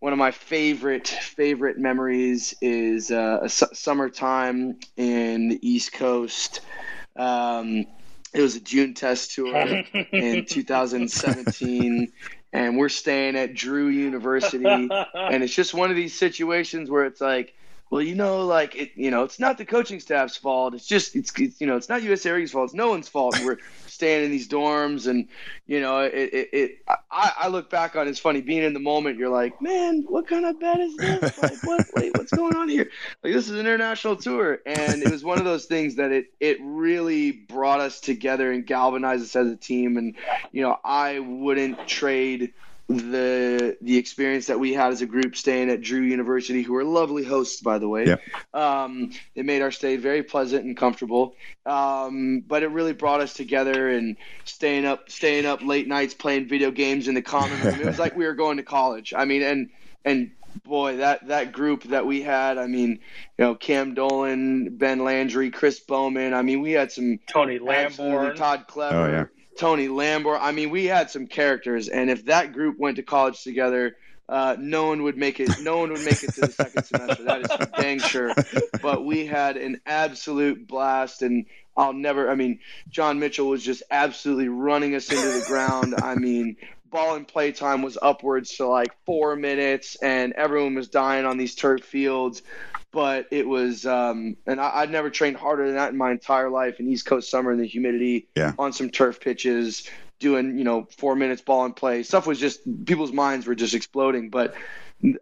one 0.00 0.12
of 0.12 0.18
my 0.18 0.30
favorite 0.30 1.08
favorite 1.08 1.78
memories 1.78 2.54
is 2.60 3.10
uh, 3.10 3.40
a 3.42 3.48
su- 3.48 3.66
summertime 3.72 4.78
in 4.96 5.48
the 5.48 5.68
East 5.68 5.92
Coast. 5.92 6.60
Um, 7.16 7.84
it 8.34 8.40
was 8.40 8.56
a 8.56 8.60
June 8.60 8.94
test 8.94 9.34
tour 9.34 9.54
in 10.12 10.44
2017, 10.48 12.12
and 12.52 12.78
we're 12.78 12.88
staying 12.88 13.36
at 13.36 13.54
Drew 13.54 13.88
University 13.88 14.88
and 15.32 15.42
it's 15.42 15.54
just 15.54 15.74
one 15.74 15.90
of 15.90 15.96
these 15.96 16.18
situations 16.18 16.90
where 16.90 17.04
it's 17.04 17.20
like 17.20 17.54
well 17.92 18.00
you 18.00 18.14
know 18.14 18.46
like 18.46 18.74
it 18.74 18.90
you 18.96 19.10
know 19.10 19.22
it's 19.22 19.38
not 19.38 19.58
the 19.58 19.66
coaching 19.66 20.00
staff's 20.00 20.34
fault. 20.34 20.72
It's 20.72 20.86
just 20.86 21.14
it's, 21.14 21.30
it's 21.38 21.60
you 21.60 21.66
know 21.66 21.76
it's 21.76 21.90
not 21.90 22.02
us 22.02 22.24
air's 22.24 22.50
fault. 22.50 22.70
It's 22.70 22.74
no 22.74 22.88
one's 22.88 23.06
fault. 23.06 23.38
We're 23.44 23.58
staying 23.86 24.24
in 24.24 24.30
these 24.30 24.48
dorms 24.48 25.06
and 25.06 25.28
you 25.66 25.78
know 25.78 25.98
it, 25.98 26.14
it, 26.14 26.48
it 26.52 26.78
I, 27.10 27.32
I 27.40 27.48
look 27.48 27.68
back 27.68 27.94
on 27.94 28.06
it, 28.06 28.10
it's 28.10 28.18
funny 28.18 28.40
being 28.40 28.62
in 28.62 28.72
the 28.72 28.80
moment 28.80 29.18
you're 29.18 29.28
like 29.28 29.60
man 29.60 30.04
what 30.08 30.26
kind 30.26 30.46
of 30.46 30.58
bed 30.58 30.80
is 30.80 30.96
this? 30.96 31.38
Like 31.42 31.62
what 31.64 31.86
wait, 31.94 32.16
what's 32.16 32.32
going 32.32 32.56
on 32.56 32.70
here? 32.70 32.88
Like 33.22 33.34
this 33.34 33.44
is 33.44 33.52
an 33.52 33.60
international 33.60 34.16
tour 34.16 34.60
and 34.64 35.02
it 35.02 35.10
was 35.10 35.22
one 35.22 35.38
of 35.38 35.44
those 35.44 35.66
things 35.66 35.96
that 35.96 36.10
it 36.12 36.32
it 36.40 36.56
really 36.62 37.30
brought 37.30 37.80
us 37.80 38.00
together 38.00 38.50
and 38.50 38.66
galvanized 38.66 39.22
us 39.22 39.36
as 39.36 39.48
a 39.48 39.56
team 39.56 39.98
and 39.98 40.16
you 40.50 40.62
know 40.62 40.78
i 40.82 41.18
wouldn't 41.18 41.86
trade 41.86 42.54
the 42.88 43.76
the 43.80 43.96
experience 43.96 44.46
that 44.46 44.58
we 44.58 44.72
had 44.72 44.92
as 44.92 45.02
a 45.02 45.06
group 45.06 45.36
staying 45.36 45.70
at 45.70 45.80
Drew 45.80 46.00
University, 46.00 46.62
who 46.62 46.74
were 46.74 46.84
lovely 46.84 47.24
hosts, 47.24 47.60
by 47.60 47.78
the 47.78 47.88
way. 47.88 48.06
Yep. 48.06 48.20
Um, 48.52 49.12
it 49.34 49.44
made 49.44 49.62
our 49.62 49.70
stay 49.70 49.96
very 49.96 50.22
pleasant 50.22 50.64
and 50.64 50.76
comfortable. 50.76 51.34
Um, 51.64 52.42
but 52.46 52.62
it 52.62 52.68
really 52.68 52.92
brought 52.92 53.20
us 53.20 53.34
together 53.34 53.88
and 53.88 54.16
staying 54.44 54.84
up 54.84 55.10
staying 55.10 55.46
up 55.46 55.62
late 55.62 55.88
nights 55.88 56.14
playing 56.14 56.48
video 56.48 56.70
games 56.70 57.08
in 57.08 57.14
the 57.14 57.22
common 57.22 57.60
room. 57.62 57.80
It 57.80 57.86
was 57.86 57.98
like 57.98 58.16
we 58.16 58.26
were 58.26 58.34
going 58.34 58.58
to 58.58 58.62
college. 58.62 59.14
I 59.16 59.24
mean, 59.24 59.42
and 59.42 59.70
and 60.04 60.32
boy, 60.64 60.98
that 60.98 61.28
that 61.28 61.52
group 61.52 61.84
that 61.84 62.06
we 62.06 62.22
had. 62.22 62.58
I 62.58 62.66
mean, 62.66 62.90
you 63.38 63.44
know, 63.44 63.54
Cam 63.54 63.94
Dolan, 63.94 64.76
Ben 64.76 65.04
Landry, 65.04 65.50
Chris 65.50 65.80
Baumann. 65.80 66.34
I 66.34 66.42
mean, 66.42 66.60
we 66.60 66.72
had 66.72 66.92
some 66.92 67.18
Tony 67.26 67.56
absolutely 67.56 67.68
Lamborn. 67.68 68.36
Todd 68.36 68.66
Clever. 68.66 68.96
Oh, 68.96 69.06
yeah. 69.10 69.26
Tony 69.58 69.88
Lambert. 69.88 70.38
I 70.40 70.52
mean, 70.52 70.70
we 70.70 70.86
had 70.86 71.10
some 71.10 71.26
characters, 71.26 71.88
and 71.88 72.10
if 72.10 72.26
that 72.26 72.52
group 72.52 72.78
went 72.78 72.96
to 72.96 73.02
college 73.02 73.42
together, 73.42 73.96
uh, 74.28 74.56
no 74.58 74.86
one 74.86 75.02
would 75.02 75.16
make 75.16 75.40
it. 75.40 75.50
No 75.60 75.78
one 75.78 75.92
would 75.92 76.04
make 76.04 76.22
it 76.22 76.32
to 76.34 76.42
the 76.42 76.52
second 76.52 76.84
semester. 76.84 77.24
That 77.24 77.42
is 77.42 77.52
for 77.52 77.80
dang 77.80 77.98
sure. 77.98 78.32
But 78.80 79.04
we 79.04 79.26
had 79.26 79.56
an 79.56 79.80
absolute 79.84 80.66
blast, 80.66 81.22
and 81.22 81.46
I'll 81.76 81.92
never. 81.92 82.30
I 82.30 82.34
mean, 82.34 82.60
John 82.88 83.18
Mitchell 83.18 83.48
was 83.48 83.62
just 83.62 83.82
absolutely 83.90 84.48
running 84.48 84.94
us 84.94 85.10
into 85.10 85.26
the 85.26 85.44
ground. 85.46 85.94
I 86.02 86.14
mean. 86.14 86.56
Ball 86.90 87.14
and 87.16 87.26
play 87.26 87.52
time 87.52 87.80
was 87.80 87.96
upwards 88.02 88.56
to 88.56 88.66
like 88.66 88.94
four 89.06 89.34
minutes, 89.34 89.96
and 90.02 90.34
everyone 90.34 90.74
was 90.74 90.88
dying 90.88 91.24
on 91.24 91.38
these 91.38 91.54
turf 91.54 91.82
fields 91.82 92.42
but 92.92 93.26
it 93.30 93.46
was 93.48 93.84
um, 93.86 94.36
and 94.46 94.60
I, 94.60 94.80
I'd 94.80 94.90
never 94.90 95.10
trained 95.10 95.36
harder 95.36 95.66
than 95.66 95.74
that 95.76 95.90
in 95.92 95.96
my 95.96 96.10
entire 96.12 96.50
life 96.50 96.78
in 96.78 96.88
East 96.88 97.06
Coast 97.06 97.30
summer 97.30 97.52
in 97.52 97.58
the 97.58 97.66
humidity 97.66 98.28
Yeah. 98.36 98.52
on 98.58 98.72
some 98.72 98.90
turf 98.90 99.20
pitches 99.20 99.88
doing 100.20 100.56
you 100.58 100.64
know 100.64 100.86
four 100.98 101.16
minutes 101.16 101.42
ball 101.42 101.64
and 101.64 101.74
play 101.74 102.02
stuff 102.04 102.26
was 102.26 102.38
just 102.38 102.60
people's 102.86 103.12
minds 103.12 103.46
were 103.46 103.54
just 103.56 103.74
exploding 103.74 104.30
but 104.30 104.54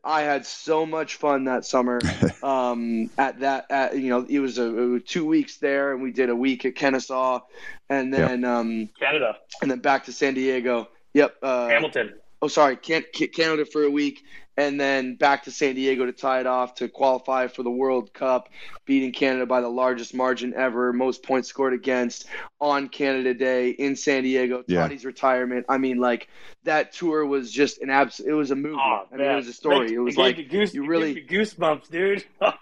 I 0.04 0.20
had 0.22 0.44
so 0.44 0.84
much 0.84 1.14
fun 1.16 1.44
that 1.44 1.64
summer 1.64 2.02
um, 2.42 3.08
at 3.16 3.40
that 3.40 3.66
at, 3.70 3.96
you 3.96 4.10
know 4.10 4.26
it 4.28 4.40
was, 4.40 4.58
a, 4.58 4.64
it 4.64 4.86
was 4.86 5.02
two 5.04 5.24
weeks 5.24 5.56
there 5.56 5.92
and 5.92 6.02
we 6.02 6.12
did 6.12 6.28
a 6.28 6.36
week 6.36 6.64
at 6.66 6.74
Kennesaw 6.74 7.40
and 7.88 8.12
Yep. 8.12 8.28
then 8.28 8.44
um, 8.44 8.88
Canada, 8.98 9.36
and 9.62 9.70
then 9.70 9.78
back 9.78 10.04
to 10.04 10.12
San 10.12 10.34
Diego 10.34 10.88
yep 11.14 11.34
uh, 11.42 11.68
Hamilton. 11.68 12.12
oh 12.42 12.48
sorry 12.48 12.76
Can- 12.76 13.04
Ca- 13.16 13.28
Canada 13.28 13.64
for 13.64 13.84
a 13.84 13.90
week 13.90 14.22
and 14.56 14.80
then 14.80 15.14
back 15.16 15.44
to 15.44 15.50
San 15.50 15.74
Diego 15.74 16.06
to 16.06 16.12
tie 16.12 16.40
it 16.40 16.46
off 16.46 16.74
to 16.76 16.88
qualify 16.88 17.46
for 17.46 17.62
the 17.62 17.70
World 17.70 18.12
Cup, 18.12 18.48
beating 18.84 19.12
Canada 19.12 19.46
by 19.46 19.60
the 19.60 19.68
largest 19.68 20.14
margin 20.14 20.52
ever, 20.54 20.92
most 20.92 21.22
points 21.22 21.48
scored 21.48 21.72
against 21.72 22.26
on 22.60 22.88
Canada 22.88 23.32
Day 23.34 23.70
in 23.70 23.96
San 23.96 24.22
Diego. 24.24 24.62
Yeah. 24.66 24.80
Toddy's 24.80 25.04
retirement. 25.04 25.66
I 25.68 25.78
mean, 25.78 25.98
like 25.98 26.28
that 26.64 26.92
tour 26.92 27.24
was 27.24 27.50
just 27.50 27.80
an 27.80 27.88
abs. 27.90 28.20
It 28.20 28.32
was 28.32 28.50
a 28.50 28.56
movie. 28.56 28.76
Oh, 28.78 29.04
I 29.12 29.16
mean, 29.16 29.26
it 29.26 29.34
was 29.36 29.48
a 29.48 29.52
story. 29.52 29.94
It 29.94 29.98
was 29.98 30.14
gave 30.16 30.24
like 30.24 30.38
you, 30.38 30.44
goose, 30.44 30.74
you 30.74 30.86
really- 30.86 31.14
you 31.14 31.26
goosebumps, 31.26 31.88
dude. 31.90 32.24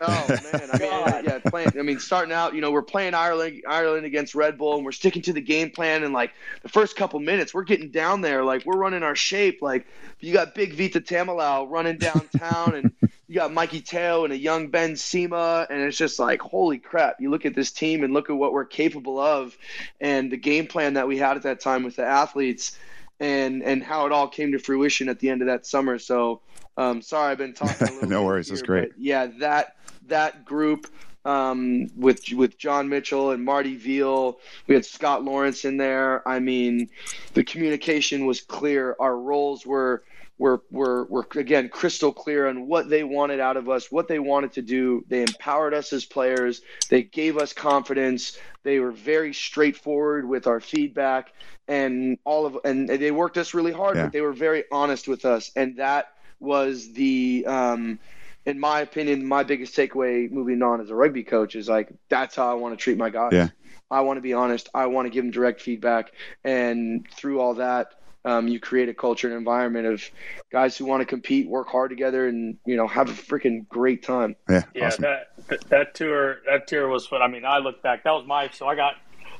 Oh 0.00 0.24
man, 0.28 0.70
I 0.72 0.78
mean, 0.78 0.90
God. 0.90 1.24
yeah, 1.24 1.38
playing. 1.38 1.72
I 1.78 1.82
mean, 1.82 1.98
starting 1.98 2.32
out, 2.32 2.54
you 2.54 2.60
know, 2.60 2.70
we're 2.70 2.82
playing 2.82 3.14
Ireland, 3.14 3.62
Ireland 3.66 4.04
against 4.04 4.34
Red 4.34 4.58
Bull, 4.58 4.76
and 4.76 4.84
we're 4.84 4.92
sticking 4.92 5.22
to 5.22 5.32
the 5.32 5.40
game 5.40 5.70
plan. 5.70 6.04
And 6.04 6.12
like 6.12 6.32
the 6.62 6.68
first 6.68 6.96
couple 6.96 7.20
minutes, 7.20 7.54
we're 7.54 7.62
getting 7.64 7.90
down 7.90 8.20
there, 8.20 8.44
like 8.44 8.64
we're 8.66 8.76
running 8.76 9.02
our 9.02 9.14
shape. 9.14 9.62
Like 9.62 9.86
you 10.20 10.32
got 10.32 10.54
Big 10.54 10.74
Vita 10.76 11.00
Tamalau 11.14 11.70
running 11.70 11.98
downtown, 11.98 12.74
and 12.74 12.92
you 13.28 13.34
got 13.36 13.52
Mikey 13.52 13.80
Teo 13.80 14.24
and 14.24 14.32
a 14.32 14.38
young 14.38 14.68
Ben 14.68 14.96
Sema, 14.96 15.66
and 15.70 15.80
it's 15.80 15.96
just 15.96 16.18
like, 16.18 16.40
holy 16.40 16.78
crap! 16.78 17.20
You 17.20 17.30
look 17.30 17.46
at 17.46 17.54
this 17.54 17.70
team 17.70 18.02
and 18.02 18.12
look 18.12 18.30
at 18.30 18.36
what 18.36 18.52
we're 18.52 18.64
capable 18.64 19.20
of, 19.20 19.56
and 20.00 20.30
the 20.30 20.36
game 20.36 20.66
plan 20.66 20.94
that 20.94 21.06
we 21.06 21.16
had 21.18 21.36
at 21.36 21.44
that 21.44 21.60
time 21.60 21.84
with 21.84 21.96
the 21.96 22.04
athletes, 22.04 22.76
and 23.20 23.62
and 23.62 23.82
how 23.82 24.06
it 24.06 24.12
all 24.12 24.28
came 24.28 24.52
to 24.52 24.58
fruition 24.58 25.08
at 25.08 25.20
the 25.20 25.30
end 25.30 25.42
of 25.42 25.46
that 25.46 25.66
summer. 25.66 25.98
So. 25.98 26.40
Um, 26.76 27.02
sorry, 27.02 27.30
I've 27.30 27.38
been 27.38 27.52
talking 27.52 27.86
a 27.86 27.92
little. 27.92 28.08
No 28.08 28.24
worries, 28.24 28.48
here, 28.48 28.60
great. 28.66 28.90
yeah, 28.98 29.26
that 29.38 29.76
that 30.08 30.44
group 30.44 30.88
um, 31.24 31.88
with 31.96 32.32
with 32.32 32.58
John 32.58 32.88
Mitchell 32.88 33.30
and 33.30 33.44
Marty 33.44 33.76
Veale, 33.76 34.40
we 34.66 34.74
had 34.74 34.84
Scott 34.84 35.22
Lawrence 35.22 35.64
in 35.64 35.76
there. 35.76 36.26
I 36.28 36.40
mean, 36.40 36.90
the 37.34 37.44
communication 37.44 38.26
was 38.26 38.40
clear. 38.40 38.96
Our 38.98 39.16
roles 39.16 39.64
were 39.64 40.02
were 40.38 40.62
were 40.70 41.04
were 41.04 41.26
again 41.36 41.68
crystal 41.68 42.12
clear 42.12 42.48
on 42.48 42.66
what 42.66 42.88
they 42.88 43.04
wanted 43.04 43.40
out 43.40 43.56
of 43.56 43.68
us, 43.68 43.90
what 43.92 44.08
they 44.08 44.18
wanted 44.18 44.52
to 44.52 44.62
do. 44.62 45.04
They 45.08 45.22
empowered 45.22 45.74
us 45.74 45.92
as 45.92 46.04
players. 46.04 46.60
They 46.88 47.02
gave 47.02 47.38
us 47.38 47.52
confidence. 47.52 48.38
They 48.62 48.80
were 48.80 48.90
very 48.92 49.32
straightforward 49.32 50.28
with 50.28 50.46
our 50.46 50.60
feedback 50.60 51.32
and 51.68 52.18
all 52.24 52.46
of 52.46 52.58
and 52.64 52.88
they 52.88 53.10
worked 53.10 53.38
us 53.38 53.54
really 53.54 53.72
hard, 53.72 53.96
Yeah. 53.96 54.04
but 54.04 54.12
they 54.12 54.20
were 54.20 54.32
very 54.32 54.64
honest 54.72 55.08
with 55.08 55.24
us, 55.24 55.50
and 55.56 55.76
that 55.76 56.12
was 56.40 56.92
the 56.92 57.44
um, 57.46 57.98
in 58.44 58.58
my 58.58 58.80
opinion, 58.80 59.24
my 59.26 59.42
biggest 59.44 59.74
takeaway 59.74 60.30
moving 60.30 60.62
on 60.62 60.80
as 60.80 60.90
a 60.90 60.94
rugby 60.94 61.22
coach 61.22 61.54
is 61.54 61.68
like 61.68 61.92
that's 62.08 62.34
how 62.36 62.50
I 62.50 62.54
want 62.54 62.76
to 62.76 62.82
treat 62.82 62.98
my 62.98 63.10
guys. 63.10 63.32
Yeah. 63.32 63.48
I 63.90 64.00
want 64.00 64.16
to 64.16 64.22
be 64.22 64.32
honest. 64.32 64.68
I 64.74 64.86
want 64.86 65.06
to 65.06 65.10
give 65.10 65.24
them 65.24 65.30
direct 65.30 65.60
feedback, 65.60 66.12
and 66.42 67.06
through 67.12 67.40
all 67.40 67.54
that, 67.54 67.94
um, 68.24 68.48
you 68.48 68.58
create 68.58 68.88
a 68.88 68.94
culture 68.94 69.28
and 69.28 69.36
environment 69.36 69.86
of 69.86 70.02
guys 70.50 70.76
who 70.76 70.84
want 70.84 71.00
to 71.00 71.06
compete, 71.06 71.48
work 71.48 71.68
hard 71.68 71.90
together, 71.90 72.26
and 72.26 72.56
you 72.64 72.76
know 72.76 72.86
have 72.86 73.08
a 73.08 73.12
freaking 73.12 73.68
great 73.68 74.02
time. 74.02 74.36
Yeah, 74.48 74.62
Yeah, 74.74 74.86
awesome. 74.86 75.02
that, 75.02 75.48
that 75.48 75.68
that 75.68 75.94
tour 75.94 76.38
that 76.46 76.66
tour 76.66 76.88
was 76.88 77.06
fun. 77.06 77.22
I 77.22 77.28
mean, 77.28 77.44
I 77.44 77.58
look 77.58 77.82
back. 77.82 78.04
That 78.04 78.12
was 78.12 78.26
my 78.26 78.48
so 78.50 78.66
I 78.66 78.74
got 78.74 78.94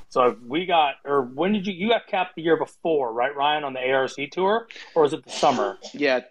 so 0.09 0.37
we 0.47 0.65
got 0.65 0.95
or 1.03 1.23
when 1.23 1.53
did 1.53 1.67
you 1.67 1.73
you 1.73 1.89
got 1.89 2.07
capped 2.07 2.35
the 2.35 2.41
year 2.41 2.57
before 2.57 3.11
right 3.11 3.35
Ryan 3.35 3.63
on 3.63 3.73
the 3.73 3.91
ARC 3.91 4.11
tour 4.31 4.67
or 4.93 5.03
was 5.03 5.13
it 5.13 5.23
the 5.23 5.31
summer? 5.31 5.77
Yeah. 5.93 6.21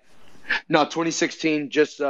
No, 0.69 0.85
2016, 0.85 1.71
just 1.71 2.01
uh, 2.01 2.05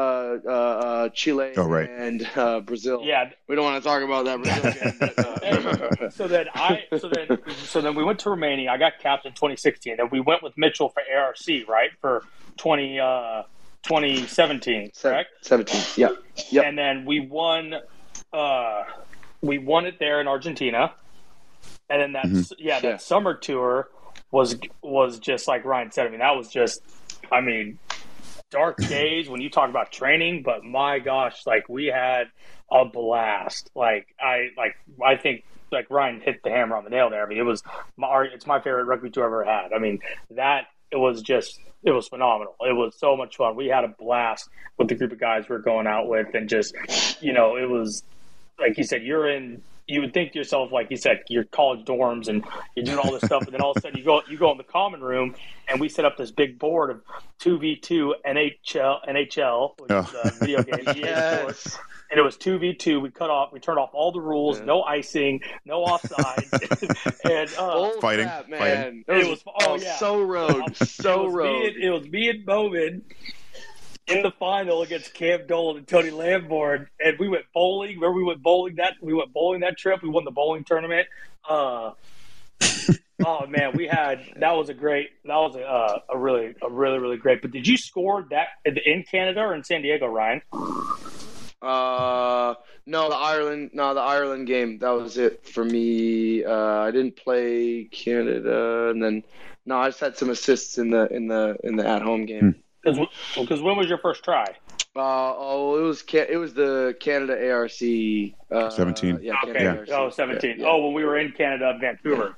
uh, 0.44 0.48
uh, 0.48 1.08
Chile 1.10 1.52
Oh, 1.56 1.64
right. 1.66 1.88
and 1.88 2.28
uh, 2.36 2.60
Brazil. 2.60 3.00
Yeah. 3.04 3.30
We 3.48 3.54
don't 3.54 3.64
want 3.64 3.82
to 3.82 3.88
talk 3.88 4.02
about 4.02 4.24
that 4.24 4.42
Brazil 4.42 4.72
game. 4.82 4.96
But, 4.98 6.02
uh, 6.02 6.10
So 6.10 6.26
then 6.28 6.46
I 6.54 6.82
so 6.98 7.08
then 7.08 7.38
so 7.66 7.80
then 7.80 7.94
we 7.94 8.02
went 8.04 8.18
to 8.20 8.30
Romania. 8.30 8.70
I 8.70 8.76
got 8.78 8.98
capped 9.00 9.24
in 9.26 9.32
2016, 9.32 9.96
and 10.00 10.10
we 10.10 10.20
went 10.20 10.42
with 10.42 10.56
Mitchell 10.56 10.88
for 10.88 11.02
ARC 11.16 11.36
right 11.68 11.90
for 12.00 12.24
20 12.56 12.98
uh 13.00 13.42
2017 13.84 14.90
correct? 15.00 15.28
17. 15.42 15.80
Yeah. 15.96 16.08
Yep. 16.50 16.64
and 16.64 16.78
then 16.78 17.04
we 17.04 17.20
won 17.20 17.74
uh 18.32 18.82
we 19.42 19.58
won 19.58 19.84
it 19.86 19.98
there 19.98 20.20
in 20.20 20.26
Argentina 20.28 20.92
and 21.90 22.00
then 22.00 22.12
that 22.12 22.24
Mhm. 22.26 22.52
yeah 22.58 22.80
that 22.80 22.88
Yeah. 22.88 22.96
summer 22.96 23.34
tour 23.34 23.88
was 24.30 24.56
was 24.82 25.18
just 25.18 25.46
like 25.46 25.64
Ryan 25.64 25.90
said 25.92 26.06
I 26.06 26.10
mean 26.10 26.20
that 26.20 26.34
was 26.36 26.48
just 26.48 26.80
I 27.30 27.40
mean 27.40 27.78
dark 28.54 28.76
days 28.76 29.28
when 29.28 29.40
you 29.40 29.50
talk 29.50 29.68
about 29.68 29.90
training 29.90 30.42
but 30.42 30.64
my 30.64 30.98
gosh 31.00 31.44
like 31.46 31.68
we 31.68 31.86
had 31.86 32.28
a 32.70 32.84
blast. 32.84 33.70
Like 33.74 34.08
I 34.20 34.48
like 34.56 34.76
I 35.04 35.16
think 35.16 35.44
like 35.72 35.90
Ryan 35.90 36.20
hit 36.20 36.42
the 36.42 36.50
hammer 36.50 36.76
on 36.76 36.84
the 36.84 36.90
nail 36.90 37.10
there. 37.10 37.24
I 37.24 37.28
mean 37.28 37.38
it 37.38 37.42
was 37.42 37.62
my 37.96 38.26
it's 38.32 38.46
my 38.46 38.60
favorite 38.60 38.84
rugby 38.84 39.10
tour 39.10 39.24
I've 39.24 39.28
ever 39.28 39.44
had. 39.44 39.72
I 39.72 39.78
mean 39.78 40.00
that 40.30 40.66
it 40.90 40.96
was 40.96 41.22
just 41.22 41.60
it 41.82 41.90
was 41.90 42.08
phenomenal. 42.08 42.56
It 42.60 42.74
was 42.74 42.94
so 42.96 43.16
much 43.16 43.36
fun. 43.36 43.56
We 43.56 43.66
had 43.68 43.84
a 43.84 43.88
blast 43.88 44.48
with 44.78 44.88
the 44.88 44.94
group 44.94 45.12
of 45.12 45.20
guys 45.20 45.48
we 45.48 45.56
are 45.56 45.60
going 45.60 45.86
out 45.86 46.08
with 46.08 46.34
and 46.34 46.48
just 46.48 46.74
you 47.22 47.32
know 47.32 47.56
it 47.56 47.68
was 47.68 48.02
like 48.58 48.78
you 48.78 48.84
said 48.84 49.02
you're 49.02 49.28
in 49.28 49.62
you 49.86 50.00
would 50.00 50.14
think 50.14 50.32
to 50.32 50.38
yourself 50.38 50.72
like 50.72 50.90
you 50.90 50.96
said 50.96 51.22
your 51.28 51.44
college 51.44 51.84
dorms 51.84 52.28
and 52.28 52.44
you're 52.74 52.84
doing 52.86 52.98
all 52.98 53.12
this 53.12 53.22
stuff 53.22 53.42
and 53.44 53.52
then 53.52 53.60
all 53.60 53.72
of 53.72 53.76
a 53.76 53.80
sudden 53.80 53.98
you 53.98 54.04
go 54.04 54.22
you 54.30 54.38
go 54.38 54.50
in 54.50 54.56
the 54.58 54.64
common 54.64 55.00
room 55.02 55.34
and 55.68 55.80
we 55.80 55.88
set 55.88 56.04
up 56.04 56.16
this 56.16 56.30
big 56.30 56.58
board 56.58 56.90
of 56.90 57.02
2v2 57.40 58.12
NHL 58.26 58.98
NHL 59.08 59.78
which 59.78 59.90
Oh. 59.90 60.00
is 60.00 60.14
a 60.14 60.30
video 60.40 60.62
game 60.62 60.84
yes. 60.96 61.78
and 62.10 62.18
it 62.18 62.22
was 62.22 62.36
two 62.36 62.58
v 62.58 62.74
two. 62.74 63.00
We 63.00 63.10
cut 63.10 63.28
off, 63.30 63.52
we 63.52 63.60
turned 63.60 63.78
off 63.78 63.90
all 63.92 64.12
the 64.12 64.20
rules, 64.20 64.58
Yeah. 64.58 64.64
no 64.66 64.82
icing, 64.82 65.40
no 65.64 65.82
offside, 65.82 66.44
and 67.24 67.50
uh, 67.58 67.74
Bull 67.74 68.00
Fighting, 68.00 68.26
crap, 68.26 68.48
man. 68.48 69.04
fighting. 69.06 69.26
It 69.26 69.28
was- 69.30 69.42
oh, 69.62 69.76
yeah. 69.76 69.96
so 69.96 70.22
rogue, 70.22 70.74
so 70.76 71.22
it 71.22 71.24
was 71.24 71.34
Me 71.34 71.38
rogue. 71.40 71.64
and, 71.66 71.82
it 71.84 71.90
was 71.90 72.08
me 72.08 72.28
and 72.28 72.46
Baumann 72.46 73.02
in 74.06 74.22
the 74.22 74.30
final 74.32 74.82
against 74.82 75.14
Cam 75.14 75.46
Dolan 75.46 75.78
and 75.78 75.88
Tony 75.88 76.10
Lamborn, 76.10 76.88
and 77.02 77.18
we 77.18 77.28
went 77.28 77.44
bowling. 77.54 78.00
Where 78.00 78.12
we 78.12 78.22
went 78.22 78.42
bowling 78.42 78.76
that 78.76 78.94
we 79.00 79.14
went 79.14 79.32
bowling 79.32 79.60
that 79.60 79.78
trip. 79.78 80.02
We 80.02 80.08
won 80.08 80.24
the 80.24 80.30
bowling 80.30 80.64
tournament. 80.64 81.08
Uh, 81.48 81.92
oh 83.24 83.46
man, 83.46 83.72
we 83.74 83.86
had 83.86 84.20
that 84.36 84.52
was 84.52 84.68
a 84.68 84.74
great 84.74 85.10
that 85.24 85.36
was 85.36 85.56
a, 85.56 85.62
uh, 85.62 85.98
a 86.10 86.18
really 86.18 86.54
a 86.62 86.70
really 86.70 86.98
really 86.98 87.16
great. 87.16 87.42
But 87.42 87.50
did 87.50 87.66
you 87.66 87.76
score 87.76 88.26
that 88.30 88.48
in 88.64 89.04
Canada 89.04 89.40
or 89.40 89.54
in 89.54 89.64
San 89.64 89.82
Diego, 89.82 90.06
Ryan? 90.06 90.42
Uh, 91.62 92.54
no, 92.84 93.08
the 93.08 93.16
Ireland, 93.16 93.70
no, 93.72 93.94
the 93.94 94.00
Ireland 94.00 94.46
game. 94.46 94.78
That 94.80 94.90
was 94.90 95.16
it 95.16 95.46
for 95.46 95.64
me. 95.64 96.44
Uh, 96.44 96.80
I 96.80 96.90
didn't 96.90 97.16
play 97.16 97.84
Canada, 97.84 98.90
and 98.90 99.02
then 99.02 99.24
no, 99.64 99.78
I 99.78 99.88
just 99.88 100.00
had 100.00 100.18
some 100.18 100.28
assists 100.28 100.76
in 100.76 100.90
the 100.90 101.10
in 101.10 101.26
the 101.28 101.56
in 101.64 101.76
the 101.76 101.88
at 101.88 102.02
home 102.02 102.26
game. 102.26 102.56
Because 102.84 103.62
when 103.62 103.76
was 103.76 103.88
your 103.88 103.98
first 103.98 104.22
try? 104.24 104.54
Uh, 104.96 105.34
oh, 105.36 105.76
it 105.78 105.82
was 105.82 106.02
Ca- 106.02 106.26
it 106.28 106.36
was 106.36 106.54
the 106.54 106.94
Canada 107.00 107.32
ARC. 107.50 107.72
Uh, 107.72 108.70
17. 108.70 109.18
Yeah. 109.22 109.34
Okay. 109.42 109.52
Canada 109.52 109.84
Oh, 109.92 110.04
ARC. 110.04 110.12
17. 110.14 110.60
Yeah. 110.60 110.66
Oh, 110.68 110.84
when 110.84 110.94
we 110.94 111.04
were 111.04 111.18
in 111.18 111.32
Canada, 111.32 111.76
Vancouver. 111.80 112.36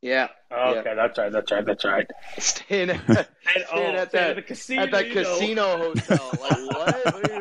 Yeah. 0.00 0.28
Oh, 0.50 0.74
okay, 0.76 0.94
that's 0.94 1.18
right. 1.18 1.32
That's 1.32 1.50
right. 1.50 1.66
That's 1.66 1.84
right. 1.84 2.06
Staying 2.38 2.90
at, 2.90 3.00
And, 3.08 3.18
oh, 3.18 3.76
staying 3.76 3.96
oh, 3.96 3.98
at 3.98 4.10
that 4.12 4.30
at 4.30 4.36
the 4.36 4.42
casino. 4.42 4.82
at 4.82 4.90
that 4.92 5.10
casino 5.10 5.76
hotel. 5.78 6.30
Like 6.40 6.50
what? 6.50 7.04
What 7.04 7.30
are 7.30 7.34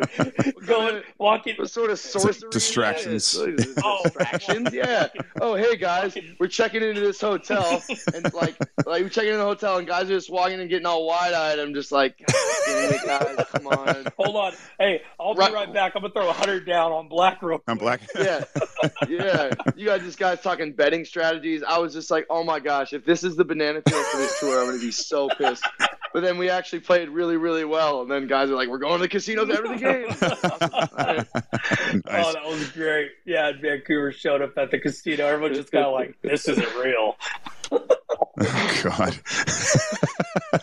you- 0.46 0.52
Going, 0.66 0.88
kind 0.88 0.98
of- 0.98 1.04
walking. 1.20 1.56
What 1.58 1.70
sort 1.70 1.92
of 1.92 2.00
sorcery? 2.00 2.50
distractions. 2.50 3.36
is? 3.36 3.78
Oh. 3.84 4.00
distractions. 4.04 4.74
Yeah. 4.74 5.08
Oh, 5.40 5.54
hey 5.56 5.76
guys, 5.78 6.18
we're 6.40 6.48
checking 6.48 6.82
into 6.82 7.02
this 7.02 7.22
hotel, 7.22 7.84
and 8.14 8.34
like, 8.34 8.56
like 8.86 9.04
we're 9.04 9.10
checking 9.10 9.32
in 9.34 9.38
the 9.38 9.44
hotel, 9.44 9.78
and 9.78 9.88
guys 9.88 10.04
are 10.06 10.16
just 10.16 10.32
walking 10.32 10.60
and 10.60 10.70
getting 10.70 10.88
all 10.88 11.06
wide 11.06 11.34
eyed. 11.34 11.60
I'm 11.60 11.74
just 11.76 11.92
like, 11.92 12.16
it, 12.20 13.06
guys, 13.06 13.46
come 13.52 13.68
on. 13.68 14.08
Hold 14.18 14.36
on. 14.36 14.54
Hey, 14.80 15.04
I'll 15.20 15.36
be 15.36 15.40
Right- 15.42 15.54
right 15.54 15.74
back. 15.74 15.94
I'm 15.96 16.02
gonna 16.02 16.14
throw 16.14 16.30
a 16.30 16.34
hundred 16.34 16.66
down 16.66 16.92
on 16.92 17.08
black 17.08 17.42
real 17.44 17.62
I'm 17.68 17.78
black. 17.78 18.02
Yeah, 18.16 18.44
yeah. 19.08 19.52
You 19.76 19.86
got 19.86 20.02
this 20.02 20.16
guys 20.16 20.42
talking 20.42 20.74
betting 20.74 21.06
strategies. 21.06 21.62
I 21.62 21.78
was 21.78 21.94
just 21.94 22.10
like, 22.10 22.26
oh 22.32 22.44
my 22.44 22.60
gosh, 22.60 22.94
if 22.96 23.06
this 23.06 23.24
is 23.24 23.36
the 23.36 23.46
banana 23.46 23.82
peel 23.82 24.04
for 24.04 24.18
this 24.18 24.40
tour, 24.40 24.60
I'm 24.60 24.68
gonna 24.68 24.80
be 24.80 24.92
so 24.92 25.30
pissed. 25.30 25.68
But 26.14 26.22
then 26.22 26.38
we 26.38 26.50
actually 26.50 26.80
played 26.80 27.10
really, 27.10 27.36
really 27.36 27.66
well, 27.66 28.02
and 28.02 28.10
then 28.10 28.28
guys 28.28 28.50
are 28.50 28.56
like, 28.56 28.70
we're 28.70 28.78
going 28.78 29.00
to 29.00 29.02
the 29.02 29.10
casinos 29.10 29.50
after 29.50 29.68
the 29.68 29.76
game. 29.76 30.08
Oh, 30.98 32.02
nice. 32.06 32.26
Oh, 32.26 32.34
that 32.34 32.46
was 32.46 32.70
great. 32.72 33.12
Yeah, 33.26 33.52
Vancouver 33.62 34.12
showed 34.12 34.42
up 34.42 34.58
at 34.58 34.72
the 34.72 34.80
casino. 34.80 35.26
Everyone's 35.26 35.58
just 35.58 35.72
kind 35.72 35.86
of 35.86 35.94
like, 35.94 36.16
"This 36.22 36.48
isn't 36.48 36.76
real." 36.76 37.16
Oh, 37.72 37.86
God. 38.84 39.20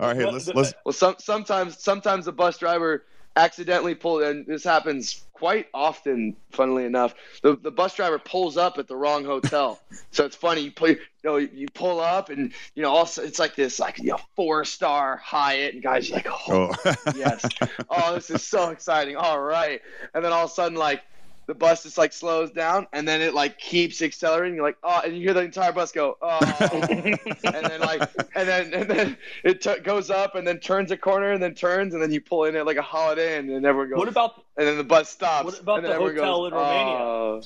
All 0.00 0.08
right, 0.08 0.16
hey, 0.16 0.30
let's 0.30 0.48
let's 0.48 0.74
Well, 0.84 0.92
some, 0.92 1.16
sometimes 1.18 1.82
sometimes 1.82 2.24
the 2.26 2.32
bus 2.32 2.58
driver 2.58 3.04
accidentally 3.38 3.94
pulled, 3.94 4.22
and 4.22 4.46
this 4.46 4.64
happens 4.64 5.24
quite 5.32 5.68
often. 5.72 6.36
Funnily 6.50 6.84
enough, 6.84 7.14
the 7.42 7.56
the 7.56 7.70
bus 7.70 7.94
driver 7.94 8.18
pulls 8.18 8.56
up 8.56 8.78
at 8.78 8.88
the 8.88 8.96
wrong 8.96 9.24
hotel. 9.24 9.80
so 10.10 10.24
it's 10.24 10.36
funny. 10.36 10.62
You 10.62 10.72
pull, 10.72 10.88
you 10.88 10.98
know, 11.24 11.36
you 11.36 11.68
pull 11.72 12.00
up, 12.00 12.30
and 12.30 12.52
you 12.74 12.82
know, 12.82 12.90
also 12.90 13.22
it's 13.22 13.38
like 13.38 13.54
this, 13.54 13.78
like 13.78 13.98
you 13.98 14.10
know, 14.10 14.20
four 14.34 14.64
star 14.64 15.16
Hyatt, 15.16 15.74
and 15.74 15.82
guys 15.82 16.10
are 16.10 16.14
like, 16.14 16.28
oh, 16.28 16.74
oh 16.84 16.94
yes, 17.14 17.46
oh, 17.88 18.14
this 18.14 18.30
is 18.30 18.42
so 18.42 18.70
exciting. 18.70 19.16
All 19.16 19.40
right, 19.40 19.80
and 20.14 20.24
then 20.24 20.32
all 20.32 20.44
of 20.44 20.50
a 20.50 20.54
sudden, 20.54 20.76
like. 20.76 21.02
The 21.48 21.54
bus 21.54 21.82
just 21.84 21.96
like 21.96 22.12
slows 22.12 22.50
down, 22.50 22.86
and 22.92 23.08
then 23.08 23.22
it 23.22 23.32
like 23.32 23.58
keeps 23.58 24.02
accelerating. 24.02 24.54
You're 24.56 24.64
like, 24.66 24.76
oh, 24.84 25.00
and 25.02 25.16
you 25.16 25.22
hear 25.22 25.32
the 25.32 25.40
entire 25.40 25.72
bus 25.72 25.92
go, 25.92 26.18
oh, 26.20 26.38
and 26.90 27.18
then 27.42 27.80
like 27.80 28.02
and 28.34 28.46
then 28.46 28.74
and 28.74 28.88
then 28.90 29.16
it 29.44 29.62
t- 29.62 29.80
goes 29.82 30.10
up 30.10 30.34
and 30.34 30.46
then 30.46 30.58
turns 30.58 30.90
a 30.90 30.96
corner 30.98 31.32
and 31.32 31.42
then 31.42 31.54
turns 31.54 31.94
and 31.94 32.02
then 32.02 32.12
you 32.12 32.20
pull 32.20 32.44
in 32.44 32.54
it 32.54 32.66
like 32.66 32.76
a 32.76 32.82
Holiday 32.82 33.38
Inn 33.38 33.48
and 33.48 33.64
everyone 33.64 33.88
goes 33.88 33.98
What 33.98 34.08
about 34.08 34.44
and 34.58 34.68
then 34.68 34.76
the 34.76 34.84
bus 34.84 35.08
stops 35.08 35.46
What 35.46 35.58
about 35.58 35.82
the 35.84 35.94
hotel 35.94 36.42
goes, 36.42 36.52
in 36.52 36.54
Romania? 36.58 36.96
"Oh." 36.98 37.42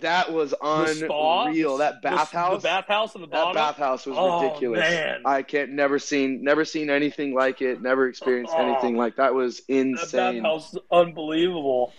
that 0.00 0.32
was 0.32 0.52
unreal 0.60 1.76
that 1.78 2.02
bathhouse 2.02 2.62
The, 2.62 2.68
bathhouse 2.68 3.14
in 3.14 3.20
the 3.22 3.26
that 3.28 3.54
bathhouse 3.54 4.06
was 4.06 4.16
Oh, 4.18 4.42
ridiculous 4.42 4.80
man. 4.80 5.22
I 5.24 5.42
can't 5.42 5.70
never 5.70 5.98
seen 5.98 6.42
never 6.42 6.64
seen 6.64 6.90
anything 6.90 7.32
like 7.34 7.62
it 7.62 7.80
never 7.80 8.08
experienced 8.08 8.52
Oh. 8.56 8.66
anything 8.66 8.96
like 8.96 9.16
that 9.16 9.34
was 9.34 9.60
insane. 9.68 10.10
that 10.12 10.42
bathhouse 10.42 10.76
unbelievable. 10.90 11.92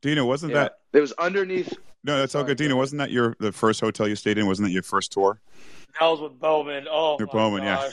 Dino, 0.00 0.24
wasn't 0.24 0.52
yeah. 0.52 0.64
that 0.64 0.78
it 0.92 1.00
was 1.00 1.12
underneath 1.12 1.76
no? 2.04 2.18
That's 2.18 2.34
all 2.34 2.44
good. 2.44 2.58
Dino, 2.58 2.76
wasn't 2.76 2.98
that 2.98 3.10
your 3.10 3.36
the 3.38 3.52
first 3.52 3.80
hotel 3.80 4.08
you 4.08 4.16
stayed 4.16 4.38
in? 4.38 4.46
Wasn't 4.46 4.66
that 4.66 4.72
your 4.72 4.82
first 4.82 5.12
tour? 5.12 5.40
That 6.00 6.06
was 6.06 6.20
with 6.20 6.40
Baumann. 6.40 6.86
Oh, 6.90 7.16
Your 7.18 7.26
my 7.28 7.32
Baumann, 7.32 7.64
yeah. 7.64 7.76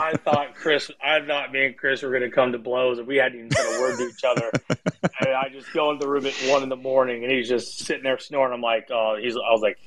I 0.00 0.16
thought 0.16 0.54
Chris, 0.54 0.90
I 1.04 1.20
thought 1.20 1.52
me 1.52 1.66
and 1.66 1.76
Chris 1.76 2.02
were 2.02 2.08
going 2.08 2.22
to 2.22 2.30
come 2.30 2.52
to 2.52 2.58
blows, 2.58 2.98
and 2.98 3.06
we 3.06 3.16
hadn't 3.16 3.38
even 3.38 3.50
said 3.50 3.76
a 3.76 3.80
word 3.80 3.98
to 3.98 4.08
each 4.08 4.24
other. 4.24 4.50
and 5.20 5.34
I 5.34 5.50
just 5.50 5.70
go 5.74 5.90
into 5.90 6.04
the 6.04 6.10
room 6.10 6.24
at 6.24 6.32
one 6.48 6.62
in 6.62 6.70
the 6.70 6.76
morning, 6.76 7.24
and 7.24 7.32
he's 7.32 7.48
just 7.48 7.80
sitting 7.80 8.04
there 8.04 8.18
snoring. 8.18 8.54
I'm 8.54 8.62
like, 8.62 8.88
oh, 8.90 9.18
he's. 9.20 9.36
I 9.36 9.52
was 9.52 9.60
like, 9.60 9.78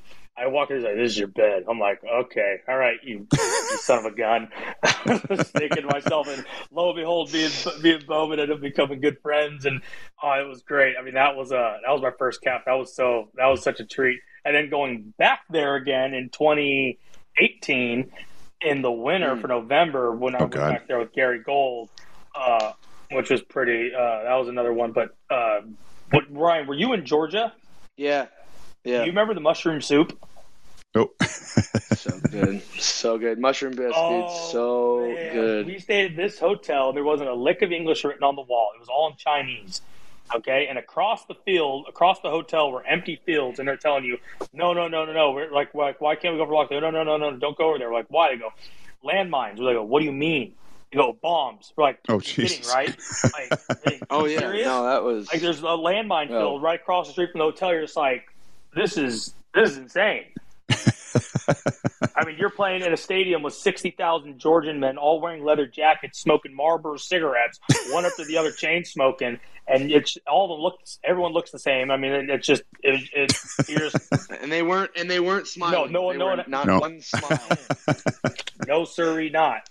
I 0.41 0.47
walk 0.47 0.69
in, 0.69 0.77
he's 0.77 0.85
like, 0.85 0.95
this 0.95 1.11
is 1.11 1.17
your 1.17 1.27
bed. 1.27 1.63
I'm 1.69 1.79
like, 1.79 1.99
okay, 2.03 2.57
all 2.67 2.77
right, 2.77 2.97
you, 3.03 3.27
you 3.31 3.77
son 3.81 3.99
of 3.99 4.05
a 4.05 4.15
gun. 4.15 4.49
I 4.83 5.21
was 5.29 5.47
thinking 5.49 5.85
myself, 5.85 6.27
and 6.29 6.45
lo 6.71 6.89
and 6.91 6.95
behold, 6.97 7.31
me 7.33 7.45
and, 7.45 7.83
me 7.83 7.91
and 7.93 8.07
Baumann 8.07 8.39
ended 8.39 8.55
up 8.55 8.61
becoming 8.61 9.01
good 9.01 9.17
friends, 9.21 9.65
and 9.65 9.81
oh, 10.23 10.31
it 10.33 10.47
was 10.47 10.61
great. 10.63 10.95
I 10.99 11.03
mean, 11.03 11.15
that 11.15 11.35
was 11.35 11.51
uh, 11.51 11.77
that 11.85 11.91
was 11.91 12.01
my 12.01 12.11
first 12.17 12.41
cap. 12.41 12.63
That 12.65 12.73
was 12.73 12.95
so, 12.95 13.29
that 13.35 13.47
was 13.47 13.61
such 13.63 13.79
a 13.79 13.85
treat. 13.85 14.19
And 14.45 14.55
then 14.55 14.69
going 14.69 15.13
back 15.17 15.41
there 15.49 15.75
again 15.75 16.13
in 16.13 16.29
2018 16.29 18.11
in 18.61 18.81
the 18.81 18.91
winter 18.91 19.35
Mm. 19.35 19.41
for 19.41 19.47
November 19.47 20.15
when 20.15 20.35
I 20.35 20.39
Oh, 20.39 20.41
went 20.41 20.53
God. 20.53 20.69
back 20.73 20.87
there 20.87 20.99
with 20.99 21.13
Gary 21.13 21.39
Gold, 21.45 21.89
uh, 22.35 22.71
which 23.11 23.29
was 23.29 23.41
pretty. 23.41 23.91
Uh, 23.93 24.23
that 24.23 24.35
was 24.35 24.47
another 24.47 24.73
one. 24.73 24.91
But 24.93 25.09
uh, 25.29 25.61
but 26.11 26.23
Ryan, 26.31 26.67
were 26.67 26.75
you 26.75 26.93
in 26.93 27.05
Georgia? 27.05 27.53
yeah 27.97 28.27
yeah 28.85 28.99
Do 28.99 29.05
you 29.05 29.11
remember 29.11 29.33
the 29.33 29.41
mushroom 29.41 29.81
soup? 29.81 30.17
Nope. 30.95 31.15
so 31.93 32.19
good 32.31 32.61
so 32.79 33.17
good 33.17 33.39
mushroom 33.39 33.73
biscuits 33.75 34.33
Oh, 34.33 34.51
so 34.51 35.15
man. 35.23 35.33
good 35.33 35.65
We 35.65 35.79
stayed 35.79 36.11
at 36.11 36.17
this 36.17 36.39
hotel. 36.39 36.93
There 36.93 37.03
wasn't 37.03 37.29
a 37.29 37.33
lick 37.33 37.61
of 37.61 37.71
English 37.71 38.03
written 38.03 38.23
on 38.23 38.35
the 38.35 38.41
wall. 38.41 38.71
It 38.75 38.79
was 38.79 38.89
all 38.89 39.09
in 39.09 39.15
Chinese. 39.17 39.81
Okay, 40.35 40.67
and 40.69 40.77
across 40.77 41.25
the 41.25 41.35
field, 41.45 41.85
across 41.89 42.19
the 42.21 42.29
hotel, 42.29 42.71
were 42.71 42.85
empty 42.85 43.19
fields, 43.25 43.57
and 43.59 43.67
they're 43.67 43.77
telling 43.77 44.05
you, 44.05 44.17
no, 44.53 44.73
no, 44.73 44.87
no, 44.87 45.05
no, 45.05 45.13
no. 45.13 45.31
We're 45.31 45.51
like, 45.51 45.73
like 45.73 45.99
why 46.01 46.15
can't 46.15 46.33
we 46.35 46.39
go 46.39 46.45
for 46.45 46.51
a 46.51 46.55
walk? 46.55 46.69
They 46.69 46.79
go, 46.79 46.89
no, 46.91 47.03
no, 47.03 47.17
no, 47.17 47.31
no, 47.31 47.37
don't 47.37 47.57
go 47.57 47.69
over 47.69 47.79
there. 47.79 47.89
We're 47.89 47.97
like, 47.97 48.07
why? 48.09 48.31
They 48.33 48.37
go, 48.39 48.49
landmines. 49.03 49.57
We're 49.59 49.73
like, 49.79 49.87
what 49.89 49.99
do 49.99 50.05
you 50.05 50.11
mean? 50.11 50.53
They 50.91 50.97
go, 50.97 51.17
bombs. 51.21 51.73
We're 51.75 51.85
like, 51.85 51.99
Oh, 52.09 52.19
kidding, 52.19 52.59
Jesus. 52.59 52.67
right? 52.67 52.95
Like, 53.33 53.55
hey, 53.83 54.05
Oh 54.11 54.25
yeah, 54.25 54.39
serious? 54.41 54.65
no, 54.65 54.83
that 54.85 55.03
was 55.03 55.27
Like 55.31 55.41
there's 55.41 55.59
a 55.59 55.63
landmine 55.63 56.29
No. 56.29 56.39
field 56.39 56.61
right 56.63 56.79
across 56.79 57.07
the 57.07 57.13
street 57.13 57.31
from 57.31 57.39
the 57.39 57.45
hotel. 57.45 57.71
You're 57.73 57.81
just 57.81 57.97
like, 57.97 58.25
this 58.75 58.97
is 58.97 59.33
this 59.55 59.71
is 59.71 59.77
insane. 59.77 60.25
I 62.15 62.25
mean, 62.25 62.35
you're 62.37 62.49
playing 62.49 62.81
in 62.83 62.93
a 62.93 62.97
stadium 62.97 63.41
with 63.43 63.53
sixty 63.53 63.91
thousand 63.91 64.39
Georgian 64.39 64.79
men, 64.79 64.97
all 64.97 65.19
wearing 65.21 65.43
leather 65.43 65.65
jackets, 65.65 66.19
smoking 66.19 66.55
Marlboro 66.55 66.97
cigarettes, 66.97 67.59
one 67.91 68.05
after 68.05 68.25
the 68.25 68.37
other, 68.37 68.51
chain 68.51 68.83
smoking, 68.85 69.39
and 69.67 69.91
it's 69.91 70.17
all 70.27 70.45
of 70.51 70.57
them 70.57 70.61
looks. 70.61 70.99
Everyone 71.03 71.31
looks 71.33 71.51
the 71.51 71.59
same. 71.59 71.89
I 71.91 71.97
mean, 71.97 72.11
it, 72.11 72.29
it's 72.29 72.47
just 72.47 72.63
it, 72.83 73.01
it's 73.13 73.69
you're 73.69 73.89
just 73.89 74.11
and 74.41 74.51
they 74.51 74.61
weren't 74.63 74.91
and 74.95 75.09
they 75.09 75.19
weren't 75.19 75.47
smiling. 75.47 75.91
no 75.91 76.03
one- 76.03 76.15
They 76.15 76.19
no 76.19 76.25
were 76.25 76.35
one- 76.37 76.45
not 76.47 76.67
No. 76.67 76.79
one 76.79 77.01
smile. 77.01 77.41
no 78.67 78.85
siree, 78.85 79.29
not. 79.29 79.67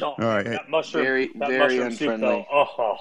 No, 0.00 0.08
All 0.10 0.16
right, 0.18 0.44
that 0.44 0.68
mushroom, 0.70 1.04
Very- 1.04 1.30
that 1.36 1.48
very 1.48 1.78
mushroom 1.78 1.92
soup 1.92 2.20
though. 2.20 2.46
Oh, 2.50 2.66
oh. 2.78 2.96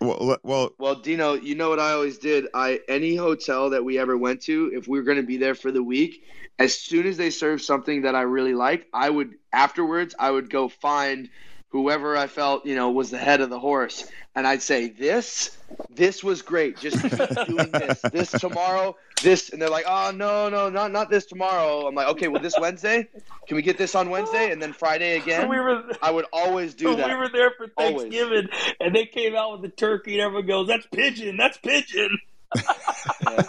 Well, 0.00 0.38
well, 0.44 0.72
Well, 0.78 0.94
Dino, 0.96 1.34
you 1.34 1.56
know 1.56 1.70
what 1.70 1.80
I 1.80 1.92
always 1.92 2.18
did? 2.18 2.46
I 2.54 2.80
any 2.88 3.16
hotel 3.16 3.70
that 3.70 3.84
we 3.84 3.98
ever 3.98 4.16
went 4.16 4.42
to, 4.42 4.70
if 4.74 4.86
we 4.86 4.98
were 4.98 5.04
going 5.04 5.16
to 5.16 5.24
be 5.24 5.38
there 5.38 5.56
for 5.56 5.72
the 5.72 5.82
week, 5.82 6.24
as 6.58 6.78
soon 6.78 7.06
as 7.06 7.16
they 7.16 7.30
served 7.30 7.62
something 7.62 8.02
that 8.02 8.14
I 8.14 8.22
really 8.22 8.54
liked, 8.54 8.86
I 8.92 9.10
would 9.10 9.34
afterwards 9.52 10.14
I 10.18 10.30
would 10.30 10.50
go 10.50 10.68
find 10.68 11.30
whoever 11.70 12.16
I 12.16 12.26
felt 12.26 12.64
you 12.66 12.74
know 12.74 12.90
was 12.90 13.10
the 13.10 13.18
head 13.18 13.40
of 13.40 13.50
the 13.50 13.58
horse, 13.60 14.04
and 14.34 14.46
I'd 14.46 14.62
say 14.62 14.88
this, 14.88 15.56
this 15.90 16.24
was 16.24 16.42
great. 16.42 16.78
Just 16.78 17.00
keep 17.02 17.46
doing 17.46 17.70
this, 17.70 18.00
this 18.12 18.30
tomorrow, 18.30 18.96
this, 19.22 19.50
and 19.50 19.60
they're 19.60 19.68
like, 19.70 19.84
oh 19.86 20.10
no, 20.14 20.48
no, 20.48 20.68
not 20.70 20.92
not 20.92 21.10
this 21.10 21.26
tomorrow. 21.26 21.86
I'm 21.86 21.94
like, 21.94 22.08
okay, 22.08 22.28
well 22.28 22.42
this 22.42 22.54
Wednesday, 22.58 23.08
can 23.46 23.56
we 23.56 23.62
get 23.62 23.78
this 23.78 23.94
on 23.94 24.10
Wednesday, 24.10 24.50
and 24.50 24.60
then 24.62 24.72
Friday 24.72 25.16
again? 25.16 25.48
we 25.48 25.58
were. 25.58 25.82
I 26.02 26.10
would 26.10 26.26
always 26.32 26.74
do 26.74 26.94
that. 26.96 27.08
we 27.08 27.14
were 27.14 27.28
there 27.28 27.50
for 27.56 27.66
Always. 27.76 28.02
Thanksgiving, 28.02 28.48
and 28.80 28.94
they 28.94 29.06
came 29.06 29.34
out 29.36 29.52
with 29.52 29.62
the 29.62 29.76
turkey, 29.76 30.14
and 30.14 30.22
everyone 30.22 30.46
goes, 30.46 30.68
"That's 30.68 30.86
pigeon. 30.86 31.36
That's 31.36 31.58
pigeon." 31.58 32.18
that 32.54 33.44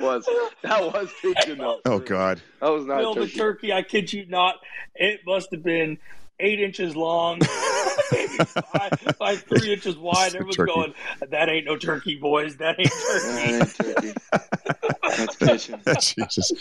was 0.00 0.26
that 0.62 0.92
was 0.92 1.10
pigeon 1.22 1.58
though. 1.58 1.80
oh 1.86 1.98
God. 1.98 2.40
That 2.60 2.68
was 2.68 2.86
not 2.86 2.98
Bill, 2.98 3.14
the 3.14 3.20
turkey. 3.22 3.38
turkey, 3.38 3.72
I 3.72 3.82
kid 3.82 4.12
you 4.12 4.26
not, 4.26 4.56
it 4.94 5.20
must 5.26 5.50
have 5.52 5.62
been 5.62 5.98
eight 6.40 6.60
inches 6.60 6.96
long, 6.96 7.38
maybe 8.12 8.36
five, 8.38 8.98
five, 9.18 9.42
three 9.42 9.72
inches 9.72 9.96
wide. 9.96 10.34
Everyone's 10.34 10.56
Turkey. 10.56 10.72
going, 10.72 10.94
"That 11.30 11.48
ain't 11.48 11.66
no 11.66 11.76
turkey, 11.76 12.16
boys. 12.18 12.56
That 12.56 12.78
ain't 12.78 12.90
That 12.90 13.74
turkey." 13.76 14.08
ain't 14.08 15.32
turkey. 15.38 15.74
That's. 15.84 16.14
Jesus. 16.14 16.52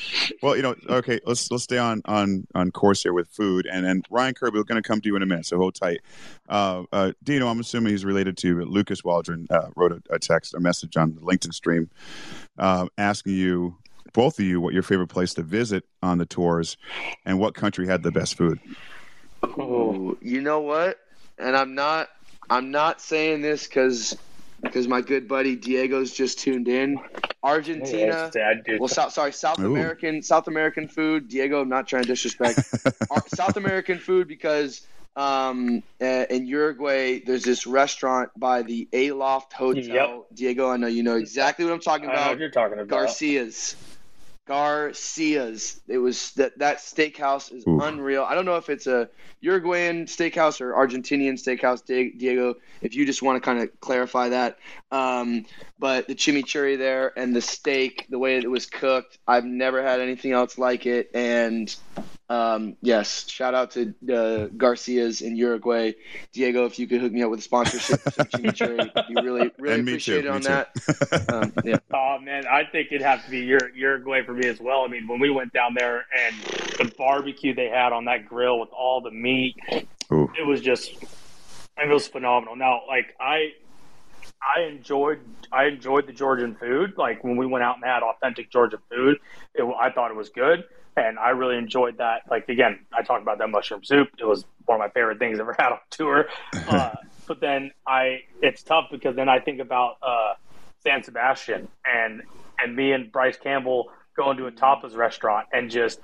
Well, 0.42 0.56
you 0.56 0.62
know, 0.62 0.76
okay, 0.90 1.20
let's 1.26 1.50
let's 1.52 1.64
stay 1.64 1.78
on 1.78 2.02
on 2.06 2.48
on 2.56 2.72
course 2.72 3.04
here 3.04 3.14
with 3.14 3.28
food, 3.30 3.68
and 3.72 3.86
then 3.86 4.04
Ryan 4.10 4.34
Kirby, 4.34 4.58
we're 4.58 4.64
going 4.64 4.82
to 4.82 4.88
come 4.88 5.02
to 5.02 5.08
you 5.08 5.16
in 5.16 5.22
a 5.22 5.26
minute, 5.26 5.46
so 5.46 5.58
hold 5.58 5.76
tight. 5.76 6.02
Uh, 6.48 6.84
uh, 6.92 7.12
Dino, 7.24 7.48
I'm 7.48 7.60
assuming 7.60 7.92
he's 7.92 8.06
related 8.06 8.38
to 8.38 8.62
Lucas 8.66 9.02
Waldren. 9.04 9.50
Uh, 9.50 9.70
wrote 9.76 9.92
a, 9.92 10.02
a 10.10 10.20
text, 10.20 10.54
a 10.54 10.60
message 10.60 10.98
on 10.98 11.16
the 11.16 11.22
LinkedIn 11.22 11.54
stream, 11.54 11.90
uh, 12.58 12.88
asking 12.98 13.34
you, 13.34 13.78
both 14.14 14.40
of 14.40 14.46
you, 14.46 14.60
what 14.60 14.74
your 14.74 14.84
favorite 14.84 15.08
place 15.10 15.34
to 15.36 15.44
visit 15.44 15.86
on 16.02 16.18
the 16.18 16.26
tours, 16.26 16.78
and 17.26 17.40
what 17.40 17.54
country 17.54 17.88
had 17.88 18.04
the 18.04 18.12
best 18.12 18.36
food. 18.36 18.60
Ooh, 19.46 20.18
you 20.22 20.42
know 20.42 20.62
what? 20.62 20.98
And 21.38 21.56
I'm 21.56 21.76
not 21.76 22.10
I'm 22.50 22.72
not 22.72 23.02
saying 23.02 23.42
this 23.42 23.68
because 23.68 24.18
because 24.62 24.88
my 24.88 25.02
good 25.02 25.28
buddy 25.28 25.56
Diego's 25.56 26.14
just 26.14 26.40
tuned 26.40 26.68
in. 26.68 27.00
Argentina. 27.42 28.32
Sad. 28.34 28.64
Well, 28.80 28.90
South, 28.90 29.14
sorry, 29.14 29.32
South 29.32 29.60
Ooh. 29.60 29.68
American 29.68 30.22
South 30.22 30.48
American 30.48 30.88
food. 30.88 31.28
Diego, 31.28 31.62
I'm 31.62 31.70
not 31.70 31.88
trying 31.88 32.04
to 32.04 32.08
disrespect. 32.08 32.60
South 33.28 33.58
American 33.58 34.00
food 34.00 34.28
because 34.28 34.86
um, 35.16 35.84
uh, 36.02 36.26
in 36.30 36.46
Uruguay 36.48 37.22
there's 37.26 37.44
this 37.44 37.66
restaurant 37.66 38.30
by 38.38 38.64
the 38.64 38.88
Aloft 38.94 39.54
Hotel. 39.54 39.84
Yep. 39.84 40.26
Diego, 40.34 40.70
I 40.70 40.78
know 40.78 40.88
you 40.88 41.04
know 41.04 41.16
exactly 41.16 41.66
what 41.66 41.74
I'm 41.74 41.80
talking 41.80 42.10
I 42.10 42.14
know 42.14 42.20
about. 42.20 42.30
what 42.32 42.40
you're 42.40 42.52
talking 42.52 42.80
about. 42.80 42.90
Garcia's. 42.90 43.76
Garcia's. 44.50 45.80
It 45.88 46.00
was 46.00 46.32
that 46.32 46.58
that 46.58 46.80
steakhouse 46.80 47.54
is 47.54 47.64
unreal. 47.68 48.24
I 48.24 48.34
don't 48.34 48.46
know 48.46 48.56
if 48.56 48.68
it's 48.68 48.88
a 48.88 49.08
Uruguayan 49.42 50.08
steakhouse 50.08 50.60
or 50.60 50.74
Argentinian 50.74 51.34
steakhouse, 51.34 51.86
Diego. 51.86 52.56
If 52.82 52.96
you 52.96 53.06
just 53.06 53.22
want 53.22 53.36
to 53.36 53.42
kind 53.48 53.62
of 53.62 53.80
clarify 53.80 54.30
that, 54.30 54.58
um, 54.92 55.46
but 55.78 56.08
the 56.08 56.16
chimichurri 56.16 56.80
there 56.80 57.14
and 57.16 57.36
the 57.36 57.42
steak, 57.42 58.08
the 58.10 58.18
way 58.18 58.38
it 58.38 58.50
was 58.50 58.66
cooked, 58.66 59.20
I've 59.28 59.46
never 59.46 59.84
had 59.84 60.00
anything 60.00 60.32
else 60.32 60.58
like 60.58 60.88
it. 60.88 61.12
And 61.14 61.74
um, 62.30 62.78
yes, 62.82 63.28
shout 63.28 63.56
out 63.56 63.72
to 63.72 63.94
uh, 64.14 64.48
Garcia's 64.56 65.22
in 65.22 65.36
Uruguay, 65.36 65.94
Diego. 66.32 66.66
If 66.66 66.78
you 66.78 66.88
could 66.88 67.02
hook 67.02 67.12
me 67.12 67.24
up 67.24 67.32
with 67.32 67.40
a 67.40 67.44
sponsorship, 67.44 68.02
for 68.02 68.24
chimichurri, 68.26 68.92
I'd 68.96 69.08
be 69.08 69.16
really 69.16 69.52
really 69.58 69.82
appreciate 69.82 70.22
too, 70.22 70.28
it 70.28 70.32
on 70.32 70.42
that. 70.42 70.72
Um, 71.32 71.54
yeah. 71.66 71.78
Oh 71.92 72.20
man, 72.20 72.46
I 72.48 72.64
think 72.66 72.90
it'd 72.92 73.02
have 73.02 73.24
to 73.26 73.32
be 73.32 73.52
Ur- 73.54 73.72
Uruguay 73.76 74.24
for 74.24 74.34
me 74.34 74.48
as 74.48 74.60
well. 74.60 74.84
I 74.84 74.88
mean, 74.88 75.08
when 75.08 75.20
we 75.20 75.30
went 75.30 75.54
down 75.54 75.74
there 75.74 76.06
and 76.18 76.36
the 76.78 76.94
barbecue 76.98 77.54
they 77.54 77.68
had 77.68 77.94
on 77.94 78.06
that 78.06 78.28
grill 78.28 78.60
with 78.60 78.70
all 78.70 79.02
the 79.02 79.12
meat, 79.12 79.56
Ooh. 80.12 80.32
it 80.38 80.46
was 80.46 80.62
just, 80.62 80.92
it 81.78 81.88
was 81.88 82.08
phenomenal. 82.08 82.56
Now, 82.56 82.82
like 82.88 83.16
I, 83.20 83.54
I 84.42 84.62
enjoyed, 84.64 85.20
I 85.52 85.66
enjoyed 85.66 86.08
the 86.08 86.14
Georgian 86.14 86.56
food. 86.56 86.94
Like 86.98 87.24
when 87.24 87.38
we 87.38 87.46
went 87.46 87.64
out 87.64 87.76
and 87.76 87.86
had 87.86 88.04
authentic 88.04 88.52
Georgian 88.52 88.80
food, 88.90 89.18
it, 89.56 89.64
I 89.80 89.92
thought 89.92 90.12
it 90.12 90.18
was 90.18 90.30
good, 90.30 90.64
and 91.08 91.20
I 91.20 91.30
really 91.30 91.58
enjoyed 91.58 91.98
that. 91.98 92.24
Like 92.30 92.50
again, 92.50 92.80
I 92.94 93.02
talked 93.04 93.22
about 93.22 93.38
that 93.40 93.50
mushroom 93.50 93.84
soup. 93.84 94.10
It 94.20 94.26
was 94.26 94.46
one 94.66 94.76
of 94.76 94.80
my 94.80 94.90
favorite 94.90 95.20
things 95.20 95.40
I've 95.40 95.42
ever 95.42 95.56
had 95.60 95.72
on 95.72 95.80
tour. 95.90 96.28
Uh, 96.68 96.96
but 97.28 97.40
then 97.40 97.72
I, 97.88 98.24
it's 98.42 98.64
tough 98.64 98.86
because 98.92 99.16
then 99.16 99.30
I 99.30 99.40
think 99.40 99.60
about. 99.60 99.98
Uh, 100.02 100.34
San 100.84 101.04
Sebastian 101.04 101.68
and 101.86 102.24
and 102.62 102.76
me 102.76 102.92
and 102.92 103.12
Bryce 103.12 103.38
Campbell 103.38 103.92
going 104.16 104.38
to 104.38 104.48
a 104.48 104.52
tapas 104.52 104.96
restaurant 104.96 105.48
and 105.54 105.70
just 105.70 106.00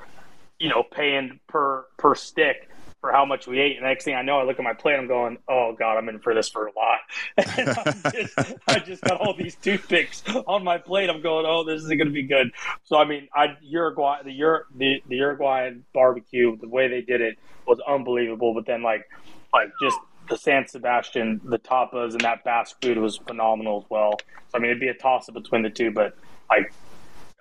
you 0.60 0.70
know 0.70 0.84
paying 0.84 1.40
per 1.48 1.86
per 1.98 2.16
stick 2.16 2.70
for 3.06 3.12
how 3.12 3.24
much 3.24 3.46
we 3.46 3.60
ate. 3.60 3.78
And 3.78 3.86
next 3.86 4.04
thing 4.04 4.16
I 4.16 4.24
know, 4.24 4.40
I 4.40 4.46
look 4.46 4.58
at 4.58 4.64
my 4.64 4.74
plate. 4.74 4.96
I'm 4.96 5.08
going, 5.08 5.38
oh 5.48 5.76
god, 5.78 5.96
I'm 5.96 6.10
in 6.10 6.18
for 6.18 6.34
this 6.34 6.50
for 6.50 6.66
a 6.66 6.72
lot. 6.76 7.02
Just, 8.12 8.40
I 8.68 8.80
just 8.80 9.04
got 9.04 9.22
all 9.22 9.36
these 9.36 9.54
toothpicks 9.58 10.24
on 10.48 10.64
my 10.64 10.80
plate. 10.80 11.12
I'm 11.12 11.22
going, 11.22 11.46
oh, 11.48 11.64
this 11.64 11.84
isn't 11.84 11.98
going 12.00 12.08
to 12.08 12.14
be 12.14 12.24
good. 12.24 12.52
So 12.86 12.98
I 12.98 13.06
mean, 13.06 13.28
I 13.32 13.58
Uruguay 13.62 14.24
the 14.24 14.42
Ur, 14.42 14.66
the 14.76 15.04
the 15.08 15.18
Uruguayan 15.18 15.86
barbecue, 15.94 16.58
the 16.58 16.68
way 16.68 16.88
they 16.88 17.02
did 17.02 17.22
it 17.22 17.38
was 17.68 17.80
unbelievable. 17.88 18.56
But 18.56 18.66
then 18.66 18.82
like 18.82 19.08
like 19.54 19.70
just 19.80 20.00
the 20.28 20.38
San 20.38 20.68
Sebastian, 20.68 21.42
the 21.44 21.60
tapas, 21.60 22.14
and 22.14 22.22
that 22.22 22.44
Basque 22.44 22.76
food 22.82 22.98
was 22.98 23.18
phenomenal 23.18 23.84
as 23.84 23.90
well. 23.92 24.14
So 24.50 24.58
I 24.58 24.60
mean, 24.60 24.72
it'd 24.72 24.82
be 24.82 24.88
a 24.88 24.96
toss 24.96 25.30
up 25.30 25.36
between 25.36 25.62
the 25.62 25.70
two, 25.70 25.92
but 25.92 26.18
like, 26.50 26.74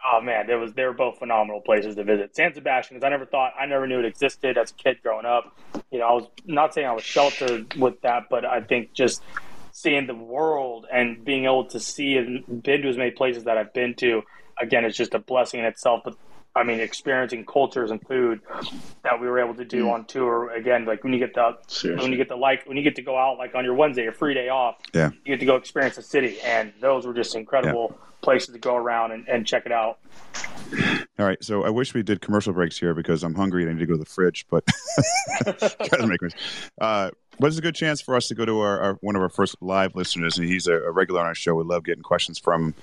oh 0.05 0.21
man, 0.21 0.47
there 0.47 0.59
was 0.59 0.73
they 0.75 0.85
were 0.85 0.93
both 0.93 1.19
phenomenal 1.19 1.61
places 1.61 1.97
to 1.97 2.05
visit. 2.05 2.37
San 2.37 2.55
Sebastian, 2.55 2.97
because 2.97 3.07
I 3.07 3.11
never 3.11 3.27
thought, 3.27 3.53
I 3.59 3.67
never 3.67 3.87
knew 3.87 4.01
it 4.01 4.05
existed 4.05 4.59
as 4.59 4.71
a 4.71 4.75
kid 4.75 4.99
growing 5.03 5.27
up. 5.27 5.57
You 5.91 6.01
know, 6.01 6.07
I 6.07 6.13
was 6.13 6.29
not 6.45 6.75
saying 6.75 6.87
I 6.87 6.93
was 6.93 7.05
sheltered 7.05 7.75
with 7.75 8.01
that, 8.03 8.25
but 8.29 8.45
I 8.45 8.61
think 8.61 8.93
just 8.93 9.23
seeing 9.73 10.07
the 10.07 10.15
world 10.15 10.87
and 10.93 11.25
being 11.25 11.45
able 11.45 11.65
to 11.67 11.81
see 11.81 12.17
and 12.17 12.63
been 12.63 12.83
to 12.83 12.89
as 12.89 12.97
many 12.97 13.11
places 13.11 13.45
that 13.45 13.59
I've 13.59 13.73
been 13.73 13.95
to, 13.95 14.23
again, 14.61 14.85
it's 14.85 14.97
just 14.97 15.15
a 15.15 15.19
blessing 15.19 15.61
in 15.61 15.67
itself. 15.67 16.03
But 16.05 16.17
I 16.57 16.63
mean, 16.63 16.79
experiencing 16.79 17.45
cultures 17.47 17.91
and 17.91 18.01
food 18.07 18.41
that 19.03 19.21
we 19.21 19.27
were 19.27 19.41
able 19.41 19.55
to 19.55 19.65
do 19.65 19.87
mm. 19.87 19.93
on 19.93 20.05
tour. 20.05 20.51
Again, 20.51 20.85
like 20.85 21.03
when 21.03 21.13
you 21.13 21.19
get 21.19 21.35
the 21.35 21.57
when 21.97 22.13
you 22.13 22.17
get 22.17 22.29
the 22.29 22.37
like 22.37 22.65
when 22.67 22.77
you 22.77 22.83
get 22.83 22.97
to 22.97 23.03
go 23.03 23.17
out 23.17 23.39
like 23.39 23.55
on 23.55 23.65
your 23.65 23.75
Wednesday, 23.75 24.05
your 24.05 24.13
free 24.13 24.35
day 24.35 24.49
off, 24.49 24.77
Yeah. 24.93 25.11
you 25.25 25.33
get 25.33 25.41
to 25.41 25.47
go 25.47 25.57
experience 25.57 25.97
the 25.97 26.03
city, 26.03 26.41
and 26.43 26.73
those 26.81 27.07
were 27.07 27.15
just 27.15 27.35
incredible 27.35 27.99
places 28.25 28.53
to 28.55 28.59
go 28.59 28.75
around 28.75 29.13
and, 29.13 29.29
and 29.29 29.47
check 29.47 29.67
it 29.67 29.73
out. 29.73 29.99
All 31.19 31.27
right, 31.27 31.43
so 31.45 31.65
I 31.65 31.71
wish 31.71 31.95
we 31.95 32.03
did 32.03 32.21
commercial 32.21 32.53
breaks 32.53 32.79
here 32.79 32.95
because 32.95 33.23
I'm 33.23 33.35
hungry 33.35 33.63
and 33.63 33.71
I 33.71 33.75
need 33.75 33.81
to 33.81 33.87
go 33.87 33.93
to 33.93 33.99
the 33.99 34.05
fridge, 34.05 34.47
but 34.51 34.65
gotta 35.45 36.07
make 36.07 36.21
this. 36.21 36.33
Uh, 36.81 37.11
but 37.39 37.49
it's 37.49 37.59
a 37.59 37.63
good 37.63 37.75
chance 37.75 38.01
for 38.01 38.17
us 38.17 38.29
to 38.29 38.35
go 38.35 38.45
to 38.45 38.61
our, 38.61 38.81
our 38.81 38.95
one 38.95 39.15
of 39.15 39.23
our 39.23 39.29
first 39.29 39.57
live 39.61 39.95
listeners, 39.95 40.39
and 40.39 40.49
he's 40.49 40.67
a, 40.67 40.75
a 40.75 40.91
regular 40.91 41.21
on 41.21 41.27
our 41.27 41.35
show. 41.35 41.55
We 41.55 41.65
love 41.65 41.85
getting 41.85 42.03
questions 42.03 42.39
from 42.39 42.75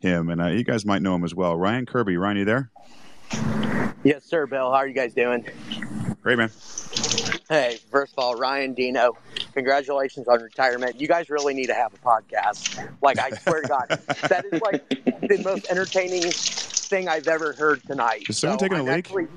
him, 0.00 0.30
and 0.30 0.40
uh, 0.40 0.48
you 0.48 0.64
guys 0.64 0.84
might 0.84 1.02
know 1.02 1.14
him 1.14 1.24
as 1.24 1.34
well. 1.34 1.56
Ryan 1.56 1.86
Kirby, 1.86 2.16
Ryan, 2.16 2.36
you 2.36 2.44
there? 2.44 2.70
Yes, 4.04 4.24
sir, 4.24 4.46
Bill. 4.46 4.70
How 4.70 4.78
are 4.78 4.88
you 4.88 4.94
guys 4.94 5.14
doing? 5.14 5.46
Great, 6.22 6.38
man. 6.38 6.50
Hey, 7.48 7.78
first 7.90 8.12
of 8.12 8.18
all, 8.18 8.34
Ryan 8.36 8.74
Dino, 8.74 9.16
congratulations 9.60 10.26
on 10.26 10.40
retirement. 10.40 10.98
You 10.98 11.06
guys 11.06 11.28
really 11.28 11.52
need 11.52 11.66
to 11.66 11.74
have 11.74 11.92
a 11.92 11.98
podcast. 11.98 12.90
Like, 13.02 13.18
I 13.18 13.28
swear 13.30 13.60
to 13.60 13.68
God, 13.68 13.88
that 14.28 14.46
is 14.50 14.60
like 14.62 14.88
the 14.88 15.42
most 15.44 15.66
entertaining 15.70 16.22
thing 16.22 17.08
I've 17.08 17.28
ever 17.28 17.52
heard 17.52 17.82
tonight. 17.84 18.24
Is 18.30 18.38
someone 18.38 18.58
taking 18.58 18.78
a 18.78 18.80
I'm 18.80 18.86
leak? 18.86 19.06
actually- 19.06 19.28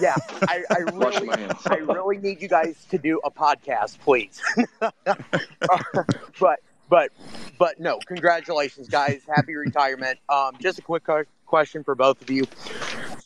yeah, 0.00 0.16
I, 0.48 0.64
I 0.68 0.78
really, 0.78 1.26
my 1.26 1.38
hands. 1.38 1.60
I 1.66 1.76
really 1.76 2.18
need 2.18 2.42
you 2.42 2.48
guys 2.48 2.84
to 2.90 2.98
do 2.98 3.20
a 3.24 3.30
podcast, 3.30 4.00
please. 4.00 4.42
but 6.40 6.60
but 6.90 7.12
but 7.58 7.78
no, 7.78 7.98
congratulations, 8.06 8.88
guys. 8.88 9.22
Happy 9.32 9.54
retirement. 9.54 10.18
Um, 10.28 10.56
just 10.60 10.80
a 10.80 10.82
quick 10.82 11.04
question 11.46 11.84
for 11.84 11.94
both 11.94 12.20
of 12.20 12.30
you. 12.30 12.44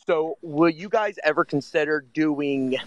So, 0.05 0.37
will 0.41 0.69
you 0.69 0.87
guys 0.87 1.17
ever 1.23 1.43
consider 1.43 2.05
doing 2.13 2.77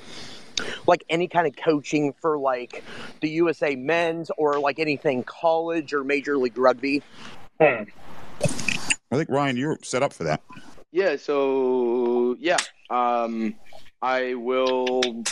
like 0.86 1.04
any 1.08 1.28
kind 1.28 1.46
of 1.46 1.56
coaching 1.56 2.12
for 2.20 2.38
like 2.38 2.82
the 3.20 3.28
USA 3.30 3.76
men's 3.76 4.30
or 4.36 4.58
like 4.58 4.78
anything 4.78 5.22
college 5.24 5.92
or 5.92 6.04
major 6.04 6.36
league 6.36 6.58
rugby? 6.58 7.02
Hmm. 7.60 7.84
I 9.12 9.16
think 9.16 9.28
Ryan, 9.28 9.56
you're 9.56 9.78
set 9.82 10.02
up 10.02 10.12
for 10.12 10.24
that. 10.24 10.40
Yeah. 10.92 11.16
So 11.16 12.36
yeah, 12.38 12.58
um, 12.88 13.54
I 14.02 14.34
will 14.34 15.24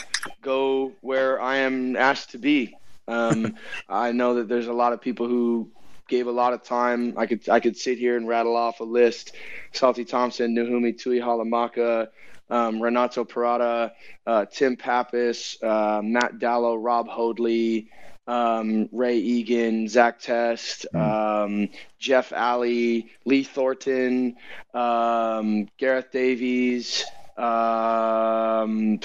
go 0.43 0.93
where 1.01 1.41
I 1.41 1.59
am 1.59 1.97
asked 1.97 2.33
to 2.33 2.39
be. 2.39 2.77
Um, 3.07 3.57
I 3.89 4.13
know 4.13 4.35
that 4.35 4.49
there's 4.49 4.67
a 4.67 4.73
lot 4.73 4.93
of 4.93 5.01
people 5.01 5.27
who 5.27 5.71
gave 6.09 6.27
a 6.27 6.33
lot 6.33 6.53
of 6.53 6.63
time. 6.65 7.15
I 7.17 7.27
could 7.27 7.49
I 7.49 7.61
could 7.61 7.77
sit 7.77 7.99
here 7.99 8.17
and 8.17 8.27
rattle 8.27 8.57
off 8.57 8.81
a 8.81 8.85
list: 8.85 9.35
Salty 9.73 10.05
Thompson, 10.05 10.55
Nuhumi 10.55 10.99
Tui 10.99 11.21
Halamaka, 11.21 12.09
um, 12.51 12.81
Renato 12.81 13.25
Parada, 13.25 13.93
uh, 14.27 14.45
Tim 14.47 14.77
Pappas, 14.77 15.63
uh, 15.63 16.01
Matt 16.03 16.39
Dallow, 16.39 16.77
Rob 16.77 17.09
Hoadley, 17.09 17.89
um, 18.27 18.89
Ray 18.93 19.19
Egan, 19.19 19.89
Zach 19.89 20.21
Test, 20.21 20.87
mm. 20.95 21.45
um, 21.45 21.69
Jeff 21.99 22.33
Alley, 22.33 23.11
Lee 23.25 23.43
Thornton, 23.43 24.37
um, 24.75 25.69
Gareth 25.79 26.13
Davies, 26.13 27.05
um, 27.37 29.01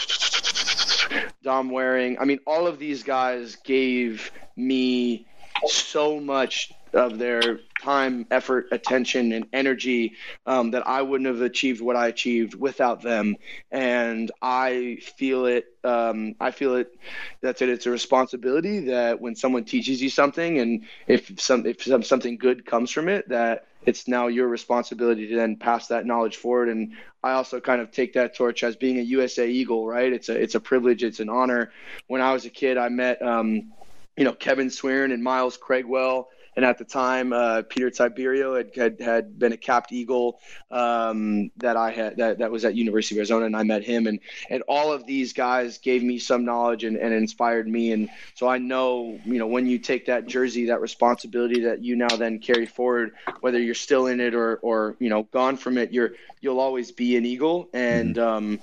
Dom 1.41 1.69
Waring. 1.69 2.19
I 2.19 2.25
mean, 2.25 2.39
all 2.45 2.67
of 2.67 2.79
these 2.79 3.03
guys 3.03 3.55
gave 3.63 4.31
me 4.55 5.25
so 5.67 6.19
much 6.19 6.73
of 6.93 7.17
their 7.17 7.59
time, 7.83 8.25
effort, 8.31 8.67
attention, 8.71 9.33
and 9.33 9.45
energy 9.51 10.13
um, 10.45 10.71
that 10.71 10.87
I 10.87 11.01
wouldn't 11.01 11.27
have 11.27 11.41
achieved 11.41 11.81
what 11.81 11.95
I 11.95 12.07
achieved 12.07 12.55
without 12.55 13.01
them. 13.01 13.35
And 13.71 14.31
I 14.41 14.99
feel 15.17 15.45
it. 15.45 15.65
Um, 15.83 16.35
I 16.39 16.51
feel 16.51 16.75
it. 16.75 16.95
That's 17.41 17.61
it. 17.61 17.69
It's 17.69 17.85
a 17.85 17.91
responsibility 17.91 18.79
that 18.85 19.19
when 19.19 19.35
someone 19.35 19.65
teaches 19.65 20.01
you 20.01 20.09
something, 20.09 20.59
and 20.59 20.85
if 21.07 21.39
some 21.39 21.65
if 21.65 21.83
some, 21.83 22.03
something 22.03 22.37
good 22.37 22.65
comes 22.65 22.89
from 22.89 23.09
it, 23.09 23.27
that 23.29 23.67
it's 23.85 24.07
now 24.07 24.27
your 24.27 24.47
responsibility 24.47 25.27
to 25.27 25.35
then 25.35 25.57
pass 25.57 25.87
that 25.87 26.05
knowledge 26.05 26.37
forward. 26.37 26.69
And 26.69 26.93
I 27.21 27.33
also 27.33 27.59
kind 27.59 27.81
of 27.81 27.91
take 27.91 28.13
that 28.13 28.33
torch 28.33 28.63
as 28.63 28.77
being 28.77 28.99
a 28.99 29.01
USA 29.01 29.49
Eagle, 29.49 29.85
right? 29.85 30.11
It's 30.13 30.29
a 30.29 30.41
it's 30.41 30.55
a 30.55 30.61
privilege, 30.61 31.03
it's 31.03 31.19
an 31.19 31.29
honor. 31.29 31.71
When 32.07 32.21
I 32.21 32.31
was 32.31 32.45
a 32.45 32.49
kid, 32.49 32.77
I 32.77 32.87
met 32.87 33.21
um, 33.21 33.73
you 34.15 34.23
know 34.23 34.33
Kevin 34.33 34.69
Swiryn 34.69 35.13
and 35.13 35.21
Miles 35.21 35.57
Craigwell 35.57 36.29
and 36.55 36.65
at 36.65 36.77
the 36.77 36.85
time, 36.85 37.33
uh, 37.33 37.63
Peter 37.63 37.89
Tiberio 37.89 38.57
had, 38.57 38.75
had, 38.75 39.01
had 39.01 39.39
been 39.39 39.53
a 39.53 39.57
capped 39.57 39.91
eagle 39.91 40.39
um, 40.71 41.51
that 41.57 41.77
I 41.77 41.91
had 41.91 42.17
that, 42.17 42.39
that 42.39 42.51
was 42.51 42.65
at 42.65 42.75
University 42.75 43.15
of 43.15 43.19
Arizona, 43.19 43.45
and 43.45 43.55
I 43.55 43.63
met 43.63 43.83
him, 43.83 44.07
and 44.07 44.19
and 44.49 44.63
all 44.67 44.91
of 44.91 45.05
these 45.05 45.33
guys 45.33 45.77
gave 45.77 46.03
me 46.03 46.19
some 46.19 46.45
knowledge 46.45 46.83
and, 46.83 46.97
and 46.97 47.13
inspired 47.13 47.67
me, 47.67 47.91
and 47.91 48.09
so 48.35 48.47
I 48.47 48.57
know 48.57 49.19
you 49.25 49.39
know 49.39 49.47
when 49.47 49.67
you 49.67 49.79
take 49.79 50.05
that 50.07 50.27
jersey, 50.27 50.65
that 50.65 50.81
responsibility 50.81 51.61
that 51.61 51.83
you 51.83 51.95
now 51.95 52.15
then 52.15 52.39
carry 52.39 52.65
forward, 52.65 53.13
whether 53.41 53.59
you're 53.59 53.75
still 53.75 54.07
in 54.07 54.19
it 54.19 54.35
or 54.35 54.57
or 54.57 54.95
you 54.99 55.09
know 55.09 55.23
gone 55.23 55.57
from 55.57 55.77
it, 55.77 55.91
you're 55.91 56.13
you'll 56.41 56.59
always 56.59 56.91
be 56.91 57.15
an 57.17 57.25
eagle, 57.25 57.69
and 57.73 58.15
mm-hmm. 58.15 58.27
um, 58.27 58.59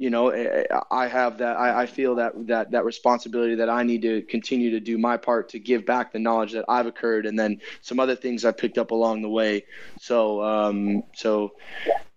you 0.00 0.08
know, 0.08 0.30
eh, 0.30 0.64
eh, 0.70 0.80
I 0.90 1.06
have 1.08 1.36
that. 1.38 1.58
I, 1.58 1.82
I, 1.82 1.86
feel 1.86 2.14
that 2.14 2.32
that 2.46 2.70
that 2.70 2.86
responsibility 2.86 3.54
that 3.56 3.68
I 3.68 3.82
need 3.82 4.00
to 4.00 4.22
continue 4.22 4.70
to 4.70 4.80
do 4.80 4.96
my 4.96 5.18
part 5.18 5.50
to 5.50 5.58
give 5.58 5.84
back 5.84 6.10
the 6.10 6.18
knowledge 6.18 6.52
that 6.52 6.64
I've 6.70 6.86
occurred, 6.86 7.26
and 7.26 7.38
then 7.38 7.60
some 7.82 8.00
other 8.00 8.16
things 8.16 8.46
I 8.46 8.52
picked 8.52 8.78
up 8.78 8.92
along 8.92 9.20
the 9.20 9.28
way. 9.28 9.66
So, 10.00 10.42
um, 10.42 11.02
so 11.14 11.52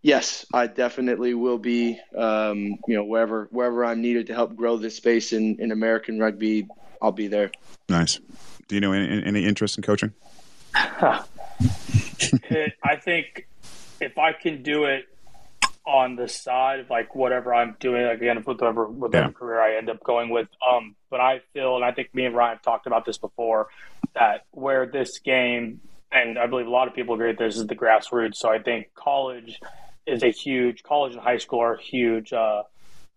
yes, 0.02 0.46
I 0.54 0.68
definitely 0.68 1.34
will 1.34 1.58
be. 1.58 2.00
Um, 2.16 2.80
you 2.88 2.96
know, 2.96 3.04
wherever 3.04 3.50
wherever 3.52 3.84
I'm 3.84 4.02
needed 4.02 4.28
to 4.28 4.34
help 4.34 4.56
grow 4.56 4.78
this 4.78 4.96
space 4.96 5.34
in 5.34 5.58
in 5.60 5.74
American 5.74 6.20
rugby, 6.20 6.66
I'll 7.02 7.12
be 7.12 7.28
there. 7.28 7.52
Nice. 7.90 8.22
Do 8.70 8.76
you 8.76 8.82
know 8.82 8.94
any, 8.94 9.26
any 9.26 9.46
interest 9.46 9.78
in 9.78 9.84
coaching? 9.84 10.14
I 10.74 11.26
think 13.02 13.46
if 14.00 14.18
I 14.18 14.32
can 14.32 14.64
do 14.64 14.86
it 14.86 15.13
on 15.86 16.16
the 16.16 16.28
side 16.28 16.80
of 16.80 16.90
like 16.90 17.14
whatever 17.14 17.54
I'm 17.54 17.76
doing 17.80 18.06
like 18.06 18.22
again 18.22 18.38
whatever 18.44 18.88
whatever 18.88 19.28
yeah. 19.28 19.32
career 19.32 19.62
I 19.62 19.78
end 19.78 19.90
up 19.90 20.04
going 20.04 20.30
with. 20.30 20.48
Um, 20.68 20.96
but 21.10 21.20
I 21.20 21.42
feel, 21.54 21.76
and 21.76 21.86
I 21.86 21.92
think 21.92 22.14
me 22.16 22.26
and 22.26 22.36
Ryan 22.36 22.56
have 22.56 22.62
talked 22.62 22.88
about 22.88 23.06
this 23.06 23.18
before, 23.18 23.68
that 24.16 24.46
where 24.52 24.86
this 24.86 25.20
game, 25.20 25.82
and 26.12 26.40
I 26.40 26.48
believe 26.48 26.68
a 26.68 26.72
lot 26.72 26.88
of 26.88 26.96
people 26.96 27.16
agree, 27.16 27.34
this 27.34 27.58
is 27.58 27.68
the 27.68 27.76
grassroots. 27.76 28.36
So 28.36 28.50
I 28.50 28.60
think 28.60 28.94
college 28.96 29.60
is 30.06 30.24
a 30.24 30.30
huge 30.30 30.84
college 30.84 31.14
and 31.14 31.22
high 31.22 31.38
school 31.38 31.62
are 31.62 31.78
huge, 31.78 32.34
uh, 32.34 32.64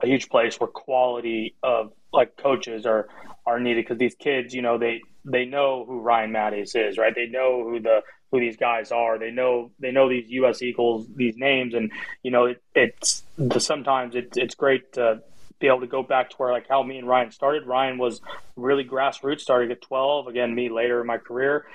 a 0.00 0.06
huge 0.06 0.28
place 0.28 0.58
where 0.60 0.68
quality 0.68 1.54
of 1.62 1.92
like 2.12 2.36
coaches 2.36 2.84
are 2.84 3.08
are 3.46 3.60
needed 3.60 3.84
because 3.84 3.98
these 3.98 4.14
kids, 4.14 4.54
you 4.54 4.62
know, 4.62 4.76
they 4.76 5.02
they 5.26 5.44
know 5.44 5.84
who 5.86 6.00
Ryan 6.00 6.32
Matyas 6.32 6.74
is, 6.74 6.96
right? 6.96 7.14
They 7.14 7.26
know 7.26 7.64
who 7.64 7.80
the 7.80 8.02
who 8.30 8.40
these 8.40 8.56
guys 8.56 8.92
are. 8.92 9.18
They 9.18 9.30
know 9.30 9.70
they 9.78 9.90
know 9.90 10.08
these 10.08 10.28
U.S. 10.30 10.62
Eagles, 10.62 11.06
these 11.14 11.36
names, 11.36 11.74
and 11.74 11.92
you 12.22 12.30
know 12.30 12.46
it, 12.46 12.62
it's 12.74 13.24
sometimes 13.58 14.14
it, 14.14 14.34
it's 14.36 14.54
great 14.54 14.92
to 14.94 15.22
be 15.58 15.66
able 15.68 15.80
to 15.80 15.86
go 15.86 16.02
back 16.02 16.30
to 16.30 16.36
where 16.36 16.52
like 16.52 16.68
how 16.68 16.82
me 16.82 16.98
and 16.98 17.08
Ryan 17.08 17.30
started. 17.30 17.66
Ryan 17.66 17.98
was 17.98 18.20
really 18.56 18.84
grassroots, 18.84 19.40
starting 19.40 19.70
at 19.70 19.80
12. 19.82 20.28
Again, 20.28 20.54
me 20.54 20.68
later 20.68 21.00
in 21.00 21.06
my 21.06 21.18
career. 21.18 21.66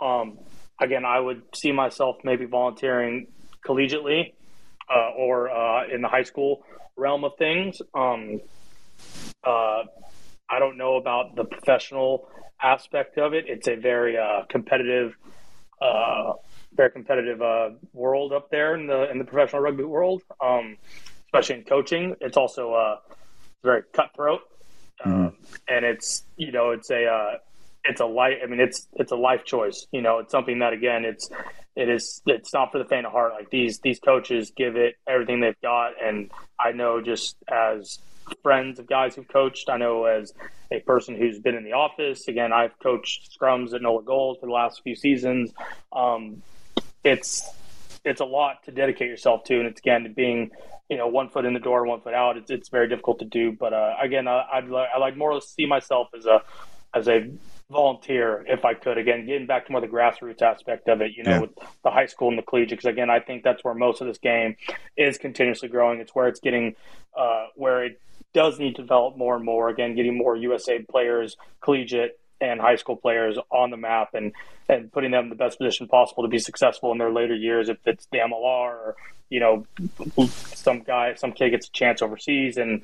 Um, 0.00 0.38
again, 0.80 1.04
I 1.04 1.20
would 1.20 1.42
see 1.54 1.72
myself 1.72 2.16
maybe 2.24 2.44
volunteering 2.44 3.28
collegiately 3.64 4.32
uh, 4.92 5.10
or 5.16 5.50
uh, 5.50 5.86
in 5.88 6.02
the 6.02 6.08
high 6.08 6.24
school 6.24 6.64
realm 6.96 7.24
of 7.24 7.32
things. 7.38 7.80
Um, 7.94 8.40
uh, 9.44 9.84
I 10.50 10.58
don't 10.58 10.76
know 10.76 10.96
about 10.96 11.36
the 11.36 11.44
professional 11.44 12.28
aspect 12.60 13.18
of 13.18 13.34
it. 13.34 13.44
It's 13.48 13.68
a 13.68 13.76
very 13.76 14.16
uh, 14.16 14.44
competitive 14.48 15.14
uh, 15.80 16.34
very 16.74 16.90
competitive 16.90 17.40
uh, 17.42 17.70
world 17.92 18.32
up 18.32 18.50
there 18.50 18.74
in 18.74 18.86
the 18.86 19.10
in 19.10 19.18
the 19.18 19.24
professional 19.24 19.62
rugby 19.62 19.84
world, 19.84 20.22
um, 20.42 20.76
especially 21.26 21.56
in 21.56 21.64
coaching. 21.64 22.16
It's 22.20 22.36
also 22.36 22.72
uh, 22.72 22.96
very 23.62 23.82
cutthroat, 23.92 24.40
mm-hmm. 25.04 25.26
Um, 25.26 25.36
and 25.68 25.84
it's 25.84 26.24
you 26.36 26.52
know 26.52 26.70
it's 26.70 26.90
a 26.90 27.06
uh, 27.06 27.38
it's 27.84 28.00
a 28.00 28.06
life. 28.06 28.38
I 28.42 28.46
mean, 28.46 28.60
it's 28.60 28.88
it's 28.94 29.12
a 29.12 29.16
life 29.16 29.44
choice. 29.44 29.86
You 29.92 30.02
know, 30.02 30.18
it's 30.18 30.32
something 30.32 30.58
that 30.60 30.72
again, 30.72 31.04
it's 31.04 31.30
it 31.76 31.88
is 31.88 32.22
it's 32.26 32.52
not 32.52 32.72
for 32.72 32.78
the 32.78 32.84
faint 32.84 33.06
of 33.06 33.12
heart. 33.12 33.32
Like 33.34 33.50
these 33.50 33.80
these 33.80 34.00
coaches 34.00 34.52
give 34.56 34.76
it 34.76 34.96
everything 35.08 35.40
they've 35.40 35.60
got, 35.62 35.92
and 36.02 36.30
I 36.58 36.72
know 36.72 37.00
just 37.00 37.36
as 37.48 37.98
friends 38.42 38.78
of 38.78 38.86
guys 38.86 39.14
who've 39.14 39.28
coached. 39.28 39.68
I 39.68 39.76
know 39.76 40.04
as 40.04 40.32
a 40.70 40.80
person 40.80 41.16
who's 41.16 41.38
been 41.38 41.54
in 41.54 41.64
the 41.64 41.72
office. 41.72 42.28
Again, 42.28 42.52
I've 42.52 42.78
coached 42.78 43.38
scrums 43.38 43.74
at 43.74 43.82
Nola 43.82 44.02
Gold 44.02 44.38
for 44.40 44.46
the 44.46 44.52
last 44.52 44.82
few 44.82 44.94
seasons. 44.94 45.52
Um, 45.92 46.42
it's 47.02 47.48
it's 48.04 48.20
a 48.20 48.24
lot 48.24 48.64
to 48.64 48.70
dedicate 48.70 49.08
yourself 49.08 49.44
to, 49.44 49.58
and 49.58 49.66
it's 49.66 49.80
again 49.80 50.12
being 50.14 50.50
you 50.88 50.96
know 50.96 51.08
one 51.08 51.28
foot 51.28 51.44
in 51.44 51.54
the 51.54 51.60
door, 51.60 51.86
one 51.86 52.00
foot 52.00 52.14
out. 52.14 52.36
It's, 52.36 52.50
it's 52.50 52.68
very 52.68 52.88
difficult 52.88 53.20
to 53.20 53.24
do. 53.24 53.52
But 53.52 53.72
uh, 53.72 53.94
again, 54.00 54.28
I, 54.28 54.44
I'd 54.52 54.70
I 54.72 54.98
like 54.98 55.16
more 55.16 55.32
to 55.32 55.40
see 55.40 55.66
myself 55.66 56.08
as 56.16 56.26
a 56.26 56.42
as 56.94 57.08
a 57.08 57.30
volunteer 57.70 58.44
if 58.48 58.64
I 58.64 58.74
could. 58.74 58.98
Again, 58.98 59.26
getting 59.26 59.46
back 59.46 59.66
to 59.66 59.72
more 59.72 59.80
the 59.80 59.88
grassroots 59.88 60.42
aspect 60.42 60.88
of 60.88 61.00
it, 61.00 61.12
you 61.16 61.24
know, 61.24 61.30
yeah. 61.30 61.40
with 61.40 61.50
the 61.82 61.90
high 61.90 62.06
school 62.06 62.28
and 62.28 62.38
the 62.38 62.42
collegiate. 62.42 62.78
Because 62.78 62.90
again, 62.90 63.10
I 63.10 63.20
think 63.20 63.42
that's 63.42 63.64
where 63.64 63.74
most 63.74 64.00
of 64.00 64.06
this 64.06 64.18
game 64.18 64.56
is 64.96 65.18
continuously 65.18 65.68
growing. 65.68 66.00
It's 66.00 66.14
where 66.14 66.28
it's 66.28 66.40
getting 66.40 66.76
uh, 67.16 67.46
where 67.56 67.84
it 67.84 68.00
does 68.34 68.58
need 68.58 68.76
to 68.76 68.82
develop 68.82 69.16
more 69.16 69.36
and 69.36 69.44
more. 69.44 69.70
Again, 69.70 69.94
getting 69.94 70.18
more 70.18 70.36
USA 70.36 70.80
players, 70.80 71.36
collegiate 71.62 72.18
and 72.40 72.60
high 72.60 72.76
school 72.76 72.96
players 72.96 73.38
on 73.50 73.70
the 73.70 73.76
map 73.76 74.10
and 74.14 74.32
and 74.68 74.92
putting 74.92 75.10
them 75.10 75.24
in 75.24 75.30
the 75.30 75.36
best 75.36 75.58
position 75.58 75.86
possible 75.88 76.22
to 76.22 76.28
be 76.28 76.38
successful 76.38 76.92
in 76.92 76.98
their 76.98 77.12
later 77.12 77.34
years. 77.34 77.68
If 77.68 77.78
it's 77.86 78.06
the 78.12 78.18
MLR 78.18 78.34
or 78.36 78.96
you 79.30 79.40
know 79.40 79.66
some 80.26 80.80
guy, 80.80 81.14
some 81.14 81.32
kid 81.32 81.50
gets 81.50 81.68
a 81.68 81.72
chance 81.72 82.02
overseas, 82.02 82.56
and 82.56 82.82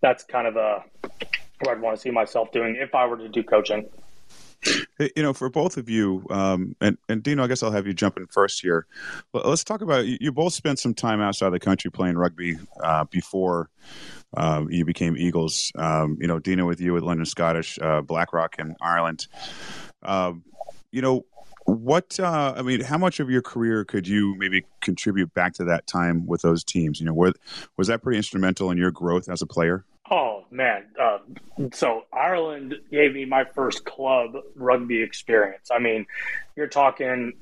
that's 0.00 0.24
kind 0.24 0.46
of 0.46 0.56
a 0.56 0.84
what 1.60 1.70
I'd 1.70 1.80
want 1.80 1.96
to 1.96 2.00
see 2.00 2.10
myself 2.10 2.52
doing 2.52 2.76
if 2.78 2.94
I 2.94 3.06
were 3.06 3.18
to 3.18 3.28
do 3.28 3.42
coaching. 3.42 3.88
You 5.16 5.22
know, 5.22 5.32
for 5.32 5.48
both 5.48 5.78
of 5.78 5.88
you, 5.88 6.26
um, 6.28 6.76
and, 6.82 6.98
and 7.08 7.22
Dino, 7.22 7.42
I 7.42 7.46
guess 7.46 7.62
I'll 7.62 7.70
have 7.70 7.86
you 7.86 7.94
jump 7.94 8.18
in 8.18 8.26
first 8.26 8.60
here. 8.60 8.86
Let's 9.32 9.64
talk 9.64 9.80
about 9.80 10.04
you 10.04 10.30
both 10.30 10.52
spent 10.52 10.78
some 10.78 10.92
time 10.92 11.22
outside 11.22 11.48
the 11.50 11.58
country 11.58 11.90
playing 11.90 12.18
rugby 12.18 12.58
uh, 12.82 13.04
before 13.04 13.70
uh, 14.36 14.64
you 14.68 14.84
became 14.84 15.16
Eagles. 15.16 15.72
Um, 15.76 16.18
you 16.20 16.26
know, 16.26 16.38
Dino 16.38 16.66
with 16.66 16.80
you 16.80 16.96
at 16.96 17.02
London 17.02 17.26
Scottish, 17.26 17.78
uh, 17.80 18.00
Blackrock 18.00 18.58
in 18.58 18.76
Ireland. 18.80 19.26
Um, 20.02 20.44
you 20.92 21.02
know, 21.02 21.24
what 21.64 22.18
uh, 22.18 22.54
I 22.56 22.62
mean, 22.62 22.80
how 22.80 22.98
much 22.98 23.20
of 23.20 23.30
your 23.30 23.42
career 23.42 23.84
could 23.84 24.08
you 24.08 24.34
maybe 24.36 24.64
contribute 24.80 25.32
back 25.34 25.54
to 25.54 25.64
that 25.64 25.86
time 25.86 26.26
with 26.26 26.42
those 26.42 26.64
teams? 26.64 27.00
You 27.00 27.06
know, 27.06 27.14
were, 27.14 27.32
was 27.76 27.88
that 27.88 28.02
pretty 28.02 28.16
instrumental 28.16 28.70
in 28.70 28.78
your 28.78 28.90
growth 28.90 29.28
as 29.28 29.42
a 29.42 29.46
player? 29.46 29.84
Oh 30.10 30.44
man, 30.50 30.86
uh, 31.00 31.18
so 31.72 32.04
Ireland 32.12 32.74
gave 32.90 33.14
me 33.14 33.24
my 33.24 33.44
first 33.44 33.84
club 33.84 34.32
rugby 34.56 35.02
experience. 35.02 35.70
I 35.70 35.78
mean, 35.78 36.06
you're 36.56 36.66
talking 36.66 37.34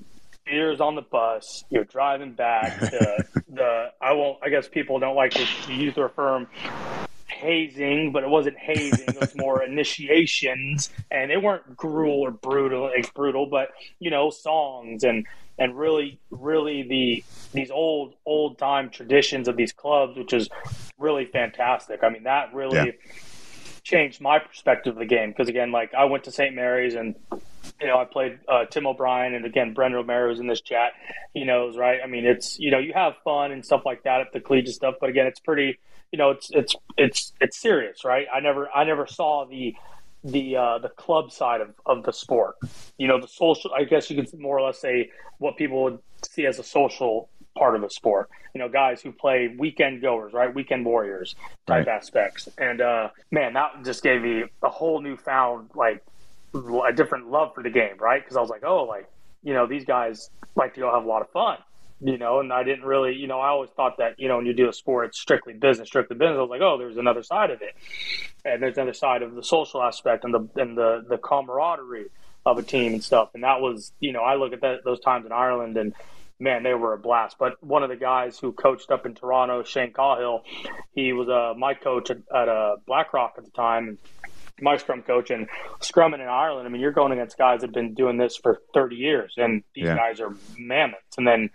years 0.51 0.81
on 0.81 0.95
the 0.95 1.03
bus. 1.03 1.65
You're 1.71 1.85
driving 1.85 2.33
back. 2.33 2.79
The, 2.89 3.43
the 3.49 3.93
I 4.01 4.13
won't. 4.13 4.39
I 4.43 4.49
guess 4.49 4.69
people 4.69 4.99
don't 4.99 5.17
like 5.17 5.33
to 5.33 5.73
use 5.73 5.95
the 5.95 6.09
term 6.09 6.49
hazing, 7.29 8.13
but 8.13 8.25
it 8.25 8.29
wasn't 8.29 8.59
hazing. 8.59 9.07
It 9.09 9.21
was 9.21 9.37
more 9.37 9.63
initiations, 9.63 10.91
and 11.11 11.31
they 11.31 11.37
weren't 11.37 11.77
gruel 11.77 12.21
or 12.21 12.31
brutal, 12.31 12.85
like 12.85 13.13
brutal, 13.15 13.47
but 13.47 13.71
you 13.99 14.11
know, 14.11 14.31
songs 14.31 15.05
and 15.05 15.27
and 15.59 15.77
really, 15.77 16.21
really 16.31 16.83
the 16.83 17.25
these 17.53 17.71
old 17.71 18.15
old 18.25 18.59
time 18.59 18.91
traditions 18.91 19.49
of 19.49 19.57
these 19.57 19.73
clubs, 19.73 20.17
which 20.17 20.33
is 20.33 20.49
really 20.99 21.27
fantastic. 21.27 22.03
I 22.03 22.11
mean, 22.11 22.25
that 22.25 22.55
really 22.55 22.77
yeah. 22.77 23.13
changed 23.83 24.21
my 24.21 24.39
perspective 24.39 24.95
of 24.95 24.99
the 24.99 25.07
game 25.07 25.31
because 25.31 25.49
again, 25.49 25.73
like 25.73 25.95
I 25.95 26.05
went 26.05 26.25
to 26.25 26.33
St. 26.33 26.55
Mary's 26.55 26.95
and 26.95 27.17
you 27.81 27.87
know, 27.87 27.99
I 27.99 28.05
played 28.05 28.39
uh, 28.49 28.65
Tim 28.67 28.87
O'Brien 28.87 29.35
and 29.35 29.45
again 29.45 29.75
Brendan 29.75 30.01
Romero's 30.01 30.41
in 30.41 30.47
this 30.47 30.61
chat. 30.61 30.93
He 31.35 31.45
knows, 31.45 31.77
right? 31.77 32.01
I 32.03 32.07
mean, 32.07 32.25
it's 32.25 32.59
you 32.59 32.71
know, 32.71 32.79
you 32.79 32.93
have 32.95 33.15
fun 33.25 33.53
and 33.53 33.65
stuff 33.65 33.83
like 33.85 34.03
that 34.05 34.21
at 34.21 34.33
the 34.33 34.41
collegiate 34.41 34.75
stuff, 34.75 34.97
but 35.01 35.11
again, 35.11 35.27
it's 35.27 35.41
pretty, 35.41 35.79
you 36.13 36.19
know, 36.19 36.31
it's 36.31 36.51
it's 36.51 36.75
it's 36.97 37.33
it's 37.41 37.59
serious, 37.59 38.05
right? 38.05 38.27
I 38.33 38.41
never 38.41 38.69
I 38.75 38.85
never 38.85 39.07
saw 39.07 39.47
the 39.47 39.75
the 40.25 40.57
uh, 40.57 40.79
the 40.79 40.89
club 40.89 41.33
side 41.33 41.61
of, 41.61 41.75
of 41.87 42.05
the 42.05 42.13
sport. 42.13 42.57
You 42.99 43.09
know, 43.09 43.21
the 43.21 43.29
social. 43.29 43.71
I 43.73 43.85
guess 43.85 44.11
you 44.11 44.21
could 44.23 44.39
more 44.39 44.59
or 44.59 44.67
less 44.67 44.81
say 44.81 45.11
what 45.39 45.57
people 45.57 45.85
would 45.85 45.99
see 46.23 46.47
as 46.47 46.59
a 46.59 46.65
social 46.65 47.29
part 47.57 47.75
of 47.75 47.83
the 47.83 47.91
sport. 47.91 48.29
You 48.55 48.61
know, 48.61 48.69
guys 48.69 49.03
who 49.03 49.13
play 49.13 49.55
weekend 49.57 50.03
goers, 50.03 50.33
right? 50.33 50.53
Weekend 50.53 50.85
warriors 50.85 51.37
type 51.67 51.87
right. 51.87 51.89
aspects. 51.89 52.49
And 52.59 52.81
uh, 52.81 53.11
man, 53.31 53.53
that 53.55 53.85
just 53.85 54.03
gave 54.03 54.23
me 54.23 54.45
a 54.63 54.69
whole 54.69 55.01
newfound 55.01 55.71
like 55.75 56.03
a 56.55 56.93
different 56.93 57.31
love 57.31 57.55
for 57.55 57.63
the 57.63 57.71
game, 57.71 57.99
right? 57.99 58.23
Because 58.23 58.37
I 58.37 58.41
was 58.41 58.51
like, 58.51 58.65
oh, 58.65 58.85
like 58.85 59.09
you 59.43 59.55
know, 59.55 59.67
these 59.67 59.85
guys 59.85 60.31
like 60.57 60.75
to 60.75 60.81
go 60.81 60.93
have 60.93 61.05
a 61.05 61.09
lot 61.09 61.23
of 61.23 61.31
fun 61.31 61.59
you 62.01 62.17
know, 62.17 62.41
and 62.41 62.53
I 62.53 62.63
didn't 62.63 62.85
really, 62.85 63.15
you 63.15 63.27
know, 63.27 63.41
I 63.41 63.49
always 63.49 63.71
thought 63.71 63.99
that, 63.99 64.21
you 64.21 64.29
know, 64.29 64.37
when 64.37 64.47
you 64.47 64.53
do 64.55 64.69
a 64.69 64.73
sport, 64.73 65.07
it's 65.07 65.19
strictly 65.19 65.53
business, 65.53 65.89
strictly 65.89 66.17
business. 66.17 66.39
I 66.39 66.43
was 66.43 66.51
like, 66.51 66.61
oh, 66.61 66.79
there's 66.79 66.97
another 66.97 67.23
side 67.23 67.51
of 67.51 67.61
it, 67.61 67.75
and 68.45 68.63
there's 68.63 68.77
another 68.77 68.95
side 68.95 69.23
of 69.23 69.35
the 69.35 69.43
social 69.43 69.83
aspect 69.83 70.25
and 70.25 70.33
the 70.33 70.49
and 70.61 70.79
the 70.79 71.05
the 71.09 71.19
camaraderie 71.19 72.07
of 72.47 72.59
a 72.59 72.63
team 72.63 72.93
and 72.95 73.03
stuff. 73.03 73.31
And 73.35 73.43
that 73.43 73.61
was, 73.61 73.93
you 73.99 74.13
know, 74.13 74.21
I 74.21 74.37
look 74.37 74.53
at 74.53 74.61
that 74.61 74.85
those 74.85 75.01
times 75.01 75.27
in 75.27 75.33
Ireland 75.33 75.77
and 75.77 75.93
man, 76.39 76.63
they 76.63 76.73
were 76.73 76.93
a 76.93 76.99
blast. 76.99 77.37
But 77.37 77.63
one 77.65 77.83
of 77.83 77.89
the 77.89 77.97
guys 77.97 78.39
who 78.39 78.53
coached 78.53 78.93
up 78.93 79.05
in 79.05 79.17
Toronto, 79.17 79.65
Shane 79.65 79.93
Cahill, 79.93 80.45
he 80.95 81.13
was 81.13 81.29
uh, 81.29 81.55
my 81.59 81.75
coach 81.75 82.11
at, 82.11 82.19
at 82.33 82.49
uh, 82.49 82.77
Blackrock 82.87 83.35
at 83.39 83.45
the 83.45 83.51
time. 83.51 83.99
My 84.61 84.77
scrum 84.77 85.03
coach 85.03 85.31
and 85.31 85.49
scrumming 85.81 86.21
in 86.21 86.29
Ireland. 86.29 86.67
I 86.67 86.71
mean, 86.71 86.81
you're 86.81 86.93
going 86.93 87.13
against 87.13 87.39
guys 87.39 87.61
that 87.61 87.69
have 87.69 87.75
been 87.75 87.95
doing 87.95 88.17
this 88.17 88.37
for 88.37 88.61
30 88.75 88.97
years, 88.97 89.35
and 89.37 89.63
these 89.75 89.85
yeah. 89.85 89.97
guys 89.97 90.21
are 90.21 90.35
mammoths. 90.59 91.17
And 91.17 91.27
then 91.27 91.51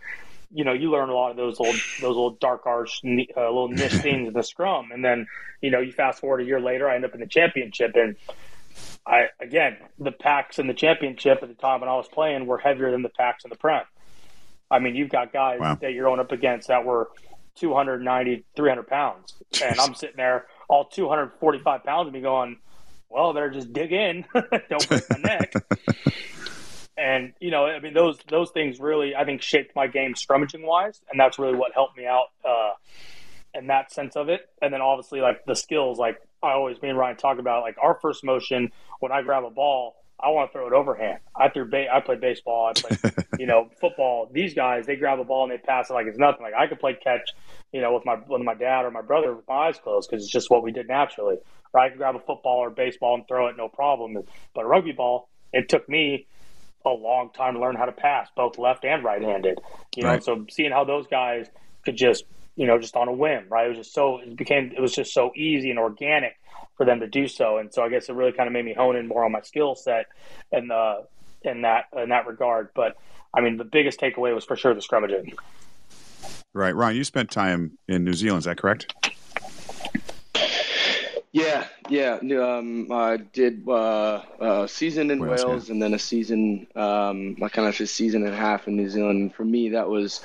you 0.53 0.63
know, 0.63 0.73
you 0.73 0.91
learn 0.91 1.09
a 1.09 1.13
lot 1.13 1.31
of 1.31 1.37
those 1.37 1.59
little 1.59 1.73
those 1.73 2.15
little 2.15 2.37
dark 2.39 2.65
arts, 2.65 3.01
uh, 3.03 3.07
little 3.07 3.69
niche 3.69 3.91
things 4.01 4.27
in 4.27 4.33
the 4.33 4.43
scrum, 4.43 4.91
and 4.91 5.03
then 5.03 5.25
you 5.61 5.71
know, 5.71 5.79
you 5.79 5.91
fast 5.91 6.19
forward 6.19 6.41
a 6.41 6.45
year 6.45 6.61
later, 6.61 6.89
I 6.89 6.95
end 6.95 7.05
up 7.05 7.13
in 7.13 7.19
the 7.19 7.27
championship, 7.27 7.91
and 7.95 8.15
I 9.05 9.29
again, 9.41 9.77
the 9.97 10.11
packs 10.11 10.59
in 10.59 10.67
the 10.67 10.73
championship 10.73 11.39
at 11.41 11.49
the 11.49 11.55
time 11.55 11.79
when 11.79 11.89
I 11.89 11.95
was 11.95 12.07
playing 12.07 12.45
were 12.45 12.59
heavier 12.59 12.91
than 12.91 13.01
the 13.01 13.09
packs 13.09 13.43
in 13.43 13.49
the 13.49 13.55
prem. 13.55 13.83
I 14.69 14.79
mean, 14.79 14.95
you've 14.95 15.09
got 15.09 15.33
guys 15.33 15.59
wow. 15.59 15.75
that 15.81 15.93
you're 15.93 16.05
going 16.05 16.19
up 16.19 16.31
against 16.31 16.67
that 16.67 16.85
were 16.85 17.09
290, 17.55 18.45
300 18.55 18.87
pounds, 18.87 19.33
and 19.61 19.79
I'm 19.79 19.95
sitting 19.95 20.17
there 20.17 20.45
all 20.69 20.85
245 20.85 21.83
pounds 21.83 22.07
of 22.07 22.13
me 22.13 22.21
going, 22.21 22.57
well, 23.13 23.29
I 23.29 23.33
better 23.33 23.51
just 23.51 23.71
dig 23.71 23.91
in, 23.91 24.25
don't 24.33 24.89
break 24.89 25.03
my 25.09 25.17
neck. 25.17 25.53
And 26.95 27.33
you 27.39 27.49
know, 27.49 27.65
I 27.65 27.79
mean, 27.79 27.95
those 27.95 28.19
those 28.29 28.51
things 28.51 28.79
really, 28.79 29.15
I 29.15 29.25
think, 29.25 29.41
shaped 29.41 29.75
my 29.75 29.87
game 29.87 30.13
scrummaging 30.13 30.63
wise, 30.63 31.01
and 31.09 31.19
that's 31.19 31.39
really 31.39 31.55
what 31.55 31.73
helped 31.73 31.97
me 31.97 32.05
out 32.05 32.27
uh, 32.47 32.73
in 33.55 33.67
that 33.67 33.91
sense 33.91 34.15
of 34.15 34.29
it. 34.29 34.41
And 34.61 34.71
then 34.71 34.81
obviously, 34.81 35.19
like 35.19 35.43
the 35.45 35.55
skills, 35.55 35.97
like 35.97 36.21
I 36.43 36.51
always, 36.51 36.79
me 36.81 36.89
and 36.89 36.97
Ryan 36.97 37.17
talk 37.17 37.39
about, 37.39 37.63
like 37.63 37.77
our 37.81 37.97
first 37.99 38.23
motion 38.23 38.71
when 38.99 39.11
I 39.11 39.23
grab 39.23 39.43
a 39.43 39.49
ball, 39.49 39.95
I 40.19 40.29
want 40.29 40.51
to 40.51 40.53
throw 40.53 40.67
it 40.67 40.73
overhand. 40.73 41.19
I 41.35 41.49
threw, 41.49 41.69
ba- 41.69 41.87
I 41.91 41.99
played 41.99 42.21
baseball, 42.21 42.71
I 42.75 42.79
played, 42.79 43.15
you 43.39 43.47
know, 43.47 43.69
football. 43.81 44.29
These 44.31 44.53
guys, 44.53 44.85
they 44.85 44.95
grab 44.95 45.19
a 45.19 45.23
ball 45.23 45.43
and 45.43 45.51
they 45.51 45.57
pass 45.57 45.89
it 45.89 45.93
like 45.93 46.05
it's 46.05 46.17
nothing. 46.17 46.43
Like 46.43 46.53
I 46.53 46.67
could 46.67 46.79
play 46.79 46.95
catch, 47.01 47.31
you 47.71 47.81
know, 47.81 47.93
with 47.93 48.05
my 48.05 48.17
with 48.27 48.41
my 48.41 48.53
dad 48.53 48.85
or 48.85 48.91
my 48.91 49.01
brother 49.01 49.33
with 49.33 49.47
my 49.47 49.67
eyes 49.67 49.79
closed 49.83 50.09
because 50.09 50.23
it's 50.23 50.31
just 50.31 50.49
what 50.49 50.63
we 50.63 50.71
did 50.71 50.87
naturally. 50.87 51.37
Right? 51.73 51.85
I 51.85 51.89
could 51.89 51.97
grab 51.97 52.15
a 52.15 52.19
football 52.19 52.59
or 52.59 52.69
baseball 52.69 53.15
and 53.15 53.27
throw 53.27 53.47
it, 53.47 53.57
no 53.57 53.67
problem. 53.67 54.17
But 54.53 54.65
a 54.65 54.67
rugby 54.67 54.91
ball, 54.91 55.29
it 55.51 55.69
took 55.69 55.87
me 55.89 56.27
a 56.85 56.89
long 56.89 57.29
time 57.31 57.55
to 57.55 57.59
learn 57.59 57.75
how 57.75 57.85
to 57.85 57.91
pass, 57.91 58.29
both 58.35 58.57
left 58.57 58.85
and 58.85 59.03
right 59.03 59.21
handed. 59.21 59.59
You 59.95 60.03
know, 60.03 60.19
so 60.19 60.45
seeing 60.49 60.71
how 60.71 60.83
those 60.83 61.07
guys 61.07 61.47
could 61.85 61.95
just, 61.95 62.25
you 62.55 62.67
know, 62.67 62.77
just 62.77 62.95
on 62.95 63.07
a 63.07 63.13
whim, 63.13 63.45
right? 63.49 63.65
It 63.65 63.69
was 63.69 63.77
just 63.77 63.93
so 63.93 64.19
it 64.19 64.35
became 64.35 64.71
it 64.75 64.81
was 64.81 64.93
just 64.93 65.13
so 65.13 65.31
easy 65.35 65.69
and 65.69 65.79
organic 65.79 66.37
for 66.77 66.85
them 66.85 66.99
to 66.99 67.07
do 67.07 67.27
so. 67.27 67.57
And 67.57 67.73
so 67.73 67.83
I 67.83 67.89
guess 67.89 68.09
it 68.09 68.13
really 68.13 68.31
kind 68.31 68.47
of 68.47 68.53
made 68.53 68.65
me 68.65 68.73
hone 68.73 68.95
in 68.95 69.07
more 69.07 69.23
on 69.23 69.31
my 69.31 69.41
skill 69.41 69.75
set 69.75 70.07
and 70.51 70.71
uh 70.71 71.01
in 71.43 71.61
that 71.61 71.85
in 71.95 72.09
that 72.09 72.27
regard. 72.27 72.69
But 72.75 72.97
I 73.33 73.41
mean 73.41 73.57
the 73.57 73.63
biggest 73.63 73.99
takeaway 73.99 74.33
was 74.33 74.45
for 74.45 74.55
sure 74.55 74.73
the 74.73 74.81
scrummaging. 74.81 75.35
Right. 76.53 76.75
Ron, 76.75 76.95
you 76.95 77.03
spent 77.03 77.31
time 77.31 77.77
in 77.87 78.03
New 78.03 78.13
Zealand, 78.13 78.39
is 78.39 78.45
that 78.45 78.57
correct? 78.57 78.93
Yeah, 81.33 81.65
yeah. 81.89 82.19
Um, 82.21 82.91
I 82.91 83.17
did 83.17 83.67
uh, 83.67 84.21
a 84.39 84.67
season 84.67 85.09
in 85.09 85.19
Wales, 85.19 85.43
Wales 85.43 85.69
and 85.71 85.81
then 85.81 85.95
a 85.95 85.99
season, 85.99 86.67
um, 86.75 87.35
like 87.39 87.53
kind 87.53 87.67
of 87.67 87.79
a 87.81 87.87
season 87.87 88.23
and 88.23 88.35
a 88.35 88.37
half 88.37 88.67
in 88.67 88.75
New 88.75 88.87
Zealand. 88.87 89.33
For 89.33 89.43
me, 89.43 89.69
that 89.69 89.89
was 89.89 90.21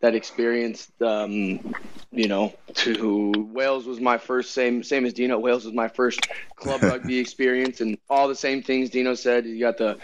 that 0.00 0.16
experience. 0.16 0.90
Um, 1.00 1.72
you 2.10 2.26
know, 2.26 2.52
to 2.74 3.30
Wales 3.52 3.86
was 3.86 4.00
my 4.00 4.18
first 4.18 4.50
same 4.50 4.82
same 4.82 5.06
as 5.06 5.12
Dino. 5.12 5.38
Wales 5.38 5.64
was 5.64 5.72
my 5.72 5.86
first 5.86 6.26
club 6.56 6.82
rugby 6.90 7.20
experience, 7.20 7.80
and 7.80 7.96
all 8.10 8.26
the 8.26 8.34
same 8.34 8.60
things 8.60 8.90
Dino 8.90 9.14
said. 9.14 9.46
You 9.46 9.60
got 9.60 9.78
the, 9.78 9.98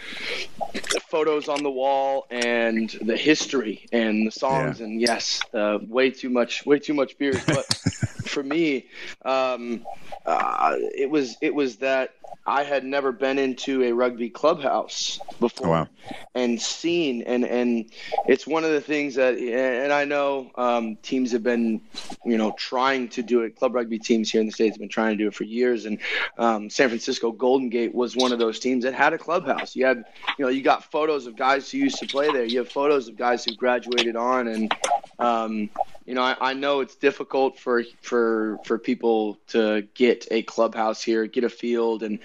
the 0.71 1.01
photos 1.09 1.49
on 1.49 1.61
the 1.61 1.71
wall 1.71 2.25
and 2.31 2.89
the 3.01 3.17
history 3.17 3.85
and 3.91 4.25
the 4.25 4.31
songs, 4.31 4.79
yeah. 4.79 4.85
and 4.85 5.01
yes, 5.01 5.41
uh, 5.53 5.79
way 5.89 6.09
too 6.09 6.29
much, 6.29 6.65
way 6.65 6.79
too 6.79 6.93
much 6.93 7.17
beer. 7.17 7.33
But 7.45 7.67
for 8.27 8.43
me, 8.43 8.87
um, 9.23 9.85
uh, 10.25 10.75
it 10.95 11.09
was 11.09 11.37
it 11.41 11.53
was 11.53 11.77
that 11.77 12.13
I 12.47 12.63
had 12.63 12.85
never 12.85 13.11
been 13.11 13.37
into 13.37 13.83
a 13.83 13.91
rugby 13.91 14.29
clubhouse 14.29 15.19
before, 15.41 15.67
oh, 15.67 15.71
wow. 15.71 15.87
and 16.33 16.61
seen 16.61 17.21
and 17.23 17.43
and 17.43 17.91
it's 18.25 18.47
one 18.47 18.63
of 18.63 18.71
the 18.71 18.79
things 18.79 19.15
that 19.15 19.37
and 19.37 19.91
I 19.91 20.05
know 20.05 20.51
um, 20.55 20.95
teams 20.97 21.33
have 21.33 21.43
been 21.43 21.81
you 22.25 22.37
know 22.37 22.51
trying 22.57 23.09
to 23.09 23.21
do 23.21 23.41
it. 23.41 23.57
Club 23.57 23.75
rugby 23.75 23.99
teams 23.99 24.31
here 24.31 24.39
in 24.39 24.47
the 24.47 24.53
states 24.53 24.75
have 24.75 24.79
been 24.79 24.87
trying 24.87 25.17
to 25.17 25.23
do 25.23 25.27
it 25.27 25.33
for 25.33 25.43
years, 25.43 25.85
and 25.85 25.99
um, 26.37 26.69
San 26.69 26.87
Francisco 26.87 27.31
Golden 27.31 27.67
Gate 27.67 27.93
was 27.93 28.15
one 28.15 28.31
of 28.31 28.39
those 28.39 28.59
teams 28.59 28.85
that 28.85 28.93
had 28.93 29.11
a 29.11 29.17
clubhouse. 29.17 29.75
You 29.75 29.85
had 29.85 30.05
you 30.39 30.45
know 30.45 30.49
you 30.49 30.61
got 30.61 30.89
photos 30.89 31.27
of 31.27 31.35
guys 31.35 31.69
who 31.69 31.79
used 31.79 31.99
to 31.99 32.07
play 32.07 32.31
there. 32.31 32.45
You 32.45 32.59
have 32.59 32.69
photos 32.69 33.09
of 33.09 33.17
guys 33.17 33.43
who 33.43 33.53
graduated 33.55 34.15
on, 34.15 34.47
and 34.47 34.73
um, 35.19 35.69
you 36.05 36.13
know, 36.13 36.21
I, 36.21 36.37
I, 36.39 36.53
know 36.53 36.81
it's 36.81 36.95
difficult 36.95 37.57
for 37.57 37.83
for 38.01 38.59
for 38.63 38.77
people 38.77 39.39
to 39.47 39.87
get 39.95 40.27
a 40.29 40.43
clubhouse 40.43 41.01
here, 41.01 41.25
get 41.25 41.43
a 41.43 41.49
field, 41.49 42.03
and 42.03 42.19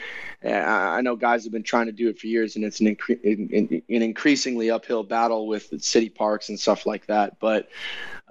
uh, 0.44 0.50
I 0.50 1.00
know 1.00 1.16
guys 1.16 1.44
have 1.44 1.52
been 1.52 1.62
trying 1.62 1.86
to 1.86 1.92
do 1.92 2.08
it 2.10 2.18
for 2.18 2.26
years, 2.26 2.54
and 2.56 2.64
it's 2.64 2.80
an, 2.80 2.94
incre- 2.94 3.82
an 3.88 4.02
increasingly 4.02 4.70
uphill 4.70 5.02
battle 5.04 5.46
with 5.46 5.82
city 5.82 6.10
parks 6.10 6.50
and 6.50 6.60
stuff 6.60 6.84
like 6.84 7.06
that. 7.06 7.40
But 7.40 7.70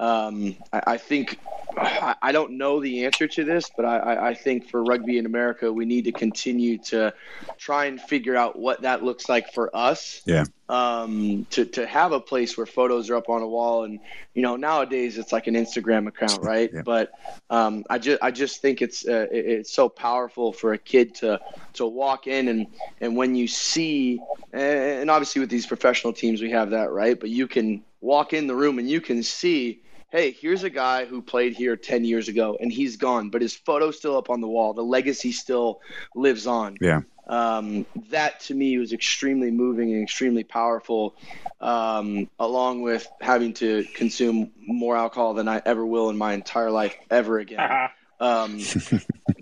um, 0.01 0.55
I, 0.73 0.81
I, 0.87 0.97
think 0.97 1.37
I, 1.77 2.15
I, 2.23 2.31
don't 2.31 2.57
know 2.57 2.81
the 2.81 3.05
answer 3.05 3.27
to 3.27 3.43
this, 3.43 3.69
but 3.77 3.85
I, 3.85 4.29
I, 4.29 4.33
think 4.33 4.67
for 4.67 4.83
rugby 4.83 5.19
in 5.19 5.27
America, 5.27 5.71
we 5.71 5.85
need 5.85 6.05
to 6.05 6.11
continue 6.11 6.79
to 6.85 7.13
try 7.59 7.85
and 7.85 8.01
figure 8.01 8.35
out 8.35 8.57
what 8.57 8.81
that 8.81 9.03
looks 9.03 9.29
like 9.29 9.53
for 9.53 9.73
us. 9.75 10.23
Yeah. 10.25 10.45
Um, 10.69 11.45
to 11.51 11.65
to 11.65 11.85
have 11.85 12.13
a 12.13 12.19
place 12.19 12.57
where 12.57 12.65
photos 12.65 13.11
are 13.11 13.17
up 13.17 13.29
on 13.29 13.43
a 13.43 13.47
wall, 13.47 13.83
and 13.83 13.99
you 14.33 14.41
know 14.41 14.55
nowadays 14.55 15.19
it's 15.19 15.31
like 15.31 15.45
an 15.45 15.53
Instagram 15.53 16.07
account, 16.07 16.41
right? 16.41 16.71
yeah. 16.73 16.81
But 16.81 17.11
um, 17.51 17.83
I 17.87 17.99
just 17.99 18.23
I 18.23 18.31
just 18.31 18.61
think 18.61 18.81
it's 18.81 19.05
uh, 19.05 19.27
it's 19.29 19.71
so 19.71 19.87
powerful 19.87 20.51
for 20.51 20.73
a 20.73 20.79
kid 20.79 21.13
to 21.15 21.39
to 21.73 21.85
walk 21.85 22.25
in 22.25 22.47
and 22.47 22.67
and 23.01 23.15
when 23.15 23.35
you 23.35 23.47
see 23.47 24.19
and 24.51 25.11
obviously 25.11 25.41
with 25.41 25.49
these 25.49 25.67
professional 25.67 26.13
teams 26.13 26.41
we 26.41 26.49
have 26.51 26.71
that 26.71 26.89
right, 26.91 27.19
but 27.19 27.29
you 27.29 27.47
can 27.47 27.83
walk 27.99 28.33
in 28.33 28.47
the 28.47 28.55
room 28.55 28.79
and 28.79 28.89
you 28.89 28.99
can 28.99 29.21
see 29.21 29.81
hey, 30.11 30.31
here's 30.31 30.63
a 30.63 30.69
guy 30.69 31.05
who 31.05 31.21
played 31.21 31.53
here 31.53 31.75
10 31.77 32.03
years 32.03 32.27
ago 32.27 32.57
and 32.59 32.71
he's 32.71 32.97
gone, 32.97 33.29
but 33.29 33.41
his 33.41 33.55
photo's 33.55 33.97
still 33.97 34.17
up 34.17 34.29
on 34.29 34.41
the 34.41 34.47
wall. 34.47 34.73
The 34.73 34.83
legacy 34.83 35.31
still 35.31 35.81
lives 36.13 36.45
on. 36.47 36.77
Yeah. 36.81 37.01
Um, 37.27 37.85
that 38.09 38.41
to 38.41 38.53
me 38.53 38.77
was 38.77 38.91
extremely 38.91 39.51
moving 39.51 39.93
and 39.93 40.03
extremely 40.03 40.43
powerful, 40.43 41.15
um, 41.61 42.29
along 42.39 42.81
with 42.81 43.07
having 43.21 43.53
to 43.55 43.85
consume 43.93 44.51
more 44.67 44.97
alcohol 44.97 45.33
than 45.33 45.47
I 45.47 45.61
ever 45.65 45.85
will 45.85 46.09
in 46.09 46.17
my 46.17 46.33
entire 46.33 46.71
life 46.71 46.95
ever 47.09 47.39
again. 47.39 47.89
Um, 48.21 48.59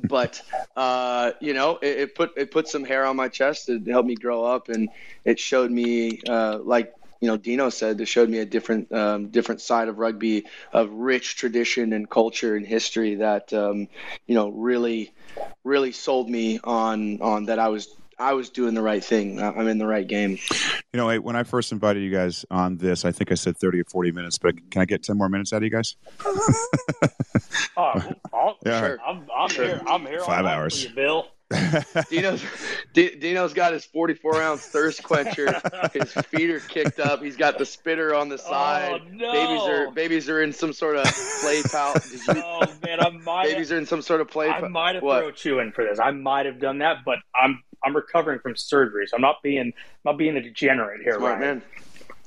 but 0.07 0.41
uh, 0.77 1.33
you 1.41 1.53
know, 1.53 1.79
it, 1.81 1.97
it, 1.97 2.15
put 2.15 2.37
it 2.37 2.49
put 2.49 2.69
some 2.69 2.85
hair 2.85 3.05
on 3.05 3.17
my 3.17 3.27
chest. 3.27 3.67
It 3.67 3.85
helped 3.85 4.07
me 4.07 4.15
grow 4.15 4.45
up, 4.45 4.69
and 4.69 4.87
it 5.25 5.37
showed 5.37 5.69
me 5.69 6.21
uh, 6.29 6.59
like 6.59 6.93
you 7.19 7.27
know 7.27 7.37
Dino 7.37 7.69
said, 7.69 7.99
it 7.99 8.07
showed 8.07 8.29
me 8.29 8.39
a 8.39 8.45
different 8.45 8.91
um, 8.91 9.29
different 9.29 9.61
side 9.61 9.87
of 9.87 9.97
rugby, 9.97 10.45
of 10.73 10.91
rich 10.91 11.35
tradition 11.35 11.93
and 11.93 12.09
culture 12.09 12.55
and 12.55 12.65
history 12.65 13.15
that 13.15 13.51
um, 13.53 13.87
you 14.27 14.35
know 14.35 14.49
really 14.49 15.13
really 15.63 15.91
sold 15.91 16.29
me 16.29 16.59
on 16.63 17.21
on 17.21 17.45
that 17.45 17.59
I 17.59 17.69
was 17.69 17.95
I 18.19 18.33
was 18.33 18.49
doing 18.49 18.73
the 18.73 18.81
right 18.81 19.03
thing. 19.03 19.41
I'm 19.41 19.67
in 19.67 19.77
the 19.77 19.87
right 19.87 20.05
game. 20.05 20.37
You 20.93 20.97
know, 20.97 21.15
when 21.21 21.37
I 21.37 21.43
first 21.43 21.71
invited 21.71 22.03
you 22.03 22.11
guys 22.11 22.45
on 22.51 22.75
this, 22.75 23.05
I 23.05 23.13
think 23.13 23.31
I 23.31 23.35
said 23.35 23.57
30 23.57 23.79
or 23.79 23.85
40 23.85 24.11
minutes, 24.11 24.37
but 24.37 24.69
can 24.69 24.81
I 24.81 24.85
get 24.85 25.03
10 25.03 25.17
more 25.17 25.29
minutes 25.29 25.53
out 25.53 25.57
of 25.57 25.63
you 25.63 25.69
guys? 25.69 25.95
oh, 27.77 28.13
I'll, 28.33 28.57
yeah, 28.65 28.79
sure. 28.81 28.99
I'm, 29.07 29.25
I'm 29.35 29.49
sure. 29.49 29.65
here. 29.65 29.81
I'm 29.87 30.01
here. 30.05 30.19
Five 30.19 30.45
hours. 30.45 30.83
You, 30.83 30.89
Bill. 30.89 31.27
Dino's, 32.09 32.43
D- 32.93 33.15
Dino's 33.15 33.53
got 33.53 33.73
his 33.73 33.83
44 33.85 34.41
ounce 34.41 34.65
thirst 34.67 35.01
quencher. 35.03 35.59
His 35.93 36.11
feet 36.13 36.49
are 36.51 36.59
kicked 36.59 36.99
up. 36.99 37.23
He's 37.23 37.37
got 37.37 37.57
the 37.57 37.65
spitter 37.65 38.13
on 38.13 38.29
the 38.29 38.35
oh, 38.35 38.49
side. 38.49 39.01
Oh, 39.01 39.07
no. 39.11 39.31
Babies 39.31 39.61
are 39.61 39.91
babies 39.91 40.29
are 40.29 40.41
in 40.41 40.53
some 40.53 40.73
sort 40.73 40.97
of 40.97 41.05
play 41.41 41.63
pouch. 41.63 42.03
oh 42.29 42.61
man, 42.85 42.99
I 42.99 43.09
might. 43.09 43.45
Babies 43.45 43.71
are 43.71 43.77
in 43.77 43.85
some 43.85 44.01
sort 44.01 44.21
of 44.21 44.29
play. 44.29 44.49
I 44.49 44.67
might 44.67 44.95
have 44.95 45.03
thrown 45.03 45.59
in 45.59 45.71
for 45.71 45.83
this. 45.83 45.99
I 45.99 46.11
might 46.11 46.45
have 46.45 46.59
done 46.59 46.79
that, 46.79 46.97
but 47.03 47.17
I'm 47.33 47.63
I'm 47.83 47.95
recovering 47.95 48.39
from 48.39 48.55
surgery, 48.55 49.07
so 49.07 49.15
I'm 49.15 49.21
not 49.21 49.41
being 49.41 49.59
I'm 49.59 49.73
not 50.05 50.17
being 50.17 50.37
a 50.37 50.41
degenerate 50.41 51.01
here. 51.01 51.17
Smart 51.17 51.39
Ryan. 51.39 51.57
man. 51.57 51.61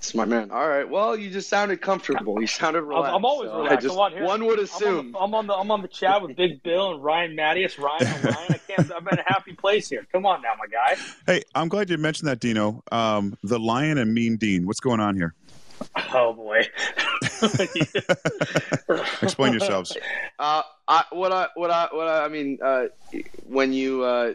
Smart 0.03 0.29
man. 0.29 0.51
All 0.51 0.69
right. 0.69 0.89
Well, 0.89 1.17
you 1.17 1.31
just 1.31 1.49
sounded 1.49 1.81
comfortable. 1.81 2.41
You 2.41 2.49
sounded 2.49 2.83
relaxed. 2.83 3.15
I'm 3.15 3.25
always 3.25 3.51
so 3.51 3.63
relaxed. 3.63 3.87
Just, 3.87 3.97
on, 3.97 4.21
one 4.23 4.45
would 4.47 4.59
assume. 4.59 5.17
I'm 5.19 5.33
on, 5.33 5.47
the, 5.47 5.55
I'm 5.55 5.61
on 5.61 5.61
the 5.61 5.63
I'm 5.63 5.71
on 5.71 5.83
the 5.83 5.89
chat 5.89 6.21
with 6.21 6.37
Big 6.37 6.63
Bill 6.65 6.95
and 6.95 7.05
Ryan 7.05 7.37
Matyas. 7.37 7.79
Ryan, 7.79 8.07
Ryan. 8.23 8.47
I 8.51 8.61
can't. 8.67 8.93
I'm 8.93 9.07
in 9.09 9.19
a 9.21 9.25
happy 9.25 9.53
place 9.53 9.89
here. 9.89 10.05
Come 10.11 10.27
on 10.27 10.43
now, 10.43 10.55
my 10.59 10.67
guy. 10.67 11.01
Hey, 11.27 11.43
I'm 11.55 11.69
glad 11.69 11.89
you 11.89 11.99
mentioned 11.99 12.29
that, 12.29 12.41
Dino. 12.41 12.83
Um, 12.91 13.39
the 13.45 13.61
Lion 13.61 13.97
and 13.99 14.13
Mean 14.13 14.37
Dean. 14.37 14.67
What's 14.67 14.81
going 14.81 14.99
on 14.99 15.15
here? 15.15 15.35
Oh 16.13 16.33
boy. 16.33 16.67
Explain 19.23 19.53
yourselves. 19.53 19.97
Uh, 20.39 20.63
I, 20.89 21.05
what 21.11 21.31
I 21.33 21.49
what 21.55 21.71
I 21.71 21.89
what 21.93 22.09
I, 22.09 22.25
I 22.25 22.29
mean 22.29 22.59
uh, 22.61 22.87
when 23.47 23.73
you 23.73 24.03
uh, 24.03 24.35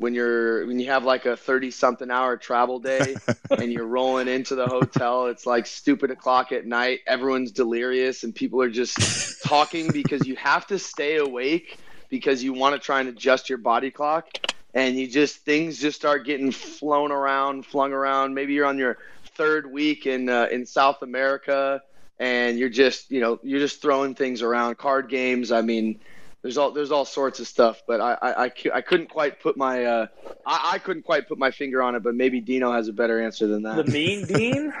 when 0.00 0.14
you're 0.14 0.66
when 0.66 0.80
you 0.80 0.86
have 0.86 1.04
like 1.04 1.26
a 1.26 1.36
30 1.36 1.70
something 1.70 2.10
hour 2.10 2.36
travel 2.38 2.78
day 2.78 3.16
and 3.50 3.70
you're 3.70 3.86
rolling 3.86 4.28
into 4.28 4.54
the 4.54 4.66
hotel 4.66 5.26
it's 5.26 5.44
like 5.44 5.66
stupid 5.66 6.10
o'clock 6.10 6.52
at 6.52 6.64
night 6.64 7.00
everyone's 7.06 7.52
delirious 7.52 8.24
and 8.24 8.34
people 8.34 8.62
are 8.62 8.70
just 8.70 8.98
talking 9.44 9.92
because 9.92 10.26
you 10.26 10.34
have 10.36 10.66
to 10.66 10.78
stay 10.78 11.16
awake 11.16 11.78
because 12.08 12.42
you 12.42 12.54
want 12.54 12.74
to 12.74 12.78
try 12.78 13.00
and 13.00 13.10
adjust 13.10 13.50
your 13.50 13.58
body 13.58 13.90
clock 13.90 14.26
and 14.72 14.96
you 14.96 15.06
just 15.06 15.36
things 15.44 15.78
just 15.78 15.96
start 15.96 16.24
getting 16.24 16.50
flown 16.50 17.12
around 17.12 17.66
flung 17.66 17.92
around. 17.92 18.34
Maybe 18.34 18.54
you're 18.54 18.66
on 18.66 18.78
your 18.78 18.96
third 19.34 19.70
week 19.70 20.06
in 20.06 20.28
uh, 20.28 20.48
in 20.50 20.66
south 20.66 21.02
america 21.02 21.82
and 22.18 22.58
you're 22.58 22.68
just 22.68 23.10
you 23.10 23.20
know 23.20 23.38
you're 23.42 23.60
just 23.60 23.80
throwing 23.80 24.14
things 24.14 24.42
around 24.42 24.76
card 24.76 25.08
games 25.08 25.52
i 25.52 25.62
mean 25.62 26.00
there's 26.42 26.56
all 26.56 26.70
there's 26.72 26.90
all 26.90 27.04
sorts 27.04 27.40
of 27.40 27.46
stuff, 27.46 27.82
but 27.86 28.00
I 28.00 28.16
I, 28.20 28.44
I, 28.44 28.52
I 28.74 28.80
couldn't 28.80 29.08
quite 29.08 29.40
put 29.40 29.56
my 29.56 29.84
uh, 29.84 30.06
I, 30.46 30.70
I 30.74 30.78
couldn't 30.78 31.02
quite 31.02 31.28
put 31.28 31.38
my 31.38 31.50
finger 31.50 31.82
on 31.82 31.94
it, 31.94 32.02
but 32.02 32.14
maybe 32.14 32.40
Dino 32.40 32.72
has 32.72 32.88
a 32.88 32.92
better 32.92 33.20
answer 33.20 33.46
than 33.46 33.62
that. 33.62 33.84
The 33.84 33.92
mean 33.92 34.26
Dean. 34.26 34.72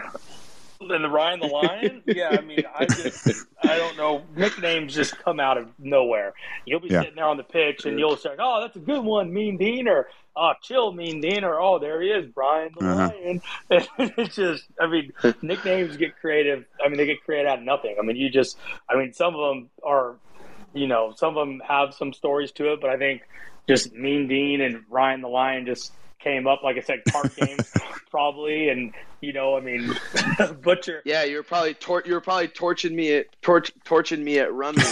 and 0.80 1.04
the 1.04 1.08
Ryan 1.08 1.40
the 1.40 1.46
Lion, 1.46 2.02
yeah. 2.06 2.28
I 2.30 2.40
mean, 2.40 2.62
I 2.74 2.86
just, 2.86 3.46
I 3.62 3.76
don't 3.76 3.98
know. 3.98 4.22
Nicknames 4.34 4.94
just 4.94 5.18
come 5.18 5.38
out 5.38 5.58
of 5.58 5.68
nowhere. 5.78 6.32
You'll 6.64 6.80
be 6.80 6.88
yeah. 6.88 7.00
sitting 7.00 7.16
there 7.16 7.26
on 7.26 7.36
the 7.36 7.42
pitch, 7.42 7.84
and 7.84 7.98
you'll 7.98 8.16
say, 8.16 8.30
"Oh, 8.38 8.62
that's 8.62 8.76
a 8.76 8.80
good 8.80 9.04
one, 9.04 9.32
Mean 9.32 9.58
Dean," 9.58 9.88
or 9.88 10.08
"Oh, 10.34 10.52
chill, 10.62 10.92
Mean 10.92 11.20
Dean," 11.20 11.44
or 11.44 11.60
"Oh, 11.60 11.78
there 11.78 12.00
he 12.00 12.08
is, 12.08 12.26
Brian 12.26 12.72
the 12.78 12.86
uh-huh. 12.86 13.10
Lion." 13.14 13.42
it's 14.16 14.34
just, 14.34 14.64
I 14.80 14.86
mean, 14.86 15.12
nicknames 15.42 15.98
get 15.98 16.18
creative. 16.18 16.64
I 16.82 16.88
mean, 16.88 16.96
they 16.96 17.06
get 17.06 17.22
created 17.24 17.46
out 17.46 17.58
of 17.58 17.64
nothing. 17.64 17.96
I 18.00 18.02
mean, 18.02 18.16
you 18.16 18.30
just, 18.30 18.56
I 18.88 18.96
mean, 18.96 19.12
some 19.12 19.34
of 19.34 19.48
them 19.48 19.70
are 19.84 20.14
you 20.72 20.86
know, 20.86 21.12
some 21.16 21.36
of 21.36 21.46
them 21.46 21.62
have 21.66 21.94
some 21.94 22.12
stories 22.12 22.52
to 22.52 22.72
it, 22.72 22.80
but 22.80 22.90
I 22.90 22.96
think 22.96 23.22
just 23.68 23.92
Mean 23.92 24.28
Dean 24.28 24.60
and 24.60 24.84
Ryan 24.88 25.20
the 25.20 25.28
Lion 25.28 25.66
just 25.66 25.92
came 26.20 26.46
up, 26.46 26.62
like 26.62 26.76
I 26.76 26.80
said, 26.80 27.02
card 27.10 27.34
games 27.36 27.72
probably, 28.10 28.68
and 28.68 28.92
you 29.20 29.32
know, 29.32 29.56
I 29.56 29.60
mean, 29.60 29.94
Butcher. 30.62 31.02
Yeah, 31.04 31.24
you 31.24 31.36
were 31.36 31.42
probably 31.42 31.74
tor- 31.74 32.02
you 32.06 32.14
were 32.14 32.20
probably 32.20 32.48
torching 32.48 32.96
me 32.96 33.14
at 33.14 33.26
torch- 33.42 33.72
torching 33.84 34.22
me 34.24 34.38
at 34.38 34.52
Rummy, 34.52 34.82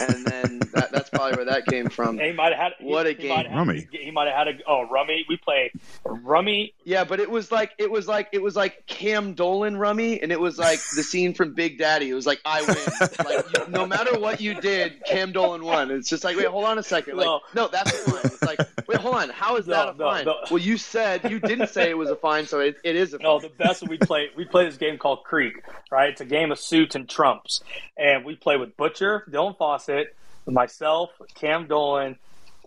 and 0.00 0.26
then 0.26 0.58
that, 0.74 0.90
that's 0.92 1.08
probably 1.10 1.36
where 1.36 1.44
that 1.46 1.66
came 1.66 1.88
from. 1.88 2.18
And 2.18 2.26
he 2.26 2.32
might 2.32 2.52
have 2.52 2.58
had 2.58 2.72
what 2.80 3.06
he, 3.06 3.12
a 3.12 3.14
game, 3.14 3.46
he 3.46 3.54
Rummy. 3.54 3.88
He 3.90 4.10
might 4.10 4.28
have 4.28 4.36
had 4.36 4.48
a 4.48 4.58
oh 4.66 4.88
Rummy. 4.88 5.24
We 5.28 5.36
play 5.36 5.72
Rummy. 6.04 6.74
Yeah, 6.84 7.04
but 7.04 7.20
it 7.20 7.30
was 7.30 7.52
like 7.52 7.72
it 7.78 7.90
was 7.90 8.08
like 8.08 8.28
it 8.32 8.42
was 8.42 8.56
like 8.56 8.86
Cam 8.86 9.34
Dolan 9.34 9.76
Rummy, 9.76 10.20
and 10.20 10.32
it 10.32 10.40
was 10.40 10.58
like 10.58 10.80
the 10.96 11.02
scene 11.02 11.32
from 11.34 11.54
Big 11.54 11.78
Daddy. 11.78 12.10
It 12.10 12.14
was 12.14 12.26
like 12.26 12.40
I 12.44 12.62
win. 12.62 12.76
like 13.24 13.46
you, 13.56 13.68
no 13.68 13.86
matter 13.86 14.18
what 14.18 14.40
you 14.40 14.60
did, 14.60 15.04
Cam 15.04 15.32
Dolan 15.32 15.64
won. 15.64 15.90
It's 15.90 16.08
just 16.08 16.24
like 16.24 16.36
wait, 16.36 16.46
hold 16.46 16.64
on 16.64 16.78
a 16.78 16.82
second. 16.82 17.16
Like 17.16 17.26
no, 17.26 17.40
no 17.54 17.68
that's 17.68 17.92
a 17.92 18.10
fine. 18.10 18.20
It's 18.24 18.42
like 18.42 18.58
wait, 18.58 18.65
hold 19.06 19.22
on. 19.22 19.30
How 19.30 19.56
is 19.56 19.66
that 19.66 19.88
a 19.88 19.96
no, 19.96 20.04
fine? 20.04 20.24
No. 20.24 20.36
Well, 20.50 20.58
you 20.58 20.76
said 20.76 21.30
you 21.30 21.38
didn't 21.38 21.68
say 21.68 21.90
it 21.90 21.96
was 21.96 22.10
a 22.10 22.16
fine, 22.16 22.46
so 22.46 22.60
it, 22.60 22.76
it 22.84 22.96
is 22.96 23.14
a 23.14 23.18
fine. 23.18 23.24
No, 23.24 23.40
the 23.40 23.48
best 23.48 23.86
we 23.88 23.98
play 23.98 24.30
we 24.36 24.44
play 24.44 24.66
this 24.66 24.76
game 24.76 24.98
called 24.98 25.24
Creek, 25.24 25.62
right? 25.90 26.10
It's 26.10 26.20
a 26.20 26.26
game 26.26 26.52
of 26.52 26.58
suits 26.58 26.94
and 26.94 27.08
trumps. 27.08 27.62
And 27.96 28.24
we 28.24 28.34
play 28.36 28.56
with 28.56 28.76
Butcher, 28.76 29.24
Dylan 29.30 29.56
Fawcett, 29.56 30.14
myself, 30.46 31.10
Cam 31.34 31.66
Dolan, 31.66 32.16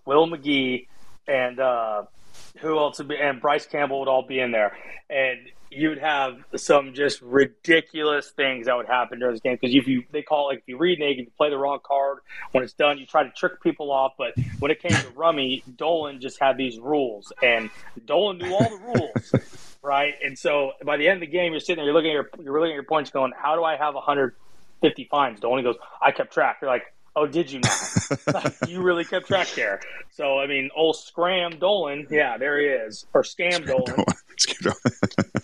Will 0.04 0.26
Magie, 0.26 0.88
and 1.26 1.60
uh, 1.60 2.04
who 2.58 2.78
else 2.78 2.98
would 2.98 3.08
be, 3.08 3.16
and 3.16 3.40
Bryce 3.40 3.66
Campbell 3.66 4.00
would 4.00 4.08
all 4.08 4.22
be 4.22 4.40
in 4.40 4.50
there. 4.50 4.76
And 5.08 5.38
you'd 5.70 5.98
have 5.98 6.44
some 6.56 6.94
just 6.94 7.22
ridiculous 7.22 8.30
things 8.30 8.66
that 8.66 8.76
would 8.76 8.86
happen 8.86 9.20
during 9.20 9.34
this 9.34 9.40
game 9.40 9.56
because 9.60 9.74
if 9.74 9.86
you 9.86 10.04
they 10.10 10.22
call 10.22 10.48
it 10.48 10.54
like 10.54 10.58
if 10.58 10.68
you 10.68 10.76
read 10.76 10.98
naked, 10.98 11.26
you 11.26 11.30
play 11.36 11.50
the 11.50 11.56
wrong 11.58 11.78
card. 11.82 12.18
When 12.52 12.64
it's 12.64 12.72
done, 12.72 12.98
you 12.98 13.06
try 13.06 13.22
to 13.22 13.30
trick 13.30 13.62
people 13.62 13.90
off. 13.92 14.14
But 14.18 14.34
when 14.58 14.70
it 14.70 14.82
came 14.82 14.92
to 14.92 15.10
Rummy, 15.10 15.62
Dolan 15.76 16.20
just 16.20 16.40
had 16.40 16.56
these 16.56 16.78
rules, 16.78 17.32
and 17.42 17.70
Dolan 18.04 18.38
knew 18.38 18.52
all 18.52 18.68
the 18.68 18.78
rules 18.94 19.76
right? 19.82 20.14
And 20.22 20.38
so 20.38 20.72
by 20.84 20.96
the 20.96 21.08
end 21.08 21.22
of 21.22 21.28
the 21.28 21.32
game, 21.32 21.52
you're 21.52 21.60
sitting 21.60 21.76
there, 21.76 21.84
you're 21.86 21.94
looking 21.94 22.10
at 22.10 22.14
your, 22.14 22.30
you're 22.42 22.60
looking 22.60 22.72
at 22.72 22.74
your 22.74 22.82
points, 22.84 23.10
going, 23.10 23.32
"How 23.36 23.56
do 23.56 23.64
I 23.64 23.76
have 23.76 23.94
150 23.94 25.04
fines?" 25.04 25.40
Dolan 25.40 25.64
goes, 25.64 25.76
"I 26.00 26.12
kept 26.12 26.32
track." 26.32 26.58
You're 26.60 26.70
like, 26.70 26.92
"Oh, 27.16 27.26
did 27.26 27.50
you 27.50 27.60
not? 27.60 28.54
you 28.68 28.82
really 28.82 29.04
kept 29.04 29.26
track 29.26 29.48
there." 29.54 29.80
So 30.10 30.38
I 30.38 30.46
mean, 30.46 30.70
old 30.74 30.96
Scram 30.96 31.58
Dolan, 31.58 32.06
yeah, 32.10 32.38
there 32.38 32.58
he 32.60 32.66
is, 32.66 33.06
or 33.14 33.22
Scam 33.22 33.66
Dolan. 33.66 34.04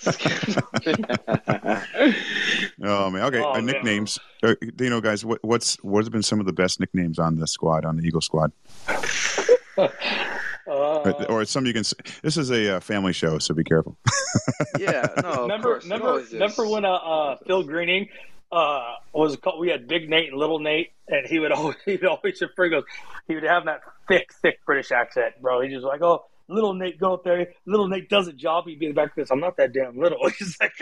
oh 2.83 3.11
man, 3.11 3.25
okay. 3.25 3.41
Oh, 3.41 3.55
uh, 3.55 3.61
nicknames. 3.61 4.19
Uh, 4.43 4.55
you 4.79 4.91
know, 4.91 5.01
guys, 5.01 5.25
what, 5.25 5.43
what's 5.43 5.77
what 5.83 6.01
has 6.01 6.09
been 6.09 6.23
some 6.23 6.41
of 6.41 6.47
the 6.47 6.53
best 6.53 6.81
nicknames 6.81 7.19
on 7.19 7.37
the 7.37 7.47
squad 7.47 7.85
on 7.85 7.97
the 7.97 8.05
Eagle 8.05 8.21
squad? 8.21 8.53
Uh, 10.69 11.25
or 11.29 11.45
some 11.45 11.65
you 11.65 11.73
can. 11.73 11.85
This 12.23 12.37
is 12.37 12.51
a 12.51 12.77
uh, 12.77 12.81
family 12.81 13.13
show, 13.13 13.39
so 13.39 13.55
be 13.55 13.63
careful. 13.63 13.97
yeah, 14.81 15.07
no. 15.23 15.43
remember, 15.43 15.81
remember, 15.85 16.25
remember 16.33 16.69
when 16.69 16.85
uh, 16.85 16.95
uh, 16.95 17.37
Phil 17.47 17.63
Greening 17.63 18.09
uh, 18.51 18.95
was 19.13 19.37
called, 19.37 19.61
we 19.61 19.69
had 19.69 19.87
Big 19.87 20.11
Nate 20.11 20.31
and 20.31 20.39
Little 20.39 20.59
Nate, 20.59 20.91
and 21.09 21.25
he 21.25 21.39
would 21.39 21.53
always 21.53 21.77
he 21.85 21.93
would 21.93 22.07
always 22.07 22.41
refer 22.41 22.69
goes 22.69 22.83
he 23.29 23.35
would 23.35 23.45
have 23.45 23.67
that 23.67 23.83
thick, 24.09 24.33
thick 24.43 24.59
British 24.67 24.91
accent, 24.91 25.35
bro. 25.41 25.61
He 25.61 25.69
just 25.69 25.85
like, 25.85 26.03
oh, 26.03 26.25
little 26.49 26.75
Nate 26.75 26.99
go 26.99 27.15
up 27.15 27.25
there. 27.25 27.49
Little 27.67 27.89
Nate 27.89 28.09
does 28.09 28.29
a 28.29 28.33
job. 28.33 28.65
He'd 28.67 28.79
be 28.79 28.87
in 28.87 28.93
the 28.93 28.97
back 28.97 29.11
of 29.11 29.17
this. 29.17 29.31
I'm 29.31 29.41
not 29.41 29.57
that 29.57 29.73
damn 29.73 29.99
little. 29.99 30.19
He's 30.39 30.57
like, 30.61 30.73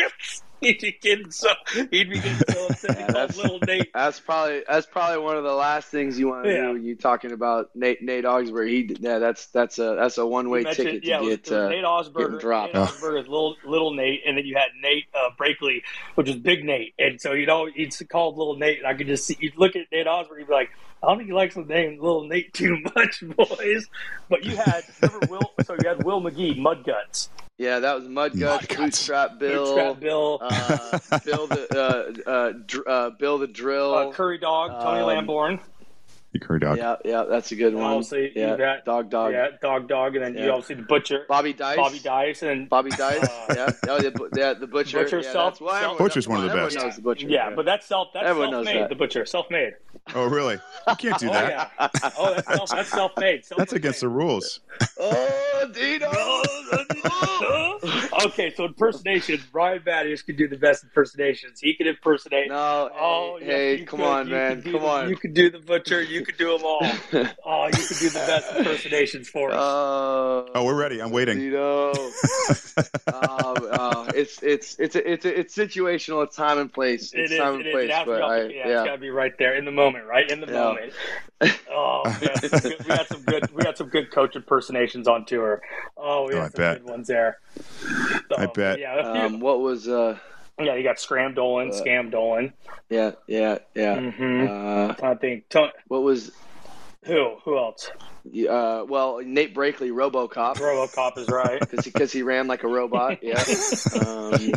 he'd 0.60 0.80
be 0.80 0.98
getting 1.00 1.30
so 1.30 1.48
he'd 1.72 1.88
be 1.90 2.16
getting 2.16 2.36
so 2.48 2.66
upset. 2.66 2.98
Yeah, 2.98 3.06
that's, 3.12 3.36
little 3.36 3.58
Nate. 3.66 3.92
That's 3.92 4.20
probably 4.20 4.62
that's 4.68 4.86
probably 4.86 5.22
one 5.22 5.36
of 5.36 5.44
the 5.44 5.52
last 5.52 5.88
things 5.88 6.18
you 6.18 6.28
want 6.28 6.44
to 6.44 6.52
yeah. 6.52 6.72
do 6.72 6.76
you're 6.76 6.96
talking 6.96 7.32
about 7.32 7.70
Nate 7.74 8.02
Nate 8.02 8.24
Augspurger. 8.24 8.68
He 8.68 8.96
yeah, 9.00 9.18
that's 9.18 9.46
that's 9.46 9.78
a 9.78 9.96
that's 9.98 10.18
a 10.18 10.26
one 10.26 10.50
way 10.50 10.64
ticket 10.64 11.04
yeah, 11.04 11.18
to 11.18 11.28
get 11.28 11.52
uh, 11.52 11.68
Nate 11.68 11.84
Augspurger. 11.84 12.40
dropped. 12.40 12.74
Nate 12.74 12.84
Augspurger, 12.84 13.22
little 13.22 13.56
little 13.66 13.94
Nate, 13.94 14.22
and 14.26 14.38
then 14.38 14.46
you 14.46 14.56
had 14.56 14.68
Nate 14.80 15.06
uh, 15.14 15.30
Brakeley, 15.38 15.82
which 16.14 16.28
is 16.28 16.36
Big 16.36 16.64
Nate, 16.64 16.94
and 16.98 17.20
so 17.20 17.32
you 17.32 17.46
know 17.46 17.66
he's 17.66 18.02
called 18.08 18.36
Little 18.36 18.56
Nate. 18.56 18.78
And 18.78 18.86
I 18.86 18.94
could 18.94 19.06
just 19.06 19.26
see 19.26 19.36
you'd 19.40 19.56
look 19.56 19.76
at 19.76 19.86
Nate 19.92 20.06
Augspurger, 20.06 20.38
you'd 20.38 20.48
be 20.48 20.54
like 20.54 20.70
I 21.04 21.08
don't 21.08 21.18
think 21.18 21.28
he 21.28 21.34
likes 21.34 21.54
the 21.54 21.64
name 21.64 22.00
Little 22.00 22.26
Nate 22.26 22.52
too 22.54 22.78
much, 22.96 23.22
boys. 23.36 23.86
But 24.28 24.44
you 24.44 24.56
had 24.56 24.84
remember 25.02 25.26
Will, 25.28 25.52
so 25.64 25.74
you 25.74 25.88
had 25.88 26.02
Will 26.02 26.20
Magie, 26.20 26.58
Mud 26.58 26.84
Guts. 26.84 27.28
Yeah, 27.56 27.78
that 27.80 27.94
was 27.94 28.08
Mud 28.08 28.36
Guts, 28.38 28.66
Bootstrap 28.66 29.38
Bill, 29.38 29.64
Bootstrap 29.64 30.00
Bill, 30.00 30.38
uh, 30.42 30.98
Bill 31.24 31.46
the 31.46 32.14
uh, 32.26 32.30
uh, 32.30 32.52
dr- 32.66 32.86
uh, 32.88 33.10
Bill 33.10 33.38
the 33.38 33.46
Drill, 33.46 33.94
uh, 33.94 34.12
Curry 34.12 34.38
Dog, 34.38 34.70
Tony 34.82 35.00
um, 35.00 35.06
Lamborn. 35.06 35.60
Curry 36.40 36.58
dog. 36.58 36.78
Yeah, 36.78 36.96
yeah, 37.04 37.22
that's 37.30 37.52
a 37.52 37.54
good 37.54 37.74
And 37.74 37.76
one. 37.76 37.92
obviously, 37.92 38.32
yeah, 38.34 38.50
you 38.50 38.58
got 38.58 38.84
dog, 38.84 39.08
dog. 39.08 39.30
yeah, 39.32 39.50
dog, 39.62 39.86
dog, 39.86 40.16
and 40.16 40.24
then 40.24 40.34
you 40.34 40.46
Yeah. 40.46 40.50
obviously 40.50 40.74
the 40.74 40.82
butcher, 40.82 41.24
Bobby 41.28 41.52
Dice. 41.52 41.76
Bobby 41.76 42.00
Dice, 42.00 42.42
and 42.42 42.68
Bobby 42.68 42.90
Dice. 42.90 43.22
Uh, 43.22 43.46
yeah, 43.56 43.70
oh, 43.88 44.00
the, 44.00 44.10
bu- 44.10 44.28
yeah, 44.36 44.52
the 44.52 44.66
butcher. 44.66 45.04
Butcher 45.04 45.20
yeah, 45.20 45.30
self- 45.32 45.52
that's 45.54 45.60
why 45.60 45.70
self- 45.82 45.82
everyone- 45.92 45.98
Butcher's 45.98 46.26
one 46.26 46.38
of 46.38 46.42
the 46.46 46.50
everyone 46.50 46.70
best. 46.74 46.84
knows 46.84 46.96
the 46.96 47.02
butcher. 47.02 47.28
yeah, 47.28 47.50
but 47.54 47.64
that's 47.64 47.86
self. 47.86 48.08
That's 48.12 48.26
everyone 48.26 48.50
self-made. 48.50 48.80
that. 48.82 48.88
The 48.88 48.96
butcher, 48.96 49.24
self-made. 49.26 49.74
Oh, 50.16 50.26
really? 50.26 50.54
You 50.88 50.96
can't 50.96 51.20
do 51.20 51.28
Oh 51.30 51.32
that. 51.34 51.70
yeah. 51.78 51.88
Oh, 52.18 52.34
that's 52.34 52.48
self, 52.48 52.68
that's 52.70 52.88
self-made. 52.88 53.44
That's 53.56 53.72
against 53.72 54.00
the 54.00 54.08
rules. 54.08 54.58
oh, 54.98 55.10
Dino. 55.12 55.53
okay, 58.26 58.52
so 58.54 58.64
impersonations. 58.64 59.42
Brian 59.52 59.80
Badish 59.80 60.24
can 60.24 60.36
do 60.36 60.48
the 60.48 60.56
best 60.56 60.84
impersonations. 60.84 61.60
He 61.60 61.74
can 61.74 61.86
impersonate. 61.86 62.48
no, 62.48 62.88
hey, 62.92 62.98
Oh, 63.00 63.38
hey, 63.40 63.78
you 63.80 63.86
come 63.86 64.00
could. 64.00 64.06
on, 64.06 64.30
man, 64.30 64.62
come 64.62 64.72
the- 64.72 64.78
on. 64.78 65.08
You 65.08 65.16
could 65.16 65.34
do 65.34 65.50
the 65.50 65.58
butcher. 65.58 66.02
You 66.02 66.24
could 66.24 66.36
do 66.36 66.56
them 66.56 66.64
all. 66.64 66.80
Oh, 67.46 67.66
you 67.66 67.72
could 67.72 67.98
do 67.98 68.08
the 68.10 68.24
best 68.26 68.56
impersonations 68.56 69.28
for 69.28 69.50
us. 69.50 69.56
Oh, 69.58 70.48
Oh, 70.54 70.64
we're 70.64 70.78
ready. 70.78 71.00
I'm 71.00 71.10
waiting. 71.10 71.38
Dino. 71.38 71.90
um, 71.92 73.68
uh, 73.70 74.10
it's 74.14 74.42
it's 74.42 74.76
it's 74.78 74.96
it's 74.96 75.24
it's 75.24 75.56
situational. 75.56 76.24
It's 76.24 76.36
time 76.36 76.58
and 76.58 76.72
place. 76.72 77.12
It 77.12 77.20
It's 77.20 77.32
is. 77.32 77.38
time 77.38 77.54
It 77.54 77.56
and 77.58 77.66
is. 77.66 77.72
place. 77.72 77.84
It 77.84 77.90
has 77.92 78.04
to 78.04 78.10
but 78.10 78.16
be. 78.18 78.22
I, 78.22 78.36
yeah, 78.36 78.44
it's 78.44 78.54
yeah. 78.68 78.84
got 78.84 78.92
to 78.92 78.98
be 78.98 79.10
right 79.10 79.32
there 79.38 79.54
in 79.56 79.64
the 79.64 79.70
moment. 79.72 80.06
Right 80.06 80.30
in 80.30 80.40
the 80.40 80.46
Yeah. 80.46 80.52
moment. 80.52 80.92
Oh, 81.70 82.02
we 82.20 82.26
had, 82.28 82.50
some 82.50 82.60
good, 82.60 82.86
we 82.86 82.92
had 82.94 83.06
some 83.08 83.22
good. 83.22 83.50
We 83.54 83.64
had 83.64 83.76
some 83.76 83.88
good 83.88 84.10
coach 84.10 84.36
impersonations 84.36 85.08
on 85.08 85.24
tour. 85.26 85.53
Oh, 85.96 86.26
we 86.28 86.34
Oh, 86.34 86.36
had 86.36 86.44
I 86.44 86.48
some 86.48 86.56
bet. 86.56 86.80
good 86.84 86.90
ones 86.90 87.06
there. 87.08 87.38
I 88.36 88.46
bet. 88.46 88.78
Yeah, 88.78 88.96
Um, 88.96 89.40
what 89.40 89.60
was 89.60 89.88
uh? 89.88 90.18
yeah. 90.58 90.74
You 90.74 90.82
got 90.82 90.98
Scram 91.00 91.34
Dolan, 91.34 91.70
Uh, 91.70 91.72
Scam 91.74 92.10
Dolan. 92.10 92.52
Yeah, 92.90 93.12
yeah, 93.26 93.58
yeah. 93.74 93.96
Mm-hmm. 93.98 94.46
Uh, 95.04 95.08
I 95.10 95.14
think. 95.14 95.48
Ton- 95.48 95.70
what 95.88 96.02
was 96.02 96.30
who? 97.04 97.36
Who 97.44 97.58
else? 97.58 97.90
uh? 98.48 98.84
Well, 98.88 99.20
Nate 99.24 99.54
Brakeley, 99.54 99.90
RoboCop, 99.90 100.56
RoboCop 100.56 101.18
is 101.18 101.28
right. 101.28 101.62
because 101.84 102.10
he 102.12 102.22
ran 102.22 102.46
like 102.46 102.62
a 102.64 102.68
robot. 102.68 103.18
Yeah. 103.22 103.42
Um, 104.00 104.52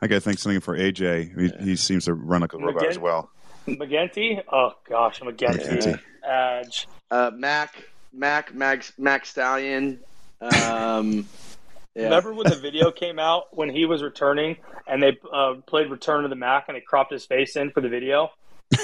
I 0.00 0.08
got 0.08 0.16
to 0.16 0.20
think 0.20 0.38
something 0.38 0.60
for 0.60 0.76
AJ. 0.76 1.38
He, 1.60 1.64
he 1.64 1.76
seems 1.76 2.06
to 2.06 2.14
run 2.14 2.40
like 2.40 2.52
a 2.54 2.58
robot 2.58 2.86
as 2.86 2.98
well. 2.98 3.30
MacGinty. 3.66 4.42
Oh 4.50 4.72
gosh, 4.88 5.20
MacGinty. 5.20 5.98
Edge. 6.24 6.88
uh, 7.10 7.30
Mac, 7.34 7.74
Mac, 8.12 8.54
Max, 8.54 8.92
Mac 8.98 9.26
Stallion. 9.26 10.00
Um, 10.40 11.26
yeah. 11.94 12.04
Remember 12.04 12.34
when 12.34 12.48
the 12.48 12.56
video 12.56 12.90
came 12.90 13.18
out 13.18 13.56
when 13.56 13.68
he 13.68 13.84
was 13.84 14.02
returning 14.02 14.56
and 14.86 15.02
they 15.02 15.18
uh, 15.32 15.54
played 15.66 15.90
Return 15.90 16.24
of 16.24 16.30
the 16.30 16.36
Mac 16.36 16.64
and 16.68 16.76
they 16.76 16.80
cropped 16.80 17.12
his 17.12 17.24
face 17.24 17.56
in 17.56 17.70
for 17.70 17.80
the 17.80 17.88
video? 17.88 18.30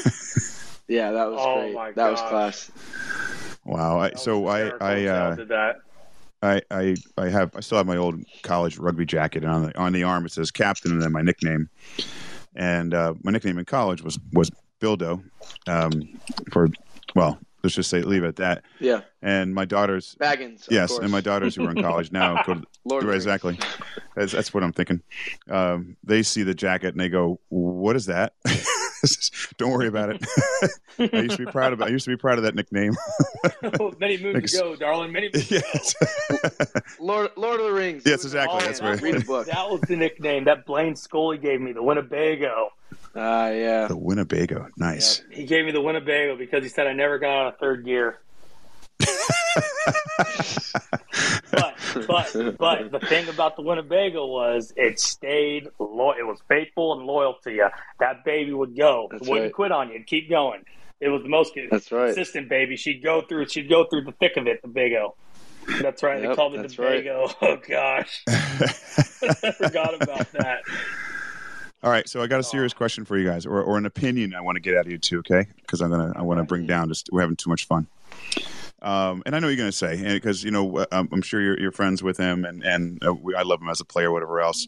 Yeah, 0.88 1.12
that 1.12 1.30
was 1.30 1.38
Oh 1.40 1.60
great. 1.60 1.74
my 1.74 1.92
that 1.92 2.10
was 2.10 2.20
class. 2.22 2.70
Wow. 3.64 3.98
I, 4.00 4.12
so 4.14 4.46
I 4.46 4.70
I 4.80 5.04
uh, 5.04 5.34
did 5.34 5.48
that. 5.48 5.76
I, 6.42 6.62
I 6.70 6.96
I 7.18 7.28
have 7.28 7.54
I 7.54 7.60
still 7.60 7.76
have 7.76 7.86
my 7.86 7.98
old 7.98 8.24
college 8.42 8.78
rugby 8.78 9.04
jacket 9.04 9.44
and 9.44 9.52
on 9.52 9.62
the 9.64 9.78
on 9.78 9.92
the 9.92 10.04
arm 10.04 10.24
it 10.24 10.32
says 10.32 10.50
captain 10.50 10.92
and 10.92 11.02
then 11.02 11.12
my 11.12 11.20
nickname. 11.20 11.68
And 12.56 12.94
uh, 12.94 13.14
my 13.22 13.32
nickname 13.32 13.58
in 13.58 13.66
college 13.66 14.02
was 14.02 14.18
was 14.32 14.50
Bildo. 14.80 15.22
Um, 15.66 16.08
for 16.52 16.68
well, 17.14 17.38
let's 17.68 17.74
just 17.76 17.90
say 17.90 18.00
leave 18.00 18.24
it 18.24 18.28
at 18.28 18.36
that. 18.36 18.64
Yeah, 18.80 19.02
And 19.20 19.54
my 19.54 19.66
daughters 19.66 20.16
Baggins. 20.18 20.66
yes, 20.70 20.88
course. 20.88 21.02
and 21.02 21.12
my 21.12 21.20
daughters 21.20 21.54
who 21.54 21.66
are 21.66 21.70
in 21.70 21.82
college 21.82 22.10
now 22.10 22.42
go 22.44 22.54
to 22.54 22.62
Lord 22.86 23.02
of 23.02 23.10
right, 23.10 23.16
exactly. 23.16 23.58
That's, 24.16 24.32
that's 24.32 24.54
what 24.54 24.64
I'm 24.64 24.72
thinking. 24.72 25.02
Um, 25.50 25.96
they 26.02 26.22
see 26.22 26.42
the 26.44 26.54
jacket 26.54 26.88
and 26.94 27.00
they 27.00 27.10
go, 27.10 27.38
"What 27.50 27.94
is 27.94 28.06
that?" 28.06 28.32
Don't 29.58 29.70
worry 29.72 29.86
about 29.86 30.08
it. 30.10 30.26
I 31.12 31.18
used 31.20 31.36
to 31.36 31.44
be 31.44 31.52
proud 31.52 31.74
of. 31.74 31.82
I 31.82 31.88
used 31.88 32.06
to 32.06 32.10
be 32.10 32.16
proud 32.16 32.38
of 32.38 32.44
that 32.44 32.54
nickname. 32.54 32.96
many 34.00 34.16
moons 34.16 34.32
Thanks. 34.34 34.54
ago, 34.54 34.74
darling. 34.74 35.12
Many 35.12 35.28
moons 35.32 35.50
yes. 35.50 35.94
Ago. 36.00 36.80
Lord, 36.98 37.30
Lord 37.36 37.60
of 37.60 37.66
the 37.66 37.72
Rings. 37.72 38.02
Yes, 38.06 38.24
exactly. 38.24 38.58
Oh, 38.60 38.64
That's 38.64 38.80
right. 38.80 39.00
Read 39.00 39.16
a 39.16 39.20
book. 39.20 39.46
That 39.46 39.70
was 39.70 39.82
the 39.82 39.94
nickname 39.96 40.44
that 40.44 40.64
Blaine 40.64 40.96
Scully 40.96 41.36
gave 41.38 41.60
me, 41.60 41.72
the 41.72 41.82
Winnebago. 41.82 42.70
Ah, 43.20 43.50
yeah. 43.50 43.88
The 43.88 43.96
Winnebago. 43.96 44.68
Nice. 44.76 45.22
He 45.32 45.44
gave 45.44 45.64
me 45.64 45.72
the 45.72 45.80
Winnebago 45.80 46.36
because 46.36 46.62
he 46.62 46.68
said 46.68 46.86
I 46.86 46.92
never 46.92 47.18
got 47.18 47.30
out 47.30 47.54
of 47.54 47.58
third 47.58 47.84
gear. 47.84 48.18
But 51.52 51.74
but 52.06 52.58
but 52.58 52.90
the 52.90 53.00
thing 53.00 53.28
about 53.28 53.56
the 53.56 53.62
Winnebago 53.62 54.26
was 54.26 54.72
it 54.76 55.00
stayed 55.00 55.68
lo- 55.78 56.12
it 56.12 56.26
was 56.26 56.38
faithful 56.48 56.92
and 56.92 57.06
loyal 57.06 57.34
to 57.44 57.50
you. 57.52 57.68
That 57.98 58.24
baby 58.24 58.52
would 58.52 58.76
go. 58.76 59.08
That's 59.10 59.26
it 59.26 59.28
wouldn't 59.28 59.46
right. 59.46 59.52
quit 59.52 59.72
on 59.72 59.88
you. 59.88 59.94
It'd 59.96 60.06
keep 60.06 60.28
going. 60.28 60.64
It 61.00 61.08
was 61.08 61.22
the 61.22 61.28
most 61.28 61.54
That's 61.70 61.90
right. 61.90 62.06
consistent 62.14 62.48
baby. 62.48 62.76
She'd 62.76 63.02
go 63.02 63.22
through 63.22 63.48
she'd 63.48 63.68
go 63.68 63.84
through 63.84 64.04
the 64.04 64.12
thick 64.12 64.36
of 64.36 64.46
it, 64.46 64.62
the 64.62 64.68
Bago. 64.68 65.14
That's 65.80 66.02
right. 66.02 66.22
they 66.22 66.34
called 66.34 66.54
it 66.54 66.68
the 66.68 66.82
right. 66.82 67.04
Bago. 67.04 67.34
Oh 67.42 67.56
gosh. 67.56 68.22
I 68.28 69.52
forgot 69.52 70.00
about 70.02 70.30
that. 70.32 70.62
All 71.82 71.90
right, 71.90 72.08
so 72.08 72.20
I 72.20 72.26
got 72.26 72.40
a 72.40 72.44
serious 72.44 72.72
question 72.72 73.04
for 73.04 73.16
you 73.16 73.24
guys, 73.24 73.46
or, 73.46 73.62
or 73.62 73.78
an 73.78 73.86
opinion 73.86 74.34
I 74.34 74.40
want 74.40 74.56
to 74.56 74.60
get 74.60 74.76
out 74.76 74.86
of 74.86 74.90
you 74.90 74.98
too, 74.98 75.20
okay? 75.20 75.46
Because 75.60 75.80
I'm 75.80 75.90
gonna 75.90 76.12
I 76.16 76.22
want 76.22 76.38
to 76.38 76.44
bring 76.44 76.66
down 76.66 76.88
just 76.88 77.08
we're 77.12 77.20
having 77.20 77.36
too 77.36 77.50
much 77.50 77.66
fun. 77.66 77.86
Um, 78.82 79.22
and 79.26 79.36
I 79.36 79.38
know 79.38 79.46
you're 79.46 79.56
gonna 79.56 79.70
say, 79.70 80.14
because 80.14 80.42
you 80.42 80.50
know 80.50 80.84
I'm, 80.90 81.08
I'm 81.12 81.22
sure 81.22 81.40
you're, 81.40 81.58
you're 81.58 81.72
friends 81.72 82.02
with 82.02 82.16
him, 82.16 82.44
and 82.44 82.64
and 82.64 83.04
uh, 83.04 83.14
we, 83.14 83.36
I 83.36 83.42
love 83.42 83.60
him 83.60 83.68
as 83.68 83.80
a 83.80 83.84
player, 83.84 84.10
whatever 84.10 84.40
else. 84.40 84.66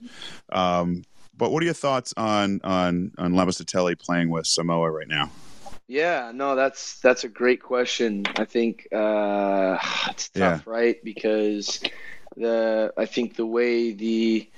Um, 0.52 1.04
but 1.36 1.50
what 1.50 1.62
are 1.62 1.64
your 1.64 1.74
thoughts 1.74 2.14
on 2.16 2.60
on 2.62 3.12
on 3.18 3.32
Lamositele 3.32 3.98
playing 3.98 4.30
with 4.30 4.46
Samoa 4.46 4.88
right 4.90 5.08
now? 5.08 5.30
Yeah, 5.88 6.30
no, 6.32 6.54
that's 6.54 7.00
that's 7.00 7.24
a 7.24 7.28
great 7.28 7.60
question. 7.60 8.24
I 8.36 8.44
think 8.44 8.86
uh, 8.92 9.78
it's 10.10 10.28
tough, 10.28 10.64
right? 10.64 11.02
Because 11.02 11.80
the 12.36 12.92
I 12.96 13.06
think 13.06 13.34
the 13.34 13.46
way 13.46 13.92
the 13.92 14.48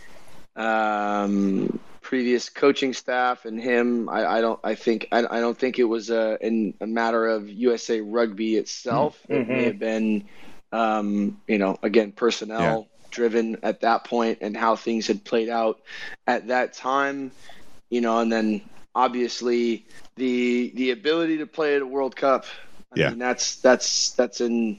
um, 0.55 1.81
previous 2.13 2.51
coaching 2.51 2.93
staff 2.93 3.47
and 3.47 3.59
him, 3.59 4.07
I, 4.07 4.27
I 4.27 4.41
don't, 4.43 4.61
I 4.63 4.75
think, 4.75 5.09
I, 5.13 5.21
I 5.21 5.41
don't 5.41 5.57
think 5.57 5.79
it 5.79 5.85
was 5.85 6.11
a 6.11 6.37
in 6.47 6.75
a 6.83 6.87
matter 6.87 7.27
of 7.27 7.49
USA 7.49 8.03
Rugby 8.03 8.57
itself. 8.57 9.19
It 9.31 9.49
may 9.49 9.65
have 9.65 9.79
been, 9.79 10.29
um, 10.73 11.41
you 11.49 11.57
know, 11.57 11.79
again, 11.83 12.13
personnel 12.13 12.87
driven 13.11 13.57
at 13.63 13.81
that 13.81 14.05
point 14.05 14.41
and 14.43 14.55
how 14.55 14.77
things 14.77 15.07
had 15.07 15.25
played 15.25 15.49
out 15.49 15.81
at 16.27 16.49
that 16.49 16.75
time, 16.75 17.33
you 17.89 18.03
know, 18.03 18.19
and 18.19 18.31
then 18.31 18.61
obviously 18.95 19.87
the 20.17 20.71
the 20.75 20.91
ability 20.91 21.39
to 21.39 21.47
play 21.47 21.77
at 21.77 21.81
a 21.81 21.87
World 21.87 22.15
Cup. 22.15 22.45
I 22.93 22.99
Yeah. 22.99 23.09
mean, 23.09 23.19
that's 23.19 23.57
that's 23.57 24.11
that's 24.11 24.43
in 24.43 24.77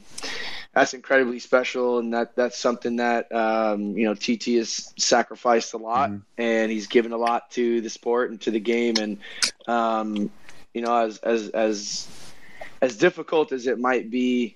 that's 0.74 0.94
incredibly 0.94 1.40
special, 1.40 2.00
and 2.00 2.14
that 2.14 2.36
that's 2.36 2.58
something 2.58 2.96
that 2.98 3.32
um, 3.32 3.96
you 3.96 4.06
know 4.06 4.16
TT 4.16 4.58
has 4.58 4.92
sacrificed 4.98 5.74
a 5.74 5.78
lot, 5.78 6.10
Mhm. 6.10 6.22
and 6.38 6.72
he's 6.72 6.88
given 6.88 7.12
a 7.12 7.18
lot 7.18 7.52
to 7.52 7.80
the 7.82 7.90
sport 7.90 8.32
and 8.32 8.42
to 8.42 8.52
the 8.52 8.60
game, 8.60 8.96
and 8.98 9.18
um, 9.68 10.32
you 10.74 10.82
know 10.82 10.96
as 10.96 11.20
as 11.20 11.50
as 11.50 12.08
as 12.82 12.98
difficult 12.98 13.52
as 13.52 13.68
it 13.68 13.80
might 13.80 14.10
be, 14.10 14.56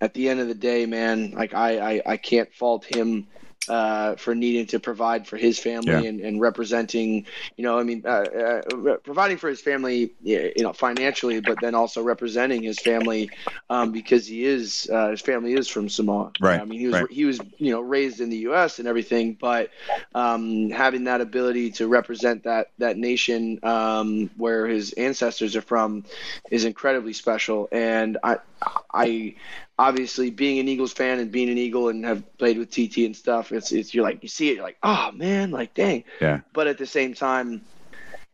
at 0.00 0.12
the 0.14 0.28
end 0.28 0.40
of 0.40 0.48
the 0.48 0.54
day, 0.54 0.84
man, 0.84 1.32
like 1.32 1.54
I 1.54 1.78
I, 1.96 2.02
I 2.06 2.16
can't 2.18 2.52
fault 2.52 2.84
him. 2.84 3.26
Uh, 3.68 4.14
for 4.16 4.34
needing 4.34 4.66
to 4.66 4.78
provide 4.78 5.26
for 5.26 5.36
his 5.36 5.58
family 5.58 6.04
Yeah. 6.04 6.06
and, 6.06 6.20
and 6.20 6.40
representing, 6.40 7.26
you 7.56 7.64
know, 7.64 7.78
I 7.78 7.82
mean, 7.82 8.02
uh, 8.04 8.08
uh, 8.08 8.96
providing 9.02 9.36
for 9.38 9.48
his 9.48 9.60
family, 9.60 10.12
you 10.22 10.52
know, 10.62 10.72
financially, 10.72 11.40
but 11.40 11.60
then 11.60 11.74
also 11.74 12.02
representing 12.02 12.62
his 12.62 12.80
family 12.80 13.30
um, 13.68 13.92
because 13.92 14.26
he 14.26 14.44
is 14.44 14.88
uh, 14.92 15.10
his 15.10 15.20
family 15.20 15.54
is 15.54 15.68
from 15.68 15.88
Samoa. 15.88 16.32
Right, 16.38 16.60
I 16.60 16.64
mean, 16.64 16.80
he 16.80 16.86
was 16.86 17.00
right. 17.00 17.06
he 17.10 17.24
was 17.24 17.40
you 17.58 17.72
know 17.72 17.80
raised 17.80 18.20
in 18.20 18.30
the 18.30 18.38
U.S. 18.38 18.78
and 18.78 18.88
everything, 18.88 19.36
but 19.40 19.70
um, 20.14 20.70
having 20.70 21.04
that 21.04 21.20
ability 21.20 21.72
to 21.72 21.86
represent 21.88 22.44
that 22.44 22.68
that 22.78 22.96
nation 22.96 23.58
um, 23.62 24.30
where 24.36 24.66
his 24.66 24.92
ancestors 24.92 25.56
are 25.56 25.62
from 25.62 26.04
is 26.50 26.64
incredibly 26.64 27.12
special. 27.12 27.68
And 27.72 28.18
I 28.22 28.38
I 28.62 29.34
obviously 29.78 30.30
being 30.30 30.58
an 30.58 30.68
Eagles 30.68 30.92
fan 30.92 31.18
and 31.18 31.30
being 31.30 31.50
an 31.50 31.58
Eagle 31.58 31.88
and 31.88 32.04
have 32.04 32.38
played 32.38 32.58
with 32.58 32.70
TT 32.70 32.98
and 32.98 33.16
stuff, 33.16 33.52
it's 33.52 33.72
it's 33.72 33.94
you're 33.94 34.04
like 34.04 34.22
you 34.22 34.28
see 34.28 34.48
it, 34.50 34.56
you're 34.56 34.64
like 34.64 34.78
oh 34.82 35.10
man, 35.12 35.50
like 35.50 35.74
dang. 35.74 36.04
Yeah. 36.20 36.40
But 36.52 36.66
at 36.66 36.78
the 36.78 36.86
same 36.86 37.14
time 37.14 37.62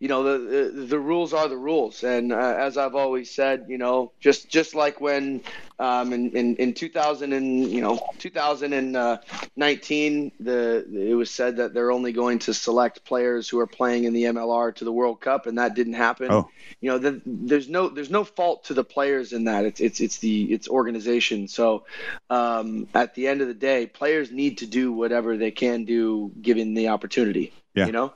you 0.03 0.09
know 0.09 0.24
the, 0.24 0.38
the 0.38 0.70
the 0.86 0.98
rules 0.98 1.32
are 1.32 1.46
the 1.46 1.57
rules. 1.57 2.03
And 2.03 2.32
uh, 2.32 2.57
as 2.59 2.76
i've 2.76 2.96
always 2.96 3.30
said 3.30 3.66
you 3.68 3.78
know 3.78 4.11
just 4.18 4.48
just 4.48 4.74
like 4.74 5.00
when 5.00 5.42
um 5.78 6.12
in 6.12 6.32
in, 6.32 6.57
in 6.57 6.74
2000 6.74 7.32
and 7.32 7.70
you 7.70 7.80
know 7.80 8.00
2019 8.18 10.32
the 10.40 10.84
it 11.11 11.14
was 11.14 11.30
said 11.30 11.59
that 11.59 11.72
they're 11.72 11.92
only 11.92 12.12
going 12.12 12.40
to 12.40 12.53
select 12.53 13.05
players 13.05 13.48
who 13.48 13.61
are 13.61 13.66
playing 13.68 14.03
in 14.03 14.12
the 14.12 14.24
mlr 14.24 14.74
to 14.74 14.84
the 14.84 14.90
world 14.90 15.20
cup 15.20 15.46
and 15.46 15.59
that 15.59 15.76
didn't 15.76 15.92
happen. 15.92 16.32
Oh. 16.32 16.48
you 16.80 16.90
know 16.90 16.98
the, 16.98 17.22
there's 17.24 17.68
no 17.68 17.88
there's 17.88 18.11
no 18.11 18.24
fault 18.24 18.64
to 18.64 18.74
the 18.74 18.84
players 18.84 19.32
in 19.32 19.44
that. 19.44 19.64
It's 19.64 19.80
it's 19.80 20.00
it's 20.00 20.18
the 20.18 20.53
it's 20.53 20.68
organization. 20.68 21.46
So 21.46 21.84
um 22.28 22.88
at 22.92 23.14
the 23.14 23.28
end 23.28 23.40
of 23.40 23.46
the 23.46 23.55
day 23.55 23.86
players 23.86 24.32
need 24.32 24.59
to 24.59 24.66
do 24.66 24.92
whatever 24.92 25.36
they 25.36 25.53
can 25.53 25.84
do 25.84 26.32
given 26.40 26.74
the 26.74 26.88
opportunity 26.88 27.53
Yeah. 27.74 27.86
you 27.86 27.92
know 27.92 28.12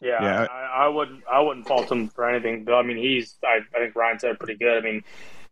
Yeah, 0.00 0.22
Yeah, 0.22 0.46
I, 0.50 0.84
I 0.84 0.88
wouldn't 0.88 1.22
I 1.30 1.40
wouldn't 1.40 1.66
fault 1.66 1.90
him 1.90 2.08
for 2.08 2.28
anything. 2.28 2.64
But 2.64 2.74
I 2.74 2.82
mean, 2.82 2.98
he's 2.98 3.36
I, 3.42 3.60
I 3.74 3.80
think 3.80 3.96
Ryan 3.96 4.18
said 4.18 4.38
pretty 4.38 4.56
good. 4.56 4.78
I 4.78 4.80
mean, 4.80 5.02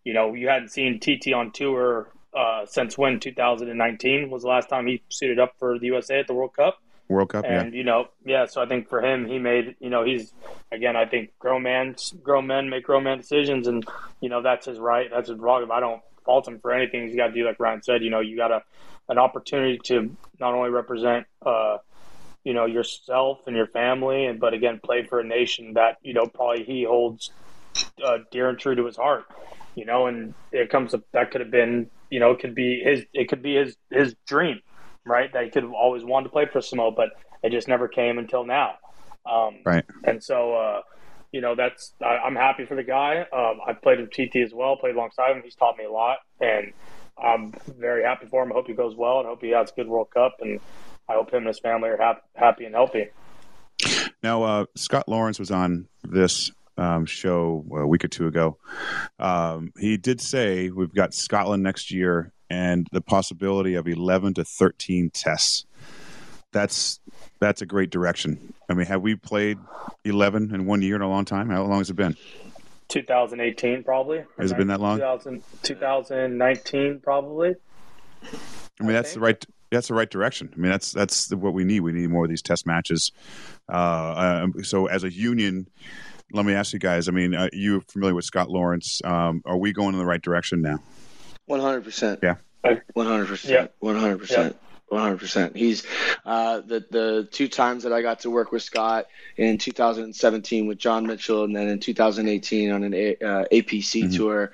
you 0.05 0.13
know, 0.13 0.35
you 0.35 0.49
hadn't 0.49 0.69
seen 0.69 1.01
TT 1.01 1.33
on 1.33 1.51
tour 1.51 2.09
uh, 2.35 2.67
since 2.67 2.99
when 2.99 3.21
2019 3.21 4.31
was 4.31 4.43
the 4.43 4.49
last 4.49 4.69
time 4.69 4.87
he 4.87 5.03
suited 5.09 5.39
up 5.39 5.55
for 5.59 5.79
the 5.79 5.87
USA 5.87 6.21
at 6.21 6.27
the 6.27 6.35
World 6.35 6.55
Cup. 6.55 6.79
World 7.09 7.31
Cup, 7.31 7.45
and 7.47 7.73
yeah. 7.73 7.79
you 7.79 7.85
know, 7.85 8.09
yeah. 8.25 8.47
So 8.47 8.63
I 8.63 8.67
think 8.67 8.89
for 8.89 9.03
him, 9.05 9.27
he 9.27 9.39
made 9.39 9.77
you 9.79 9.91
know 9.91 10.05
he's 10.05 10.33
again. 10.73 10.97
I 10.97 11.05
think 11.05 11.31
grown 11.39 11.63
man, 11.63 11.97
grown 12.23 12.47
men 12.47 12.71
make 12.71 12.85
grown 12.85 13.05
man 13.05 13.19
decisions, 13.19 13.67
and 13.67 13.87
you 14.21 14.29
know 14.29 14.43
that's 14.43 14.67
his 14.67 14.79
right. 14.79 15.09
That's 15.11 15.29
his 15.29 15.39
prerogative. 15.39 15.71
I 15.71 15.81
don't 15.81 16.03
fault 16.25 16.49
him 16.49 16.59
for 16.61 16.73
anything. 16.73 17.07
He's 17.07 17.17
got 17.17 17.29
to 17.29 17.33
do 17.35 17.45
like 17.45 17.61
Ryan 17.61 17.83
said. 17.83 18.03
You 18.03 18.11
know, 18.11 18.21
you 18.21 18.37
got 18.37 18.53
a 18.53 18.63
an 19.09 19.19
opportunity 19.19 19.79
to 19.85 20.17
not 20.41 20.55
only 20.55 20.71
represent. 20.71 21.27
Uh, 21.45 21.79
you 22.45 22.53
know 22.53 22.67
yourself 22.67 23.41
and 23.47 23.57
your 23.57 23.67
family, 23.67 24.27
and 24.27 24.39
but 24.39 24.55
again, 24.55 24.81
play 24.83 25.03
for 25.03 25.21
a 25.21 25.25
nation 25.25 25.75
that 25.75 25.97
you 26.03 26.15
know 26.15 26.27
probably 26.27 26.65
he 26.65 26.85
holds 26.85 27.31
uh, 28.05 28.19
dear 28.31 28.51
and 28.51 28.59
true 28.59 28.75
to 28.75 28.85
his 28.85 28.97
heart. 28.97 29.25
You 29.75 29.85
know, 29.87 30.07
and 30.07 30.35
it 30.53 30.71
comes 30.71 30.95
up 30.95 31.03
that 31.13 31.31
could 31.31 31.41
have 31.41 31.51
been 31.51 31.91
you 32.11 32.21
know 32.21 32.31
it 32.31 32.39
could 32.39 32.55
be 32.55 32.81
his 32.81 33.05
it 33.13 33.29
could 33.29 33.43
be 33.43 33.57
his 33.57 33.77
his 33.91 34.15
dream, 34.27 34.61
right? 35.05 35.33
That 35.33 35.45
he 35.45 35.51
could 35.51 35.65
have 35.65 35.73
always 35.73 36.05
wanted 36.05 36.25
to 36.25 36.31
play 36.31 36.47
for 36.47 36.61
Samoa, 36.61 36.93
but 36.93 37.11
it 37.43 37.51
just 37.51 37.67
never 37.67 37.89
came 37.89 38.19
until 38.19 38.45
now. 38.45 38.77
Um, 39.27 39.59
right. 39.65 39.85
And 40.05 40.23
so. 40.23 40.55
Uh, 40.55 40.81
you 41.33 41.41
know 41.41 41.57
that's 41.57 41.95
I, 42.01 42.29
am 42.29 42.37
happy 42.37 42.65
for 42.65 42.77
the 42.77 42.85
guy. 42.85 43.23
Um, 43.23 43.59
I 43.67 43.73
played 43.73 43.99
with 43.99 44.13
TT 44.13 44.37
as 44.37 44.55
well, 44.55 44.77
played 44.77 44.95
alongside 44.95 45.33
him. 45.33 45.43
He's 45.43 45.57
taught 45.57 45.77
me 45.77 45.85
a 45.85 45.91
lot, 45.91 46.19
and 46.41 46.73
I'm 47.21 47.53
very 47.77 48.05
happy 48.05 48.27
for 48.27 48.45
him. 48.45 48.53
I 48.53 48.55
hope 48.55 48.69
he 48.69 48.73
goes 48.73 48.95
well, 48.95 49.19
and 49.19 49.27
I 49.27 49.31
hope 49.31 49.43
he 49.43 49.51
has 49.51 49.71
a 49.71 49.75
good 49.75 49.89
World 49.89 50.11
Cup. 50.11 50.37
And 50.41 50.61
I 51.09 51.15
hope 51.15 51.31
him 51.31 51.39
and 51.39 51.49
his 51.49 51.59
family 51.59 51.91
are 51.91 51.97
happy, 51.97 52.21
happy 52.35 52.65
and 52.65 52.75
healthy. 52.75 53.09
Now, 54.23 54.43
uh, 54.43 54.65
Scott 54.75 55.09
Lawrence 55.09 55.39
was 55.39 55.51
on 55.51 55.89
this 56.03 56.51
um, 56.77 57.07
show 57.07 57.65
a 57.77 57.87
week 57.87 58.05
or 58.05 58.09
two 58.09 58.27
ago. 58.27 58.57
Um, 59.19 59.73
he 59.79 59.97
did 59.97 60.21
say 60.21 60.71
we've 60.71 60.95
got 60.95 61.15
Scotland 61.15 61.63
next 61.63 61.91
year 61.91 62.33
and 62.51 62.87
the 62.93 63.01
possibility 63.01 63.75
of 63.75 63.87
11 63.87 64.35
to 64.35 64.45
13 64.45 65.11
tests. 65.11 65.67
That's 66.53 67.01
that's 67.41 67.63
a 67.63 67.67
great 67.67 67.91
direction. 67.91 68.55
I 68.69 68.75
mean, 68.75 68.87
have 68.87 69.03
we 69.03 69.17
played 69.17 69.59
11 70.05 70.55
in 70.55 70.67
one 70.67 70.83
year 70.83 70.97
in 70.97 71.03
a 71.03 71.09
long 71.09 71.25
time? 71.25 71.51
How 71.51 71.65
long 71.65 71.79
has 71.79 71.91
it 71.91 71.95
been? 71.95 72.17
2018, 72.89 73.83
probably. 73.83 74.25
Has 74.39 74.53
it 74.53 74.57
been 74.57 74.69
that 74.69 74.81
long? 74.81 74.99
2000, 74.99 75.43
2019, 75.63 77.01
probably. 77.01 77.57
I 78.23 78.83
mean, 78.83 78.91
I 78.91 78.93
that's 78.93 79.11
think. 79.11 79.15
the 79.15 79.21
right 79.21 79.47
that's 79.75 79.89
the 79.89 79.95
right 79.95 80.11
direction. 80.11 80.51
I 80.53 80.57
mean, 80.57 80.71
that's 80.71 80.93
that's 80.93 81.33
what 81.33 81.53
we 81.53 81.65
need. 81.65 81.81
We 81.81 81.93
need 81.93 82.09
more 82.11 82.25
of 82.25 82.31
these 82.31 82.43
test 82.43 82.67
matches. 82.67 83.13
Uh, 83.73 84.43
um, 84.45 84.65
so, 84.65 84.87
as 84.87 85.05
a 85.05 85.13
union, 85.13 85.67
let 86.33 86.47
me 86.47 86.55
ask 86.55 86.73
you 86.73 86.79
guys. 86.79 87.09
I 87.09 87.13
mean, 87.13 87.35
uh, 87.35 87.49
you 87.53 87.81
familiar 87.89 88.15
with 88.15 88.25
Scott 88.25 88.51
Lawrence? 88.51 89.01
Um, 89.05 89.43
are 89.45 89.57
we 89.57 89.73
going 89.73 89.95
in 89.95 89.99
the 89.99 90.07
right 90.07 90.23
direction 90.23 90.63
now? 90.63 90.79
One 91.47 91.61
hundred 91.61 91.85
percent. 91.85 92.21
Yeah. 92.23 92.37
One 92.95 93.07
hundred 93.07 93.29
percent. 93.29 93.71
One 93.81 93.97
hundred 93.97 94.19
percent. 94.19 94.57
One 94.89 95.03
hundred 95.03 95.19
percent. 95.19 95.57
He's 95.57 95.85
uh, 96.25 96.61
the 96.61 96.85
the 96.91 97.29
two 97.31 97.49
times 97.49 97.83
that 97.83 97.93
I 97.93 98.01
got 98.03 98.21
to 98.21 98.31
work 98.31 98.53
with 98.53 98.63
Scott 98.63 99.07
in 99.37 99.59
2017 99.59 100.67
with 100.67 100.79
John 100.79 101.07
Mitchell, 101.07 101.45
and 101.45 101.55
then 101.55 101.69
in 101.69 101.81
2018 101.81 102.71
on 102.71 102.85
an 102.85 102.95
A, 102.95 103.17
uh, 103.17 103.45
APC 103.51 104.05
mm-hmm. 104.05 104.17
tour 104.17 104.53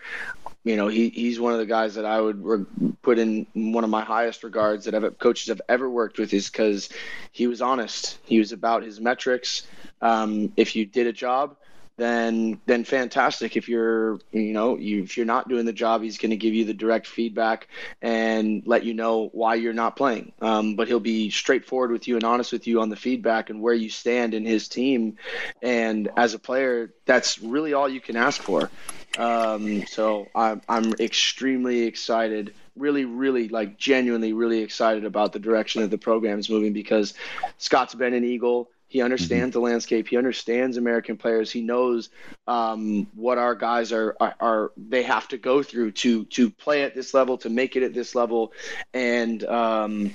you 0.64 0.76
know, 0.76 0.88
he, 0.88 1.08
he's 1.08 1.40
one 1.40 1.52
of 1.52 1.58
the 1.58 1.66
guys 1.66 1.94
that 1.94 2.04
I 2.04 2.20
would 2.20 2.44
re- 2.44 2.92
put 3.02 3.18
in 3.18 3.46
one 3.54 3.84
of 3.84 3.90
my 3.90 4.04
highest 4.04 4.44
regards 4.44 4.84
that 4.84 4.94
I've, 4.94 5.18
coaches 5.18 5.48
have 5.48 5.62
ever 5.68 5.88
worked 5.88 6.18
with 6.18 6.34
is 6.34 6.50
because 6.50 6.90
he 7.32 7.46
was 7.46 7.62
honest. 7.62 8.18
He 8.24 8.38
was 8.38 8.52
about 8.52 8.82
his 8.82 9.00
metrics. 9.00 9.66
Um, 10.02 10.52
if 10.56 10.76
you 10.76 10.84
did 10.84 11.06
a 11.06 11.12
job, 11.12 11.56
then 11.96 12.58
then 12.64 12.84
fantastic. 12.84 13.56
If 13.56 13.68
you're 13.68 14.18
you 14.32 14.52
know 14.54 14.78
you, 14.78 15.02
if 15.02 15.16
you're 15.16 15.26
not 15.26 15.48
doing 15.48 15.66
the 15.66 15.72
job, 15.72 16.02
he's 16.02 16.18
going 16.18 16.30
to 16.30 16.36
give 16.36 16.54
you 16.54 16.64
the 16.64 16.74
direct 16.74 17.06
feedback 17.06 17.68
and 18.00 18.62
let 18.64 18.84
you 18.84 18.94
know 18.94 19.28
why 19.32 19.56
you're 19.56 19.74
not 19.74 19.96
playing. 19.96 20.32
Um, 20.40 20.76
but 20.76 20.88
he'll 20.88 20.98
be 20.98 21.30
straightforward 21.30 21.90
with 21.90 22.08
you 22.08 22.16
and 22.16 22.24
honest 22.24 22.52
with 22.52 22.66
you 22.66 22.80
on 22.80 22.88
the 22.88 22.96
feedback 22.96 23.50
and 23.50 23.60
where 23.60 23.74
you 23.74 23.90
stand 23.90 24.32
in 24.32 24.46
his 24.46 24.66
team. 24.66 25.18
And 25.60 26.08
as 26.16 26.32
a 26.32 26.38
player, 26.38 26.92
that's 27.04 27.38
really 27.38 27.74
all 27.74 27.88
you 27.88 28.00
can 28.00 28.16
ask 28.16 28.40
for. 28.40 28.70
Um, 29.18 29.86
so 29.86 30.28
I'm 30.34 30.62
I'm 30.68 30.92
extremely 30.94 31.82
excited, 31.82 32.54
really, 32.76 33.04
really 33.04 33.48
like 33.48 33.76
genuinely 33.76 34.32
really 34.32 34.60
excited 34.60 35.04
about 35.04 35.32
the 35.32 35.38
direction 35.38 35.82
that 35.82 35.90
the 35.90 35.98
program 35.98 36.38
is 36.38 36.48
moving 36.48 36.72
because 36.72 37.14
Scott's 37.58 37.94
been 37.94 38.14
an 38.14 38.24
Eagle. 38.24 38.70
He 38.86 39.02
understands 39.02 39.54
mm-hmm. 39.54 39.64
the 39.64 39.70
landscape. 39.70 40.08
He 40.08 40.16
understands 40.16 40.76
American 40.76 41.16
players. 41.16 41.50
He 41.50 41.60
knows 41.60 42.08
um, 42.48 43.06
what 43.14 43.38
our 43.38 43.54
guys 43.54 43.92
are, 43.92 44.16
are, 44.20 44.34
are 44.40 44.72
they 44.76 45.04
have 45.04 45.28
to 45.28 45.38
go 45.38 45.62
through 45.62 45.92
to 45.92 46.24
to 46.26 46.50
play 46.50 46.82
at 46.82 46.94
this 46.94 47.14
level, 47.14 47.38
to 47.38 47.50
make 47.50 47.76
it 47.76 47.82
at 47.82 47.94
this 47.94 48.14
level, 48.14 48.52
and 48.94 49.42
um, 49.44 50.12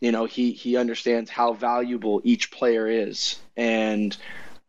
you 0.00 0.12
know 0.12 0.24
he 0.24 0.52
he 0.52 0.76
understands 0.76 1.30
how 1.30 1.52
valuable 1.52 2.20
each 2.24 2.50
player 2.50 2.88
is 2.88 3.38
and 3.56 4.16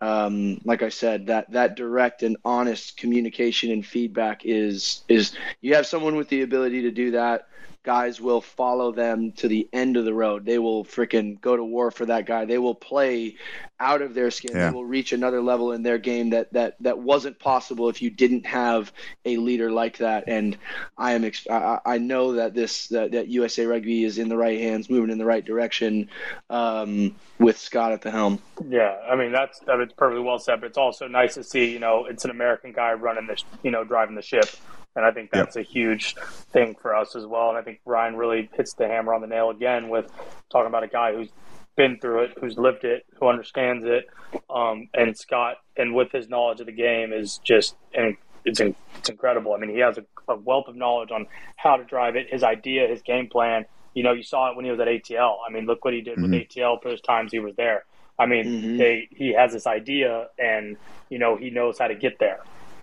um, 0.01 0.59
like 0.63 0.83
I 0.83 0.89
said, 0.89 1.27
that 1.27 1.51
that 1.51 1.75
direct 1.75 2.23
and 2.23 2.37
honest 2.45 2.97
communication 2.97 3.71
and 3.71 3.85
feedback 3.85 4.45
is 4.45 5.03
is 5.07 5.35
you 5.61 5.75
have 5.75 5.87
someone 5.87 6.15
with 6.15 6.29
the 6.29 6.41
ability 6.43 6.83
to 6.83 6.91
do 6.91 7.11
that. 7.11 7.47
Guys 7.87 8.19
will 8.19 8.41
follow 8.41 8.91
them 8.91 9.31
to 9.31 9.47
the 9.47 9.69
end 9.71 9.95
of 9.95 10.03
the 10.03 10.13
road. 10.13 10.45
They 10.45 10.59
will 10.59 10.83
freaking 10.83 11.39
go 11.39 11.55
to 11.55 11.63
war 11.63 11.89
for 11.89 12.05
that 12.07 12.25
guy. 12.25 12.43
They 12.43 12.57
will 12.57 12.75
play 12.75 13.37
out 13.79 14.01
of 14.01 14.13
their 14.13 14.29
skin. 14.29 14.51
Yeah. 14.53 14.69
They 14.69 14.75
will 14.75 14.83
reach 14.83 15.13
another 15.13 15.41
level 15.41 15.71
in 15.71 15.83
their 15.83 15.97
game 15.97 16.31
that 16.31 16.51
that 16.51 16.75
that 16.81 16.99
wasn't 16.99 17.39
possible 17.39 17.87
if 17.87 18.01
you 18.01 18.09
didn't 18.09 18.45
have 18.45 18.91
a 19.23 19.37
leader 19.37 19.71
like 19.71 19.99
that. 19.99 20.25
And 20.27 20.57
I 20.97 21.13
am 21.13 21.31
I, 21.49 21.79
I 21.85 21.97
know 21.97 22.33
that 22.33 22.53
this 22.53 22.87
that, 22.87 23.13
that 23.13 23.29
USA 23.29 23.65
Rugby 23.65 24.03
is 24.03 24.17
in 24.17 24.27
the 24.27 24.35
right 24.35 24.59
hands, 24.59 24.89
moving 24.89 25.09
in 25.09 25.17
the 25.17 25.23
right 25.23 25.45
direction 25.45 26.09
um, 26.49 27.15
with 27.39 27.57
Scott 27.57 27.93
at 27.93 28.01
the 28.01 28.11
helm. 28.11 28.41
Yeah, 28.67 28.97
I 29.09 29.15
mean 29.15 29.31
that's 29.31 29.59
that's 29.59 29.93
perfectly 29.93 30.25
well 30.25 30.39
said. 30.39 30.59
But 30.59 30.67
it's 30.67 30.77
also 30.77 31.07
nice 31.07 31.35
to 31.35 31.43
see 31.45 31.71
you 31.71 31.79
know 31.79 32.03
it's 32.03 32.25
an 32.25 32.31
American 32.31 32.73
guy 32.73 32.91
running 32.95 33.27
this 33.27 33.45
you 33.63 33.71
know 33.71 33.85
driving 33.85 34.15
the 34.15 34.21
ship. 34.21 34.49
And 34.95 35.05
I 35.05 35.11
think 35.11 35.31
that's 35.31 35.55
yep. 35.55 35.65
a 35.65 35.67
huge 35.67 36.15
thing 36.51 36.75
for 36.81 36.95
us 36.95 37.15
as 37.15 37.25
well. 37.25 37.49
And 37.49 37.57
I 37.57 37.61
think 37.61 37.81
Ryan 37.85 38.15
really 38.15 38.49
hits 38.53 38.73
the 38.73 38.87
hammer 38.87 39.13
on 39.13 39.21
the 39.21 39.27
nail 39.27 39.49
again 39.51 39.89
with 39.89 40.11
talking 40.49 40.67
about 40.67 40.83
a 40.83 40.87
guy 40.87 41.13
who's 41.13 41.29
been 41.75 41.99
through 41.99 42.23
it, 42.23 42.37
who's 42.41 42.57
lived 42.57 42.83
it, 42.83 43.05
who 43.19 43.27
understands 43.27 43.85
it. 43.85 44.09
Um, 44.49 44.89
and 44.93 45.15
Scott, 45.15 45.57
and 45.77 45.93
with 45.93 46.11
his 46.11 46.27
knowledge 46.27 46.59
of 46.59 46.65
the 46.65 46.71
game, 46.71 47.13
is 47.13 47.39
just 47.43 47.75
and 47.93 48.17
it's 48.43 48.59
it's 48.59 49.09
incredible. 49.09 49.53
I 49.53 49.57
mean, 49.57 49.69
he 49.69 49.79
has 49.79 49.97
a, 49.97 50.05
a, 50.27 50.35
wealth 50.35 50.67
of 50.67 50.75
knowledge 50.75 51.11
on 51.11 51.27
how 51.55 51.77
to 51.77 51.83
drive 51.83 52.15
it, 52.15 52.27
his 52.29 52.43
idea, 52.43 52.87
his 52.87 53.01
game 53.01 53.27
plan. 53.27 53.65
You 53.93 54.03
know, 54.03 54.13
you 54.13 54.23
saw 54.23 54.49
it 54.49 54.55
when 54.55 54.65
he 54.65 54.71
was 54.71 54.79
at 54.79 54.87
ATL. 54.87 55.37
I 55.47 55.51
mean, 55.51 55.65
look 55.65 55.85
what 55.85 55.93
he 55.93 56.01
did 56.01 56.17
mm-hmm. 56.17 56.31
with 56.31 56.49
ATL 56.49 56.81
for 56.81 56.89
those 56.89 57.01
times 57.01 57.31
he 57.31 57.39
was 57.39 57.55
there. 57.55 57.85
I 58.19 58.25
mean, 58.25 58.45
mm-hmm. 58.45 58.77
they 58.77 59.07
he 59.11 59.33
has 59.33 59.53
this 59.53 59.67
idea, 59.67 60.27
and 60.39 60.77
you 61.09 61.19
know, 61.19 61.35
he 61.35 61.51
knows 61.51 61.77
how 61.77 61.87
to 61.87 61.95
get 61.95 62.17
there, 62.19 62.39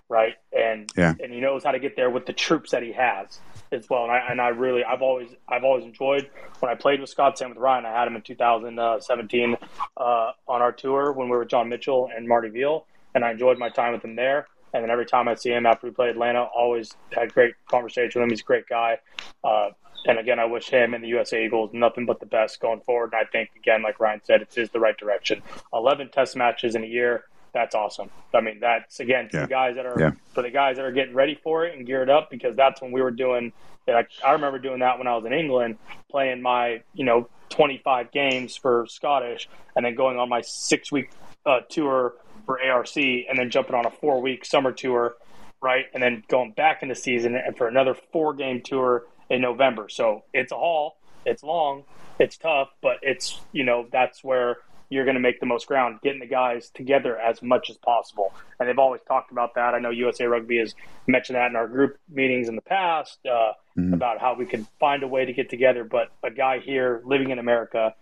right? 0.09 0.35
And 0.57 0.89
yeah. 0.95 1.13
and 1.21 1.31
he 1.33 1.39
knows 1.39 1.63
how 1.63 1.71
to 1.71 1.79
get 1.79 1.95
there 1.95 2.09
with 2.09 2.25
the 2.25 2.33
troops 2.33 2.71
that 2.71 2.83
he 2.83 2.91
has 2.93 3.39
as 3.71 3.89
well. 3.89 4.03
And 4.03 4.11
I, 4.11 4.19
and 4.29 4.41
I 4.41 4.49
really, 4.49 4.83
I've 4.83 5.01
always, 5.01 5.29
I've 5.47 5.63
always 5.63 5.83
enjoyed 5.83 6.29
when 6.59 6.71
I 6.71 6.75
played 6.75 7.01
with 7.01 7.09
Scott, 7.09 7.37
same 7.37 7.49
with 7.49 7.57
Ryan. 7.57 7.85
I 7.85 7.91
had 7.91 8.07
him 8.07 8.15
in 8.15 8.21
2017 8.21 9.57
uh, 9.97 10.31
on 10.47 10.61
our 10.61 10.71
tour 10.71 11.11
when 11.11 11.27
we 11.27 11.31
were 11.31 11.39
with 11.39 11.49
John 11.49 11.69
Mitchell 11.69 12.09
and 12.15 12.27
Marty 12.27 12.49
Veale, 12.49 12.85
and 13.13 13.25
I 13.25 13.31
enjoyed 13.31 13.57
my 13.57 13.69
time 13.69 13.93
with 13.93 14.03
him 14.03 14.15
there. 14.15 14.47
And 14.73 14.83
then 14.83 14.91
every 14.91 15.05
time 15.05 15.27
I 15.27 15.35
see 15.35 15.51
him 15.51 15.65
after 15.65 15.87
we 15.87 15.91
play 15.91 16.09
Atlanta, 16.09 16.43
always 16.43 16.91
had 17.11 17.33
great 17.33 17.55
conversation 17.69 18.19
with 18.19 18.25
him. 18.25 18.29
He's 18.29 18.41
a 18.41 18.43
great 18.43 18.67
guy. 18.67 18.99
Uh, 19.41 19.69
and 20.05 20.19
again, 20.19 20.37
I 20.37 20.45
wish 20.45 20.69
him 20.69 20.93
and 20.93 21.03
the 21.03 21.07
USA 21.07 21.45
Eagles 21.45 21.71
nothing 21.73 22.05
but 22.05 22.19
the 22.19 22.25
best 22.25 22.59
going 22.59 22.81
forward. 22.81 23.13
And 23.13 23.21
I 23.25 23.29
think, 23.31 23.51
again, 23.55 23.81
like 23.81 23.99
Ryan 23.99 24.21
said, 24.23 24.41
it 24.41 24.55
is 24.57 24.69
the 24.69 24.79
right 24.79 24.97
direction. 24.97 25.41
11 25.73 26.09
test 26.09 26.35
matches 26.35 26.75
in 26.75 26.83
a 26.83 26.87
year 26.87 27.23
that's 27.55 27.73
awesome. 27.73 28.09
I 28.33 28.41
mean, 28.41 28.59
that's 28.59 28.99
again 28.99 29.29
for 29.29 29.37
yeah. 29.37 29.43
the 29.43 29.49
guys 29.49 29.75
that 29.77 29.85
are 29.85 29.95
yeah. 29.97 30.11
for 30.33 30.43
the 30.43 30.51
guys 30.51 30.75
that 30.75 30.85
are 30.85 30.91
getting 30.91 31.15
ready 31.15 31.39
for 31.41 31.65
it 31.65 31.75
and 31.75 31.87
geared 31.87 32.09
up 32.09 32.29
because 32.29 32.55
that's 32.55 32.81
when 32.81 32.91
we 32.91 33.01
were 33.01 33.11
doing. 33.11 33.53
Like 33.87 34.09
I 34.23 34.33
remember 34.33 34.59
doing 34.59 34.79
that 34.79 34.97
when 34.97 35.07
I 35.07 35.15
was 35.15 35.25
in 35.25 35.31
England, 35.31 35.77
playing 36.11 36.41
my 36.41 36.81
you 36.93 37.05
know 37.05 37.29
25 37.49 38.11
games 38.11 38.57
for 38.57 38.85
Scottish, 38.89 39.47
and 39.75 39.85
then 39.85 39.95
going 39.95 40.19
on 40.19 40.27
my 40.27 40.41
six 40.41 40.91
week 40.91 41.11
uh, 41.45 41.61
tour 41.69 42.15
for 42.45 42.61
ARC, 42.61 42.97
and 42.97 43.37
then 43.37 43.49
jumping 43.49 43.75
on 43.75 43.85
a 43.85 43.91
four 43.91 44.21
week 44.21 44.43
summer 44.43 44.73
tour, 44.73 45.15
right, 45.61 45.85
and 45.93 46.03
then 46.03 46.23
going 46.27 46.51
back 46.51 46.83
into 46.83 46.95
season 46.95 47.35
and 47.35 47.55
for 47.55 47.67
another 47.69 47.95
four 48.11 48.33
game 48.33 48.61
tour 48.61 49.03
in 49.29 49.41
November. 49.41 49.87
So 49.87 50.23
it's 50.33 50.51
a 50.51 50.55
haul. 50.55 50.97
It's 51.25 51.41
long. 51.41 51.85
It's 52.19 52.37
tough, 52.37 52.69
but 52.81 52.97
it's 53.01 53.39
you 53.53 53.63
know 53.63 53.87
that's 53.91 54.23
where 54.25 54.57
you're 54.89 55.05
going 55.05 55.15
to 55.15 55.21
make 55.21 55.39
the 55.39 55.45
most 55.45 55.67
ground, 55.67 55.99
getting 56.03 56.19
the 56.19 56.27
guys 56.27 56.69
together 56.69 57.17
as 57.17 57.41
much 57.41 57.69
as 57.69 57.77
possible. 57.77 58.33
And 58.59 58.69
they've 58.69 58.79
always 58.79 59.01
talked 59.07 59.31
about 59.31 59.55
that. 59.55 59.73
I 59.73 59.79
know 59.79 59.89
USA 59.89 60.25
Rugby 60.25 60.59
has 60.59 60.75
mentioned 61.07 61.35
that 61.35 61.49
in 61.49 61.55
our 61.55 61.67
group 61.67 61.97
meetings 62.09 62.47
in 62.47 62.55
the 62.55 62.61
past 62.61 63.19
uh, 63.25 63.53
mm-hmm. 63.77 63.93
about 63.93 64.19
how 64.19 64.35
we 64.35 64.45
could 64.45 64.65
find 64.79 65.03
a 65.03 65.07
way 65.07 65.25
to 65.25 65.33
get 65.33 65.49
together. 65.49 65.83
But 65.83 66.11
a 66.23 66.31
guy 66.31 66.59
here 66.59 67.01
living 67.05 67.31
in 67.31 67.39
America 67.39 67.95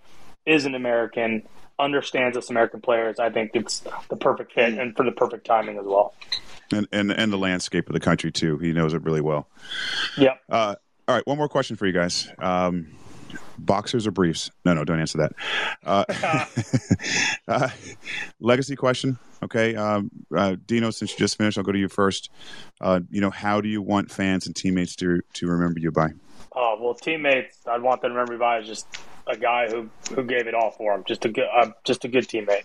is 0.45 0.65
an 0.65 0.75
American. 0.75 1.43
understands 1.79 2.37
us 2.37 2.49
American 2.49 2.81
players, 2.81 3.19
I 3.19 3.29
think 3.29 3.51
it's 3.53 3.83
the 4.09 4.15
perfect 4.15 4.53
fit 4.53 4.73
and 4.73 4.95
for 4.95 5.03
the 5.03 5.11
perfect 5.11 5.45
timing 5.45 5.77
as 5.79 5.85
well. 5.85 6.13
And 6.71 6.87
and 6.91 7.11
and 7.11 7.31
the 7.31 7.37
landscape 7.37 7.87
of 7.87 7.93
the 7.93 7.99
country 7.99 8.31
too. 8.31 8.57
He 8.57 8.73
knows 8.73 8.93
it 8.93 9.03
really 9.03 9.21
well. 9.21 9.47
Yep. 10.17 10.39
Uh, 10.49 10.75
all 11.07 11.15
right, 11.15 11.27
one 11.27 11.37
more 11.37 11.49
question 11.49 11.75
for 11.75 11.85
you 11.85 11.93
guys. 11.93 12.29
Um, 12.39 12.87
boxers 13.57 14.07
or 14.07 14.11
briefs? 14.11 14.51
No, 14.65 14.73
no, 14.73 14.83
don't 14.83 14.99
answer 14.99 15.17
that. 15.19 15.33
Uh, 15.85 16.05
uh, 17.47 17.69
legacy 18.39 18.75
question. 18.75 19.17
Okay, 19.43 19.75
um, 19.75 20.09
uh, 20.35 20.55
Dino, 20.65 20.89
since 20.91 21.11
you 21.11 21.17
just 21.17 21.37
finished, 21.37 21.57
I'll 21.57 21.63
go 21.63 21.73
to 21.73 21.79
you 21.79 21.89
first. 21.89 22.29
Uh, 22.79 23.01
you 23.09 23.19
know, 23.19 23.29
how 23.29 23.59
do 23.59 23.67
you 23.67 23.81
want 23.81 24.09
fans 24.09 24.47
and 24.47 24.55
teammates 24.55 24.95
to 24.97 25.21
to 25.33 25.47
remember 25.47 25.79
you 25.79 25.91
by? 25.91 26.09
Oh 26.55 26.77
well, 26.79 26.93
teammates. 26.93 27.57
I'd 27.67 27.81
want 27.81 28.01
them 28.01 28.11
to 28.11 28.15
remember 28.15 28.33
me 28.33 28.39
by 28.39 28.59
as 28.59 28.67
just 28.67 28.87
a 29.27 29.37
guy 29.37 29.69
who 29.69 29.89
who 30.13 30.23
gave 30.23 30.47
it 30.47 30.53
all 30.53 30.71
for 30.71 30.93
him. 30.93 31.03
Just 31.07 31.25
a 31.25 31.29
good, 31.29 31.47
uh, 31.53 31.71
just 31.83 32.05
a 32.05 32.07
good 32.07 32.27
teammate, 32.27 32.63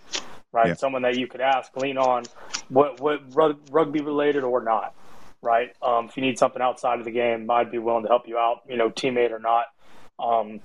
right? 0.52 0.68
Yeah. 0.68 0.74
Someone 0.74 1.02
that 1.02 1.16
you 1.16 1.26
could 1.26 1.40
ask, 1.40 1.74
lean 1.76 1.98
on, 1.98 2.24
what 2.68 3.00
what 3.00 3.34
rug- 3.34 3.60
rugby 3.70 4.00
related 4.00 4.44
or 4.44 4.62
not, 4.62 4.94
right? 5.42 5.74
Um, 5.82 6.06
if 6.06 6.16
you 6.16 6.22
need 6.22 6.38
something 6.38 6.62
outside 6.62 6.98
of 6.98 7.04
the 7.04 7.10
game, 7.10 7.50
I'd 7.50 7.70
be 7.70 7.78
willing 7.78 8.02
to 8.02 8.08
help 8.08 8.28
you 8.28 8.38
out. 8.38 8.62
You 8.68 8.76
know, 8.76 8.90
teammate 8.90 9.30
or 9.30 9.38
not. 9.38 9.66
Um, 10.18 10.60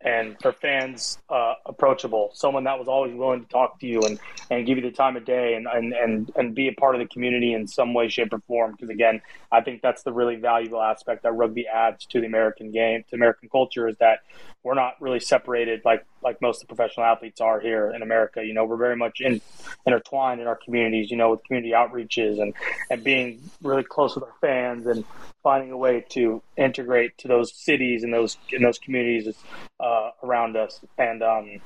and 0.00 0.36
for 0.40 0.52
fans, 0.52 1.18
uh, 1.28 1.54
approachable. 1.66 2.30
Someone 2.32 2.64
that 2.64 2.78
was 2.78 2.86
always 2.86 3.14
willing 3.14 3.44
to 3.44 3.48
talk 3.48 3.80
to 3.80 3.86
you 3.86 4.00
and, 4.02 4.18
and 4.48 4.64
give 4.64 4.78
you 4.78 4.82
the 4.82 4.92
time 4.92 5.16
of 5.16 5.24
day 5.24 5.54
and, 5.54 5.66
and, 5.66 5.92
and, 5.92 6.30
and 6.36 6.54
be 6.54 6.68
a 6.68 6.72
part 6.72 6.94
of 6.94 7.00
the 7.00 7.06
community 7.06 7.52
in 7.52 7.66
some 7.66 7.94
way, 7.94 8.08
shape, 8.08 8.32
or 8.32 8.38
form. 8.46 8.72
Because 8.72 8.90
again, 8.90 9.20
I 9.50 9.62
think 9.62 9.80
that's 9.80 10.02
the 10.02 10.12
really 10.12 10.36
valuable 10.36 10.82
aspect 10.82 11.22
that 11.22 11.32
rugby 11.32 11.66
adds 11.66 12.04
to 12.06 12.20
the 12.20 12.26
American 12.26 12.70
game, 12.70 13.04
to 13.08 13.16
American 13.16 13.48
culture, 13.48 13.88
is 13.88 13.96
that 13.98 14.20
we're 14.62 14.74
not 14.74 15.00
really 15.00 15.20
separated 15.20 15.82
like 15.84 16.04
like 16.22 16.42
most 16.42 16.62
of 16.62 16.68
the 16.68 16.74
professional 16.74 17.06
athletes 17.06 17.40
are 17.40 17.60
here 17.60 17.90
in 17.94 18.02
America. 18.02 18.44
You 18.44 18.52
know, 18.52 18.64
we're 18.64 18.76
very 18.76 18.96
much 18.96 19.20
in, 19.20 19.40
intertwined 19.86 20.40
in 20.40 20.46
our 20.46 20.56
communities. 20.56 21.10
You 21.10 21.16
know, 21.16 21.30
with 21.30 21.44
community 21.44 21.72
outreaches 21.72 22.40
and 22.40 22.52
and 22.90 23.02
being 23.02 23.40
really 23.62 23.84
close 23.84 24.14
with 24.14 24.24
our 24.24 24.34
fans 24.40 24.86
and 24.86 25.04
finding 25.42 25.70
a 25.70 25.76
way 25.76 26.04
to 26.10 26.42
integrate 26.56 27.16
to 27.18 27.28
those 27.28 27.54
cities 27.54 28.02
and 28.02 28.12
those 28.12 28.36
in 28.52 28.62
those 28.62 28.78
communities 28.78 29.34
uh, 29.80 30.10
around 30.22 30.56
us. 30.56 30.80
And 30.98 31.22
um, 31.22 31.60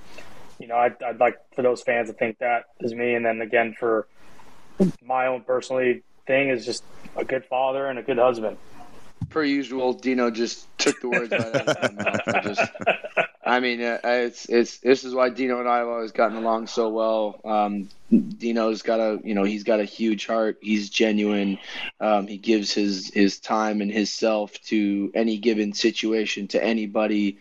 you 0.61 0.69
know, 0.69 0.77
I'd, 0.77 1.03
I'd 1.03 1.19
like 1.19 1.39
for 1.55 1.63
those 1.63 1.83
fans 1.83 2.09
to 2.09 2.15
think 2.15 2.39
that 2.39 2.67
is 2.81 2.95
me. 2.95 3.15
And 3.15 3.27
then 3.27 3.41
again, 3.41 3.75
for 3.77 4.07
my 5.05 5.27
own 5.27 5.43
personally 5.43 6.03
thing 6.27 6.49
is 6.49 6.65
just 6.65 6.85
a 7.17 7.25
good 7.25 7.45
father 7.45 7.87
and 7.87 7.99
a 7.99 8.03
good 8.03 8.19
husband. 8.19 8.57
Per 9.31 9.45
usual, 9.45 9.93
Dino 9.95 10.31
just 10.31 10.67
took 10.79 11.01
the 11.01 11.09
words 11.09 11.31
right 11.31 11.41
out 11.41 11.69
of 11.69 11.97
my 11.97 12.05
mouth. 12.05 12.21
I 12.27 12.41
just, 12.41 12.73
I 13.45 13.61
mean, 13.61 13.83
uh, 13.83 13.99
it's 14.05 14.47
it's 14.47 14.79
this 14.79 15.05
is 15.05 15.15
why 15.15 15.31
Dino 15.31 15.61
and 15.61 15.69
I 15.69 15.79
have 15.79 15.89
always 15.89 16.13
gotten 16.13 16.37
along 16.37 16.67
so 16.67 16.89
well. 16.89 17.41
Um, 17.45 17.89
Dino's 18.11 18.83
got 18.83 19.01
a 19.01 19.21
you 19.25 19.35
know 19.35 19.45
he's 19.45 19.63
got 19.65 19.81
a 19.81 19.85
huge 19.85 20.27
heart. 20.27 20.59
He's 20.61 20.91
genuine. 20.91 21.59
Um, 22.01 22.27
he 22.27 22.37
gives 22.37 22.73
his 22.73 23.11
his 23.15 23.39
time 23.39 23.81
and 23.81 23.91
his 23.91 24.13
self 24.13 24.53
to 24.65 25.11
any 25.15 25.39
given 25.39 25.73
situation 25.73 26.49
to 26.49 26.63
anybody. 26.63 27.39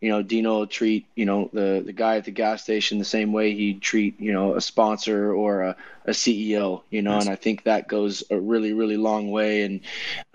You 0.00 0.08
know, 0.10 0.22
Dino 0.22 0.58
will 0.58 0.66
treat 0.66 1.06
you 1.14 1.26
know 1.26 1.50
the 1.52 1.82
the 1.84 1.92
guy 1.92 2.16
at 2.16 2.24
the 2.24 2.30
gas 2.30 2.62
station 2.62 2.98
the 2.98 3.04
same 3.04 3.32
way 3.32 3.54
he'd 3.54 3.82
treat 3.82 4.18
you 4.20 4.32
know 4.32 4.54
a 4.54 4.60
sponsor 4.60 5.32
or 5.34 5.62
a, 5.62 5.76
a 6.06 6.10
CEO. 6.12 6.82
You 6.90 7.02
know, 7.02 7.14
Yes. 7.14 7.24
and 7.24 7.32
I 7.32 7.36
think 7.36 7.64
that 7.64 7.88
goes 7.88 8.24
a 8.30 8.38
really 8.40 8.72
really 8.72 8.96
long 8.96 9.30
way. 9.30 9.62
And 9.62 9.80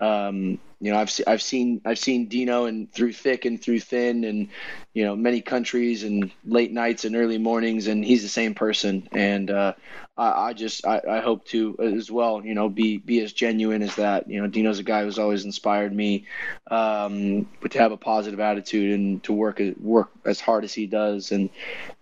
um, 0.00 0.58
you 0.80 0.92
know, 0.92 0.98
I've 0.98 1.10
se- 1.10 1.24
I've 1.26 1.40
seen 1.40 1.80
I've 1.86 1.98
seen 1.98 2.28
Dino 2.28 2.66
and 2.66 2.92
through 2.92 3.14
thick 3.14 3.46
and 3.46 3.60
through 3.60 3.80
thin, 3.80 4.24
and 4.24 4.48
you 4.92 5.04
know, 5.04 5.16
many 5.16 5.40
countries 5.40 6.02
and 6.04 6.30
late 6.44 6.70
nights 6.70 7.06
and 7.06 7.16
early 7.16 7.38
mornings, 7.38 7.86
and 7.86 8.04
he's 8.04 8.22
the 8.22 8.28
same 8.28 8.54
person. 8.54 9.08
And 9.12 9.50
uh, 9.50 9.72
I, 10.18 10.48
I 10.48 10.52
just 10.52 10.86
I, 10.86 11.00
I 11.08 11.20
hope 11.20 11.46
to 11.46 11.78
as 11.78 12.10
well, 12.10 12.44
you 12.44 12.54
know, 12.54 12.68
be 12.68 12.98
be 12.98 13.20
as 13.22 13.32
genuine 13.32 13.80
as 13.80 13.96
that. 13.96 14.28
You 14.28 14.42
know, 14.42 14.48
Dino's 14.48 14.78
a 14.78 14.82
guy 14.82 15.02
who's 15.02 15.18
always 15.18 15.46
inspired 15.46 15.94
me, 15.94 16.26
um, 16.70 17.48
but 17.62 17.70
to 17.70 17.78
have 17.78 17.92
a 17.92 17.96
positive 17.96 18.40
attitude 18.40 18.92
and 18.92 19.22
to 19.24 19.32
work 19.32 19.62
work 19.80 20.10
as 20.26 20.40
hard 20.40 20.62
as 20.62 20.74
he 20.74 20.86
does, 20.86 21.32
and 21.32 21.48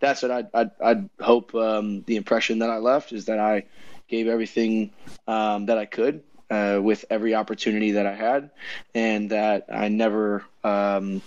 that's 0.01 0.23
what 0.23 0.33
I'd 0.33 0.49
I'd, 0.53 0.71
I'd 0.83 1.11
hope 1.21 1.55
um, 1.55 2.03
the 2.07 2.17
impression 2.17 2.59
that 2.59 2.71
I 2.71 2.79
left 2.79 3.13
is 3.13 3.27
that 3.27 3.39
I 3.39 3.67
gave 4.09 4.27
everything 4.27 4.91
um, 5.29 5.67
that 5.67 5.79
I 5.79 5.87
could 5.87 6.25
uh, 6.55 6.81
with 6.81 7.05
every 7.11 7.35
opportunity 7.35 7.93
that 7.93 8.07
I 8.07 8.15
had, 8.15 8.51
and 8.95 9.31
that 9.31 9.67
I 9.73 9.89
never 9.89 10.45
um, 10.63 11.23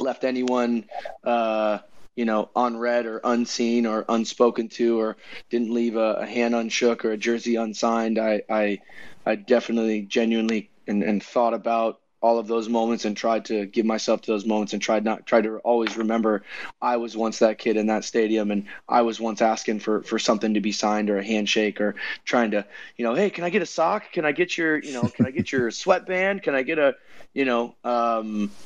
left 0.00 0.24
anyone, 0.24 0.84
uh, 1.22 1.78
you 2.16 2.24
know, 2.24 2.50
unread 2.56 3.06
or 3.06 3.20
unseen 3.24 3.86
or 3.86 4.04
unspoken 4.08 4.68
to, 4.70 5.00
or 5.00 5.16
didn't 5.50 5.74
leave 5.74 5.96
a, 5.96 6.14
a 6.24 6.26
hand 6.26 6.54
unshook 6.54 7.04
or 7.04 7.12
a 7.12 7.16
jersey 7.16 7.56
unsigned. 7.56 8.18
I, 8.18 8.42
I, 8.48 8.80
I 9.26 9.34
definitely, 9.36 10.02
genuinely, 10.02 10.70
and, 10.86 11.02
and 11.02 11.22
thought 11.22 11.54
about 11.54 12.00
all 12.24 12.38
of 12.38 12.46
those 12.46 12.70
moments 12.70 13.04
and 13.04 13.14
tried 13.14 13.44
to 13.44 13.66
give 13.66 13.84
myself 13.84 14.22
to 14.22 14.30
those 14.30 14.46
moments 14.46 14.72
and 14.72 14.80
tried 14.80 15.04
not 15.04 15.26
tried 15.26 15.44
to 15.44 15.58
always 15.58 15.98
remember 15.98 16.42
I 16.80 16.96
was 16.96 17.14
once 17.14 17.40
that 17.40 17.58
kid 17.58 17.76
in 17.76 17.88
that 17.88 18.02
stadium 18.02 18.50
and 18.50 18.64
I 18.88 19.02
was 19.02 19.20
once 19.20 19.42
asking 19.42 19.80
for 19.80 20.02
for 20.02 20.18
something 20.18 20.54
to 20.54 20.60
be 20.60 20.72
signed 20.72 21.10
or 21.10 21.18
a 21.18 21.24
handshake 21.24 21.82
or 21.82 21.96
trying 22.24 22.52
to 22.52 22.64
you 22.96 23.04
know 23.04 23.14
hey 23.14 23.28
can 23.28 23.44
I 23.44 23.50
get 23.50 23.60
a 23.60 23.66
sock? 23.66 24.10
Can 24.10 24.24
I 24.24 24.32
get 24.32 24.56
your 24.56 24.78
you 24.78 24.94
know 24.94 25.10
can 25.10 25.26
I 25.26 25.32
get 25.32 25.52
your 25.52 25.70
sweatband? 25.82 26.42
Can 26.42 26.54
I 26.54 26.62
get 26.62 26.78
a 26.78 26.94
you 27.34 27.44
know 27.44 27.74
um 27.84 28.56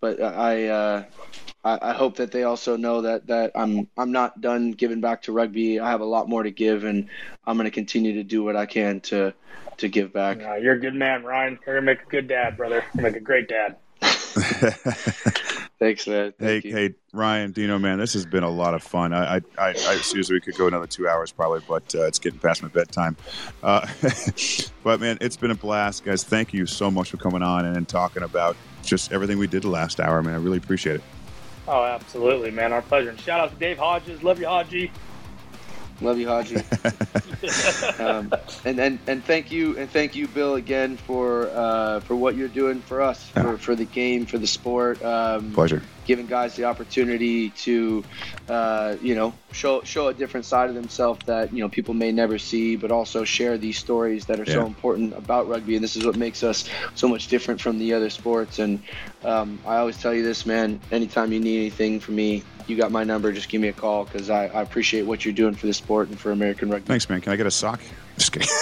but 0.00 0.20
I 0.20 0.68
uh 0.68 1.04
I, 1.64 1.90
I 1.90 1.92
hope 1.92 2.16
that 2.16 2.30
they 2.30 2.44
also 2.44 2.76
know 2.76 3.02
that 3.02 3.26
that 3.28 3.52
I'm 3.54 3.88
I'm 3.96 4.12
not 4.12 4.40
done 4.40 4.72
giving 4.72 5.00
back 5.00 5.22
to 5.22 5.32
rugby. 5.32 5.80
I 5.80 5.90
have 5.90 6.00
a 6.00 6.06
lot 6.06 6.28
more 6.28 6.42
to 6.42 6.50
give, 6.50 6.84
and 6.84 7.08
I'm 7.46 7.56
going 7.56 7.64
to 7.64 7.70
continue 7.70 8.14
to 8.14 8.22
do 8.22 8.42
what 8.44 8.56
I 8.56 8.66
can 8.66 9.00
to 9.02 9.32
to 9.78 9.88
give 9.88 10.12
back. 10.12 10.42
Uh, 10.42 10.54
you're 10.54 10.74
a 10.74 10.80
good 10.80 10.94
man, 10.94 11.24
Ryan. 11.24 11.58
You're 11.66 11.76
gonna 11.76 11.86
make 11.86 12.02
a 12.02 12.10
good 12.10 12.28
dad, 12.28 12.56
brother. 12.56 12.76
You're 12.76 13.02
gonna 13.02 13.08
make 13.08 13.16
a 13.16 13.20
great 13.20 13.48
dad. 13.48 13.76
Thanks, 15.84 16.06
man. 16.06 16.32
hey, 16.38 16.62
you. 16.64 16.74
hey, 16.74 16.94
Ryan, 17.12 17.52
Dino, 17.52 17.78
man, 17.78 17.98
this 17.98 18.14
has 18.14 18.24
been 18.24 18.42
a 18.42 18.48
lot 18.48 18.72
of 18.72 18.82
fun. 18.82 19.12
I, 19.12 19.36
I, 19.36 19.40
I, 19.58 19.68
I 19.68 19.96
seriously, 19.96 20.36
we 20.36 20.40
could 20.40 20.56
go 20.56 20.66
another 20.66 20.86
two 20.86 21.06
hours 21.06 21.30
probably, 21.30 21.60
but 21.68 21.94
uh, 21.94 22.06
it's 22.06 22.18
getting 22.18 22.38
past 22.38 22.62
my 22.62 22.70
bedtime. 22.70 23.18
Uh, 23.62 23.86
but 24.82 24.98
man, 24.98 25.18
it's 25.20 25.36
been 25.36 25.50
a 25.50 25.54
blast, 25.54 26.02
guys. 26.02 26.24
Thank 26.24 26.54
you 26.54 26.64
so 26.64 26.90
much 26.90 27.10
for 27.10 27.18
coming 27.18 27.42
on 27.42 27.66
and, 27.66 27.76
and 27.76 27.86
talking 27.86 28.22
about 28.22 28.56
just 28.82 29.12
everything 29.12 29.36
we 29.36 29.46
did 29.46 29.64
the 29.64 29.68
last 29.68 30.00
hour, 30.00 30.22
man. 30.22 30.32
I 30.32 30.38
really 30.38 30.56
appreciate 30.56 30.96
it. 30.96 31.02
Oh, 31.68 31.84
absolutely, 31.84 32.50
man. 32.50 32.72
Our 32.72 32.80
pleasure. 32.80 33.10
And 33.10 33.20
shout 33.20 33.40
out 33.40 33.50
to 33.50 33.56
Dave 33.56 33.76
Hodges. 33.76 34.22
Love 34.22 34.40
you, 34.40 34.46
Hodgie. 34.46 34.90
Love 36.00 36.18
you, 36.18 36.26
Hodgie. 36.26 36.64
um, 38.00 38.30
and, 38.64 38.78
and 38.80 38.98
and 39.06 39.24
thank 39.24 39.50
you 39.50 39.78
and 39.78 39.90
thank 39.90 40.14
you, 40.14 40.26
Bill, 40.28 40.54
again 40.56 40.96
for 40.96 41.50
uh, 41.50 42.00
for 42.00 42.16
what 42.16 42.36
you're 42.36 42.48
doing 42.48 42.80
for 42.82 43.00
us, 43.00 43.28
for, 43.28 43.58
for 43.58 43.74
the 43.74 43.84
game, 43.84 44.26
for 44.26 44.38
the 44.38 44.46
sport. 44.46 45.02
Um, 45.02 45.52
Pleasure. 45.52 45.82
Giving 46.04 46.26
guys 46.26 46.56
the 46.56 46.64
opportunity 46.64 47.50
to, 47.50 48.04
uh, 48.48 48.96
you 49.02 49.14
know, 49.14 49.32
show 49.52 49.82
show 49.82 50.08
a 50.08 50.14
different 50.14 50.46
side 50.46 50.68
of 50.68 50.74
themselves 50.74 51.24
that 51.26 51.52
you 51.52 51.60
know 51.60 51.68
people 51.68 51.94
may 51.94 52.12
never 52.12 52.38
see, 52.38 52.76
but 52.76 52.90
also 52.90 53.24
share 53.24 53.58
these 53.58 53.78
stories 53.78 54.26
that 54.26 54.40
are 54.40 54.46
so 54.46 54.66
important 54.66 55.16
about 55.16 55.48
rugby. 55.48 55.74
And 55.74 55.84
this 55.84 55.96
is 55.96 56.04
what 56.04 56.16
makes 56.16 56.42
us 56.42 56.68
so 56.94 57.08
much 57.08 57.28
different 57.28 57.60
from 57.60 57.78
the 57.78 57.94
other 57.94 58.10
sports. 58.10 58.58
And 58.58 58.82
um, 59.24 59.58
I 59.66 59.76
always 59.76 60.00
tell 60.00 60.14
you 60.14 60.22
this, 60.22 60.46
man. 60.46 60.80
Anytime 60.92 61.32
you 61.32 61.40
need 61.40 61.58
anything 61.58 62.00
from 62.00 62.16
me, 62.16 62.42
you 62.66 62.76
got 62.76 62.90
my 62.92 63.04
number. 63.04 63.32
Just 63.32 63.48
give 63.48 63.60
me 63.60 63.68
a 63.68 63.72
call 63.72 64.04
because 64.04 64.30
I, 64.30 64.46
I 64.46 64.62
appreciate 64.62 65.02
what 65.02 65.24
you're 65.24 65.34
doing 65.34 65.54
for 65.54 65.66
the 65.66 65.74
sport 65.74 66.08
and 66.08 66.18
for 66.18 66.32
American 66.32 66.70
rugby. 66.70 66.86
Thanks, 66.86 67.08
man. 67.08 67.20
Can 67.20 67.32
I 67.32 67.36
get 67.36 67.46
a 67.46 67.50
sock? 67.50 67.80
Just 68.16 68.32
kidding. 68.32 68.48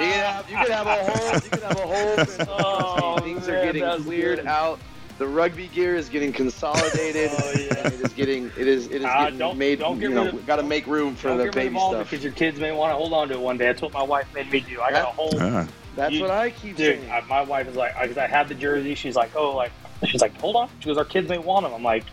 You 0.00 0.06
can 0.06 0.24
have, 0.24 0.50
you 0.50 0.56
can 0.56 0.70
have 0.70 0.86
a 0.86 1.04
whole, 1.04 1.34
you 1.34 1.50
can 1.50 1.60
have 1.60 1.78
a 1.78 1.86
whole. 1.86 2.46
Oh, 2.62 3.18
things 3.20 3.48
are 3.48 3.64
getting 3.64 3.84
cleared 4.02 4.38
good. 4.38 4.46
out. 4.46 4.80
The 5.20 5.28
rugby 5.28 5.68
gear 5.68 5.96
is 5.96 6.08
getting 6.08 6.32
consolidated. 6.32 7.30
Oh, 7.38 7.52
yeah. 7.54 7.74
and 7.84 7.92
it 7.92 8.00
is 8.00 8.12
getting, 8.14 8.46
it 8.56 8.66
is, 8.66 8.86
it 8.86 9.02
is 9.02 9.04
Ah, 9.04 9.24
getting 9.24 9.38
don't- 9.38 9.58
made. 9.58 9.80
don't 9.80 9.98
get 10.00 10.08
you 10.08 10.14
know, 10.14 10.24
rid 10.24 10.32
of- 10.34 10.46
got 10.46 10.56
to 10.56 10.62
make 10.62 10.86
room 10.86 11.14
for 11.14 11.28
the 11.28 11.34
get 11.34 11.38
rid 11.38 11.48
of 11.48 11.54
baby 11.56 11.76
stuff. 11.78 12.10
because 12.10 12.24
your 12.24 12.32
kids 12.32 12.58
may 12.58 12.72
want 12.72 12.90
to 12.90 12.96
hold 12.96 13.12
on 13.12 13.28
to 13.28 13.34
it 13.34 13.40
one 13.40 13.58
day. 13.58 13.66
That's 13.66 13.82
what 13.82 13.92
my 13.92 14.02
wife 14.02 14.26
made 14.34 14.50
me 14.50 14.60
do. 14.60 14.80
I 14.80 14.90
got 14.90 15.02
a 15.02 15.12
whole 15.12 15.30
Ah, 15.38 15.68
That's 15.94 16.14
you- 16.14 16.22
what 16.22 16.30
I 16.30 16.48
keep 16.48 16.74
dude. 16.76 17.00
saying. 17.00 17.10
I, 17.10 17.20
my 17.28 17.42
wife 17.42 17.68
is 17.68 17.76
like, 17.76 18.00
because 18.00 18.16
I 18.16 18.26
had 18.28 18.48
the 18.48 18.54
jersey. 18.54 18.94
She's 18.94 19.14
like, 19.14 19.36
oh, 19.36 19.54
like 19.54 19.72
she's 20.06 20.22
like, 20.22 20.34
hold 20.40 20.56
on. 20.56 20.70
She 20.78 20.86
goes, 20.86 20.96
our 20.96 21.04
kids 21.04 21.28
may 21.28 21.36
want 21.36 21.64
them. 21.64 21.74
I'm 21.74 21.82
like, 21.82 22.04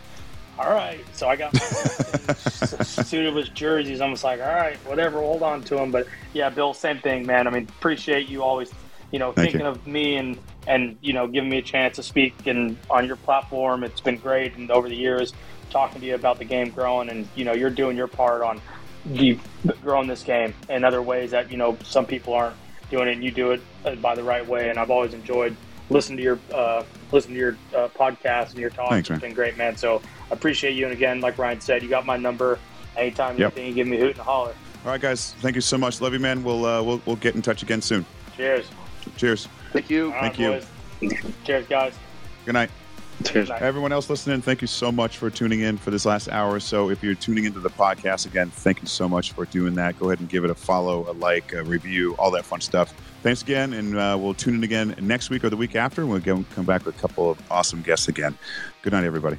all 0.58 0.70
right. 0.70 1.00
So 1.14 1.28
I 1.30 1.36
got 1.36 1.54
my 1.54 1.60
suited 2.84 3.32
with 3.32 3.54
jerseys. 3.54 4.02
I'm 4.02 4.10
just 4.10 4.24
like, 4.24 4.40
all 4.42 4.54
right, 4.54 4.76
whatever. 4.86 5.20
Hold 5.20 5.42
on 5.42 5.62
to 5.64 5.76
them. 5.76 5.90
But 5.90 6.06
yeah, 6.34 6.50
Bill, 6.50 6.74
same 6.74 6.98
thing, 6.98 7.24
man. 7.26 7.46
I 7.46 7.50
mean, 7.50 7.62
appreciate 7.78 8.28
you 8.28 8.42
always, 8.42 8.70
you 9.10 9.18
know, 9.18 9.32
Thank 9.32 9.52
thinking 9.52 9.60
you. 9.62 9.66
of 9.72 9.86
me 9.86 10.16
and 10.16 10.38
and 10.66 10.98
you 11.00 11.12
know, 11.12 11.26
giving 11.26 11.48
me 11.50 11.58
a 11.58 11.62
chance 11.62 11.96
to 11.96 12.02
speak 12.02 12.46
and 12.46 12.76
on 12.90 13.06
your 13.06 13.16
platform. 13.16 13.84
It's 13.84 14.00
been 14.00 14.16
great, 14.18 14.56
and 14.56 14.70
over 14.70 14.88
the 14.88 14.96
years, 14.96 15.32
talking 15.70 16.00
to 16.00 16.06
you 16.06 16.14
about 16.14 16.38
the 16.38 16.44
game 16.44 16.70
growing, 16.70 17.08
and 17.08 17.26
you 17.34 17.44
know, 17.44 17.52
you're 17.52 17.70
doing 17.70 17.96
your 17.96 18.08
part 18.08 18.42
on 18.42 18.60
you 19.06 19.38
growing 19.82 20.06
this 20.08 20.22
game 20.22 20.52
in 20.68 20.84
other 20.84 21.00
ways 21.00 21.30
that 21.30 21.50
you 21.50 21.56
know 21.56 21.78
some 21.84 22.04
people 22.06 22.34
aren't 22.34 22.56
doing 22.90 23.08
it, 23.08 23.12
and 23.12 23.24
you 23.24 23.30
do 23.30 23.52
it 23.52 23.60
uh, 23.84 23.94
by 23.96 24.14
the 24.14 24.22
right 24.22 24.46
way. 24.46 24.68
And 24.70 24.78
I've 24.78 24.90
always 24.90 25.14
enjoyed 25.14 25.56
listen 25.90 26.16
to 26.16 26.22
your 26.22 26.38
uh, 26.52 26.84
listen 27.12 27.32
to 27.32 27.38
your 27.38 27.56
uh, 27.74 27.88
podcast 27.88 28.50
and 28.50 28.58
your 28.58 28.70
talks. 28.70 28.90
Thanks, 28.90 29.08
man. 29.10 29.16
it's 29.16 29.22
been 29.22 29.34
great, 29.34 29.56
man. 29.56 29.76
So 29.76 30.02
I 30.30 30.34
appreciate 30.34 30.72
you. 30.74 30.84
And 30.84 30.92
again, 30.92 31.20
like 31.20 31.38
Ryan 31.38 31.60
said, 31.60 31.82
you 31.82 31.88
got 31.88 32.04
my 32.04 32.16
number. 32.18 32.58
Anytime 32.96 33.38
Yep. 33.38 33.52
anything, 33.52 33.66
you 33.68 33.74
give 33.74 33.86
me 33.86 33.96
a 33.96 34.00
hoot 34.00 34.10
and 34.10 34.18
a 34.20 34.24
holler. 34.24 34.54
All 34.84 34.90
right, 34.90 35.00
guys. 35.00 35.32
Thank 35.40 35.54
you 35.54 35.60
so 35.60 35.78
much. 35.78 36.00
Love 36.00 36.12
you, 36.12 36.18
man. 36.18 36.42
We'll 36.42 36.64
uh, 36.66 36.82
we'll 36.82 37.00
we'll 37.06 37.16
get 37.16 37.34
in 37.34 37.42
touch 37.42 37.62
again 37.62 37.80
soon. 37.80 38.04
Cheers. 38.36 38.66
Cheers. 39.16 39.48
Thank 39.72 39.90
you. 39.90 40.06
All 40.06 40.12
right, 40.12 40.34
Thank 40.34 40.38
you. 40.38 41.10
boys. 41.10 41.34
Cheers, 41.44 41.66
guys. 41.66 41.94
Good 42.44 42.54
night. 42.54 42.70
Cheers. 43.24 43.50
Everyone 43.50 43.90
else 43.90 44.08
listening, 44.08 44.40
thank 44.42 44.60
you 44.60 44.68
so 44.68 44.92
much 44.92 45.18
for 45.18 45.28
tuning 45.28 45.60
in 45.60 45.76
for 45.76 45.90
this 45.90 46.06
last 46.06 46.28
hour 46.28 46.54
or 46.54 46.60
so. 46.60 46.88
If 46.88 47.02
you're 47.02 47.16
tuning 47.16 47.46
into 47.46 47.58
the 47.58 47.70
podcast 47.70 48.26
again, 48.26 48.48
thank 48.50 48.80
you 48.80 48.86
so 48.86 49.08
much 49.08 49.32
for 49.32 49.44
doing 49.46 49.74
that. 49.74 49.98
Go 49.98 50.06
ahead 50.06 50.20
and 50.20 50.28
give 50.28 50.44
it 50.44 50.50
a 50.50 50.54
follow, 50.54 51.10
a 51.10 51.14
like, 51.14 51.52
a 51.52 51.64
review, 51.64 52.14
all 52.16 52.30
that 52.30 52.44
fun 52.44 52.60
stuff. 52.60 52.94
Thanks 53.24 53.42
again, 53.42 53.72
and 53.72 53.96
uh, 53.96 54.16
we'll 54.20 54.34
tune 54.34 54.54
in 54.54 54.62
again 54.62 54.94
next 55.00 55.30
week 55.30 55.42
or 55.42 55.50
the 55.50 55.56
week 55.56 55.74
after. 55.74 56.06
We'll 56.06 56.20
come 56.20 56.64
back 56.64 56.86
with 56.86 56.96
a 56.96 56.98
couple 57.00 57.28
of 57.28 57.38
awesome 57.50 57.82
guests 57.82 58.06
again. 58.06 58.38
Good 58.82 58.92
night, 58.92 59.04
everybody. 59.04 59.38